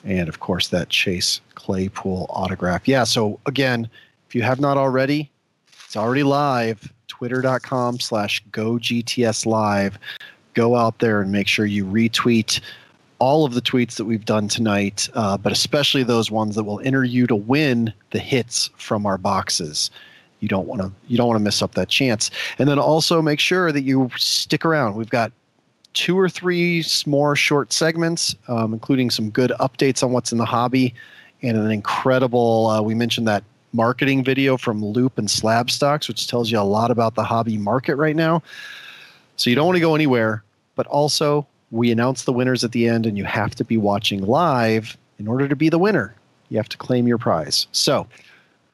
and 0.04 0.28
of 0.28 0.40
course 0.40 0.68
that 0.68 0.88
Chase 0.88 1.42
Claypool 1.54 2.26
autograph. 2.30 2.88
Yeah, 2.88 3.04
so 3.04 3.38
again, 3.44 3.88
if 4.26 4.34
you 4.34 4.42
have 4.42 4.58
not 4.58 4.78
already, 4.78 5.30
it's 5.84 5.96
already 5.96 6.22
live. 6.22 6.90
Twitter.com 7.08 8.00
slash 8.00 8.42
go 8.52 8.72
GTS 8.72 9.44
live. 9.46 9.98
Go 10.54 10.76
out 10.76 10.98
there 10.98 11.20
and 11.20 11.30
make 11.30 11.48
sure 11.48 11.66
you 11.66 11.84
retweet 11.84 12.60
all 13.18 13.44
of 13.44 13.54
the 13.54 13.62
tweets 13.62 13.96
that 13.96 14.04
we've 14.06 14.24
done 14.24 14.48
tonight, 14.48 15.08
uh, 15.14 15.36
but 15.36 15.52
especially 15.52 16.02
those 16.02 16.30
ones 16.30 16.54
that 16.54 16.64
will 16.64 16.80
enter 16.80 17.04
you 17.04 17.26
to 17.26 17.36
win 17.36 17.92
the 18.10 18.18
hits 18.18 18.70
from 18.76 19.04
our 19.04 19.18
boxes 19.18 19.90
you 20.40 20.48
don't 20.48 20.66
want 20.66 20.82
to 20.82 20.92
you 21.08 21.16
don't 21.16 21.28
want 21.28 21.38
to 21.38 21.44
miss 21.44 21.62
up 21.62 21.74
that 21.74 21.88
chance. 21.88 22.30
And 22.58 22.68
then 22.68 22.78
also 22.78 23.22
make 23.22 23.40
sure 23.40 23.72
that 23.72 23.82
you 23.82 24.10
stick 24.16 24.64
around. 24.64 24.96
We've 24.96 25.10
got 25.10 25.32
two 25.94 26.18
or 26.18 26.28
three 26.28 26.84
more 27.06 27.34
short 27.34 27.72
segments 27.72 28.36
um, 28.48 28.74
including 28.74 29.10
some 29.10 29.30
good 29.30 29.50
updates 29.60 30.02
on 30.02 30.12
what's 30.12 30.30
in 30.30 30.38
the 30.38 30.44
hobby 30.44 30.94
and 31.42 31.56
an 31.56 31.70
incredible 31.70 32.66
uh, 32.66 32.82
we 32.82 32.94
mentioned 32.94 33.26
that 33.26 33.42
marketing 33.72 34.22
video 34.22 34.58
from 34.58 34.84
Loupe 34.84 35.16
and 35.16 35.30
slab 35.30 35.70
stocks 35.70 36.06
which 36.06 36.26
tells 36.26 36.50
you 36.50 36.58
a 36.58 36.60
lot 36.60 36.90
about 36.90 37.14
the 37.14 37.24
hobby 37.24 37.56
market 37.56 37.96
right 37.96 38.16
now. 38.16 38.42
So 39.36 39.48
you 39.48 39.56
don't 39.56 39.66
want 39.66 39.76
to 39.76 39.80
go 39.80 39.94
anywhere 39.94 40.44
but 40.74 40.86
also 40.86 41.46
we 41.70 41.90
announce 41.90 42.24
the 42.24 42.32
winners 42.32 42.62
at 42.62 42.72
the 42.72 42.86
end 42.86 43.06
and 43.06 43.18
you 43.18 43.24
have 43.24 43.54
to 43.54 43.64
be 43.64 43.76
watching 43.76 44.22
live 44.22 44.96
in 45.18 45.26
order 45.26 45.48
to 45.48 45.56
be 45.56 45.68
the 45.68 45.78
winner. 45.78 46.14
You 46.48 46.58
have 46.58 46.68
to 46.68 46.76
claim 46.76 47.08
your 47.08 47.18
prize. 47.18 47.66
So 47.72 48.06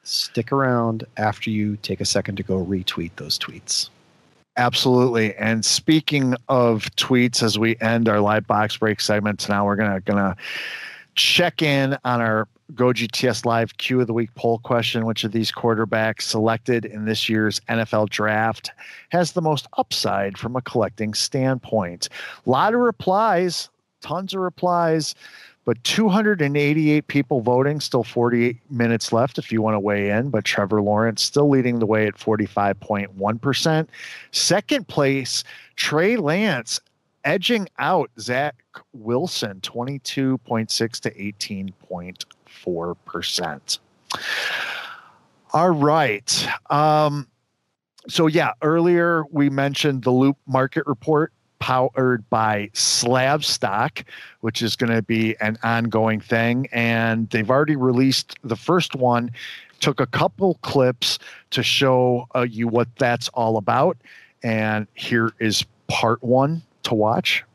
stick 0.03 0.51
around 0.51 1.05
after 1.17 1.49
you 1.49 1.77
take 1.77 2.01
a 2.01 2.05
second 2.05 2.35
to 2.35 2.43
go 2.43 2.63
retweet 2.63 3.11
those 3.15 3.39
tweets. 3.39 3.89
Absolutely. 4.55 5.35
And 5.35 5.65
speaking 5.65 6.35
of 6.47 6.83
tweets, 6.95 7.41
as 7.41 7.57
we 7.57 7.75
end 7.81 8.07
our 8.07 8.19
live 8.19 8.45
box 8.45 8.77
break 8.77 9.01
segments, 9.01 9.49
now 9.49 9.65
we're 9.65 9.75
gonna 9.75 9.99
gonna 10.01 10.35
check 11.15 11.61
in 11.61 11.97
on 12.03 12.21
our 12.21 12.47
Go 12.75 12.85
GTS 12.87 13.45
Live 13.45 13.77
Q 13.77 14.01
of 14.01 14.07
the 14.07 14.13
Week 14.13 14.33
poll 14.35 14.59
question. 14.59 15.05
Which 15.05 15.23
of 15.23 15.31
these 15.31 15.51
quarterbacks 15.51 16.21
selected 16.21 16.85
in 16.85 17.05
this 17.05 17.27
year's 17.27 17.59
NFL 17.69 18.09
draft 18.09 18.71
has 19.09 19.33
the 19.33 19.41
most 19.41 19.67
upside 19.77 20.37
from 20.37 20.55
a 20.55 20.61
collecting 20.61 21.13
standpoint? 21.13 22.09
A 22.45 22.49
lot 22.49 22.73
of 22.73 22.79
replies, 22.79 23.69
tons 24.01 24.33
of 24.33 24.39
replies, 24.39 25.13
but 25.65 25.83
288 25.83 27.07
people 27.07 27.41
voting, 27.41 27.79
still 27.79 28.03
48 28.03 28.57
minutes 28.69 29.13
left 29.13 29.37
if 29.37 29.51
you 29.51 29.61
want 29.61 29.75
to 29.75 29.79
weigh 29.79 30.09
in. 30.09 30.29
But 30.29 30.45
Trevor 30.45 30.81
Lawrence 30.81 31.21
still 31.21 31.47
leading 31.49 31.77
the 31.79 31.85
way 31.85 32.07
at 32.07 32.15
45.1%. 32.15 33.87
Second 34.31 34.87
place, 34.87 35.43
Trey 35.75 36.17
Lance 36.17 36.79
edging 37.23 37.69
out 37.79 38.11
Zach 38.19 38.55
Wilson, 38.93 39.61
22.6 39.61 40.99
to 40.99 41.11
18.4%. 41.11 43.79
All 45.53 45.69
right. 45.69 46.47
Um, 46.69 47.27
so 48.09 48.27
yeah, 48.27 48.51
earlier 48.61 49.23
we 49.31 49.49
mentioned 49.49 50.03
the 50.03 50.11
Loupe 50.11 50.37
Market 50.45 50.83
Report 50.87 51.31
powered 51.63 52.29
by 52.29 52.69
Slab 52.73 53.41
Stock, 53.41 54.03
which 54.41 54.61
is 54.61 54.75
going 54.75 54.91
to 54.93 55.01
be 55.01 55.33
an 55.39 55.57
ongoing 55.63 56.19
thing, 56.19 56.67
and 56.73 57.29
they've 57.29 57.49
already 57.49 57.77
released 57.77 58.37
the 58.43 58.57
first 58.57 58.95
one. 58.95 59.31
Took 59.79 60.01
a 60.01 60.05
couple 60.05 60.55
clips 60.55 61.19
to 61.51 61.63
show 61.63 62.27
uh, 62.35 62.41
you 62.41 62.67
what 62.67 62.89
that's 62.97 63.29
all 63.29 63.55
about, 63.55 63.95
and 64.43 64.87
here 64.93 65.31
is 65.39 65.63
part 65.87 66.21
one 66.21 66.63
to 66.83 66.95
watch 66.95 67.45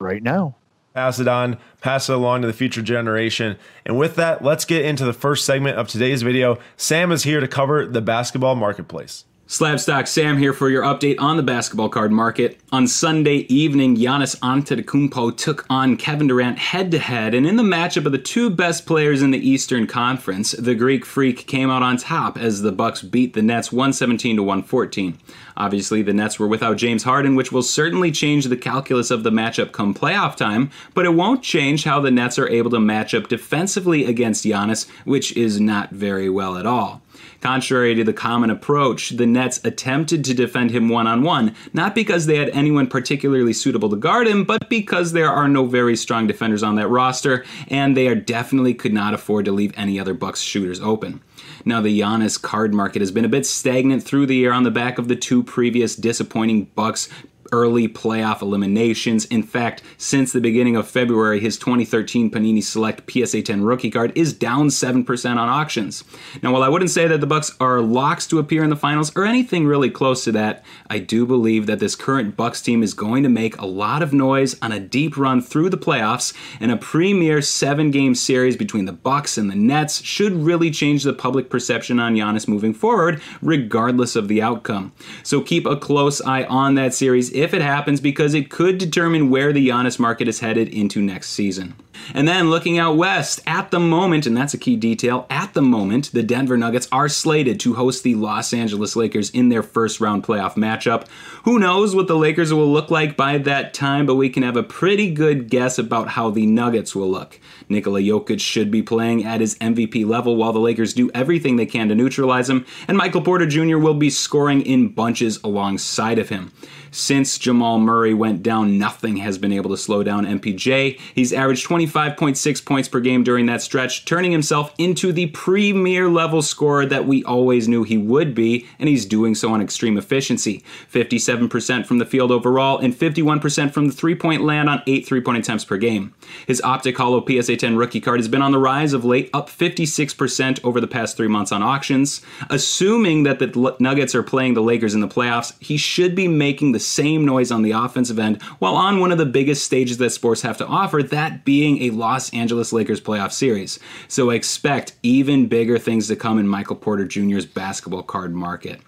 right 0.00 0.24
now. 0.24 0.56
pass 0.94 1.18
it 1.18 1.28
on, 1.28 1.56
pass 1.80 2.08
it 2.08 2.14
along 2.14 2.42
to 2.42 2.46
the 2.46 2.52
future 2.52 2.82
generation. 2.82 3.56
And 3.86 3.96
with 3.96 4.16
that, 4.16 4.42
let's 4.42 4.64
get 4.64 4.84
into 4.84 5.04
the 5.04 5.12
first 5.12 5.44
segment 5.44 5.78
of 5.78 5.86
today's 5.86 6.22
video. 6.22 6.58
Sam 6.76 7.12
is 7.12 7.22
here 7.22 7.38
to 7.38 7.48
cover 7.48 7.86
the 7.86 8.02
basketball 8.02 8.54
marketplace. 8.56 9.24
Slabstock 9.52 10.08
Sam 10.08 10.38
here 10.38 10.54
for 10.54 10.70
your 10.70 10.82
update 10.82 11.16
on 11.18 11.36
the 11.36 11.42
basketball 11.42 11.90
card 11.90 12.10
market. 12.10 12.58
On 12.72 12.86
Sunday 12.86 13.44
evening, 13.50 13.98
Giannis 13.98 14.34
Antetokounmpo 14.40 15.36
took 15.36 15.66
on 15.68 15.98
Kevin 15.98 16.26
Durant 16.26 16.58
head 16.58 16.90
to 16.92 16.98
head, 16.98 17.34
and 17.34 17.46
in 17.46 17.56
the 17.56 17.62
matchup 17.62 18.06
of 18.06 18.12
the 18.12 18.18
two 18.18 18.48
best 18.48 18.86
players 18.86 19.20
in 19.20 19.30
the 19.30 19.46
Eastern 19.46 19.86
Conference, 19.86 20.52
the 20.52 20.74
Greek 20.74 21.04
Freak 21.04 21.46
came 21.46 21.68
out 21.68 21.82
on 21.82 21.98
top 21.98 22.38
as 22.38 22.62
the 22.62 22.72
Bucks 22.72 23.02
beat 23.02 23.34
the 23.34 23.42
Nets 23.42 23.70
117 23.70 24.36
to 24.36 24.42
114. 24.42 25.18
Obviously, 25.54 26.00
the 26.00 26.14
Nets 26.14 26.38
were 26.38 26.48
without 26.48 26.78
James 26.78 27.02
Harden, 27.02 27.34
which 27.34 27.52
will 27.52 27.62
certainly 27.62 28.10
change 28.10 28.46
the 28.46 28.56
calculus 28.56 29.10
of 29.10 29.22
the 29.22 29.30
matchup 29.30 29.70
come 29.70 29.92
playoff 29.92 30.34
time, 30.34 30.70
but 30.94 31.04
it 31.04 31.12
won't 31.12 31.42
change 31.42 31.84
how 31.84 32.00
the 32.00 32.10
Nets 32.10 32.38
are 32.38 32.48
able 32.48 32.70
to 32.70 32.80
match 32.80 33.12
up 33.12 33.28
defensively 33.28 34.06
against 34.06 34.46
Giannis, 34.46 34.88
which 35.04 35.36
is 35.36 35.60
not 35.60 35.90
very 35.90 36.30
well 36.30 36.56
at 36.56 36.64
all. 36.64 37.02
Contrary 37.42 37.92
to 37.96 38.04
the 38.04 38.12
common 38.12 38.50
approach, 38.50 39.10
the 39.10 39.26
Nets 39.26 39.60
attempted 39.64 40.24
to 40.24 40.32
defend 40.32 40.70
him 40.70 40.88
one 40.88 41.08
on 41.08 41.24
one, 41.24 41.56
not 41.72 41.92
because 41.92 42.26
they 42.26 42.36
had 42.36 42.48
anyone 42.50 42.86
particularly 42.86 43.52
suitable 43.52 43.90
to 43.90 43.96
guard 43.96 44.28
him, 44.28 44.44
but 44.44 44.70
because 44.70 45.10
there 45.10 45.28
are 45.28 45.48
no 45.48 45.66
very 45.66 45.96
strong 45.96 46.28
defenders 46.28 46.62
on 46.62 46.76
that 46.76 46.86
roster, 46.86 47.44
and 47.66 47.96
they 47.96 48.14
definitely 48.14 48.74
could 48.74 48.92
not 48.92 49.12
afford 49.12 49.44
to 49.44 49.50
leave 49.50 49.72
any 49.76 49.98
other 49.98 50.14
Bucks 50.14 50.40
shooters 50.40 50.80
open. 50.80 51.20
Now, 51.64 51.80
the 51.80 52.00
Giannis 52.00 52.40
card 52.40 52.72
market 52.72 53.02
has 53.02 53.10
been 53.10 53.24
a 53.24 53.28
bit 53.28 53.44
stagnant 53.44 54.04
through 54.04 54.26
the 54.26 54.36
year 54.36 54.52
on 54.52 54.62
the 54.62 54.70
back 54.70 54.98
of 54.98 55.08
the 55.08 55.16
two 55.16 55.42
previous 55.42 55.96
disappointing 55.96 56.66
Bucks 56.76 57.08
early 57.52 57.86
playoff 57.86 58.42
eliminations. 58.42 59.26
In 59.26 59.42
fact, 59.42 59.82
since 59.98 60.32
the 60.32 60.40
beginning 60.40 60.74
of 60.74 60.88
February, 60.88 61.38
his 61.38 61.56
2013 61.58 62.30
Panini 62.30 62.62
Select 62.62 63.10
PSA 63.10 63.42
10 63.42 63.62
rookie 63.62 63.90
card 63.90 64.12
is 64.16 64.32
down 64.32 64.68
7% 64.68 65.30
on 65.30 65.48
auctions. 65.48 66.02
Now, 66.42 66.52
while 66.52 66.62
I 66.62 66.68
wouldn't 66.68 66.90
say 66.90 67.06
that 67.06 67.20
the 67.20 67.26
Bucks 67.26 67.54
are 67.60 67.80
locks 67.80 68.26
to 68.28 68.38
appear 68.38 68.64
in 68.64 68.70
the 68.70 68.76
finals 68.76 69.12
or 69.14 69.24
anything 69.24 69.66
really 69.66 69.90
close 69.90 70.24
to 70.24 70.32
that, 70.32 70.64
I 70.88 70.98
do 70.98 71.26
believe 71.26 71.66
that 71.66 71.78
this 71.78 71.94
current 71.94 72.36
Bucks 72.36 72.62
team 72.62 72.82
is 72.82 72.94
going 72.94 73.22
to 73.22 73.28
make 73.28 73.56
a 73.58 73.66
lot 73.66 74.02
of 74.02 74.12
noise 74.12 74.56
on 74.62 74.72
a 74.72 74.80
deep 74.80 75.16
run 75.16 75.40
through 75.42 75.70
the 75.70 75.78
playoffs, 75.78 76.32
and 76.58 76.72
a 76.72 76.76
premier 76.76 77.38
7-game 77.38 78.14
series 78.14 78.56
between 78.56 78.86
the 78.86 78.92
Bucks 78.92 79.36
and 79.36 79.50
the 79.50 79.54
Nets 79.54 80.02
should 80.02 80.32
really 80.32 80.70
change 80.70 81.04
the 81.04 81.12
public 81.12 81.50
perception 81.50 82.00
on 82.00 82.14
Giannis 82.14 82.48
moving 82.48 82.72
forward, 82.72 83.20
regardless 83.42 84.16
of 84.16 84.28
the 84.28 84.40
outcome. 84.40 84.92
So 85.22 85.40
keep 85.40 85.66
a 85.66 85.76
close 85.76 86.20
eye 86.22 86.44
on 86.44 86.74
that 86.76 86.94
series 86.94 87.32
if 87.42 87.52
it 87.52 87.60
happens 87.60 88.00
because 88.00 88.34
it 88.34 88.50
could 88.50 88.78
determine 88.78 89.28
where 89.28 89.52
the 89.52 89.68
Giannis 89.68 89.98
market 89.98 90.28
is 90.28 90.38
headed 90.38 90.68
into 90.68 91.02
next 91.02 91.30
season. 91.30 91.74
And 92.14 92.26
then 92.26 92.50
looking 92.50 92.78
out 92.78 92.96
west, 92.96 93.40
at 93.46 93.72
the 93.72 93.80
moment, 93.80 94.26
and 94.26 94.36
that's 94.36 94.54
a 94.54 94.58
key 94.58 94.76
detail, 94.76 95.26
at 95.28 95.52
the 95.52 95.62
moment, 95.62 96.12
the 96.12 96.22
Denver 96.22 96.56
Nuggets 96.56 96.88
are 96.92 97.08
slated 97.08 97.58
to 97.60 97.74
host 97.74 98.04
the 98.04 98.14
Los 98.14 98.52
Angeles 98.52 98.94
Lakers 98.94 99.28
in 99.30 99.48
their 99.48 99.62
first 99.62 100.00
round 100.00 100.22
playoff 100.22 100.54
matchup. 100.54 101.08
Who 101.44 101.58
knows 101.58 101.96
what 101.96 102.06
the 102.06 102.16
Lakers 102.16 102.52
will 102.52 102.72
look 102.72 102.90
like 102.92 103.16
by 103.16 103.38
that 103.38 103.74
time, 103.74 104.06
but 104.06 104.14
we 104.14 104.30
can 104.30 104.44
have 104.44 104.56
a 104.56 104.62
pretty 104.62 105.12
good 105.12 105.50
guess 105.50 105.78
about 105.78 106.10
how 106.10 106.30
the 106.30 106.46
Nuggets 106.46 106.94
will 106.94 107.10
look. 107.10 107.40
Nikola 107.68 108.00
Jokic 108.00 108.40
should 108.40 108.70
be 108.70 108.82
playing 108.82 109.24
at 109.24 109.40
his 109.40 109.56
MVP 109.56 110.06
level 110.06 110.36
while 110.36 110.52
the 110.52 110.60
Lakers 110.60 110.94
do 110.94 111.10
everything 111.12 111.56
they 111.56 111.66
can 111.66 111.88
to 111.88 111.94
neutralize 111.94 112.48
him, 112.48 112.66
and 112.86 112.96
Michael 112.96 113.22
Porter 113.22 113.46
Jr. 113.46 113.78
will 113.78 113.94
be 113.94 114.10
scoring 114.10 114.62
in 114.62 114.88
bunches 114.88 115.40
alongside 115.42 116.18
of 116.18 116.28
him. 116.28 116.52
Since 116.94 117.38
Jamal 117.38 117.78
Murray 117.78 118.12
went 118.12 118.42
down, 118.42 118.78
nothing 118.78 119.16
has 119.16 119.38
been 119.38 119.50
able 119.50 119.70
to 119.70 119.78
slow 119.78 120.02
down 120.02 120.26
MPJ. 120.26 121.00
He's 121.14 121.32
averaged 121.32 121.66
25.6 121.66 122.64
points 122.66 122.86
per 122.86 123.00
game 123.00 123.24
during 123.24 123.46
that 123.46 123.62
stretch, 123.62 124.04
turning 124.04 124.30
himself 124.30 124.74
into 124.76 125.10
the 125.10 125.28
premier 125.28 126.10
level 126.10 126.42
scorer 126.42 126.84
that 126.84 127.06
we 127.06 127.24
always 127.24 127.66
knew 127.66 127.82
he 127.82 127.96
would 127.96 128.34
be, 128.34 128.68
and 128.78 128.90
he's 128.90 129.06
doing 129.06 129.34
so 129.34 129.54
on 129.54 129.62
extreme 129.62 129.96
efficiency. 129.96 130.62
57% 130.92 131.86
from 131.86 131.96
the 131.96 132.04
field 132.04 132.30
overall, 132.30 132.76
and 132.76 132.92
51% 132.92 133.72
from 133.72 133.86
the 133.86 133.94
three 133.94 134.14
point 134.14 134.42
land 134.42 134.68
on 134.68 134.82
8 134.86 135.06
three 135.06 135.22
point 135.22 135.38
attempts 135.38 135.64
per 135.64 135.78
game. 135.78 136.12
His 136.46 136.60
Optic 136.60 136.98
Holo 136.98 137.24
PSA 137.26 137.56
10 137.56 137.74
rookie 137.74 138.02
card 138.02 138.20
has 138.20 138.28
been 138.28 138.42
on 138.42 138.52
the 138.52 138.58
rise 138.58 138.92
of 138.92 139.02
late, 139.02 139.30
up 139.32 139.48
56% 139.48 140.60
over 140.62 140.78
the 140.78 140.86
past 140.86 141.16
three 141.16 141.26
months 141.26 141.52
on 141.52 141.62
auctions. 141.62 142.20
Assuming 142.50 143.22
that 143.22 143.38
the 143.38 143.76
Nuggets 143.80 144.14
are 144.14 144.22
playing 144.22 144.52
the 144.52 144.62
Lakers 144.62 144.94
in 144.94 145.00
the 145.00 145.08
playoffs, 145.08 145.54
he 145.58 145.78
should 145.78 146.14
be 146.14 146.28
making 146.28 146.72
the 146.72 146.81
same 146.84 147.24
noise 147.24 147.50
on 147.50 147.62
the 147.62 147.72
offensive 147.72 148.18
end 148.18 148.42
while 148.58 148.74
on 148.74 149.00
one 149.00 149.12
of 149.12 149.18
the 149.18 149.26
biggest 149.26 149.64
stages 149.64 149.98
that 149.98 150.10
sports 150.10 150.42
have 150.42 150.58
to 150.58 150.66
offer, 150.66 151.02
that 151.02 151.44
being 151.44 151.82
a 151.82 151.90
Los 151.90 152.32
Angeles 152.32 152.72
Lakers 152.72 153.00
playoff 153.00 153.32
series. 153.32 153.78
So 154.08 154.30
I 154.30 154.34
expect 154.34 154.94
even 155.02 155.46
bigger 155.46 155.78
things 155.78 156.08
to 156.08 156.16
come 156.16 156.38
in 156.38 156.46
Michael 156.46 156.76
Porter 156.76 157.04
Jr.'s 157.04 157.46
basketball 157.46 158.02
card 158.02 158.34
market. 158.34 158.80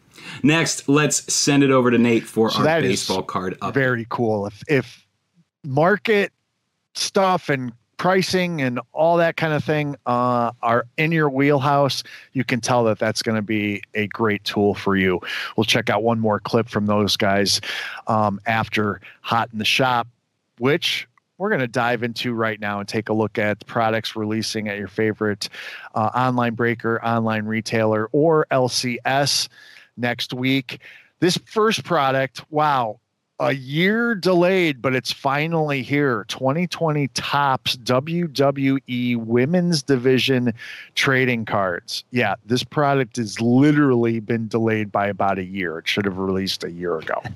Next, 0.42 0.88
let's 0.88 1.32
send 1.32 1.62
it 1.62 1.70
over 1.70 1.90
to 1.90 1.98
Nate 1.98 2.24
for 2.24 2.50
So 2.50 2.66
our 2.66 2.80
baseball 2.80 3.22
card 3.22 3.58
update. 3.60 3.74
Very 3.74 4.06
cool. 4.08 4.46
If 4.46 4.62
if 4.68 5.06
market 5.64 6.32
stuff 6.94 7.48
and 7.48 7.72
pricing 7.96 8.60
and 8.60 8.80
all 8.92 9.16
that 9.18 9.36
kind 9.36 9.52
of 9.52 9.64
thing 9.64 9.96
uh, 10.06 10.52
are 10.62 10.86
in 10.96 11.12
your 11.12 11.30
wheelhouse, 11.30 12.02
you 12.32 12.44
can 12.44 12.60
tell 12.60 12.84
that 12.84 12.98
that's 12.98 13.22
going 13.22 13.36
to 13.36 13.42
be 13.42 13.82
a 13.94 14.06
great 14.08 14.44
tool 14.44 14.74
for 14.74 14.96
you. 14.96 15.20
We'll 15.56 15.64
check 15.64 15.90
out 15.90 16.02
one 16.02 16.20
more 16.20 16.40
clip 16.40 16.68
from 16.68 16.86
those 16.86 17.16
guys 17.16 17.60
um, 18.06 18.40
after 18.46 19.00
Hot 19.22 19.48
in 19.52 19.58
the 19.58 19.64
Shop, 19.64 20.08
which 20.58 21.08
we're 21.38 21.48
going 21.48 21.60
to 21.60 21.68
dive 21.68 22.02
into 22.02 22.32
right 22.32 22.60
now 22.60 22.78
and 22.78 22.88
take 22.88 23.08
a 23.08 23.12
look 23.12 23.38
at 23.38 23.66
products 23.66 24.14
releasing 24.14 24.68
at 24.68 24.78
your 24.78 24.88
favorite 24.88 25.48
uh, 25.94 26.10
online 26.14 26.54
breaker, 26.54 27.04
online 27.04 27.44
retailer, 27.44 28.08
or 28.12 28.46
LCS 28.50 29.48
next 29.96 30.32
week. 30.32 30.80
This 31.20 31.38
first 31.46 31.84
product, 31.84 32.44
wow, 32.50 33.00
a 33.40 33.52
year 33.52 34.14
delayed, 34.14 34.80
but 34.80 34.94
it's 34.94 35.12
finally 35.12 35.82
here. 35.82 36.24
2020 36.28 37.08
Topps 37.08 37.76
WWE 37.78 39.16
Women's 39.16 39.82
Division 39.82 40.52
trading 40.94 41.44
cards. 41.44 42.04
Yeah, 42.10 42.34
this 42.46 42.62
product 42.62 43.16
has 43.16 43.40
literally 43.40 44.20
been 44.20 44.46
delayed 44.46 44.92
by 44.92 45.08
about 45.08 45.38
a 45.38 45.44
year. 45.44 45.78
It 45.78 45.88
should 45.88 46.04
have 46.04 46.18
released 46.18 46.64
a 46.64 46.70
year 46.70 46.98
ago. 46.98 47.22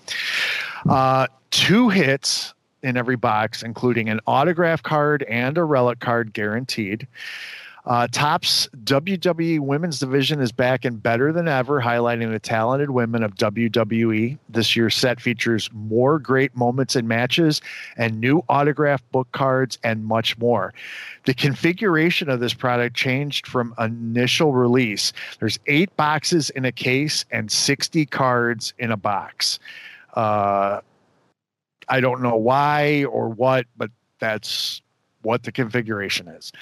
Uh, 0.88 1.26
two 1.50 1.88
hits 1.88 2.54
in 2.84 2.96
every 2.96 3.16
box, 3.16 3.64
including 3.64 4.08
an 4.08 4.20
autograph 4.28 4.80
card 4.80 5.24
and 5.24 5.58
a 5.58 5.64
relic 5.64 5.98
card 5.98 6.32
guaranteed. 6.32 7.06
Uh, 7.88 8.06
Topps 8.06 8.68
WWE 8.84 9.60
Women's 9.60 9.98
Division 9.98 10.42
is 10.42 10.52
back 10.52 10.84
and 10.84 11.02
better 11.02 11.32
than 11.32 11.48
ever, 11.48 11.80
highlighting 11.80 12.30
the 12.30 12.38
talented 12.38 12.90
women 12.90 13.22
of 13.22 13.34
WWE. 13.36 14.36
This 14.50 14.76
year's 14.76 14.94
set 14.94 15.22
features 15.22 15.70
more 15.72 16.18
great 16.18 16.54
moments 16.54 16.96
and 16.96 17.08
matches 17.08 17.62
and 17.96 18.20
new 18.20 18.44
autograph 18.50 19.02
book 19.10 19.32
cards 19.32 19.78
and 19.82 20.04
much 20.04 20.36
more. 20.36 20.74
The 21.24 21.32
configuration 21.32 22.28
of 22.28 22.40
this 22.40 22.52
product 22.52 22.94
changed 22.94 23.46
from 23.46 23.74
initial 23.78 24.52
release. 24.52 25.14
There's 25.40 25.58
eight 25.66 25.96
boxes 25.96 26.50
in 26.50 26.66
a 26.66 26.72
case 26.72 27.24
and 27.30 27.50
60 27.50 28.04
cards 28.04 28.74
in 28.78 28.92
a 28.92 28.98
box. 28.98 29.60
Uh, 30.12 30.82
I 31.88 32.00
don't 32.00 32.20
know 32.20 32.36
why 32.36 33.04
or 33.04 33.30
what, 33.30 33.64
but 33.78 33.90
that's 34.18 34.82
what 35.22 35.42
the 35.42 35.52
configuration 35.52 36.28
is. 36.28 36.52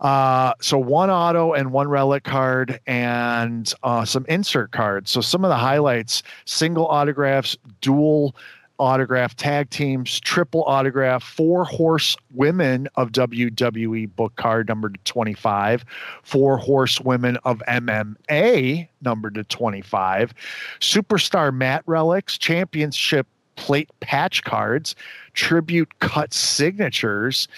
Uh, 0.00 0.52
so 0.60 0.78
one 0.78 1.10
auto 1.10 1.52
and 1.52 1.72
one 1.72 1.88
relic 1.88 2.24
card 2.24 2.80
and 2.86 3.72
uh, 3.82 4.04
some 4.04 4.26
insert 4.28 4.72
cards. 4.72 5.10
So 5.10 5.20
some 5.20 5.44
of 5.44 5.48
the 5.48 5.56
highlights: 5.56 6.22
single 6.44 6.86
autographs, 6.86 7.56
dual 7.80 8.34
autograph 8.78 9.36
tag 9.36 9.70
teams, 9.70 10.20
triple 10.20 10.62
autograph, 10.64 11.22
four 11.22 11.64
horse 11.64 12.16
women 12.34 12.88
of 12.96 13.12
WWE 13.12 14.14
book 14.14 14.34
card 14.36 14.68
number 14.68 14.88
to 14.88 14.98
25, 15.04 15.84
four 16.22 16.58
horse 16.58 17.00
women 17.00 17.36
of 17.44 17.62
MMA 17.68 18.88
numbered 19.00 19.34
to 19.34 19.44
25, 19.44 20.34
superstar 20.80 21.54
mat 21.54 21.82
relics, 21.86 22.38
championship 22.38 23.26
plate 23.56 23.90
patch 24.00 24.42
cards, 24.44 24.94
tribute 25.32 25.98
cut 26.00 26.32
signatures 26.34 27.48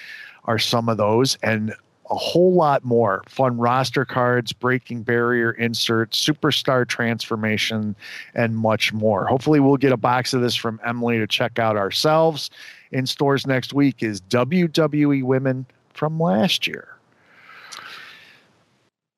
are 0.44 0.58
some 0.58 0.88
of 0.88 0.96
those, 0.96 1.36
and 1.42 1.74
a 2.10 2.14
whole 2.14 2.54
lot 2.54 2.84
more 2.84 3.22
fun 3.26 3.58
roster 3.58 4.04
cards, 4.04 4.52
breaking 4.52 5.02
barrier 5.02 5.52
inserts, 5.52 6.24
superstar 6.24 6.86
transformation, 6.86 7.94
and 8.34 8.56
much 8.56 8.92
more. 8.92 9.26
Hopefully, 9.26 9.60
we'll 9.60 9.76
get 9.76 9.92
a 9.92 9.96
box 9.96 10.32
of 10.32 10.40
this 10.40 10.54
from 10.54 10.80
Emily 10.84 11.18
to 11.18 11.26
check 11.26 11.58
out 11.58 11.76
ourselves. 11.76 12.50
In 12.90 13.06
stores 13.06 13.46
next 13.46 13.74
week 13.74 14.02
is 14.02 14.20
WWE 14.22 15.22
Women 15.22 15.66
from 15.92 16.18
last 16.18 16.66
year. 16.66 16.88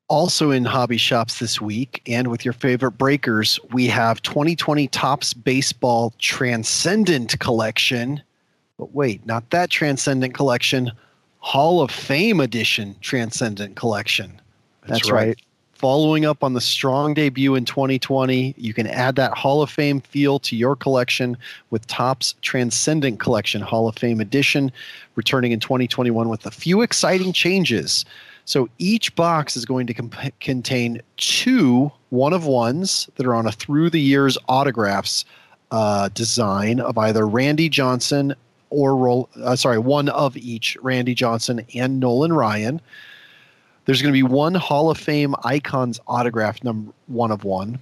Also 0.08 0.50
in 0.50 0.64
hobby 0.64 0.96
shops 0.96 1.38
this 1.38 1.60
week, 1.60 2.02
and 2.04 2.28
with 2.28 2.44
your 2.44 2.52
favorite 2.52 2.92
breakers, 2.92 3.60
we 3.70 3.86
have 3.86 4.20
2020 4.22 4.88
Topps 4.88 5.32
Baseball 5.32 6.12
Transcendent 6.18 7.38
Collection. 7.38 8.20
But 8.76 8.92
wait, 8.92 9.24
not 9.24 9.50
that 9.50 9.70
Transcendent 9.70 10.34
Collection, 10.34 10.90
Hall 11.40 11.80
of 11.82 11.90
Fame 11.90 12.40
Edition 12.40 12.94
Transcendent 13.00 13.76
Collection. 13.76 14.40
That's 14.86 15.10
right. 15.10 15.38
Following 15.72 16.26
up 16.26 16.44
on 16.44 16.52
the 16.52 16.60
strong 16.60 17.14
debut 17.14 17.54
in 17.54 17.64
2020, 17.64 18.54
you 18.58 18.74
can 18.74 18.86
add 18.86 19.16
that 19.16 19.32
Hall 19.32 19.62
of 19.62 19.70
Fame 19.70 20.02
feel 20.02 20.38
to 20.40 20.54
your 20.54 20.76
collection 20.76 21.38
with 21.70 21.86
Topps 21.86 22.34
Transcendent 22.42 23.18
Collection 23.18 23.62
Hall 23.62 23.88
of 23.88 23.96
Fame 23.96 24.20
Edition, 24.20 24.70
returning 25.14 25.52
in 25.52 25.60
2021 25.60 26.28
with 26.28 26.44
a 26.44 26.50
few 26.50 26.82
exciting 26.82 27.32
changes. 27.32 28.04
So 28.44 28.68
each 28.78 29.14
box 29.14 29.56
is 29.56 29.64
going 29.64 29.86
to 29.86 29.94
comp- 29.94 30.38
contain 30.40 31.00
two 31.16 31.90
one 32.10 32.34
of 32.34 32.44
ones 32.44 33.08
that 33.16 33.24
are 33.24 33.34
on 33.34 33.46
a 33.46 33.52
through 33.52 33.88
the 33.88 34.00
years 34.00 34.36
autographs 34.48 35.24
uh, 35.70 36.10
design 36.10 36.80
of 36.80 36.98
either 36.98 37.26
Randy 37.26 37.70
Johnson 37.70 38.34
or 38.70 38.97
roll, 38.97 39.28
uh, 39.42 39.56
sorry, 39.56 39.78
one 39.78 40.09
of 40.09 40.36
each 40.36 40.76
Randy 40.80 41.14
Johnson 41.14 41.64
and 41.74 42.01
Nolan 42.01 42.32
Ryan. 42.32 42.80
There's 43.84 44.02
going 44.02 44.12
to 44.12 44.16
be 44.16 44.22
one 44.22 44.55
Hall 44.55 44.90
of 44.90 44.98
Fame 44.98 45.34
Icons 45.44 46.01
autograph 46.06 46.62
number 46.62 46.92
one 47.06 47.30
of 47.30 47.44
one. 47.44 47.78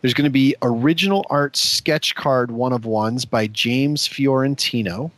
There's 0.00 0.14
going 0.14 0.24
to 0.24 0.30
be 0.30 0.54
original 0.62 1.26
art 1.30 1.56
sketch 1.56 2.14
card 2.14 2.50
one 2.50 2.72
of 2.72 2.84
ones 2.84 3.24
by 3.24 3.46
James 3.46 4.06
Fiorentino. 4.06 5.10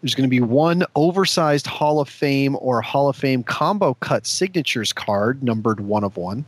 There's 0.00 0.14
going 0.14 0.28
to 0.28 0.30
be 0.30 0.40
one 0.40 0.84
oversized 0.96 1.66
Hall 1.66 2.00
of 2.00 2.08
Fame 2.08 2.56
or 2.60 2.80
Hall 2.80 3.08
of 3.08 3.16
Fame 3.16 3.42
combo 3.42 3.94
cut 3.94 4.26
signatures 4.26 4.92
card 4.92 5.42
numbered 5.42 5.80
one 5.80 6.04
of 6.04 6.16
one. 6.16 6.44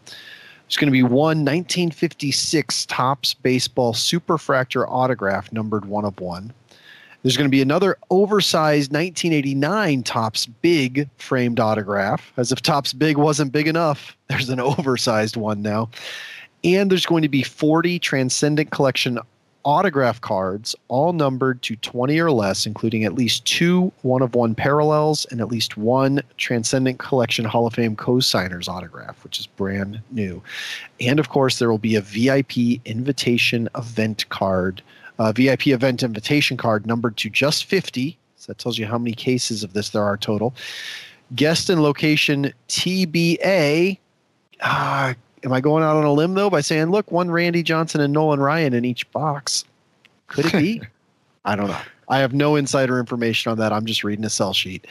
There's 0.66 0.77
going 0.77 0.89
to 0.89 0.93
be 0.93 1.02
one 1.02 1.44
1956 1.44 2.86
Topps 2.86 3.35
Baseball 3.35 3.93
Superfractor 3.93 4.86
autograph 4.89 5.52
numbered 5.52 5.85
one 5.85 6.05
of 6.05 6.19
one. 6.20 6.52
There's 7.25 7.39
going 7.39 7.49
to 7.49 7.51
be 7.51 7.63
another 7.63 7.97
oversized 8.11 8.93
1989 8.93 10.03
Topps 10.03 10.45
Big 10.45 11.09
framed 11.17 11.59
autograph. 11.59 12.35
As 12.37 12.53
if 12.53 12.61
Topps 12.61 12.93
Big 12.93 13.17
wasn't 13.17 13.51
big 13.51 13.67
enough, 13.67 14.15
there's 14.29 14.51
an 14.51 14.61
oversized 14.61 15.37
one 15.37 15.63
now. 15.63 15.89
And 16.65 16.91
there's 16.91 17.07
going 17.07 17.23
to 17.23 17.31
be 17.31 17.43
40 17.43 17.99
Transcendent 17.99 18.71
Collection 18.71 19.19
autograph 19.65 20.21
cards, 20.21 20.77
all 20.89 21.15
numbered 21.15 21.63
to 21.63 21.77
20 21.77 22.21
or 22.21 22.31
less, 22.31 22.67
including 22.67 23.05
at 23.05 23.15
least 23.15 23.47
two 23.47 23.91
one 24.03 24.21
of 24.21 24.35
one 24.35 24.55
parallels 24.55 25.27
and 25.31 25.41
at 25.41 25.49
least 25.49 25.79
one 25.79 26.23
Transcendent 26.37 26.99
Collection 26.99 27.47
Hall 27.47 27.67
of 27.67 27.73
Fame 27.73 27.97
co 27.97 28.21
signers 28.21 28.69
autograph, 28.69 29.25
which 29.25 29.41
is 29.41 29.47
brand 29.47 29.99
new. 30.11 30.43
And 31.01 31.19
of 31.19 31.31
course, 31.31 31.59
there 31.59 31.71
will 31.71 31.79
be 31.79 31.97
a 31.97 32.03
VIP 32.03 32.85
invitation 32.85 33.71
event 33.75 34.29
card, 34.29 34.83
uh, 35.19 35.32
VIP 35.32 35.69
event 35.69 36.03
invitation 36.03 36.57
card 36.57 36.86
numbered 36.86 37.16
to 37.19 37.31
just 37.31 37.65
50. 37.65 38.16
So 38.36 38.53
that 38.53 38.59
tells 38.59 38.78
you 38.78 38.86
how 38.86 38.99
many 38.99 39.15
cases 39.15 39.62
of 39.62 39.73
this 39.73 39.91
there 39.91 40.05
are 40.05 40.16
total. 40.16 40.55
Guest 41.35 41.70
and 41.70 41.82
location 41.82 42.53
TBA. 42.69 43.99
Ah, 44.62 45.15
am 45.43 45.53
I 45.53 45.61
going 45.61 45.82
out 45.82 45.97
on 45.97 46.05
a 46.05 46.12
limb 46.12 46.35
though 46.35 46.51
by 46.51 46.61
saying, 46.61 46.91
look, 46.91 47.11
one 47.11 47.31
Randy 47.31 47.62
Johnson 47.62 48.01
and 48.01 48.12
Nolan 48.12 48.41
Ryan 48.41 48.74
in 48.74 48.85
each 48.85 49.11
box? 49.12 49.65
Could 50.28 50.47
it 50.47 50.53
be? 50.53 50.82
I 51.45 51.57
don't 51.57 51.69
know. 51.69 51.81
I 52.09 52.19
have 52.19 52.35
no 52.35 52.57
insider 52.57 52.99
information 52.99 53.51
on 53.51 53.59
that. 53.59 53.73
I'm 53.73 53.86
just 53.86 54.05
reading 54.05 54.24
a 54.24 54.31
sell 54.31 54.53
sheet. 54.53 54.86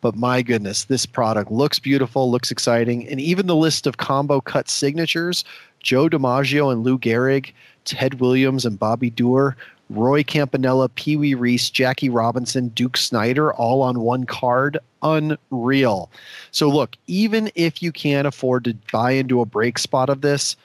But 0.00 0.16
my 0.16 0.42
goodness, 0.42 0.84
this 0.84 1.06
product 1.06 1.50
looks 1.50 1.78
beautiful, 1.78 2.30
looks 2.30 2.50
exciting. 2.50 3.08
And 3.08 3.20
even 3.20 3.46
the 3.46 3.56
list 3.56 3.86
of 3.86 3.96
combo 3.96 4.40
cut 4.40 4.68
signatures 4.68 5.44
Joe 5.80 6.08
DiMaggio 6.08 6.72
and 6.72 6.82
Lou 6.82 6.98
Gehrig, 6.98 7.52
Ted 7.88 8.20
Williams 8.20 8.64
and 8.64 8.78
Bobby 8.78 9.10
Doerr, 9.10 9.56
Roy 9.90 10.22
Campanella, 10.22 10.88
Pee 10.90 11.16
Wee 11.16 11.34
Reese, 11.34 11.70
Jackie 11.70 12.10
Robinson, 12.10 12.68
Duke 12.68 12.96
Snider, 12.96 13.52
all 13.54 13.82
on 13.82 14.00
one 14.00 14.24
card. 14.24 14.78
Unreal. 15.02 16.10
So, 16.50 16.68
look, 16.68 16.96
even 17.06 17.50
if 17.54 17.82
you 17.82 17.92
can't 17.92 18.26
afford 18.26 18.64
to 18.64 18.74
buy 18.92 19.12
into 19.12 19.40
a 19.40 19.46
break 19.46 19.78
spot 19.78 20.10
of 20.10 20.20
this, 20.20 20.56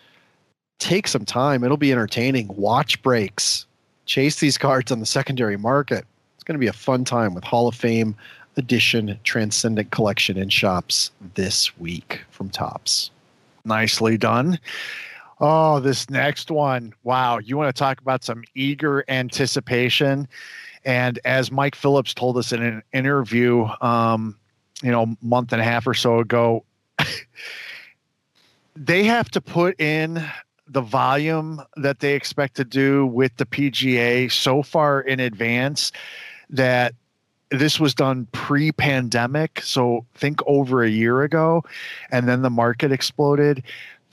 take 0.79 1.07
some 1.07 1.23
time. 1.23 1.63
It'll 1.63 1.77
be 1.77 1.91
entertaining. 1.91 2.47
Watch 2.49 3.01
breaks, 3.01 3.65
chase 4.05 4.39
these 4.39 4.57
cards 4.57 4.91
on 4.91 4.99
the 4.99 5.05
secondary 5.05 5.57
market. 5.57 6.05
It's 6.35 6.43
going 6.43 6.55
to 6.55 6.59
be 6.59 6.67
a 6.67 6.73
fun 6.73 7.05
time 7.05 7.33
with 7.33 7.43
Hall 7.43 7.67
of 7.67 7.75
Fame 7.75 8.15
edition 8.57 9.17
Transcendent 9.23 9.91
Collection 9.91 10.37
in 10.37 10.49
shops 10.49 11.11
this 11.35 11.77
week 11.77 12.21
from 12.31 12.49
Topps. 12.49 13.11
Nicely 13.65 14.17
done. 14.17 14.59
Oh, 15.39 15.79
this 15.79 16.09
next 16.09 16.51
one. 16.51 16.93
Wow. 17.03 17.39
You 17.39 17.57
want 17.57 17.73
to 17.73 17.79
talk 17.79 17.99
about 17.99 18.23
some 18.23 18.43
eager 18.55 19.03
anticipation? 19.07 20.27
And 20.85 21.19
as 21.25 21.51
Mike 21.51 21.75
Phillips 21.75 22.13
told 22.13 22.37
us 22.37 22.51
in 22.51 22.61
an 22.61 22.83
interview, 22.93 23.67
um, 23.81 24.37
you 24.81 24.91
know, 24.91 25.15
month 25.21 25.53
and 25.53 25.61
a 25.61 25.65
half 25.65 25.87
or 25.87 25.93
so 25.93 26.19
ago, 26.19 26.65
they 28.75 29.03
have 29.03 29.29
to 29.31 29.41
put 29.41 29.79
in 29.79 30.23
the 30.67 30.81
volume 30.81 31.61
that 31.77 31.99
they 31.99 32.15
expect 32.15 32.55
to 32.55 32.65
do 32.65 33.05
with 33.05 33.35
the 33.37 33.45
PGA 33.45 34.31
so 34.31 34.63
far 34.63 35.01
in 35.01 35.19
advance 35.19 35.91
that 36.49 36.93
this 37.51 37.79
was 37.79 37.93
done 37.93 38.27
pre-pandemic 38.31 39.61
so 39.61 40.03
think 40.15 40.39
over 40.47 40.83
a 40.83 40.89
year 40.89 41.21
ago 41.21 41.63
and 42.11 42.27
then 42.27 42.41
the 42.41 42.49
market 42.49 42.91
exploded 42.91 43.63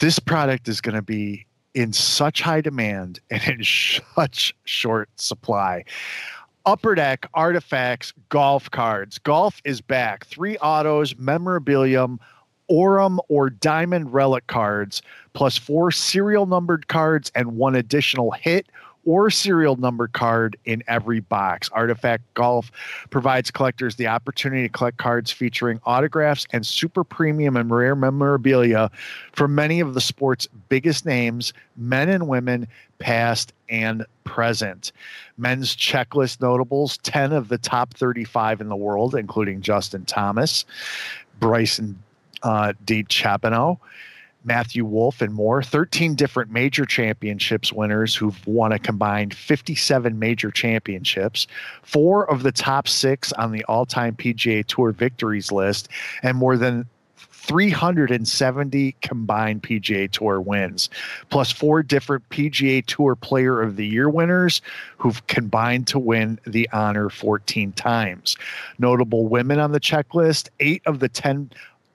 this 0.01 0.19
product 0.19 0.67
is 0.67 0.81
going 0.81 0.97
to 0.97 1.03
be 1.03 1.47
in 1.75 1.93
such 1.93 2.43
high 2.43 2.61
demand 2.61 3.21
and 3.31 3.43
in 3.47 3.63
such 4.17 4.55
short 4.65 5.09
supply. 5.17 5.85
Upper 6.67 6.95
deck 6.95 7.27
artifacts 7.33 8.13
golf 8.29 8.71
cards. 8.71 9.19
Golf 9.19 9.61
is 9.65 9.81
back. 9.81 10.27
Three 10.27 10.59
autos 10.59 11.17
memorabilium 11.17 12.19
Aurum 12.69 13.21
or 13.29 13.51
Diamond 13.51 14.13
Relic 14.13 14.47
cards, 14.47 15.03
plus 15.33 15.59
four 15.59 15.91
serial 15.91 16.47
numbered 16.47 16.87
cards 16.87 17.33
and 17.35 17.57
one 17.57 17.75
additional 17.75 18.31
hit 18.31 18.69
or 19.11 19.29
serial 19.29 19.75
number 19.75 20.07
card 20.07 20.57
in 20.67 20.85
every 20.87 21.19
box. 21.19 21.69
Artifact 21.71 22.23
Golf 22.35 22.71
provides 23.11 23.51
collectors 23.51 23.97
the 23.97 24.07
opportunity 24.07 24.63
to 24.63 24.69
collect 24.69 24.99
cards 24.99 25.33
featuring 25.33 25.81
autographs 25.85 26.47
and 26.53 26.65
super 26.65 27.03
premium 27.03 27.57
and 27.57 27.73
rare 27.73 27.97
memorabilia 27.97 28.89
from 29.33 29.53
many 29.53 29.81
of 29.81 29.95
the 29.95 30.01
sport's 30.01 30.47
biggest 30.69 31.05
names, 31.05 31.53
men 31.77 32.09
and 32.09 32.29
women, 32.29 32.69
past 33.01 33.53
and 33.69 34.07
present. 34.23 34.93
Men's 35.39 35.75
checklist 35.75 36.41
notables 36.41 36.97
10 36.99 37.33
of 37.33 37.49
the 37.49 37.59
top 37.59 37.93
35 37.95 38.61
in 38.61 38.69
the 38.69 38.77
world, 38.77 39.17
including 39.17 39.61
Justin 39.61 40.05
Thomas, 40.05 40.65
Bryson 41.41 42.01
uh, 42.45 42.75
DeChambeau, 42.85 43.77
Matthew 44.45 44.85
Wolff, 44.85 45.21
and 45.21 45.33
more. 45.33 45.63
13 45.63 46.15
different 46.15 46.51
major 46.51 46.85
championships 46.85 47.73
winners 47.73 48.15
who've 48.15 48.47
won 48.47 48.73
a 48.73 48.79
combined 48.79 49.35
57 49.35 50.19
major 50.19 50.51
championships, 50.51 51.47
four 51.83 52.31
of 52.31 52.43
the 52.43 52.53
top 52.53 52.89
six 52.89 53.33
on 53.33 53.53
the 53.53 53.65
all 53.65 53.87
time 53.87 54.15
PGA 54.15 54.65
Tour 54.65 54.93
victories 54.93 55.53
list, 55.53 55.89
and 56.23 56.37
more 56.37 56.57
than 56.57 56.87
370 57.51 58.95
combined 59.01 59.63
PGA 59.63 60.11
Tour 60.11 60.41
wins, 60.41 60.91
plus 61.31 61.51
four 61.51 61.83
different 61.83 62.29
PGA 62.29 62.85
Tour 62.85 63.17
Player 63.17 63.61
of 63.61 63.77
the 63.77 63.87
Year 63.87 64.09
winners 64.09 64.61
who've 64.99 65.27
combined 65.27 65.87
to 65.89 65.99
win 65.99 66.39
the 66.47 66.69
honor 66.73 67.09
14 67.09 67.73
times. 67.73 68.37
Notable 68.79 69.27
women 69.27 69.59
on 69.59 69.73
the 69.73 69.81
checklist 69.81 70.49
eight 70.61 70.83
of 70.87 71.01
the 71.01 71.09
10 71.09 71.51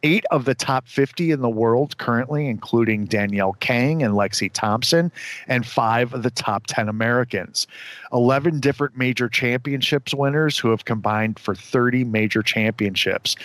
eight 0.05 0.23
of 0.29 0.45
the 0.45 0.53
top 0.53 0.87
50 0.87 1.31
in 1.31 1.41
the 1.41 1.49
world 1.49 1.97
currently, 1.97 2.47
including 2.47 3.05
Danielle 3.05 3.53
Kang 3.53 4.03
and 4.03 4.13
Lexi 4.13 4.51
Thompson, 4.53 5.11
and 5.47 5.65
five 5.65 6.13
of 6.13 6.21
the 6.21 6.29
top 6.29 6.67
10 6.67 6.87
Americans. 6.87 7.65
11 8.13 8.59
different 8.59 8.95
major 8.95 9.27
championships 9.27 10.13
winners 10.13 10.59
who 10.59 10.69
have 10.69 10.85
combined 10.85 11.39
for 11.39 11.55
30 11.55 12.03
major 12.03 12.43
championships. 12.43 13.35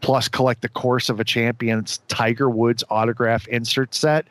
Plus, 0.00 0.26
collect 0.26 0.62
the 0.62 0.70
course 0.70 1.10
of 1.10 1.20
a 1.20 1.24
champion's 1.24 1.98
Tiger 2.08 2.48
Woods 2.48 2.82
autograph 2.88 3.46
insert 3.48 3.94
set 3.94 4.26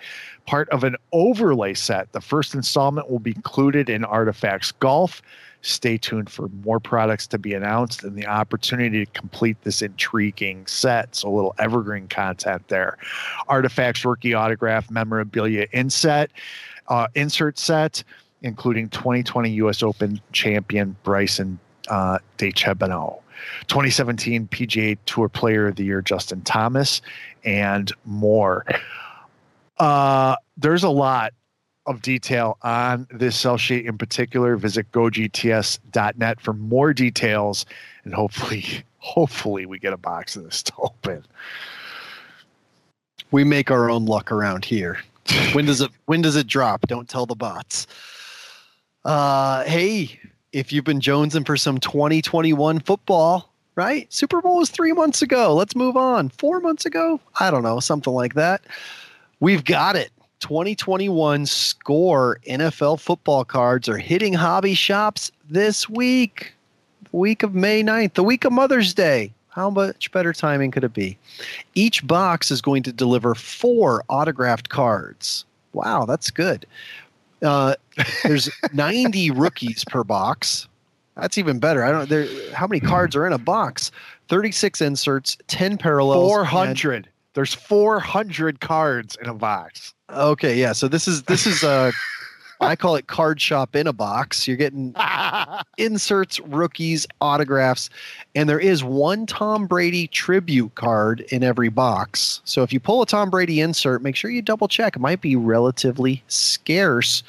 part 0.45 0.69
of 0.69 0.83
an 0.83 0.95
overlay 1.11 1.73
set. 1.73 2.11
The 2.11 2.21
first 2.21 2.53
installment 2.53 3.09
will 3.09 3.19
be 3.19 3.31
included 3.31 3.89
in 3.89 4.03
Artifacts 4.03 4.71
Golf, 4.73 5.21
Stay 5.65 5.97
tuned 5.97 6.29
for 6.29 6.47
more 6.63 6.79
products 6.79 7.25
to 7.25 7.39
be 7.39 7.55
announced 7.55 8.03
and 8.03 8.15
the 8.15 8.27
opportunity 8.27 9.03
to 9.03 9.11
complete 9.13 9.59
this 9.63 9.81
intriguing 9.81 10.67
set. 10.67 11.15
So, 11.15 11.27
a 11.27 11.33
little 11.33 11.55
evergreen 11.57 12.07
content 12.07 12.67
there. 12.67 12.97
Artifacts 13.47 14.05
rookie 14.05 14.35
autograph 14.35 14.91
memorabilia 14.91 15.65
inset, 15.73 16.29
uh, 16.87 17.07
insert 17.15 17.57
set, 17.57 18.03
including 18.43 18.89
2020 18.89 19.49
U.S. 19.51 19.81
Open 19.81 20.21
champion 20.33 20.95
Bryson 21.03 21.57
uh, 21.87 22.19
DeChambeau. 22.37 23.19
2017 23.67 24.47
PGA 24.47 24.97
Tour 25.05 25.29
Player 25.29 25.67
of 25.67 25.75
the 25.75 25.83
Year 25.83 26.01
Justin 26.01 26.41
Thomas, 26.41 27.01
and 27.43 27.91
more. 28.05 28.65
Uh, 29.77 30.35
there's 30.57 30.83
a 30.83 30.89
lot 30.89 31.33
of 31.85 32.01
detail 32.01 32.57
on 32.63 33.07
this 33.11 33.37
sell 33.39 33.57
sheet 33.57 33.85
in 33.85 33.97
particular, 33.97 34.55
visit 34.55 34.91
gogts.net 34.91 36.41
for 36.41 36.53
more 36.53 36.93
details 36.93 37.65
and 38.03 38.13
hopefully, 38.13 38.65
hopefully 38.99 39.65
we 39.65 39.79
get 39.79 39.93
a 39.93 39.97
box 39.97 40.35
of 40.35 40.43
this 40.43 40.63
to 40.63 40.73
open. 40.79 41.23
We 43.31 43.43
make 43.43 43.71
our 43.71 43.89
own 43.89 44.05
luck 44.05 44.31
around 44.31 44.65
here. 44.65 44.99
when 45.53 45.65
does 45.65 45.81
it 45.81 45.91
when 46.05 46.21
does 46.21 46.35
it 46.35 46.47
drop? 46.47 46.87
Don't 46.87 47.09
tell 47.09 47.25
the 47.25 47.35
bots. 47.35 47.87
Uh 49.03 49.63
hey, 49.63 50.19
if 50.51 50.71
you've 50.71 50.85
been 50.85 50.99
jonesing 50.99 51.45
for 51.45 51.57
some 51.57 51.79
2021 51.79 52.79
football, 52.79 53.51
right? 53.75 54.11
Super 54.13 54.41
Bowl 54.41 54.57
was 54.57 54.69
three 54.69 54.93
months 54.93 55.21
ago. 55.21 55.53
Let's 55.53 55.75
move 55.75 55.97
on. 55.97 56.29
Four 56.29 56.59
months 56.59 56.85
ago? 56.85 57.19
I 57.39 57.51
don't 57.51 57.63
know, 57.63 57.79
something 57.79 58.13
like 58.13 58.35
that. 58.35 58.61
We've 59.39 59.65
got 59.65 59.95
it 59.95 60.11
2021 60.39 61.45
score 61.45 62.39
NFL 62.47 62.99
football 62.99 63.45
cards 63.45 63.89
are 63.89 63.97
hitting 63.97 64.33
hobby 64.33 64.73
shops 64.73 65.31
this 65.49 65.89
week, 65.89 66.53
the 67.09 67.17
week 67.17 67.43
of 67.43 67.55
May 67.55 67.83
9th, 67.83 68.13
the 68.13 68.23
week 68.23 68.45
of 68.45 68.51
Mother's 68.51 68.93
Day. 68.93 69.31
How 69.49 69.69
much 69.69 70.11
better 70.11 70.33
timing 70.33 70.71
could 70.71 70.83
it 70.83 70.93
be? 70.93 71.17
Each 71.75 72.05
box 72.05 72.51
is 72.51 72.61
going 72.61 72.83
to 72.83 72.91
deliver 72.91 73.33
four 73.35 74.03
autographed 74.09 74.67
cards. 74.69 75.45
Wow, 75.71 76.05
that's 76.05 76.29
good. 76.29 76.65
Uh, 77.41 77.75
there's 78.23 78.49
90 78.73 79.31
rookies 79.31 79.85
per 79.85 80.03
box. 80.03 80.67
That's 81.15 81.37
even 81.37 81.59
better. 81.59 81.85
I 81.85 81.91
don't. 81.91 82.09
There. 82.09 82.27
How 82.53 82.67
many 82.67 82.81
cards 82.81 83.15
are 83.15 83.25
in 83.25 83.31
a 83.31 83.37
box? 83.37 83.91
36 84.27 84.81
inserts, 84.81 85.37
10 85.47 85.77
parallels. 85.77 86.29
400. 86.29 87.07
There's 87.35 87.53
400 87.53 88.59
cards 88.61 89.15
in 89.21 89.27
a 89.27 89.33
box. 89.33 89.93
Okay, 90.09 90.57
yeah. 90.57 90.73
So 90.73 90.87
this 90.87 91.07
is 91.07 91.23
this 91.23 91.45
is 91.45 91.63
uh 91.63 91.91
I 92.61 92.75
call 92.75 92.95
it 92.95 93.07
card 93.07 93.41
shop 93.41 93.75
in 93.75 93.85
a 93.85 93.93
box. 93.93 94.47
You're 94.47 94.57
getting 94.57 94.95
inserts, 95.77 96.39
rookies, 96.39 97.05
autographs, 97.19 97.89
and 98.33 98.47
there 98.47 98.59
is 98.59 98.83
one 98.83 99.25
Tom 99.25 99.67
Brady 99.67 100.07
tribute 100.07 100.73
card 100.75 101.21
in 101.31 101.43
every 101.43 101.69
box. 101.69 102.41
So 102.45 102.63
if 102.63 102.71
you 102.71 102.79
pull 102.79 103.01
a 103.01 103.05
Tom 103.05 103.29
Brady 103.29 103.59
insert, 103.59 104.01
make 104.01 104.15
sure 104.15 104.31
you 104.31 104.41
double 104.41 104.67
check. 104.67 104.95
It 104.95 104.99
might 104.99 105.21
be 105.21 105.35
relatively 105.35 106.23
scarce. 106.27 107.23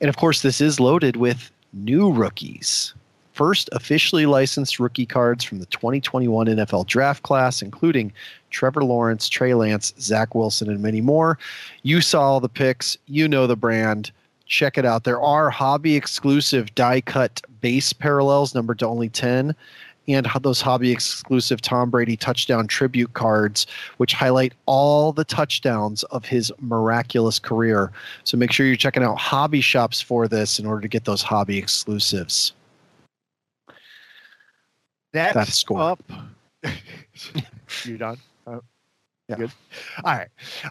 And 0.00 0.08
of 0.08 0.16
course, 0.16 0.42
this 0.42 0.60
is 0.60 0.78
loaded 0.78 1.16
with 1.16 1.50
new 1.72 2.12
rookies. 2.12 2.94
First 3.32 3.68
officially 3.72 4.26
licensed 4.26 4.80
rookie 4.80 5.06
cards 5.06 5.44
from 5.44 5.60
the 5.60 5.66
2021 5.66 6.46
NFL 6.46 6.86
draft 6.86 7.22
class, 7.22 7.62
including 7.62 8.12
Trevor 8.50 8.84
Lawrence, 8.84 9.28
Trey 9.28 9.54
Lance, 9.54 9.94
Zach 9.98 10.34
Wilson, 10.34 10.68
and 10.68 10.82
many 10.82 11.00
more. 11.00 11.38
You 11.82 12.00
saw 12.00 12.22
all 12.22 12.40
the 12.40 12.48
picks. 12.48 12.96
You 13.06 13.28
know 13.28 13.46
the 13.46 13.56
brand. 13.56 14.10
Check 14.46 14.76
it 14.76 14.84
out. 14.84 15.04
There 15.04 15.22
are 15.22 15.48
hobby 15.48 15.94
exclusive 15.94 16.74
die 16.74 17.00
cut 17.00 17.40
base 17.60 17.92
parallels 17.92 18.54
numbered 18.54 18.80
to 18.80 18.86
only 18.86 19.08
10 19.08 19.54
and 20.08 20.26
those 20.42 20.60
hobby 20.60 20.90
exclusive 20.90 21.60
Tom 21.60 21.90
Brady 21.90 22.16
touchdown 22.16 22.66
tribute 22.66 23.12
cards, 23.12 23.66
which 23.98 24.12
highlight 24.12 24.54
all 24.66 25.12
the 25.12 25.24
touchdowns 25.24 26.02
of 26.04 26.24
his 26.24 26.52
miraculous 26.58 27.38
career. 27.38 27.92
So 28.24 28.36
make 28.36 28.52
sure 28.52 28.66
you're 28.66 28.76
checking 28.76 29.02
out 29.02 29.18
hobby 29.18 29.60
shops 29.60 30.00
for 30.00 30.26
this 30.26 30.58
in 30.58 30.66
order 30.66 30.80
to 30.80 30.88
get 30.88 31.04
those 31.04 31.22
hobby 31.22 31.58
exclusives. 31.58 32.52
Next 35.12 35.34
That's 35.34 35.58
score. 35.58 35.80
up. 35.80 36.02
you 37.84 37.98
done? 37.98 38.18
Uh, 38.46 38.60
Good. 39.28 39.52
All 40.04 40.14
right. 40.14 40.28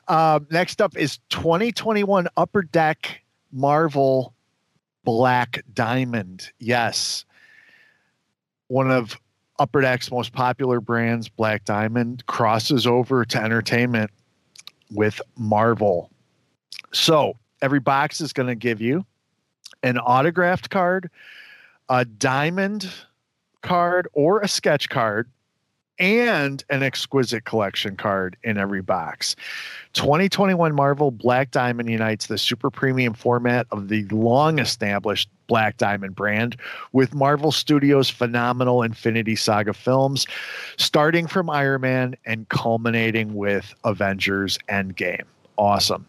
Um, 0.07 0.47
next 0.51 0.81
up 0.81 0.97
is 0.97 1.19
2021 1.29 2.27
Upper 2.37 2.61
Deck 2.61 3.21
Marvel 3.51 4.33
Black 5.03 5.63
Diamond. 5.73 6.51
Yes. 6.59 7.25
One 8.67 8.91
of 8.91 9.17
Upper 9.59 9.81
Deck's 9.81 10.11
most 10.11 10.33
popular 10.33 10.79
brands, 10.79 11.27
Black 11.29 11.65
Diamond, 11.65 12.25
crosses 12.27 12.85
over 12.87 13.25
to 13.25 13.41
entertainment 13.41 14.11
with 14.91 15.21
Marvel. 15.37 16.09
So 16.91 17.37
every 17.61 17.79
box 17.79 18.21
is 18.21 18.33
going 18.33 18.47
to 18.47 18.55
give 18.55 18.81
you 18.81 19.05
an 19.83 19.97
autographed 19.97 20.69
card, 20.69 21.09
a 21.89 22.05
diamond 22.05 22.89
card, 23.61 24.07
or 24.13 24.41
a 24.41 24.47
sketch 24.47 24.89
card, 24.89 25.29
and 25.99 26.63
an 26.69 26.81
exquisite 26.81 27.43
collection 27.43 27.97
card 27.97 28.37
in 28.43 28.57
every 28.57 28.81
box. 28.81 29.35
2021 29.93 30.73
Marvel 30.73 31.11
Black 31.11 31.51
Diamond 31.51 31.89
unites 31.89 32.27
the 32.27 32.37
super 32.37 32.69
premium 32.69 33.13
format 33.13 33.67
of 33.71 33.89
the 33.89 34.05
long 34.05 34.59
established 34.59 35.29
Black 35.47 35.77
Diamond 35.77 36.15
brand 36.15 36.55
with 36.93 37.13
Marvel 37.13 37.51
Studios' 37.51 38.09
phenomenal 38.09 38.81
Infinity 38.81 39.35
Saga 39.35 39.73
films, 39.73 40.25
starting 40.77 41.27
from 41.27 41.49
Iron 41.49 41.81
Man 41.81 42.15
and 42.25 42.47
culminating 42.47 43.35
with 43.35 43.73
Avengers 43.83 44.57
Endgame. 44.69 45.23
Awesome. 45.57 46.07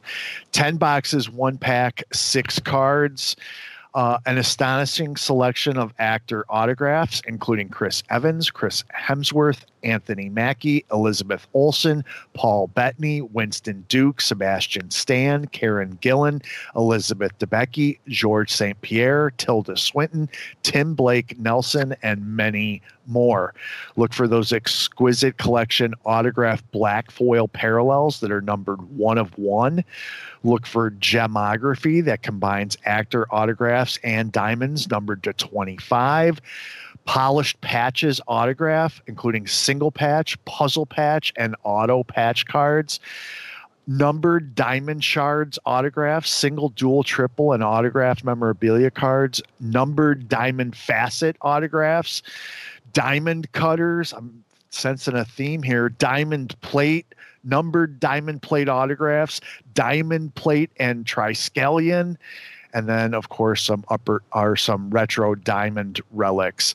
10 0.53 0.77
boxes, 0.77 1.29
one 1.29 1.59
pack, 1.59 2.05
six 2.13 2.61
cards 2.61 3.35
uh, 3.95 4.19
an 4.27 4.39
astonishing 4.39 5.17
selection 5.17 5.77
of 5.77 5.93
actor 5.99 6.45
autographs, 6.49 7.23
including 7.27 7.69
Chris 7.69 8.03
Evans, 8.11 8.51
Chris 8.51 8.85
Hemsworth, 8.97 9.65
Anthony 9.83 10.29
Mackie, 10.29 10.85
Elizabeth 10.93 11.47
Olsen, 11.55 12.05
Paul 12.35 12.69
Bettany, 12.69 13.21
Winston 13.23 13.85
Duke, 13.89 14.21
Sebastian 14.21 14.91
Stan, 14.91 15.47
Karen 15.47 15.99
Gillan, 16.01 16.45
Elizabeth 16.77 17.37
Debicki, 17.39 17.99
George 18.09 18.53
St. 18.53 18.81
Pierre, 18.81 19.31
Tilda 19.33 19.77
Swinton, 19.77 20.29
Tim 20.63 20.95
Blake 20.95 21.39
Nelson, 21.39 21.97
and 22.03 22.25
many 22.37 22.83
more. 23.07 23.55
Look 23.97 24.13
for 24.13 24.29
those 24.29 24.53
exquisite 24.53 25.39
collection 25.39 25.95
autographed 26.05 26.71
black 26.73 27.11
foil 27.11 27.49
parallels 27.49 28.21
that 28.21 28.31
are 28.31 28.41
numbered 28.41 28.83
one 28.97 29.19
of 29.19 29.37
one. 29.39 29.85
Look 30.43 30.67
for 30.67 30.91
gemography 30.93 32.05
that 32.05 32.23
combines 32.23 32.79
actor 32.85 33.27
autographs 33.31 33.99
and 34.03 34.33
diamonds 34.33 34.91
numbered 34.91 35.23
to 35.25 35.33
25 35.33 36.41
polished 37.05 37.61
patches 37.61 38.21
autograph, 38.29 39.01
including 39.07 39.47
single 39.47 39.91
patch, 39.91 40.43
puzzle 40.45 40.87
patch, 40.87 41.33
and 41.37 41.57
auto 41.65 42.05
patch 42.05 42.47
cards. 42.47 43.01
Numbered 43.87 44.55
diamond 44.55 45.03
shards 45.03 45.59
autographs, 45.67 46.31
single, 46.33 46.69
dual, 46.69 47.03
triple, 47.03 47.53
and 47.53 47.65
autographed 47.65 48.23
memorabilia 48.23 48.91
cards. 48.91 49.43
Numbered 49.59 50.29
diamond 50.29 50.77
facet 50.77 51.37
autographs. 51.41 52.23
Diamond 52.93 53.51
cutters. 53.53 54.13
I'm 54.13 54.45
sensing 54.71 55.17
a 55.17 55.25
theme 55.25 55.63
here. 55.63 55.89
Diamond 55.89 56.61
plate 56.61 57.15
numbered 57.43 57.99
diamond 58.01 58.43
plate 58.43 58.69
autographs, 58.69 59.41
diamond 59.75 60.35
plate 60.35 60.71
and 60.79 61.07
triskelion, 61.07 62.17
and 62.73 62.89
then 62.89 63.15
of 63.15 63.29
course 63.29 63.63
some 63.63 63.85
upper 63.89 64.23
are 64.33 64.57
some 64.57 64.91
retro 64.91 65.35
diamond 65.35 66.01
relics 66.13 66.75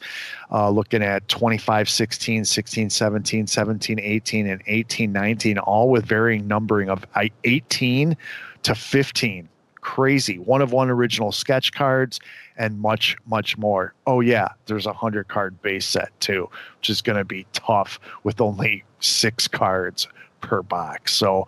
uh, 0.51 0.69
looking 0.69 1.01
at 1.01 1.27
25 1.27 1.89
16 1.89 2.45
16 2.45 2.89
17 2.89 3.47
17 3.47 3.99
18 3.99 4.47
and 4.47 4.61
18 4.67 5.11
19 5.11 5.57
all 5.59 5.89
with 5.89 6.05
varying 6.05 6.47
numbering 6.47 6.89
of 6.89 7.05
18 7.43 8.17
to 8.63 8.75
15 8.75 9.49
crazy 9.81 10.39
one 10.39 10.61
of 10.61 10.71
one 10.71 10.89
original 10.89 11.31
sketch 11.31 11.71
cards 11.71 12.19
and 12.57 12.79
much 12.79 13.17
much 13.25 13.57
more 13.57 13.93
oh 14.07 14.21
yeah 14.21 14.49
there's 14.65 14.85
a 14.85 14.89
100 14.89 15.27
card 15.27 15.61
base 15.61 15.85
set 15.85 16.11
too 16.19 16.49
which 16.77 16.89
is 16.89 17.01
going 17.01 17.17
to 17.17 17.25
be 17.25 17.45
tough 17.53 17.99
with 18.23 18.39
only 18.39 18.83
six 18.99 19.47
cards 19.47 20.07
per 20.45 20.61
box. 20.61 21.13
So 21.13 21.47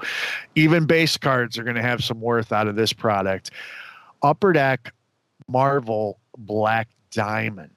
even 0.55 0.85
base 0.85 1.17
cards 1.17 1.57
are 1.57 1.63
going 1.63 1.75
to 1.75 1.81
have 1.81 2.03
some 2.03 2.19
worth 2.19 2.51
out 2.51 2.67
of 2.67 2.75
this 2.75 2.93
product. 2.93 3.51
Upper 4.21 4.53
Deck 4.53 4.93
Marvel 5.47 6.19
Black 6.37 6.89
Diamond. 7.11 7.71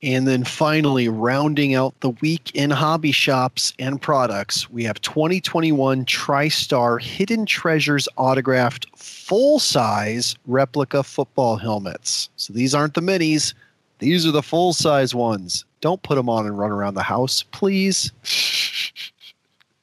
And 0.00 0.28
then 0.28 0.44
finally, 0.44 1.08
rounding 1.08 1.74
out 1.74 1.98
the 2.00 2.10
week 2.10 2.54
in 2.54 2.70
hobby 2.70 3.10
shops 3.10 3.72
and 3.80 4.00
products, 4.00 4.70
we 4.70 4.84
have 4.84 5.00
2021 5.00 6.04
TriStar 6.04 7.02
Hidden 7.02 7.46
Treasures 7.46 8.08
autographed 8.16 8.86
full 8.96 9.58
size 9.58 10.36
replica 10.46 11.02
football 11.02 11.56
helmets. 11.56 12.30
So 12.36 12.52
these 12.52 12.76
aren't 12.76 12.94
the 12.94 13.00
minis, 13.00 13.54
these 13.98 14.24
are 14.24 14.30
the 14.30 14.42
full 14.42 14.72
size 14.72 15.16
ones. 15.16 15.64
Don't 15.80 16.02
put 16.02 16.14
them 16.14 16.28
on 16.28 16.46
and 16.46 16.56
run 16.56 16.70
around 16.70 16.94
the 16.94 17.02
house, 17.02 17.42
please. 17.42 18.12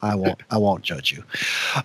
I 0.01 0.15
won't. 0.15 0.41
I 0.51 0.57
won't 0.57 0.83
judge 0.83 1.11
you. 1.11 1.23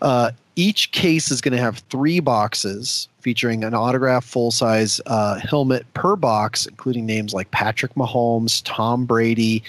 Uh, 0.00 0.30
each 0.54 0.92
case 0.92 1.30
is 1.30 1.40
going 1.40 1.56
to 1.56 1.62
have 1.62 1.78
three 1.90 2.20
boxes 2.20 3.08
featuring 3.20 3.64
an 3.64 3.74
autographed 3.74 4.26
full 4.26 4.50
size 4.50 5.00
uh, 5.06 5.38
helmet 5.38 5.86
per 5.94 6.16
box, 6.16 6.66
including 6.66 7.06
names 7.06 7.32
like 7.34 7.50
Patrick 7.50 7.94
Mahomes, 7.94 8.62
Tom 8.64 9.04
Brady, 9.04 9.62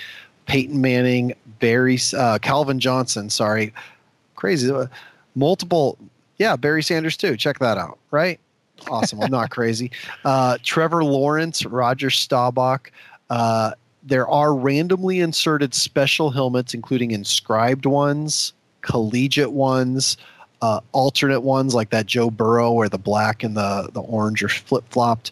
Peyton 0.45 0.81
Manning, 0.81 1.33
Barry, 1.59 1.99
uh, 2.17 2.39
Calvin 2.39 2.79
Johnson. 2.79 3.29
Sorry, 3.29 3.73
crazy. 4.35 4.71
Uh, 4.71 4.87
multiple. 5.35 5.97
Yeah, 6.37 6.55
Barry 6.55 6.83
Sanders 6.83 7.17
too. 7.17 7.37
Check 7.37 7.59
that 7.59 7.77
out. 7.77 7.99
Right. 8.09 8.39
Awesome. 8.89 9.21
I'm 9.21 9.31
not 9.31 9.49
crazy. 9.51 9.91
Uh, 10.25 10.57
Trevor 10.63 11.03
Lawrence, 11.03 11.65
Roger 11.65 12.09
Staubach. 12.09 12.91
Uh, 13.29 13.71
there 14.03 14.27
are 14.27 14.55
randomly 14.55 15.19
inserted 15.19 15.73
special 15.73 16.31
helmets, 16.31 16.73
including 16.73 17.11
inscribed 17.11 17.85
ones, 17.85 18.53
collegiate 18.81 19.51
ones, 19.51 20.17
uh, 20.61 20.79
alternate 20.91 21.41
ones 21.41 21.73
like 21.73 21.89
that 21.89 22.05
Joe 22.05 22.29
Burrow 22.29 22.71
where 22.71 22.89
the 22.89 22.97
black 22.97 23.43
and 23.43 23.57
the, 23.57 23.89
the 23.93 24.01
orange 24.01 24.43
are 24.43 24.49
flip 24.49 24.83
flopped. 24.89 25.31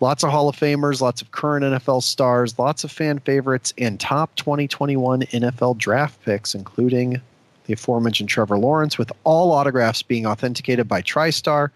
Lots 0.00 0.24
of 0.24 0.30
Hall 0.30 0.48
of 0.48 0.56
Famers, 0.56 1.02
lots 1.02 1.20
of 1.20 1.30
current 1.32 1.62
NFL 1.64 2.02
stars, 2.02 2.58
lots 2.58 2.84
of 2.84 2.90
fan 2.90 3.18
favorites, 3.18 3.74
and 3.76 4.00
top 4.00 4.34
2021 4.36 5.22
NFL 5.22 5.76
draft 5.76 6.22
picks, 6.24 6.54
including 6.54 7.20
the 7.66 7.74
aforementioned 7.74 8.30
Trevor 8.30 8.56
Lawrence, 8.56 8.96
with 8.96 9.12
all 9.24 9.52
autographs 9.52 10.02
being 10.02 10.24
authenticated 10.24 10.88
by 10.88 11.02
TriStar, 11.02 11.68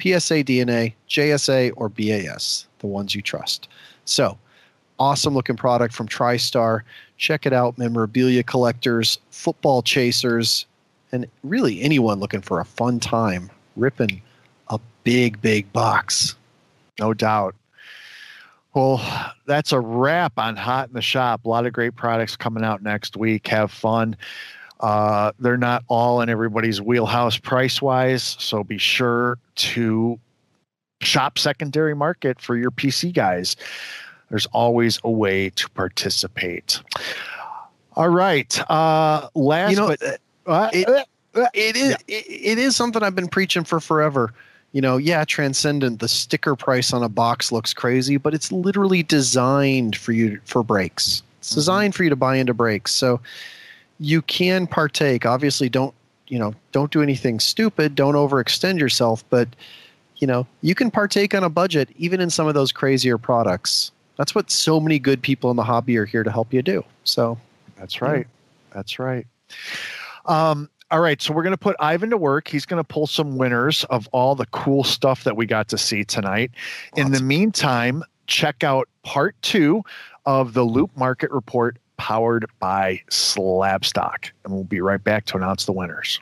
PSA 0.00 0.44
DNA, 0.44 0.94
JSA, 1.08 1.72
or 1.76 1.88
BAS, 1.88 2.66
the 2.78 2.86
ones 2.86 3.16
you 3.16 3.22
trust. 3.22 3.66
So, 4.04 4.38
awesome 5.00 5.34
looking 5.34 5.56
product 5.56 5.92
from 5.92 6.06
TriStar. 6.06 6.82
Check 7.18 7.46
it 7.46 7.52
out, 7.52 7.78
memorabilia 7.78 8.44
collectors, 8.44 9.18
football 9.30 9.82
chasers, 9.82 10.66
and 11.12 11.26
really 11.44 11.80
anyone 11.82 12.18
looking 12.18 12.40
for 12.40 12.60
a 12.60 12.64
fun 12.64 12.98
time 12.98 13.50
ripping 13.76 14.22
a 14.68 14.80
big, 15.04 15.40
big 15.40 15.72
box. 15.72 16.34
No 16.98 17.14
doubt. 17.14 17.54
Well, 18.74 19.02
that's 19.46 19.72
a 19.72 19.80
wrap 19.80 20.32
on 20.38 20.56
Hot 20.56 20.88
in 20.88 20.94
the 20.94 21.02
Shop. 21.02 21.44
A 21.44 21.48
lot 21.48 21.66
of 21.66 21.74
great 21.74 21.94
products 21.94 22.36
coming 22.36 22.64
out 22.64 22.82
next 22.82 23.16
week. 23.16 23.46
Have 23.48 23.70
fun. 23.70 24.16
Uh, 24.80 25.32
they're 25.38 25.58
not 25.58 25.84
all 25.88 26.22
in 26.22 26.28
everybody's 26.28 26.80
wheelhouse 26.80 27.36
price 27.36 27.80
wise, 27.80 28.22
so 28.22 28.64
be 28.64 28.78
sure 28.78 29.38
to 29.54 30.18
shop 31.02 31.38
secondary 31.38 31.94
market 31.94 32.40
for 32.40 32.56
your 32.56 32.70
PC 32.70 33.12
guys. 33.12 33.56
There's 34.30 34.46
always 34.46 34.98
a 35.04 35.10
way 35.10 35.50
to 35.50 35.68
participate. 35.70 36.80
All 37.94 38.08
right. 38.08 38.58
Uh, 38.70 39.28
last, 39.34 39.70
you 39.70 39.76
know, 39.76 39.88
but 39.88 40.02
uh, 40.02 40.16
it, 40.46 41.06
it 41.54 41.76
is 41.76 41.90
yeah. 41.90 42.16
it, 42.16 42.26
it 42.28 42.58
is 42.58 42.76
something 42.76 43.02
I've 43.02 43.14
been 43.14 43.28
preaching 43.28 43.64
for 43.64 43.80
forever. 43.80 44.32
You 44.72 44.80
know, 44.80 44.96
yeah, 44.96 45.24
Transcendent. 45.24 46.00
The 46.00 46.08
sticker 46.08 46.56
price 46.56 46.92
on 46.92 47.02
a 47.02 47.08
box 47.08 47.52
looks 47.52 47.74
crazy, 47.74 48.16
but 48.16 48.34
it's 48.34 48.50
literally 48.50 49.02
designed 49.02 49.96
for 49.96 50.12
you 50.12 50.40
for 50.44 50.62
breaks. 50.62 51.22
It's 51.38 51.50
mm-hmm. 51.50 51.58
designed 51.58 51.94
for 51.94 52.04
you 52.04 52.10
to 52.10 52.16
buy 52.16 52.36
into 52.36 52.54
breaks. 52.54 52.92
So 52.92 53.20
you 54.00 54.22
can 54.22 54.66
partake. 54.66 55.26
Obviously, 55.26 55.68
don't 55.68 55.94
you 56.28 56.38
know? 56.38 56.54
Don't 56.72 56.90
do 56.90 57.02
anything 57.02 57.40
stupid. 57.40 57.94
Don't 57.94 58.14
overextend 58.14 58.78
yourself. 58.78 59.24
But 59.28 59.48
you 60.16 60.26
know, 60.26 60.46
you 60.62 60.74
can 60.74 60.90
partake 60.90 61.34
on 61.34 61.44
a 61.44 61.50
budget, 61.50 61.90
even 61.96 62.20
in 62.20 62.30
some 62.30 62.46
of 62.46 62.54
those 62.54 62.72
crazier 62.72 63.18
products 63.18 63.90
that's 64.16 64.34
what 64.34 64.50
so 64.50 64.78
many 64.80 64.98
good 64.98 65.22
people 65.22 65.50
in 65.50 65.56
the 65.56 65.64
hobby 65.64 65.96
are 65.96 66.04
here 66.04 66.22
to 66.22 66.30
help 66.30 66.52
you 66.52 66.62
do. 66.62 66.84
So 67.04 67.38
that's 67.76 68.00
right. 68.00 68.26
Yeah. 68.26 68.74
That's 68.74 68.98
right. 68.98 69.26
Um, 70.26 70.68
all 70.90 71.00
right, 71.00 71.20
so 71.22 71.32
we're 71.32 71.42
going 71.42 71.54
to 71.54 71.58
put 71.58 71.74
Ivan 71.80 72.10
to 72.10 72.18
work. 72.18 72.48
He's 72.48 72.66
going 72.66 72.82
to 72.82 72.84
pull 72.84 73.06
some 73.06 73.38
winners 73.38 73.84
of 73.84 74.08
all 74.12 74.34
the 74.34 74.46
cool 74.46 74.84
stuff 74.84 75.24
that 75.24 75.36
we 75.36 75.46
got 75.46 75.68
to 75.68 75.78
see 75.78 76.04
tonight. 76.04 76.50
Lots. 76.96 77.06
In 77.06 77.12
the 77.12 77.22
meantime, 77.22 78.04
check 78.26 78.62
out 78.62 78.88
part 79.02 79.34
two 79.42 79.82
of 80.26 80.52
the 80.52 80.64
Loupe 80.64 80.94
Market 80.96 81.30
Report 81.30 81.78
powered 81.96 82.46
by 82.58 83.00
Slabstock. 83.10 84.30
And 84.44 84.52
we'll 84.52 84.64
be 84.64 84.80
right 84.80 85.02
back 85.02 85.24
to 85.26 85.36
announce 85.36 85.64
the 85.64 85.72
winners. 85.72 86.20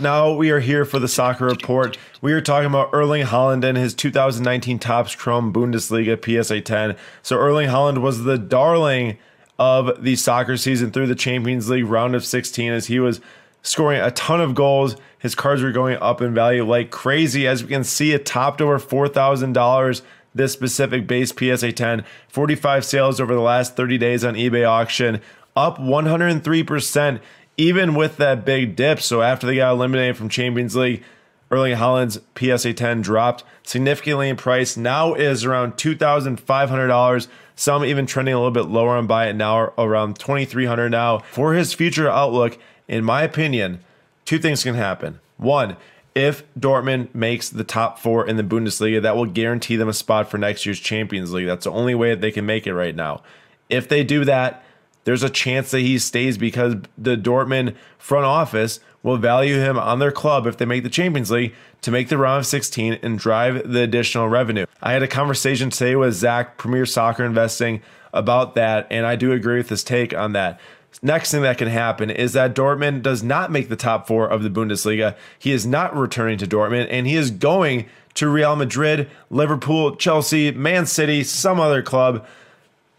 Now 0.00 0.34
we 0.34 0.50
are 0.50 0.60
here 0.60 0.84
for 0.84 0.98
the 0.98 1.08
soccer 1.08 1.46
report. 1.46 1.96
We 2.20 2.34
are 2.34 2.42
talking 2.42 2.66
about 2.66 2.90
Erling 2.92 3.24
Haaland 3.24 3.64
and 3.64 3.78
his 3.78 3.94
2019 3.94 4.78
Topps 4.78 5.14
Chrome 5.14 5.54
Bundesliga 5.54 6.22
PSA 6.22 6.60
10. 6.60 6.96
So 7.22 7.38
Erling 7.38 7.68
Haaland 7.68 8.02
was 8.02 8.24
the 8.24 8.36
darling 8.36 9.16
of 9.60 10.02
the 10.02 10.16
soccer 10.16 10.56
season 10.56 10.90
through 10.90 11.06
the 11.06 11.14
Champions 11.14 11.68
League 11.68 11.84
round 11.84 12.14
of 12.14 12.24
16 12.24 12.72
as 12.72 12.86
he 12.86 12.98
was 12.98 13.20
scoring 13.60 14.00
a 14.00 14.10
ton 14.10 14.40
of 14.40 14.54
goals. 14.54 14.96
His 15.18 15.34
cards 15.34 15.62
were 15.62 15.70
going 15.70 15.98
up 16.00 16.22
in 16.22 16.32
value 16.32 16.66
like 16.66 16.90
crazy. 16.90 17.46
As 17.46 17.62
we 17.62 17.68
can 17.68 17.84
see, 17.84 18.12
it 18.12 18.24
topped 18.24 18.62
over 18.62 18.78
$4,000 18.78 20.02
this 20.34 20.54
specific 20.54 21.06
base 21.06 21.30
PSA 21.30 21.72
10. 21.72 22.04
45 22.28 22.84
sales 22.86 23.20
over 23.20 23.34
the 23.34 23.40
last 23.40 23.76
30 23.76 23.98
days 23.98 24.24
on 24.24 24.34
eBay 24.34 24.66
auction, 24.66 25.20
up 25.54 25.76
103%, 25.76 27.20
even 27.58 27.94
with 27.94 28.16
that 28.16 28.46
big 28.46 28.76
dip. 28.76 29.00
So 29.00 29.20
after 29.20 29.46
they 29.46 29.56
got 29.56 29.72
eliminated 29.72 30.16
from 30.16 30.30
Champions 30.30 30.74
League, 30.74 31.02
Erling 31.50 31.76
Haaland's 31.76 32.20
PSA 32.34 32.72
10 32.72 33.02
dropped 33.02 33.44
significantly 33.62 34.30
in 34.30 34.36
price. 34.36 34.76
Now 34.76 35.12
is 35.12 35.44
around 35.44 35.74
$2,500. 35.74 37.28
Some 37.60 37.84
even 37.84 38.06
trending 38.06 38.32
a 38.32 38.38
little 38.38 38.50
bit 38.50 38.72
lower 38.72 38.96
on 38.96 39.06
buy 39.06 39.28
it 39.28 39.36
now, 39.36 39.74
around 39.76 40.18
2300 40.18 40.88
now. 40.88 41.18
For 41.30 41.52
his 41.52 41.74
future 41.74 42.08
outlook, 42.08 42.56
in 42.88 43.04
my 43.04 43.22
opinion, 43.22 43.80
two 44.24 44.38
things 44.38 44.62
can 44.62 44.76
happen. 44.76 45.20
One, 45.36 45.76
if 46.14 46.42
Dortmund 46.58 47.14
makes 47.14 47.50
the 47.50 47.62
top 47.62 47.98
four 47.98 48.26
in 48.26 48.38
the 48.38 48.42
Bundesliga, 48.42 49.02
that 49.02 49.14
will 49.14 49.26
guarantee 49.26 49.76
them 49.76 49.90
a 49.90 49.92
spot 49.92 50.30
for 50.30 50.38
next 50.38 50.64
year's 50.64 50.80
Champions 50.80 51.34
League. 51.34 51.48
That's 51.48 51.64
the 51.64 51.70
only 51.70 51.94
way 51.94 52.08
that 52.08 52.22
they 52.22 52.30
can 52.30 52.46
make 52.46 52.66
it 52.66 52.72
right 52.72 52.96
now. 52.96 53.22
If 53.68 53.90
they 53.90 54.04
do 54.04 54.24
that, 54.24 54.64
there's 55.04 55.22
a 55.22 55.30
chance 55.30 55.70
that 55.70 55.80
he 55.80 55.98
stays 55.98 56.38
because 56.38 56.76
the 56.96 57.16
Dortmund 57.16 57.74
front 57.98 58.26
office 58.26 58.80
will 59.02 59.16
value 59.16 59.56
him 59.56 59.78
on 59.78 59.98
their 59.98 60.12
club 60.12 60.46
if 60.46 60.58
they 60.58 60.64
make 60.64 60.82
the 60.82 60.90
Champions 60.90 61.30
League 61.30 61.54
to 61.80 61.90
make 61.90 62.08
the 62.08 62.18
round 62.18 62.40
of 62.40 62.46
16 62.46 62.98
and 63.02 63.18
drive 63.18 63.70
the 63.70 63.82
additional 63.82 64.28
revenue. 64.28 64.66
I 64.82 64.92
had 64.92 65.02
a 65.02 65.08
conversation 65.08 65.70
today 65.70 65.96
with 65.96 66.14
Zach, 66.14 66.58
Premier 66.58 66.84
Soccer 66.84 67.24
Investing, 67.24 67.82
about 68.12 68.54
that, 68.56 68.86
and 68.90 69.06
I 69.06 69.16
do 69.16 69.32
agree 69.32 69.58
with 69.58 69.68
his 69.68 69.84
take 69.84 70.12
on 70.14 70.32
that. 70.32 70.60
Next 71.02 71.30
thing 71.30 71.42
that 71.42 71.58
can 71.58 71.68
happen 71.68 72.10
is 72.10 72.32
that 72.32 72.54
Dortmund 72.54 73.02
does 73.02 73.22
not 73.22 73.52
make 73.52 73.68
the 73.68 73.76
top 73.76 74.06
four 74.06 74.28
of 74.28 74.42
the 74.42 74.50
Bundesliga. 74.50 75.16
He 75.38 75.52
is 75.52 75.64
not 75.64 75.96
returning 75.96 76.36
to 76.38 76.46
Dortmund, 76.46 76.88
and 76.90 77.06
he 77.06 77.14
is 77.14 77.30
going 77.30 77.86
to 78.14 78.28
Real 78.28 78.56
Madrid, 78.56 79.08
Liverpool, 79.30 79.94
Chelsea, 79.96 80.50
Man 80.50 80.86
City, 80.86 81.22
some 81.22 81.60
other 81.60 81.82
club, 81.82 82.26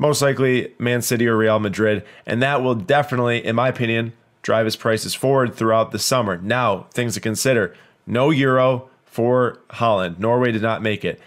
most 0.01 0.19
likely 0.19 0.73
Man 0.79 1.03
City 1.03 1.27
or 1.27 1.37
Real 1.37 1.59
Madrid. 1.59 2.03
And 2.25 2.41
that 2.41 2.63
will 2.63 2.73
definitely, 2.73 3.45
in 3.45 3.55
my 3.55 3.67
opinion, 3.67 4.13
drive 4.41 4.65
his 4.65 4.75
prices 4.75 5.13
forward 5.13 5.53
throughout 5.53 5.91
the 5.91 5.99
summer. 5.99 6.39
Now, 6.39 6.87
things 6.91 7.13
to 7.13 7.19
consider 7.19 7.75
no 8.07 8.31
Euro 8.31 8.89
for 9.05 9.59
Haaland. 9.69 10.17
Norway 10.17 10.51
did 10.51 10.63
not 10.63 10.81
make 10.81 11.05
it. 11.05 11.21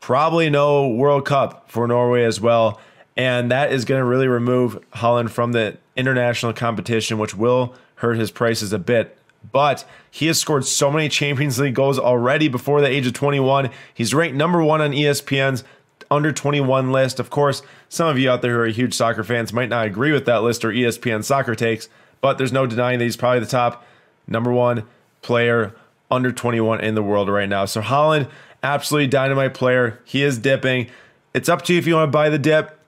Probably 0.00 0.50
no 0.50 0.88
World 0.88 1.26
Cup 1.26 1.70
for 1.70 1.86
Norway 1.86 2.24
as 2.24 2.40
well. 2.40 2.80
And 3.16 3.52
that 3.52 3.72
is 3.72 3.84
going 3.84 4.00
to 4.00 4.04
really 4.04 4.26
remove 4.26 4.80
Haaland 4.94 5.30
from 5.30 5.52
the 5.52 5.78
international 5.94 6.52
competition, 6.52 7.18
which 7.18 7.36
will 7.36 7.72
hurt 7.96 8.18
his 8.18 8.32
prices 8.32 8.72
a 8.72 8.80
bit. 8.80 9.16
But 9.52 9.84
he 10.10 10.26
has 10.26 10.40
scored 10.40 10.64
so 10.64 10.90
many 10.90 11.08
Champions 11.08 11.60
League 11.60 11.76
goals 11.76 12.00
already 12.00 12.48
before 12.48 12.80
the 12.80 12.88
age 12.88 13.06
of 13.06 13.12
21. 13.12 13.70
He's 13.94 14.12
ranked 14.12 14.36
number 14.36 14.60
one 14.60 14.80
on 14.80 14.90
ESPN's 14.90 15.62
under 16.10 16.32
21 16.32 16.92
list. 16.92 17.20
Of 17.20 17.30
course, 17.30 17.62
some 17.88 18.08
of 18.08 18.18
you 18.18 18.30
out 18.30 18.42
there 18.42 18.54
who 18.54 18.60
are 18.60 18.66
huge 18.66 18.94
soccer 18.94 19.24
fans 19.24 19.52
might 19.52 19.68
not 19.68 19.86
agree 19.86 20.12
with 20.12 20.26
that 20.26 20.42
list 20.42 20.64
or 20.64 20.70
ESPN 20.70 21.24
soccer 21.24 21.54
takes, 21.54 21.88
but 22.20 22.38
there's 22.38 22.52
no 22.52 22.66
denying 22.66 22.98
that 22.98 23.04
he's 23.04 23.16
probably 23.16 23.40
the 23.40 23.46
top 23.46 23.84
number 24.26 24.52
one 24.52 24.84
player 25.22 25.74
under 26.10 26.32
21 26.32 26.80
in 26.80 26.94
the 26.94 27.02
world 27.02 27.28
right 27.28 27.48
now. 27.48 27.64
So 27.64 27.82
Haaland, 27.82 28.30
absolutely 28.62 29.08
dynamite 29.08 29.54
player. 29.54 30.00
He 30.04 30.22
is 30.22 30.38
dipping. 30.38 30.88
It's 31.34 31.48
up 31.48 31.62
to 31.62 31.72
you 31.72 31.78
if 31.78 31.86
you 31.86 31.94
want 31.94 32.08
to 32.08 32.12
buy 32.12 32.30
the 32.30 32.38
dip. 32.38 32.78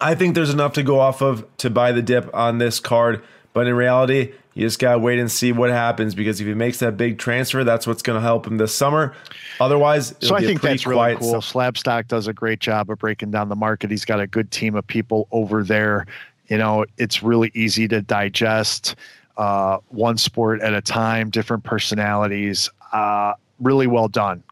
I 0.00 0.14
think 0.14 0.34
there's 0.34 0.50
enough 0.50 0.72
to 0.74 0.82
go 0.82 1.00
off 1.00 1.20
of 1.20 1.46
to 1.58 1.70
buy 1.70 1.92
the 1.92 2.02
dip 2.02 2.34
on 2.34 2.58
this 2.58 2.80
card, 2.80 3.22
but 3.52 3.66
in 3.66 3.74
reality, 3.74 4.32
you 4.54 4.66
just 4.66 4.78
gotta 4.78 4.98
wait 4.98 5.18
and 5.18 5.30
see 5.30 5.52
what 5.52 5.70
happens 5.70 6.14
because 6.14 6.40
if 6.40 6.46
he 6.46 6.54
makes 6.54 6.78
that 6.80 6.96
big 6.96 7.18
transfer, 7.18 7.62
that's 7.64 7.86
what's 7.86 8.02
gonna 8.02 8.20
help 8.20 8.46
him 8.46 8.56
this 8.56 8.74
summer. 8.74 9.14
Otherwise, 9.60 10.14
so 10.20 10.34
I 10.34 10.40
think 10.40 10.60
that's 10.60 10.86
really 10.86 11.16
cool. 11.16 11.34
Slabstock 11.34 12.08
does 12.08 12.26
a 12.26 12.32
great 12.32 12.60
job 12.60 12.90
of 12.90 12.98
breaking 12.98 13.30
down 13.30 13.48
the 13.48 13.56
market. 13.56 13.90
He's 13.90 14.04
got 14.04 14.20
a 14.20 14.26
good 14.26 14.50
team 14.50 14.74
of 14.74 14.86
people 14.86 15.28
over 15.30 15.62
there. 15.62 16.06
You 16.48 16.58
know, 16.58 16.84
it's 16.98 17.22
really 17.22 17.52
easy 17.54 17.86
to 17.88 18.02
digest 18.02 18.96
uh, 19.36 19.78
one 19.88 20.18
sport 20.18 20.60
at 20.62 20.74
a 20.74 20.80
time, 20.80 21.30
different 21.30 21.62
personalities. 21.62 22.68
Uh, 22.92 23.34
really 23.60 23.86
well 23.86 24.08
done. 24.08 24.42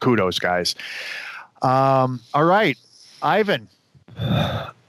Kudos, 0.00 0.38
guys. 0.38 0.76
Um, 1.62 2.20
all 2.32 2.44
right, 2.44 2.78
Ivan. 3.22 3.68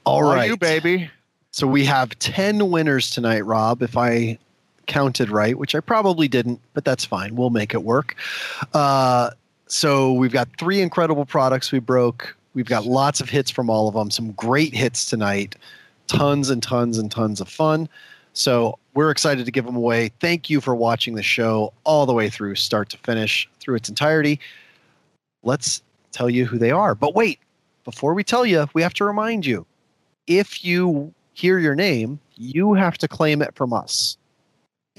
all 0.06 0.24
right, 0.24 0.46
are 0.46 0.48
you 0.48 0.58
baby. 0.58 1.10
So 1.52 1.66
we 1.66 1.84
have 1.86 2.18
10 2.20 2.70
winners 2.70 3.10
tonight, 3.10 3.42
Rob, 3.42 3.82
if 3.82 3.98
I 3.98 4.38
counted 4.90 5.30
right, 5.30 5.58
which 5.58 5.74
I 5.74 5.80
probably 5.80 6.28
didn't, 6.28 6.60
but 6.74 6.84
that's 6.84 7.06
fine. 7.06 7.36
We'll 7.36 7.52
make 7.52 7.74
it 7.74 7.84
work. 7.84 8.16
Uh, 8.74 9.30
so 9.68 10.12
we've 10.12 10.34
got 10.34 10.50
three 10.58 10.82
incredible 10.82 11.26
products 11.26 11.72
we 11.72 11.80
broke. 11.80 12.36
We've 12.56 12.66
got 12.66 12.86
lots 12.86 13.22
of 13.22 13.30
hits 13.30 13.50
from 13.50 13.70
all 13.70 13.88
of 13.88 13.94
them, 13.94 14.12
some 14.12 14.32
great 14.34 14.74
hits 14.74 15.10
tonight, 15.10 15.56
tons 16.08 16.50
and 16.50 16.62
tons 16.62 16.98
and 16.98 17.10
tons 17.10 17.40
of 17.40 17.48
fun. 17.48 17.88
So 18.34 18.78
we're 18.96 19.12
excited 19.12 19.46
to 19.46 19.52
give 19.52 19.66
them 19.66 19.76
away. 19.76 20.12
Thank 20.20 20.50
you 20.50 20.60
for 20.60 20.76
watching 20.76 21.16
the 21.16 21.24
show 21.24 21.72
all 21.84 22.06
the 22.06 22.14
way 22.14 22.30
through, 22.30 22.56
start 22.56 22.90
to 22.90 22.98
finish, 22.98 23.48
through 23.60 23.76
its 23.76 23.88
entirety. 23.88 24.40
Let's 25.44 25.84
tell 26.12 26.30
you 26.30 26.46
who 26.46 26.58
they 26.58 26.72
are. 26.72 26.96
But 26.96 27.16
wait, 27.16 27.40
before 27.86 28.14
we 28.14 28.24
tell 28.24 28.46
you, 28.46 28.68
we 28.74 28.82
have 28.82 28.94
to 28.96 29.06
remind 29.06 29.46
you 29.46 29.66
if 30.28 30.66
you 30.66 31.14
hear 31.34 31.60
your 31.60 31.76
name, 31.76 32.20
you 32.36 32.74
have 32.74 32.98
to 32.98 33.08
claim 33.08 33.42
it 33.42 33.54
from 33.56 33.72
us. 33.72 34.18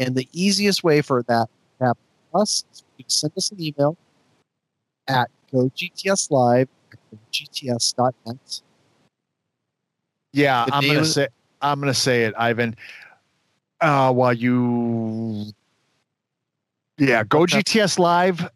And 0.00 0.16
the 0.16 0.26
easiest 0.32 0.82
way 0.82 1.02
for 1.02 1.22
that 1.24 1.48
to 1.78 1.84
happen 1.86 2.02
to 2.32 2.38
us 2.38 2.64
is 2.72 2.82
you 2.96 3.04
send 3.06 3.32
us 3.36 3.50
an 3.52 3.62
email 3.62 3.96
at 5.06 5.30
gogtslive 5.52 6.68
at 6.92 6.98
gts.net. 7.30 8.62
Yeah, 10.32 10.64
The 10.64 10.74
I'm 10.74 10.86
gonna 10.86 11.00
of- 11.00 11.06
say 11.06 11.28
I'm 11.60 11.80
gonna 11.80 11.92
say 11.94 12.24
it, 12.24 12.34
Ivan. 12.38 12.74
Uh, 13.82 14.12
while 14.12 14.32
you, 14.32 15.52
yeah, 16.98 17.24
go 17.24 17.40
GTS 17.46 17.98
live 17.98 18.48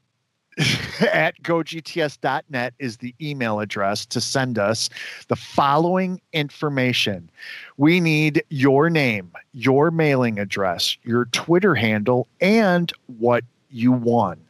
at 1.13 1.43
gogts.net 1.43 2.75
is 2.79 2.99
the 2.99 3.15
email 3.21 3.61
address 3.61 4.07
to 4.07 4.21
send 4.21 4.59
us 4.59 4.89
the 5.29 5.37
following 5.37 6.21
information. 6.33 7.31
We 7.77 8.01
need 8.01 8.45
your 8.51 8.91
name, 8.91 9.33
your 9.53 9.91
mailing 9.91 10.39
address, 10.39 10.97
your 11.03 11.27
Twitter 11.27 11.75
handle, 11.75 12.29
and 12.41 12.93
what 13.19 13.45
you 13.71 13.93
won. 13.93 14.41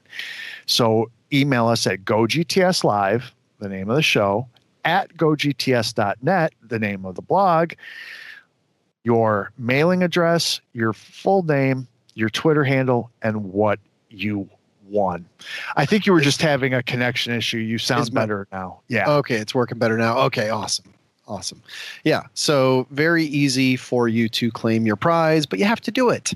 So 0.67 1.11
email 1.33 1.67
us 1.67 1.87
at 1.87 2.05
gogtslive, 2.05 3.25
the 3.59 3.69
name 3.69 3.89
of 3.89 3.97
the 3.97 4.03
show, 4.03 4.47
at 4.85 5.17
gogts.net, 5.17 6.53
the 6.63 6.79
name 6.79 7.05
of 7.07 7.15
the 7.15 7.23
blog, 7.23 7.73
your 9.05 9.53
mailing 9.59 10.03
address, 10.03 10.61
your 10.73 10.93
full 10.93 11.43
name, 11.43 11.89
your 12.15 12.29
Twitter 12.29 12.65
handle, 12.65 13.11
and 13.23 13.53
what 13.53 13.79
you 14.11 14.49
won. 14.89 15.27
I 15.77 15.87
think 15.87 16.07
you 16.07 16.13
were 16.13 16.21
just 16.21 16.43
having 16.43 16.75
a 16.75 16.83
connection 16.83 17.33
issue. 17.33 17.59
You 17.59 17.79
sound 17.79 18.13
better 18.13 18.47
now. 18.53 18.81
Yeah. 18.89 19.11
Okay, 19.11 19.37
it's 19.37 19.55
working 19.55 19.79
better 19.79 19.97
now. 19.97 20.19
Okay, 20.19 20.51
awesome. 20.51 20.93
Awesome. 21.27 21.63
Yeah, 22.05 22.25
so 22.35 22.87
very 22.91 23.25
easy 23.25 23.77
for 23.77 24.09
you 24.09 24.29
to 24.29 24.51
claim 24.51 24.85
your 24.85 24.97
prize, 24.97 25.47
but 25.47 25.59
you 25.59 25.65
have 25.65 25.81
to 25.81 25.91
do 25.91 26.11
it. 26.11 26.35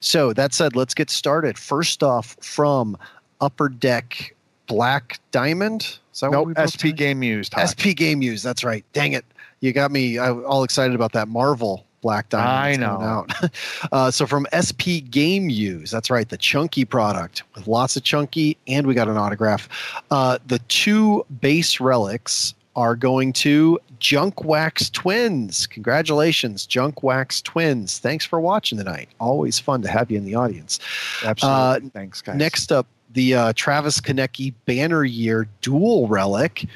So, 0.00 0.32
that 0.32 0.54
said, 0.54 0.74
let's 0.74 0.94
get 0.94 1.10
started. 1.10 1.58
First 1.58 2.02
off, 2.02 2.36
from 2.40 2.96
Upper 3.42 3.68
Deck 3.68 4.34
Black 4.66 5.20
Diamond. 5.30 5.98
Is 6.14 6.20
that 6.20 6.30
Nope, 6.30 6.52
SP 6.56 6.96
Game 6.96 7.22
Used. 7.22 7.54
SP 7.58 7.92
Game 7.94 8.22
Use. 8.22 8.42
That's 8.42 8.64
right. 8.64 8.84
Dang 8.94 9.12
it. 9.12 9.26
You 9.60 9.74
got 9.74 9.90
me 9.90 10.16
all 10.16 10.62
excited 10.62 10.94
about 10.94 11.12
that 11.12 11.28
Marvel 11.28 11.84
Black 12.00 12.28
Diamond. 12.28 12.50
I 12.50 12.76
that's 12.76 12.82
coming 12.82 13.06
know. 13.06 13.26
Out. 13.42 13.92
uh, 13.92 14.10
so 14.10 14.26
from 14.26 14.46
SP 14.52 15.04
Game 15.10 15.50
Use, 15.50 15.90
that's 15.90 16.10
right, 16.10 16.28
the 16.28 16.38
chunky 16.38 16.84
product 16.84 17.42
with 17.54 17.66
lots 17.66 17.96
of 17.96 18.02
chunky, 18.04 18.56
and 18.66 18.86
we 18.86 18.94
got 18.94 19.08
an 19.08 19.16
autograph. 19.16 19.68
Uh, 20.10 20.38
the 20.46 20.58
two 20.68 21.24
base 21.40 21.80
relics 21.80 22.54
are 22.76 22.94
going 22.96 23.32
to 23.32 23.78
Junk 23.98 24.44
Wax 24.44 24.88
Twins. 24.90 25.66
Congratulations, 25.66 26.66
Junk 26.66 27.02
Wax 27.02 27.42
Twins. 27.42 27.98
Thanks 27.98 28.24
for 28.24 28.40
watching 28.40 28.78
tonight. 28.78 29.08
Always 29.18 29.58
fun 29.58 29.82
to 29.82 29.88
have 29.88 30.10
you 30.10 30.18
in 30.18 30.24
the 30.24 30.34
audience. 30.34 30.78
Absolutely. 31.24 31.88
Uh, 31.88 31.90
Thanks, 31.92 32.22
guys. 32.22 32.36
Next 32.36 32.72
up, 32.72 32.86
the 33.12 33.34
uh, 33.34 33.52
Travis 33.54 34.00
Konecny 34.00 34.54
Banner 34.66 35.04
Year 35.04 35.48
Dual 35.60 36.08
Relic 36.08 36.66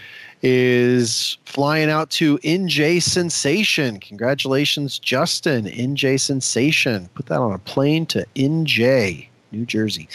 is 0.44 1.38
flying 1.46 1.88
out 1.88 2.10
to 2.10 2.36
NJ 2.38 3.02
Sensation. 3.02 3.98
Congratulations, 3.98 4.98
Justin. 4.98 5.64
NJ 5.64 6.20
Sensation. 6.20 7.08
Put 7.14 7.26
that 7.26 7.38
on 7.38 7.52
a 7.52 7.58
plane 7.58 8.04
to 8.06 8.26
NJ, 8.36 9.26
New 9.52 9.64
Jersey. 9.64 10.06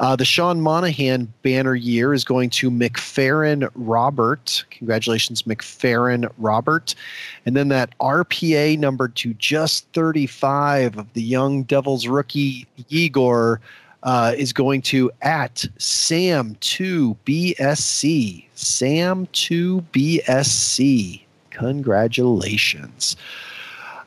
Uh, 0.00 0.16
the 0.16 0.24
Sean 0.24 0.60
Monahan 0.60 1.32
Banner 1.42 1.76
Year 1.76 2.12
is 2.12 2.24
going 2.24 2.50
to 2.50 2.68
McFerrin 2.68 3.70
Robert. 3.76 4.64
Congratulations, 4.70 5.44
McFerrin 5.44 6.28
Robert. 6.38 6.96
And 7.46 7.54
then 7.54 7.68
that 7.68 7.96
RPA 8.00 8.80
number 8.80 9.06
to 9.06 9.34
just 9.34 9.86
35 9.92 10.98
of 10.98 11.12
the 11.12 11.22
Young 11.22 11.62
Devils 11.62 12.08
rookie 12.08 12.66
Igor 12.88 13.60
uh, 14.06 14.32
is 14.36 14.52
going 14.52 14.80
to 14.80 15.10
at 15.20 15.66
Sam2BSC. 15.78 18.44
Sam2BSC. 18.54 21.22
Congratulations. 21.50 23.16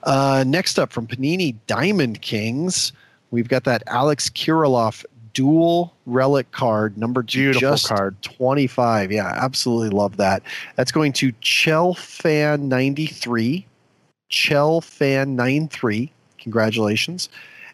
Uh, 0.04 0.46
next 0.48 0.80
up 0.80 0.94
from 0.94 1.06
Panini 1.06 1.54
Diamond 1.68 2.22
Kings, 2.22 2.94
we've 3.32 3.50
got 3.50 3.66
that 3.66 3.84
Alex 3.88 4.30
Kirilloff 4.30 5.04
dual 5.34 5.94
relic 6.06 6.50
card, 6.52 6.98
number 6.98 7.22
two, 7.22 7.52
Beautiful 7.52 7.72
just 7.72 7.90
card. 7.90 8.16
25. 8.22 9.12
Yeah, 9.12 9.28
absolutely 9.28 9.90
love 9.90 10.16
that. 10.18 10.42
That's 10.78 10.94
going 10.94 11.12
to 11.14 11.34
Chell 11.42 11.94
Fan 11.94 12.70
93. 12.70 13.66
Chell 14.30 14.80
Fan 14.80 15.36
93. 15.36 16.10
Congratulations. 16.38 17.28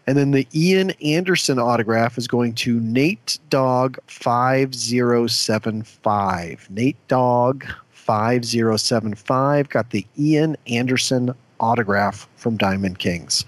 And 0.07 0.17
then 0.17 0.31
the 0.31 0.47
Ian 0.53 0.91
Anderson 1.01 1.57
autograph 1.57 2.17
is 2.17 2.27
going 2.27 2.53
to 2.55 2.77
Nate 2.79 3.39
Dog 3.49 3.97
5075. 4.07 6.67
Nate 6.69 7.07
Dog 7.07 7.65
5075 7.91 9.69
got 9.69 9.89
the 9.89 10.05
Ian 10.17 10.55
Anderson 10.67 11.33
autograph 11.59 12.29
from 12.35 12.57
Diamond 12.57 12.99
Kings. 12.99 13.45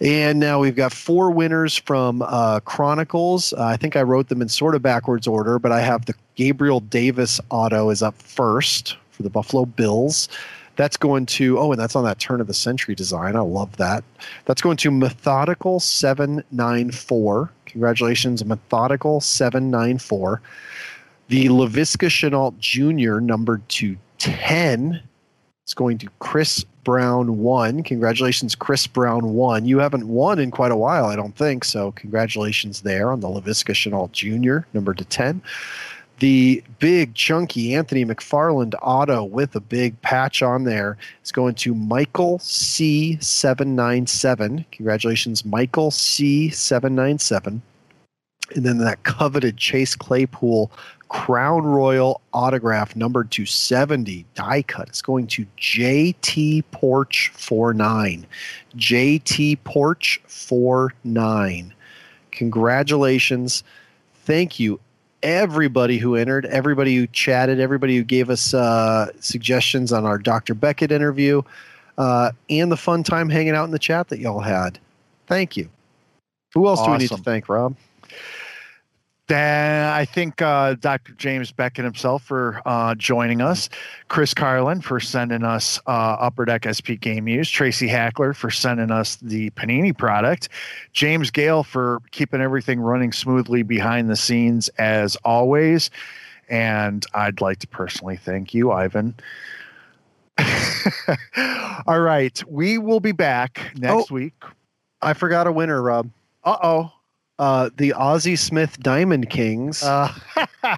And 0.00 0.38
now 0.38 0.60
we've 0.60 0.76
got 0.76 0.92
four 0.92 1.30
winners 1.30 1.76
from 1.76 2.22
uh, 2.22 2.60
Chronicles. 2.60 3.52
Uh, 3.52 3.64
I 3.64 3.76
think 3.76 3.96
I 3.96 4.02
wrote 4.02 4.28
them 4.28 4.40
in 4.40 4.48
sort 4.48 4.76
of 4.76 4.82
backwards 4.82 5.26
order, 5.26 5.58
but 5.58 5.72
I 5.72 5.80
have 5.80 6.06
the 6.06 6.14
Gabriel 6.36 6.80
Davis 6.80 7.40
auto 7.50 7.90
is 7.90 8.02
up 8.02 8.14
first 8.20 8.96
for 9.10 9.24
the 9.24 9.30
Buffalo 9.30 9.66
Bills. 9.66 10.28
That's 10.78 10.96
going 10.96 11.26
to, 11.26 11.58
oh, 11.58 11.72
and 11.72 11.80
that's 11.80 11.96
on 11.96 12.04
that 12.04 12.20
turn 12.20 12.40
of 12.40 12.46
the 12.46 12.54
century 12.54 12.94
design. 12.94 13.34
I 13.34 13.40
love 13.40 13.76
that. 13.78 14.04
That's 14.44 14.62
going 14.62 14.76
to 14.76 14.92
Methodical 14.92 15.80
794. 15.80 17.50
Congratulations, 17.66 18.44
Methodical 18.44 19.20
794. 19.20 20.40
The 21.26 21.46
Laviska 21.46 22.08
Shenault 22.08 22.56
Jr., 22.60 23.18
numbered 23.18 23.68
to 23.70 23.96
10. 24.18 25.02
It's 25.64 25.74
going 25.74 25.98
to 25.98 26.08
Chris 26.20 26.64
Brown 26.84 27.38
1. 27.38 27.82
Congratulations, 27.82 28.54
Chris 28.54 28.86
Brown 28.86 29.34
1. 29.34 29.64
You 29.66 29.80
haven't 29.80 30.06
won 30.06 30.38
in 30.38 30.52
quite 30.52 30.70
a 30.70 30.76
while, 30.76 31.06
I 31.06 31.16
don't 31.16 31.34
think. 31.34 31.64
So, 31.64 31.90
congratulations 31.90 32.82
there 32.82 33.10
on 33.10 33.18
the 33.18 33.26
Laviska 33.26 33.74
Shenault 33.74 34.12
Jr., 34.12 34.64
number 34.72 34.94
to 34.94 35.04
10. 35.04 35.42
The 36.18 36.64
big, 36.80 37.14
chunky 37.14 37.76
Anthony 37.76 38.04
McFarland 38.04 38.74
auto 38.82 39.22
with 39.22 39.54
a 39.54 39.60
big 39.60 40.02
patch 40.02 40.42
on 40.42 40.64
there 40.64 40.98
is 41.22 41.30
going 41.30 41.54
to 41.56 41.74
Michael 41.74 42.38
C797. 42.38 44.64
Congratulations, 44.72 45.44
Michael 45.44 45.92
C797. 45.92 47.60
And 48.56 48.64
then 48.64 48.78
that 48.78 49.02
coveted 49.04 49.58
Chase 49.58 49.94
Claypool 49.94 50.72
Crown 51.08 51.64
Royal 51.64 52.20
autograph 52.32 52.96
numbered 52.96 53.30
to 53.32 53.44
70 53.46 54.24
die 54.34 54.62
cut. 54.62 54.88
It's 54.88 55.02
going 55.02 55.26
to 55.28 55.46
JT 55.58 56.64
Porch 56.70 57.30
49. 57.34 58.26
JT 58.76 59.58
Porch 59.64 60.20
49. 60.26 61.74
Congratulations. 62.30 63.64
Thank 64.24 64.60
you, 64.60 64.78
everybody 65.22 65.98
who 65.98 66.14
entered, 66.14 66.46
everybody 66.46 66.96
who 66.96 67.06
chatted, 67.08 67.60
everybody 67.60 67.96
who 67.96 68.04
gave 68.04 68.30
us 68.30 68.54
uh, 68.54 69.10
suggestions 69.20 69.92
on 69.92 70.04
our 70.04 70.18
Dr. 70.18 70.54
Beckett 70.54 70.92
interview, 70.92 71.42
uh, 71.96 72.32
and 72.48 72.70
the 72.70 72.76
fun 72.76 73.02
time 73.02 73.28
hanging 73.28 73.54
out 73.54 73.64
in 73.64 73.70
the 73.70 73.78
chat 73.78 74.08
that 74.08 74.18
y'all 74.18 74.40
had. 74.40 74.78
Thank 75.26 75.56
you. 75.56 75.68
Who 76.54 76.66
else 76.66 76.84
do 76.84 76.92
we 76.92 76.98
need 76.98 77.08
to 77.08 77.16
thank, 77.18 77.48
Rob? 77.48 77.76
Then 79.28 79.86
I 79.86 80.06
think 80.06 80.40
uh, 80.40 80.74
Dr. 80.74 81.12
James 81.12 81.52
Beckett 81.52 81.84
himself 81.84 82.22
for 82.22 82.62
uh, 82.64 82.94
joining 82.94 83.42
us, 83.42 83.68
Chris 84.08 84.32
Carlin 84.32 84.80
for 84.80 85.00
sending 85.00 85.44
us 85.44 85.78
uh, 85.86 86.16
Upper 86.18 86.46
Deck 86.46 86.64
SP 86.64 86.96
Game 86.98 87.28
Use, 87.28 87.48
Tracy 87.50 87.86
Hackler 87.88 88.32
for 88.32 88.50
sending 88.50 88.90
us 88.90 89.16
the 89.16 89.50
Panini 89.50 89.96
product, 89.96 90.48
James 90.94 91.30
Gale 91.30 91.62
for 91.62 92.00
keeping 92.10 92.40
everything 92.40 92.80
running 92.80 93.12
smoothly 93.12 93.62
behind 93.62 94.08
the 94.08 94.16
scenes 94.16 94.68
as 94.78 95.14
always, 95.24 95.90
and 96.48 97.04
I'd 97.12 97.42
like 97.42 97.58
to 97.58 97.68
personally 97.68 98.16
thank 98.16 98.54
you, 98.54 98.72
Ivan. 98.72 99.14
All 101.86 102.00
right, 102.00 102.42
we 102.48 102.78
will 102.78 103.00
be 103.00 103.12
back 103.12 103.72
next 103.76 104.10
Oh. 104.10 104.14
week. 104.14 104.34
I 105.02 105.12
forgot 105.12 105.46
a 105.46 105.52
winner, 105.52 105.82
Rob. 105.82 106.08
Uh-oh. 106.44 106.92
Uh 107.38 107.70
The 107.76 107.92
Ozzie 107.92 108.36
Smith 108.36 108.78
Diamond 108.80 109.30
Kings 109.30 109.82
Uh, 109.82 110.12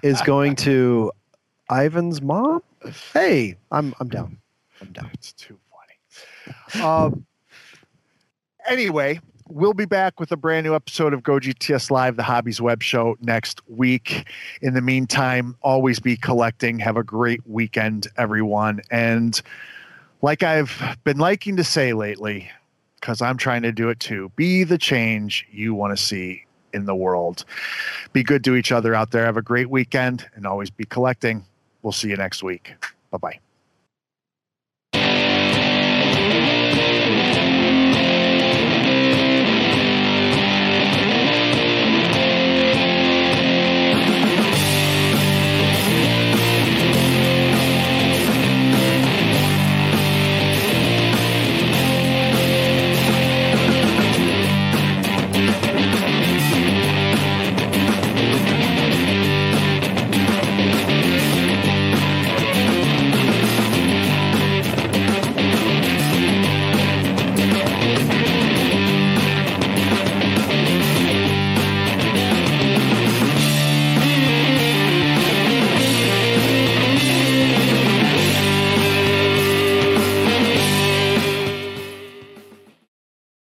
is 0.03 0.21
going 0.25 0.55
to 0.57 1.11
Ivan's 1.71 2.21
mom. 2.21 2.61
Hey, 3.13 3.57
I'm 3.71 3.93
I'm 3.99 4.09
down. 4.09 4.37
I'm 4.81 4.91
down. 4.91 5.09
It's 5.13 5.33
too 5.33 5.57
funny. 5.71 6.83
Um, 6.83 7.25
anyway, 8.67 9.19
we'll 9.47 9.73
be 9.73 9.85
back 9.85 10.19
with 10.19 10.31
a 10.31 10.37
brand 10.37 10.65
new 10.65 10.73
episode 10.75 11.13
of 11.13 11.21
Go 11.23 11.33
GTS 11.33 11.91
Live, 11.91 12.15
the 12.15 12.23
Hobbies 12.23 12.59
Web 12.59 12.81
Show, 12.81 13.15
next 13.21 13.61
week. 13.69 14.27
In 14.61 14.73
the 14.73 14.81
meantime, 14.81 15.55
always 15.61 15.99
be 15.99 16.17
collecting. 16.17 16.79
Have 16.79 16.97
a 16.97 17.03
great 17.03 17.41
weekend, 17.47 18.07
everyone. 18.17 18.81
And 18.89 19.39
like 20.21 20.41
I've 20.43 20.97
been 21.03 21.17
liking 21.17 21.55
to 21.57 21.63
say 21.63 21.93
lately, 21.93 22.49
because 22.99 23.21
I'm 23.21 23.37
trying 23.37 23.61
to 23.61 23.71
do 23.71 23.89
it 23.89 23.99
too, 23.99 24.31
be 24.35 24.63
the 24.63 24.77
change 24.77 25.45
you 25.51 25.73
want 25.73 25.95
to 25.95 26.03
see 26.03 26.45
in 26.73 26.85
the 26.85 26.95
world. 26.95 27.45
Be 28.13 28.23
good 28.23 28.43
to 28.45 28.55
each 28.55 28.71
other 28.71 28.93
out 28.93 29.11
there. 29.11 29.25
Have 29.25 29.37
a 29.37 29.41
great 29.41 29.69
weekend 29.69 30.27
and 30.35 30.45
always 30.45 30.69
be 30.69 30.85
collecting. 30.85 31.45
We'll 31.81 31.93
see 31.93 32.09
you 32.09 32.17
next 32.17 32.43
week. 32.43 32.73
Bye 33.11 33.17
bye. 33.17 33.50